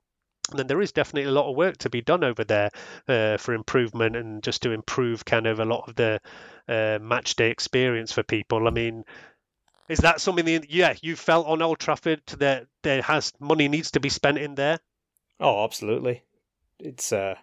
then 0.52 0.68
there 0.68 0.82
is 0.82 0.92
definitely 0.92 1.30
a 1.30 1.34
lot 1.34 1.50
of 1.50 1.56
work 1.56 1.78
to 1.78 1.90
be 1.90 2.02
done 2.02 2.24
over 2.24 2.44
there 2.44 2.70
uh, 3.08 3.38
for 3.38 3.54
improvement 3.54 4.16
and 4.16 4.44
just 4.44 4.62
to 4.64 4.72
improve 4.72 5.26
kind 5.26 5.48
of 5.48 5.60
a 5.60 5.66
lot 5.66 5.88
of 5.88 5.96
the 5.96 6.20
uh, 6.68 7.00
match 7.02 7.36
day 7.36 7.50
experience 7.50 8.12
for 8.12 8.24
people. 8.24 8.68
I 8.68 8.72
mean, 8.72 9.06
is 9.90 10.00
that 10.00 10.22
something 10.22 10.46
that 10.46 10.70
yeah 10.70 10.96
you 11.02 11.16
felt 11.16 11.48
on 11.48 11.62
Old 11.62 11.80
Trafford 11.80 12.26
that 12.38 12.68
there 12.82 13.02
has 13.02 13.34
money 13.40 13.68
needs 13.68 13.92
to 13.92 14.00
be 14.00 14.10
spent 14.10 14.38
in 14.38 14.56
there? 14.56 14.80
Oh, 15.40 15.64
absolutely. 15.64 16.24
It's 16.80 17.14
uh, 17.14 17.36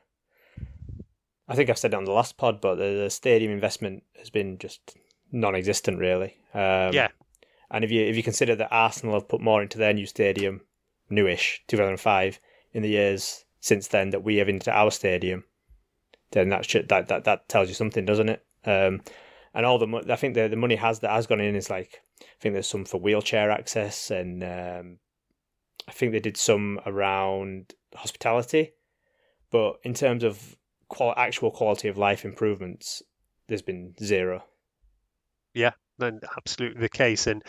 I 1.48 1.54
think 1.54 1.68
I've 1.68 1.78
said 1.78 1.94
it 1.94 1.96
on 1.96 2.04
the 2.04 2.12
last 2.12 2.36
pod, 2.36 2.60
but 2.60 2.76
the, 2.76 3.02
the 3.04 3.10
stadium 3.10 3.50
investment 3.50 4.04
has 4.18 4.30
been 4.30 4.58
just 4.58 4.96
non-existent, 5.32 5.98
really. 5.98 6.36
Um, 6.54 6.92
yeah. 6.92 7.08
And 7.70 7.84
if 7.84 7.90
you 7.90 8.02
if 8.02 8.16
you 8.16 8.22
consider 8.22 8.56
that 8.56 8.72
Arsenal 8.72 9.14
have 9.14 9.28
put 9.28 9.40
more 9.40 9.62
into 9.62 9.78
their 9.78 9.92
new 9.92 10.06
stadium, 10.06 10.60
newish, 11.08 11.62
2005, 11.68 12.38
in 12.72 12.82
the 12.82 12.88
years 12.88 13.44
since 13.60 13.88
then 13.88 14.10
that 14.10 14.24
we 14.24 14.36
have 14.36 14.48
into 14.48 14.70
our 14.72 14.90
stadium, 14.90 15.44
then 16.32 16.48
that 16.50 16.68
should, 16.68 16.88
that 16.88 17.08
that 17.08 17.24
that 17.24 17.48
tells 17.48 17.68
you 17.68 17.74
something, 17.74 18.04
doesn't 18.04 18.28
it? 18.28 18.44
Um, 18.64 19.02
and 19.54 19.66
all 19.66 19.78
the 19.78 20.04
I 20.08 20.16
think 20.16 20.34
the 20.34 20.48
the 20.48 20.56
money 20.56 20.76
has 20.76 21.00
that 21.00 21.10
has 21.10 21.26
gone 21.26 21.40
in 21.40 21.56
is 21.56 21.70
like 21.70 22.02
I 22.20 22.24
think 22.40 22.54
there's 22.54 22.68
some 22.68 22.84
for 22.84 23.00
wheelchair 23.00 23.50
access 23.50 24.10
and 24.10 24.42
um, 24.44 24.98
I 25.88 25.92
think 25.92 26.12
they 26.12 26.20
did 26.20 26.36
some 26.36 26.80
around 26.86 27.74
hospitality, 27.94 28.74
but 29.50 29.78
in 29.82 29.94
terms 29.94 30.22
of 30.22 30.56
qual- 30.88 31.14
actual 31.16 31.50
quality 31.50 31.88
of 31.88 31.98
life 31.98 32.24
improvements, 32.24 33.02
there's 33.48 33.62
been 33.62 33.94
zero. 34.02 34.44
Yeah, 35.54 35.72
then 35.98 36.20
absolutely 36.36 36.80
the 36.80 36.88
case. 36.88 37.26
And 37.26 37.42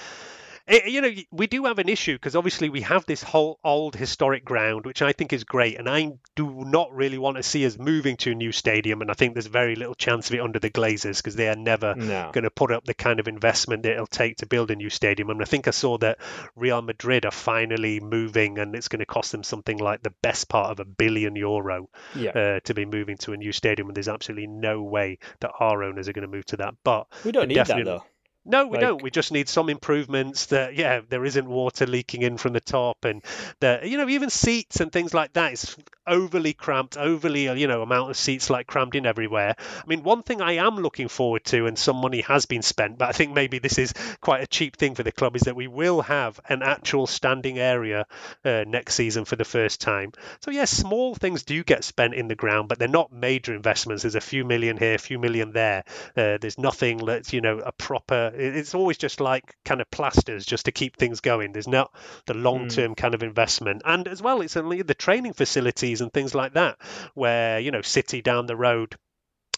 it, 0.71 0.85
you 0.91 1.01
know, 1.01 1.11
we 1.31 1.47
do 1.47 1.65
have 1.65 1.79
an 1.79 1.89
issue 1.89 2.13
because 2.15 2.35
obviously 2.35 2.69
we 2.69 2.81
have 2.81 3.05
this 3.05 3.21
whole 3.21 3.59
old 3.63 3.95
historic 3.95 4.45
ground, 4.45 4.85
which 4.85 5.01
I 5.01 5.11
think 5.11 5.33
is 5.33 5.43
great, 5.43 5.77
and 5.77 5.89
I 5.89 6.13
do 6.35 6.63
not 6.65 6.93
really 6.93 7.17
want 7.17 7.37
to 7.37 7.43
see 7.43 7.65
us 7.65 7.77
moving 7.77 8.17
to 8.17 8.31
a 8.31 8.35
new 8.35 8.51
stadium. 8.51 9.01
And 9.01 9.11
I 9.11 9.13
think 9.13 9.33
there's 9.33 9.47
very 9.47 9.75
little 9.75 9.95
chance 9.95 10.29
of 10.29 10.35
it 10.35 10.41
under 10.41 10.59
the 10.59 10.69
Glazers 10.69 11.17
because 11.17 11.35
they 11.35 11.49
are 11.49 11.55
never 11.55 11.93
No. 11.95 12.31
going 12.33 12.43
to 12.45 12.49
put 12.49 12.71
up 12.71 12.85
the 12.85 12.93
kind 12.93 13.19
of 13.19 13.27
investment 13.27 13.83
that 13.83 13.93
it'll 13.93 14.07
take 14.07 14.37
to 14.37 14.45
build 14.45 14.71
a 14.71 14.75
new 14.75 14.89
stadium. 14.89 15.29
And 15.29 15.41
I 15.41 15.45
think 15.45 15.67
I 15.67 15.71
saw 15.71 15.97
that 15.99 16.19
Real 16.55 16.81
Madrid 16.81 17.25
are 17.25 17.31
finally 17.31 17.99
moving, 17.99 18.57
and 18.57 18.75
it's 18.75 18.87
going 18.87 18.99
to 18.99 19.05
cost 19.05 19.31
them 19.31 19.43
something 19.43 19.77
like 19.77 20.03
the 20.03 20.13
best 20.21 20.47
part 20.49 20.71
of 20.71 20.79
a 20.79 20.85
billion 20.85 21.35
euro 21.35 21.89
Yeah. 22.15 22.31
uh, 22.31 22.59
to 22.61 22.73
be 22.73 22.85
moving 22.85 23.17
to 23.17 23.33
a 23.33 23.37
new 23.37 23.51
stadium. 23.51 23.89
And 23.89 23.95
there's 23.95 24.07
absolutely 24.07 24.47
no 24.47 24.81
way 24.83 25.19
that 25.41 25.51
our 25.59 25.83
owners 25.83 26.07
are 26.07 26.13
going 26.13 26.27
to 26.29 26.33
move 26.35 26.45
to 26.47 26.57
that. 26.57 26.75
But 26.83 27.07
We 27.25 27.31
don't 27.31 27.47
need 27.47 27.57
that 27.57 27.83
though. 27.83 28.03
No, 28.45 28.65
we 28.65 28.77
Like- 28.77 28.81
don't. 28.81 29.01
We 29.01 29.11
just 29.11 29.31
need 29.31 29.49
some 29.49 29.69
improvements 29.69 30.47
that, 30.47 30.75
yeah, 30.75 31.01
there 31.09 31.25
isn't 31.25 31.47
water 31.47 31.85
leaking 31.85 32.21
in 32.23 32.37
from 32.37 32.53
the 32.53 32.59
top 32.59 33.05
and 33.05 33.21
that, 33.59 33.87
you 33.87 33.97
know, 33.97 34.09
even 34.09 34.29
seats 34.29 34.79
and 34.79 34.91
things 34.91 35.13
like 35.13 35.33
that 35.33 35.53
is 35.53 35.75
overly 36.07 36.53
cramped, 36.53 36.97
overly, 36.97 37.47
uh, 37.47 37.53
you 37.53 37.67
know, 37.67 37.81
amount 37.83 38.09
of 38.09 38.17
seats 38.17 38.49
like 38.49 38.65
crammed 38.65 38.95
in 38.95 39.05
everywhere. 39.05 39.55
I 39.59 39.83
mean, 39.85 40.03
one 40.03 40.23
thing 40.23 40.41
I 40.41 40.53
am 40.53 40.77
looking 40.77 41.07
forward 41.07 41.45
to, 41.45 41.67
and 41.67 41.77
some 41.77 41.97
money 41.97 42.21
has 42.21 42.45
been 42.47 42.63
spent, 42.63 42.97
but 42.97 43.07
I 43.09 43.11
think 43.11 43.33
maybe 43.33 43.59
this 43.59 43.77
is 43.77 43.93
quite 44.19 44.41
a 44.41 44.47
cheap 44.47 44.75
thing 44.75 44.95
for 44.95 45.03
the 45.03 45.11
club, 45.11 45.35
is 45.35 45.43
that 45.43 45.55
we 45.55 45.67
will 45.67 46.01
have 46.01 46.39
an 46.49 46.63
actual 46.63 47.05
standing 47.05 47.59
area 47.59 48.07
uh, 48.43 48.63
next 48.67 48.95
season 48.95 49.25
for 49.25 49.35
the 49.35 49.45
first 49.45 49.79
time. 49.79 50.11
So, 50.41 50.49
yes, 50.51 50.71
small 50.71 51.13
things 51.13 51.43
do 51.43 51.63
get 51.63 51.83
spent 51.83 52.15
in 52.15 52.27
the 52.27 52.35
ground, 52.35 52.67
but 52.67 52.79
they're 52.79 52.87
not 52.87 53.13
major 53.13 53.53
investments. 53.53 54.01
There's 54.03 54.15
a 54.15 54.21
few 54.21 54.43
million 54.43 54.77
here, 54.77 54.95
a 54.95 54.97
few 54.97 55.19
million 55.19 55.51
there. 55.53 55.83
Uh, 56.17 56.37
there's 56.41 56.57
nothing 56.57 56.97
that's, 56.97 57.31
you 57.31 57.41
know, 57.41 57.59
a 57.59 57.71
proper, 57.71 58.30
it- 58.35 58.55
it's 58.55 58.75
always 58.75 58.97
just 58.97 59.19
like 59.19 59.55
kind 59.65 59.81
of 59.81 59.89
plasters 59.91 60.45
just 60.45 60.65
to 60.65 60.71
keep 60.71 60.97
things 60.97 61.19
going. 61.19 61.51
There's 61.51 61.67
not 61.67 61.93
the 62.25 62.33
hmm. 62.33 62.43
long 62.43 62.67
term 62.67 62.95
kind 62.95 63.13
of 63.13 63.23
investment. 63.23 63.81
And 63.85 64.07
as 64.07 64.21
well, 64.21 64.41
it's 64.41 64.57
only 64.57 64.81
the 64.81 64.93
training 64.93 65.33
facilities 65.33 66.01
and 66.01 66.11
things 66.11 66.35
like 66.35 66.53
that, 66.53 66.77
where, 67.13 67.59
you 67.59 67.71
know, 67.71 67.81
City 67.81 68.21
down 68.21 68.45
the 68.45 68.55
road 68.55 68.97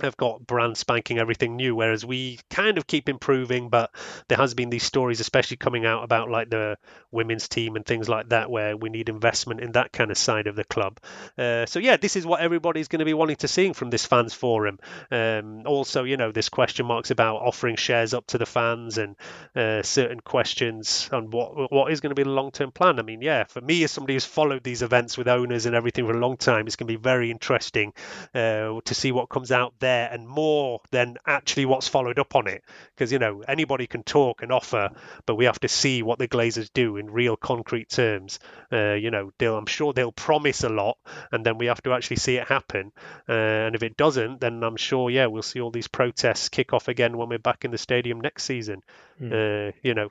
have 0.01 0.17
got 0.17 0.45
brand 0.45 0.75
spanking 0.75 1.19
everything 1.19 1.55
new 1.55 1.75
whereas 1.75 2.03
we 2.03 2.39
kind 2.49 2.79
of 2.79 2.87
keep 2.87 3.07
improving 3.07 3.69
but 3.69 3.91
there 4.27 4.37
has 4.37 4.55
been 4.55 4.71
these 4.71 4.83
stories 4.83 5.19
especially 5.19 5.55
coming 5.55 5.85
out 5.85 6.03
about 6.03 6.31
like 6.31 6.49
the 6.49 6.75
women's 7.11 7.47
team 7.47 7.75
and 7.75 7.85
things 7.85 8.09
like 8.09 8.29
that 8.29 8.49
where 8.49 8.75
we 8.75 8.89
need 8.89 9.07
investment 9.07 9.61
in 9.61 9.73
that 9.73 9.91
kind 9.91 10.09
of 10.09 10.17
side 10.17 10.47
of 10.47 10.55
the 10.55 10.63
club. 10.63 10.99
Uh, 11.37 11.65
so 11.67 11.77
yeah 11.77 11.95
this 11.97 12.15
is 12.15 12.25
what 12.25 12.41
everybody's 12.41 12.87
going 12.87 12.99
to 12.99 13.05
be 13.05 13.13
wanting 13.13 13.35
to 13.35 13.47
see 13.47 13.71
from 13.73 13.91
this 13.91 14.05
fans 14.05 14.33
forum. 14.33 14.79
Um, 15.11 15.61
also 15.67 16.03
you 16.03 16.17
know 16.17 16.31
there's 16.31 16.49
question 16.49 16.87
marks 16.87 17.11
about 17.11 17.37
offering 17.37 17.75
shares 17.75 18.15
up 18.15 18.25
to 18.27 18.39
the 18.39 18.47
fans 18.47 18.97
and 18.97 19.15
uh, 19.55 19.83
certain 19.83 20.19
questions 20.21 21.07
on 21.11 21.29
what 21.29 21.71
what 21.71 21.91
is 21.91 22.01
going 22.01 22.09
to 22.09 22.15
be 22.15 22.23
the 22.23 22.29
long-term 22.29 22.71
plan. 22.71 22.99
I 22.99 23.03
mean 23.03 23.21
yeah 23.21 23.43
for 23.43 23.61
me 23.61 23.83
as 23.83 23.91
somebody 23.91 24.15
who's 24.15 24.25
followed 24.25 24.63
these 24.63 24.81
events 24.81 25.19
with 25.19 25.27
owners 25.27 25.67
and 25.67 25.75
everything 25.75 26.07
for 26.07 26.13
a 26.13 26.19
long 26.19 26.37
time 26.37 26.65
it's 26.65 26.77
going 26.77 26.87
to 26.87 26.97
be 26.97 27.01
very 27.01 27.29
interesting 27.29 27.93
uh, 28.33 28.81
to 28.83 28.95
see 28.95 29.11
what 29.11 29.29
comes 29.29 29.51
out 29.51 29.73
there 29.83 30.09
and 30.11 30.27
more 30.27 30.79
than 30.91 31.17
actually 31.27 31.65
what's 31.65 31.87
followed 31.87 32.17
up 32.17 32.35
on 32.35 32.47
it. 32.47 32.63
Because, 32.95 33.11
you 33.11 33.19
know, 33.19 33.43
anybody 33.47 33.85
can 33.85 34.03
talk 34.03 34.41
and 34.41 34.51
offer, 34.51 34.89
but 35.25 35.35
we 35.35 35.45
have 35.45 35.59
to 35.59 35.67
see 35.67 36.01
what 36.01 36.19
the 36.19 36.27
Glazers 36.27 36.69
do 36.73 36.97
in 36.97 37.11
real 37.11 37.35
concrete 37.35 37.89
terms. 37.89 38.39
Uh, 38.71 38.93
you 38.93 39.11
know, 39.11 39.31
they'll, 39.37 39.57
I'm 39.57 39.65
sure 39.65 39.93
they'll 39.93 40.11
promise 40.11 40.63
a 40.63 40.69
lot 40.69 40.97
and 41.31 41.45
then 41.45 41.57
we 41.57 41.67
have 41.67 41.83
to 41.83 41.93
actually 41.93 42.17
see 42.17 42.37
it 42.37 42.47
happen. 42.47 42.91
Uh, 43.27 43.33
and 43.33 43.75
if 43.75 43.83
it 43.83 43.97
doesn't, 43.97 44.41
then 44.41 44.63
I'm 44.63 44.77
sure, 44.77 45.09
yeah, 45.09 45.27
we'll 45.27 45.43
see 45.43 45.61
all 45.61 45.71
these 45.71 45.87
protests 45.87 46.49
kick 46.49 46.73
off 46.73 46.87
again 46.87 47.17
when 47.17 47.29
we're 47.29 47.39
back 47.39 47.65
in 47.65 47.71
the 47.71 47.77
stadium 47.77 48.21
next 48.21 48.43
season. 48.45 48.81
Uh, 49.21 49.71
you 49.83 49.93
know, 49.93 50.09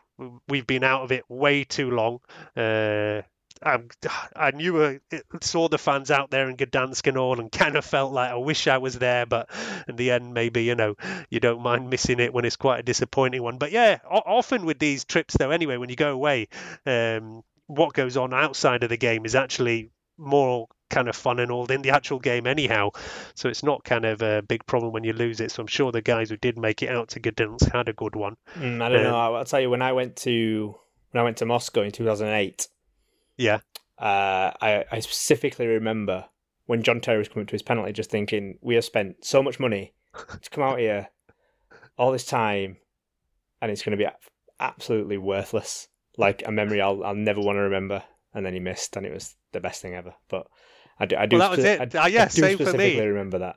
we've 0.49 0.67
been 0.67 0.85
out 0.85 1.03
of 1.03 1.13
it 1.13 1.25
way 1.29 1.65
too 1.65 1.91
long. 1.91 2.21
Uh, 2.57 3.23
I'm, 3.65 3.89
I 4.35 4.51
knew 4.51 4.81
uh, 4.83 4.95
saw 5.41 5.69
the 5.69 5.79
fans 5.79 6.11
out 6.11 6.31
there 6.31 6.49
in 6.49 6.57
Gdansk 6.57 7.07
and 7.07 7.17
all, 7.17 7.39
and 7.41 7.51
kind 7.53 7.77
of 7.77 7.85
felt 7.85 8.13
like 8.13 8.31
I 8.31 8.37
wish 8.37 8.67
I 8.67 8.79
was 8.79 8.99
there. 8.99 9.27
But 9.27 9.49
in 9.89 9.97
the 9.97 10.11
end, 10.11 10.35
maybe 10.35 10.65
you 10.65 10.75
know 10.75 10.97
you 11.31 11.41
don't 11.41 11.63
mind 11.63 11.89
missing 11.91 12.21
it 12.21 12.33
when 12.35 12.45
it's 12.45 12.57
quite 12.57 12.81
a 12.81 12.83
disappointing 12.83 13.43
one. 13.43 13.59
But 13.59 13.73
yeah, 13.73 13.99
o- 14.11 14.23
often 14.27 14.67
with 14.67 14.79
these 14.79 15.05
trips 15.05 15.37
though, 15.37 15.51
anyway, 15.51 15.77
when 15.77 15.91
you 15.91 15.97
go 15.97 16.13
away, 16.13 16.49
um, 16.87 17.43
what 17.67 17.93
goes 17.95 18.17
on 18.17 18.35
outside 18.35 18.83
of 18.83 18.91
the 18.91 18.97
game 18.97 19.25
is 19.25 19.35
actually 19.35 19.91
more 20.19 20.69
kind 20.91 21.09
of 21.09 21.17
fun 21.17 21.41
and 21.41 21.51
all 21.51 21.65
than 21.65 21.81
the 21.81 21.91
actual 21.91 22.19
game 22.19 22.47
anyhow. 22.47 22.91
So 23.35 23.49
it's 23.49 23.63
not 23.63 23.83
kind 23.83 24.05
of 24.05 24.21
a 24.21 24.43
big 24.43 24.67
problem 24.67 24.93
when 24.93 25.05
you 25.05 25.15
lose 25.15 25.41
it. 25.41 25.51
So 25.51 25.63
I'm 25.63 25.67
sure 25.67 25.91
the 25.91 26.03
guys 26.03 26.29
who 26.29 26.37
did 26.37 26.59
make 26.59 26.83
it 26.83 26.91
out 26.91 27.09
to 27.11 27.21
Gdansk 27.21 27.73
had 27.73 27.89
a 27.89 27.95
good 27.95 28.15
one. 28.15 28.37
Mm, 28.59 28.83
I 28.83 28.89
don't 28.91 28.99
Um, 28.99 29.05
know. 29.05 29.35
I'll 29.37 29.45
tell 29.47 29.61
you 29.61 29.71
when 29.71 29.81
I 29.81 29.93
went 29.93 30.17
to 30.17 30.75
when 31.13 31.21
I 31.21 31.25
went 31.25 31.39
to 31.39 31.47
Moscow 31.47 31.81
in 31.83 31.93
2008. 31.93 32.69
Yeah. 33.37 33.61
Uh, 33.99 34.53
I, 34.61 34.85
I 34.91 35.01
specifically 35.01 35.67
remember 35.67 36.27
when 36.67 36.83
John 36.83 37.01
Terry 37.01 37.19
was 37.19 37.29
coming 37.29 37.47
to 37.47 37.53
his 37.53 37.63
penalty, 37.63 37.93
just 37.93 38.11
thinking 38.11 38.59
we 38.61 38.75
have 38.75 38.85
spent 38.85 39.25
so 39.25 39.43
much 39.43 39.61
money 39.61 39.95
to 40.43 40.51
come 40.51 40.65
out 40.65 40.79
here 40.79 41.09
all 41.97 42.13
this 42.13 42.25
time, 42.27 42.79
and 43.61 43.71
it's 43.71 43.83
going 43.83 43.97
to 43.97 44.03
be 44.05 44.11
absolutely 44.61 45.19
worthless. 45.19 45.89
Like 46.19 46.43
a 46.47 46.53
memory 46.53 46.81
I'll 46.81 47.03
I'll 47.05 47.15
never 47.15 47.41
want 47.41 47.57
to 47.57 47.63
remember. 47.63 48.03
And 48.35 48.45
then 48.47 48.55
he 48.55 48.61
missed, 48.61 48.97
and 48.97 49.05
it 49.07 49.13
was 49.13 49.35
the 49.53 49.61
best 49.61 49.83
thing 49.83 49.95
ever. 49.95 50.15
But 50.29 50.47
I 50.99 51.05
do, 51.07 51.17
I 51.17 51.27
do 51.27 51.37
Well, 51.39 51.51
that 51.51 51.57
was 51.57 51.65
spe- 51.65 51.81
it. 51.81 51.95
I, 51.95 52.05
Uh, 52.05 52.07
yeah, 52.07 52.23
I 52.23 52.25
do 52.27 52.31
same 52.31 52.57
for 52.57 52.65
me. 52.65 52.69
specifically 52.71 53.07
remember 53.09 53.39
that. 53.41 53.57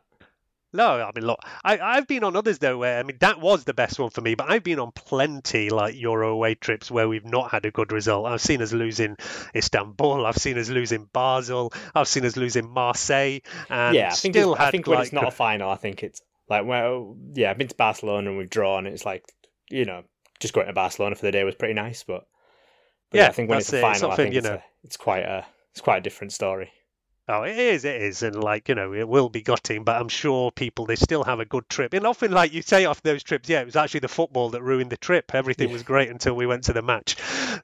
No, 0.76 1.02
I 1.02 1.12
mean, 1.16 1.26
look, 1.26 1.40
I, 1.64 1.80
I've 1.80 2.08
been 2.08 2.24
on 2.24 2.36
others 2.36 2.60
though 2.60 2.78
where 2.78 3.00
I 3.00 3.04
mean 3.04 3.18
that 3.20 3.40
was 3.40 3.64
the 3.64 3.74
best 3.74 4.00
one 4.00 4.10
for 4.10 4.22
me, 4.22 4.36
but 4.36 4.50
I've 4.50 4.64
been 4.64 4.80
on 4.80 4.92
plenty 4.92 5.70
like 5.70 5.96
Euro 5.96 6.32
away 6.32 6.56
trips 6.56 6.92
where 6.92 7.08
we've 7.08 7.26
not 7.26 7.52
had 7.52 7.66
a 7.66 7.72
good 7.72 7.92
result. 7.92 8.28
I've 8.28 8.42
seen 8.42 8.62
us 8.62 8.74
losing 8.74 9.18
Istanbul, 9.56 10.26
I've 10.26 10.38
seen 10.38 10.58
us 10.58 10.70
losing 10.70 11.10
Basel, 11.12 11.74
I've 11.94 12.08
seen 12.08 12.26
us 12.26 12.38
losing 12.38 12.70
Marseille, 12.70 13.40
and 13.70 13.96
yeah, 13.96 14.08
I 14.08 14.16
think, 14.16 14.36
still 14.36 14.56
had 14.56 14.68
I 14.68 14.72
think 14.72 14.88
when 14.88 14.98
like 14.98 15.08
it's 15.08 15.14
not 15.14 15.28
a 15.28 15.32
final, 15.32 15.70
I 15.70 15.76
think 15.76 16.04
it's 16.04 16.22
like 16.50 16.66
well, 16.66 17.16
yeah, 17.34 17.50
I've 17.50 17.58
been 17.58 17.68
to 17.68 17.76
Barcelona 17.76 18.30
and 18.30 18.38
we've 18.38 18.50
drawn. 18.50 18.86
It's 18.86 19.06
like 19.06 19.24
you 19.70 19.86
know, 19.86 20.04
just 20.40 20.54
going 20.54 20.68
to 20.68 20.74
Barcelona 20.74 21.16
for 21.16 21.26
the 21.26 21.32
day 21.32 21.44
was 21.44 21.56
pretty 21.56 21.74
nice, 21.74 22.04
but, 22.04 22.28
but 23.12 23.18
Yeah, 23.18 23.28
I 23.28 23.32
think 23.32 23.50
when 23.50 23.60
it's 23.60 23.74
a 23.74 23.78
it. 23.78 23.80
It's 23.80 24.00
final, 24.00 24.12
I 24.12 24.16
think 24.16 24.34
you 24.34 24.40
it's, 24.40 24.48
know. 24.48 24.56
a, 24.56 24.64
it's 24.84 24.98
quite 24.98 25.24
a 25.24 25.46
it's 25.72 25.82
quite 25.82 25.98
a 25.98 26.02
different 26.02 26.34
story. 26.34 26.72
Oh, 27.28 27.42
it 27.42 27.58
is, 27.58 27.86
it 27.86 28.00
is, 28.04 28.22
and 28.22 28.44
like 28.44 28.70
you 28.70 28.76
know, 28.76 28.94
it 28.94 29.08
will 29.08 29.30
be 29.30 29.42
gutting, 29.42 29.84
but 29.84 30.00
I'm 30.00 30.10
sure 30.10 30.52
people 30.52 30.86
they 30.86 30.96
still 30.96 31.24
have 31.24 31.40
a 31.40 31.46
good 31.46 31.68
trip. 31.70 31.94
And 31.94 32.06
often, 32.06 32.32
like 32.32 32.54
you 32.54 32.62
say, 32.62 32.86
off 32.86 33.02
those 33.02 33.24
trips, 33.24 33.50
yeah, 33.50 33.62
it 33.62 33.66
was 33.66 33.76
actually 33.76 34.02
the 34.02 34.08
football 34.08 34.52
that 34.52 34.62
ruined 34.62 34.92
the 34.92 34.98
trip. 34.98 35.34
Everything 35.34 35.72
was 35.72 35.82
great 35.82 36.10
until 36.10 36.36
we 36.36 36.46
went 36.46 36.66
to 36.66 36.74
the 36.74 36.84
match. 36.84 37.16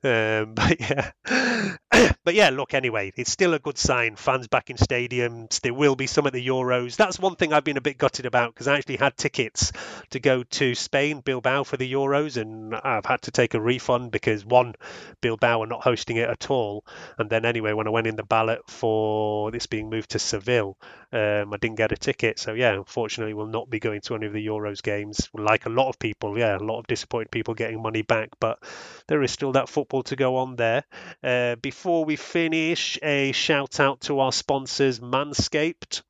Um, 0.04 0.56
but 0.56 0.80
yeah, 0.80 2.12
but 2.24 2.36
yeah, 2.36 2.50
look, 2.50 2.74
anyway, 2.74 3.12
it's 3.16 3.32
still 3.32 3.54
a 3.54 3.60
good 3.60 3.78
sign. 3.78 4.16
Fans 4.16 4.48
back 4.48 4.70
in 4.70 4.78
stadiums. 4.78 5.60
There 5.62 5.74
will 5.74 5.96
be 5.96 6.08
some 6.08 6.28
at 6.28 6.34
the 6.34 6.46
Euros. 6.46 6.96
That's 6.96 7.20
one 7.20 7.36
thing 7.36 7.52
I've 7.52 7.64
been 7.64 7.78
a 7.78 7.82
bit 7.82 7.98
gutted 7.98 8.26
about 8.26 8.54
because 8.54 8.68
I 8.68 8.78
actually 8.78 8.98
had 8.98 9.18
tickets 9.18 9.72
to 10.12 10.20
go 10.20 10.44
to 10.44 10.76
Spain, 10.76 11.22
Bilbao 11.22 11.64
for 11.64 11.78
the 11.78 11.92
Euros, 11.92 12.40
and 12.40 12.76
I've 12.76 13.06
had 13.06 13.24
to 13.24 13.32
take 13.32 13.54
a 13.54 13.62
refund 13.62 14.12
because 14.12 14.46
one, 14.46 14.76
Bilbao 15.22 15.64
are 15.64 15.68
not 15.68 15.84
hosting 15.84 16.18
it 16.18 16.30
at 16.30 16.50
all, 16.50 16.86
and 17.18 17.30
then 17.30 17.46
anyway, 17.46 17.74
when 17.74 17.88
I 17.88 17.92
went 17.92 18.08
in 18.08 18.16
the 18.16 18.24
ballot 18.24 18.62
for 18.70 19.52
this 19.52 19.66
being 19.66 19.90
moved 19.90 20.12
to 20.12 20.20
Seville, 20.20 20.78
um, 21.14 21.54
I 21.54 21.58
didn't 21.58 21.76
get 21.76 21.92
a 21.92 21.98
ticket. 21.98 22.40
So 22.40 22.54
yeah, 22.54 22.74
unfortunately, 22.74 23.34
we'll 23.34 23.48
not 23.48 23.70
be 23.70 23.80
going 23.80 24.02
to 24.02 24.16
any 24.16 24.28
of 24.28 24.34
the 24.34 24.46
Euros 24.46 24.82
games. 24.82 25.30
Like 25.34 25.66
a 25.66 25.70
lot 25.70 25.90
of 25.90 26.00
people, 26.00 26.38
yeah, 26.38 26.58
a 26.58 26.60
lot 26.60 26.80
of 26.80 26.88
disappointed 26.88 27.32
people 27.32 27.54
getting 27.54 27.82
money 27.82 28.02
back, 28.02 28.30
but 28.40 28.60
there 29.08 29.22
is 29.24 29.32
still 29.32 29.52
that 29.54 29.70
football 29.70 30.04
to 30.04 30.16
go 30.16 30.38
on 30.38 30.56
there. 30.56 30.84
Uh, 31.24 31.56
before 31.56 32.06
we 32.06 32.11
finish, 32.16 32.98
a 33.02 33.32
shout 33.32 33.80
out 33.80 34.02
to 34.02 34.20
our 34.20 34.32
sponsors, 34.32 35.00
Manscaped. 35.00 36.02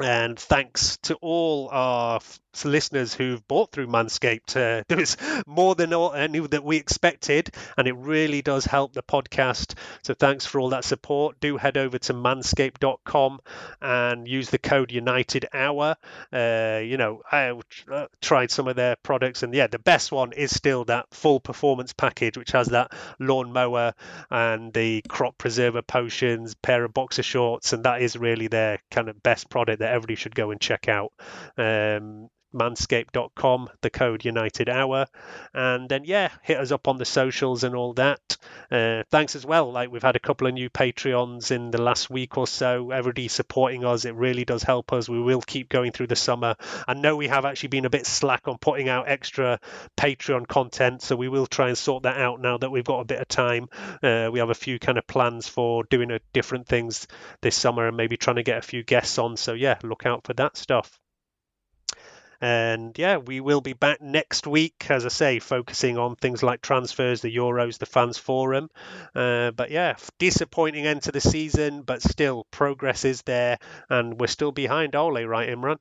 And 0.00 0.38
thanks 0.38 0.96
to 1.02 1.14
all 1.16 1.68
our 1.70 2.20
listeners 2.64 3.14
who've 3.14 3.46
bought 3.48 3.72
through 3.72 3.86
Manscaped. 3.86 4.56
Uh, 4.56 4.84
there 4.88 4.98
was 4.98 5.16
more 5.46 5.74
than 5.74 5.92
all, 5.92 6.12
any 6.12 6.40
that 6.40 6.64
we 6.64 6.76
expected, 6.76 7.50
and 7.76 7.88
it 7.88 7.96
really 7.96 8.42
does 8.42 8.64
help 8.64 8.92
the 8.92 9.02
podcast. 9.02 9.74
So 10.02 10.14
thanks 10.14 10.46
for 10.46 10.60
all 10.60 10.70
that 10.70 10.84
support. 10.84 11.40
Do 11.40 11.56
head 11.56 11.76
over 11.76 11.98
to 11.98 12.14
manscaped.com 12.14 13.40
and 13.80 14.28
use 14.28 14.50
the 14.50 14.58
code 14.58 14.92
United 14.92 15.46
Hour. 15.52 15.96
Uh, 16.32 16.80
you 16.82 16.96
know, 16.96 17.22
I 17.30 17.54
uh, 17.90 18.06
tried 18.20 18.50
some 18.50 18.68
of 18.68 18.76
their 18.76 18.96
products, 18.96 19.42
and 19.42 19.54
yeah, 19.54 19.66
the 19.66 19.78
best 19.78 20.12
one 20.12 20.32
is 20.32 20.54
still 20.54 20.84
that 20.86 21.06
full 21.12 21.40
performance 21.40 21.92
package, 21.92 22.36
which 22.36 22.52
has 22.52 22.68
that 22.68 22.92
lawn 23.18 23.52
mower 23.52 23.94
and 24.30 24.72
the 24.72 25.02
crop 25.08 25.38
preserver 25.38 25.82
potions, 25.82 26.54
pair 26.54 26.84
of 26.84 26.94
boxer 26.94 27.22
shorts, 27.22 27.72
and 27.72 27.84
that 27.84 28.02
is 28.02 28.16
really 28.16 28.48
their 28.48 28.78
kind 28.90 29.08
of 29.08 29.22
best 29.22 29.50
product 29.50 29.80
that 29.80 29.92
everybody 29.92 30.14
should 30.14 30.34
go 30.34 30.50
and 30.50 30.60
check 30.60 30.88
out. 30.88 31.12
Um, 31.56 32.28
manscaped.com, 32.54 33.68
the 33.82 33.90
code 33.90 34.24
United 34.24 34.68
Hour, 34.68 35.06
and 35.54 35.88
then 35.88 36.04
yeah, 36.04 36.30
hit 36.42 36.58
us 36.58 36.72
up 36.72 36.88
on 36.88 36.96
the 36.96 37.04
socials 37.04 37.64
and 37.64 37.74
all 37.74 37.92
that. 37.94 38.36
Uh, 38.70 39.02
thanks 39.10 39.36
as 39.36 39.44
well. 39.44 39.70
Like 39.72 39.90
we've 39.90 40.02
had 40.02 40.16
a 40.16 40.20
couple 40.20 40.46
of 40.46 40.54
new 40.54 40.70
Patreons 40.70 41.50
in 41.50 41.70
the 41.70 41.80
last 41.80 42.10
week 42.10 42.38
or 42.38 42.46
so. 42.46 42.90
Everybody 42.90 43.28
supporting 43.28 43.84
us, 43.84 44.04
it 44.04 44.14
really 44.14 44.44
does 44.44 44.62
help 44.62 44.92
us. 44.92 45.08
We 45.08 45.20
will 45.20 45.42
keep 45.42 45.68
going 45.68 45.92
through 45.92 46.08
the 46.08 46.16
summer. 46.16 46.56
I 46.86 46.94
know 46.94 47.16
we 47.16 47.28
have 47.28 47.44
actually 47.44 47.70
been 47.70 47.84
a 47.84 47.90
bit 47.90 48.06
slack 48.06 48.48
on 48.48 48.58
putting 48.58 48.88
out 48.88 49.08
extra 49.08 49.60
Patreon 49.96 50.46
content, 50.46 51.02
so 51.02 51.16
we 51.16 51.28
will 51.28 51.46
try 51.46 51.68
and 51.68 51.78
sort 51.78 52.04
that 52.04 52.18
out 52.18 52.40
now 52.40 52.58
that 52.58 52.70
we've 52.70 52.84
got 52.84 53.00
a 53.00 53.04
bit 53.04 53.20
of 53.20 53.28
time. 53.28 53.68
Uh, 54.02 54.28
we 54.32 54.38
have 54.38 54.50
a 54.50 54.54
few 54.54 54.78
kind 54.78 54.98
of 54.98 55.06
plans 55.06 55.48
for 55.48 55.84
doing 55.84 56.10
a, 56.10 56.20
different 56.32 56.66
things 56.66 57.06
this 57.42 57.56
summer 57.56 57.88
and 57.88 57.96
maybe 57.96 58.16
trying 58.16 58.36
to 58.36 58.42
get 58.42 58.58
a 58.58 58.62
few 58.62 58.82
guests 58.82 59.18
on. 59.18 59.36
So 59.36 59.52
yeah, 59.52 59.78
look 59.82 60.06
out 60.06 60.24
for 60.24 60.34
that 60.34 60.56
stuff. 60.56 60.98
And 62.40 62.96
yeah, 62.96 63.16
we 63.16 63.40
will 63.40 63.60
be 63.60 63.72
back 63.72 64.00
next 64.00 64.46
week, 64.46 64.86
as 64.90 65.04
I 65.04 65.08
say, 65.08 65.38
focusing 65.40 65.98
on 65.98 66.14
things 66.14 66.42
like 66.42 66.62
transfers, 66.62 67.20
the 67.20 67.34
Euros, 67.34 67.78
the 67.78 67.86
fans 67.86 68.16
forum. 68.16 68.70
Uh, 69.14 69.50
but 69.50 69.70
yeah, 69.70 69.96
disappointing 70.18 70.86
end 70.86 71.02
to 71.02 71.12
the 71.12 71.20
season, 71.20 71.82
but 71.82 72.02
still 72.02 72.46
progress 72.50 73.04
is 73.04 73.22
there, 73.22 73.58
and 73.90 74.20
we're 74.20 74.28
still 74.28 74.52
behind 74.52 74.94
Ole, 74.94 75.24
right, 75.24 75.48
Imran? 75.48 75.78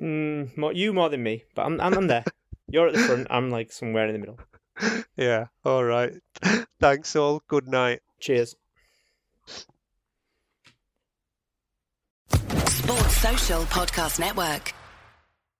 Mm, 0.00 0.56
more, 0.56 0.72
you 0.72 0.92
more 0.92 1.10
than 1.10 1.22
me, 1.22 1.44
but 1.54 1.66
I'm, 1.66 1.80
I'm, 1.80 1.94
I'm 1.94 2.06
there. 2.06 2.24
You're 2.68 2.88
at 2.88 2.94
the 2.94 3.00
front. 3.00 3.26
I'm 3.30 3.50
like 3.50 3.72
somewhere 3.72 4.06
in 4.06 4.12
the 4.12 4.18
middle. 4.18 4.38
yeah. 5.16 5.46
All 5.64 5.84
right. 5.84 6.14
Thanks 6.80 7.16
all. 7.16 7.42
Good 7.48 7.66
night. 7.66 8.00
Cheers. 8.20 8.54
Sports 12.28 13.16
Social 13.16 13.62
Podcast 13.64 14.20
Network. 14.20 14.72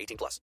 18 0.00 0.16
plus. 0.16 0.40